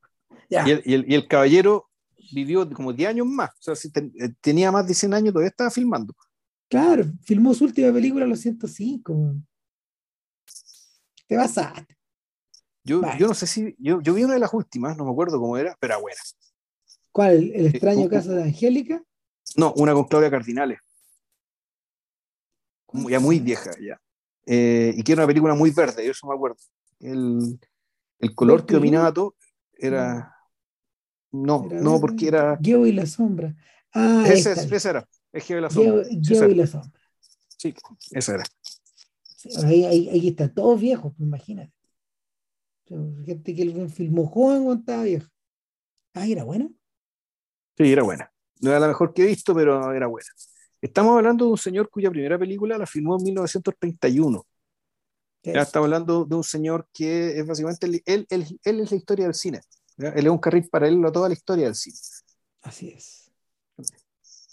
Y 0.49 0.55
el, 0.55 1.05
y, 1.09 1.15
el, 1.17 1.27
caballero 1.27 1.91
vivió 2.31 2.71
como 2.71 2.93
10 2.93 3.11
años 3.11 3.27
más. 3.27 3.51
O 3.51 3.63
sea, 3.63 3.75
si 3.75 3.89
eh, 3.89 4.33
tenía 4.41 4.71
más 4.71 4.87
de 4.87 4.95
100 4.95 5.13
años, 5.13 5.33
todavía 5.33 5.51
estaba 5.51 5.73
filmando. 5.73 6.15
Claro, 6.69 7.05
filmó 7.25 7.53
su 7.53 7.65
última 7.65 7.93
película 7.93 8.25
a 8.25 8.29
los 8.29 8.39
105. 8.39 9.35
Te 11.27 11.37
vas 11.37 11.59
Yo, 12.87 13.01
yo 13.19 13.27
no 13.27 13.35
sé 13.35 13.49
si. 13.49 13.75
Yo, 13.81 14.01
yo 14.01 14.15
vi 14.15 14.23
una 14.23 14.35
de 14.35 14.41
las 14.41 14.55
últimas, 14.55 14.97
no 14.97 15.05
me 15.05 15.11
acuerdo 15.11 15.41
cómo 15.41 15.57
era, 15.57 15.77
pero 15.81 15.95
era 15.95 16.01
buena. 16.01 16.21
¿Cuál? 17.11 17.35
¿El, 17.53 17.67
eh, 17.67 17.69
extraño 17.71 18.09
caso 18.09 18.31
de 18.31 18.45
Angélica? 18.45 19.03
No, 19.57 19.73
una 19.77 19.93
con 19.93 20.05
Claudia 20.05 20.31
Cardinales. 20.31 20.79
Ya 23.09 23.19
muy 23.19 23.41
vieja, 23.41 23.73
ya. 23.81 24.01
Eh, 24.47 24.95
y 24.97 25.03
que 25.03 25.13
era 25.13 25.23
una 25.23 25.27
película 25.27 25.55
muy 25.55 25.73
verde, 25.73 26.05
yo 26.05 26.13
eso 26.13 26.29
me 26.29 26.35
acuerdo. 26.35 26.57
El, 27.01 27.59
el 28.21 28.35
color 28.37 28.65
que 28.65 28.75
dominaba 28.75 29.13
todo 29.13 29.35
era. 29.77 30.33
No, 31.33 31.67
no, 31.69 32.01
porque 32.01 32.29
era. 32.29 32.57
Geo 32.63 32.87
y 32.87 32.93
la 32.93 33.07
sombra. 33.07 33.57
Ah, 33.93 34.25
esa, 34.29 34.53
esa 34.53 34.91
era. 34.91 35.09
Es 35.33 35.45
Geo 35.45 35.59
y 35.59 35.61
la 35.61 35.71
sombra. 35.71 36.05
Geo, 36.23 36.49
y 36.49 36.55
la 36.55 36.67
sombra. 36.69 37.01
Sí, 37.59 37.75
esa 38.13 38.35
era. 38.35 38.45
ahí, 39.65 39.85
ahí, 39.85 40.09
ahí 40.09 40.29
están 40.29 40.55
todos 40.55 40.81
viejos, 40.81 41.13
pues, 41.17 41.27
imagínate. 41.27 41.76
Gente 42.89 43.55
que 43.55 43.63
el 43.63 43.91
filmó 43.91 44.27
joven 44.27 44.65
cuando 44.65 44.81
estaba 44.81 45.03
viejo. 45.03 45.29
Ah, 46.15 46.27
¿era 46.27 46.45
buena? 46.45 46.69
Sí, 47.77 47.93
era 47.93 48.03
buena. 48.03 48.33
No 48.61 48.71
era 48.71 48.81
la 48.81 48.89
mejor 48.89 49.13
que 49.13 49.23
he 49.23 49.27
visto, 49.27 49.55
pero 49.55 49.93
era 49.93 50.07
buena. 50.07 50.29
Estamos 50.81 51.17
hablando 51.17 51.47
de 51.47 51.51
un 51.53 51.59
señor 51.59 51.91
cuya 51.91 52.11
primera 52.11 52.39
película 52.39 52.79
la 52.79 52.87
filmó 52.87 53.17
en 53.19 53.25
1931. 53.25 54.47
Ya 55.43 55.63
estamos 55.63 55.87
hablando 55.87 56.25
de 56.25 56.35
un 56.35 56.45
señor 56.45 56.89
que 56.93 57.39
es 57.39 57.47
básicamente, 57.47 57.87
él, 57.87 58.03
él, 58.29 58.59
él 58.65 58.81
es 58.81 58.91
la 58.91 58.97
historia 58.97 59.25
del 59.27 59.35
cine. 59.35 59.61
Él 59.97 60.27
es 60.27 60.31
un 60.31 60.39
carril 60.39 60.69
paralelo 60.69 61.09
a 61.09 61.13
toda 61.13 61.29
la 61.29 61.35
historia 61.35 61.67
del 61.67 61.75
cine. 61.75 61.97
Así 62.63 62.91
es. 62.91 63.31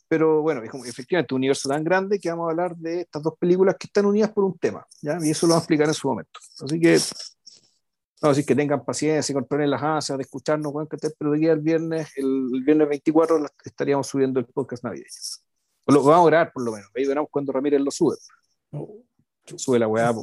Pero 0.07 0.43
bueno, 0.43 0.61
efectivamente 0.85 1.33
un 1.33 1.39
universo 1.39 1.67
tan 1.69 1.83
grande 1.83 2.19
que 2.19 2.29
vamos 2.29 2.47
a 2.47 2.51
hablar 2.51 2.75
de 2.75 3.01
estas 3.01 3.23
dos 3.23 3.33
películas 3.39 3.75
que 3.79 3.87
están 3.87 4.05
unidas 4.05 4.31
por 4.31 4.43
un 4.43 4.57
tema. 4.59 4.85
¿ya? 5.01 5.17
Y 5.21 5.31
eso 5.31 5.47
lo 5.47 5.51
vamos 5.51 5.61
a 5.61 5.63
explicar 5.63 5.87
en 5.87 5.93
su 5.93 6.07
momento. 6.07 6.39
Así 6.63 6.79
que, 6.79 6.99
no, 8.23 8.29
así 8.29 8.45
que 8.45 8.55
tengan 8.55 8.85
paciencia 8.85 9.33
y 9.33 9.35
controlen 9.35 9.69
las 9.69 9.83
ansias 9.83 10.17
de 10.17 10.21
escucharnos, 10.21 10.71
pero 11.19 11.31
de 11.31 11.37
aquí 11.37 11.49
al 11.49 11.59
viernes, 11.59 12.09
el, 12.15 12.63
viernes 12.63 12.87
24, 12.87 13.45
estaríamos 13.65 14.07
subiendo 14.07 14.39
el 14.39 14.45
podcast 14.45 14.81
navideño. 14.85 15.09
Lo 15.87 16.01
vamos 16.03 16.27
a 16.27 16.29
grabar 16.29 16.53
por 16.53 16.63
lo 16.63 16.71
menos. 16.71 16.89
Ahí 16.95 17.05
veremos 17.05 17.29
cuando 17.29 17.51
Ramírez 17.51 17.81
lo 17.81 17.91
sube. 17.91 18.15
sube 19.57 19.77
la 19.77 19.89
weá. 19.89 20.13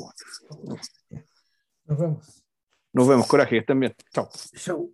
Nos 1.84 1.98
vemos. 1.98 2.44
Nos 2.90 3.06
vemos. 3.06 3.26
Coraje. 3.26 3.58
Estén 3.58 3.78
bien. 3.78 3.94
Chao. 4.10 4.30
Chao. 4.56 4.90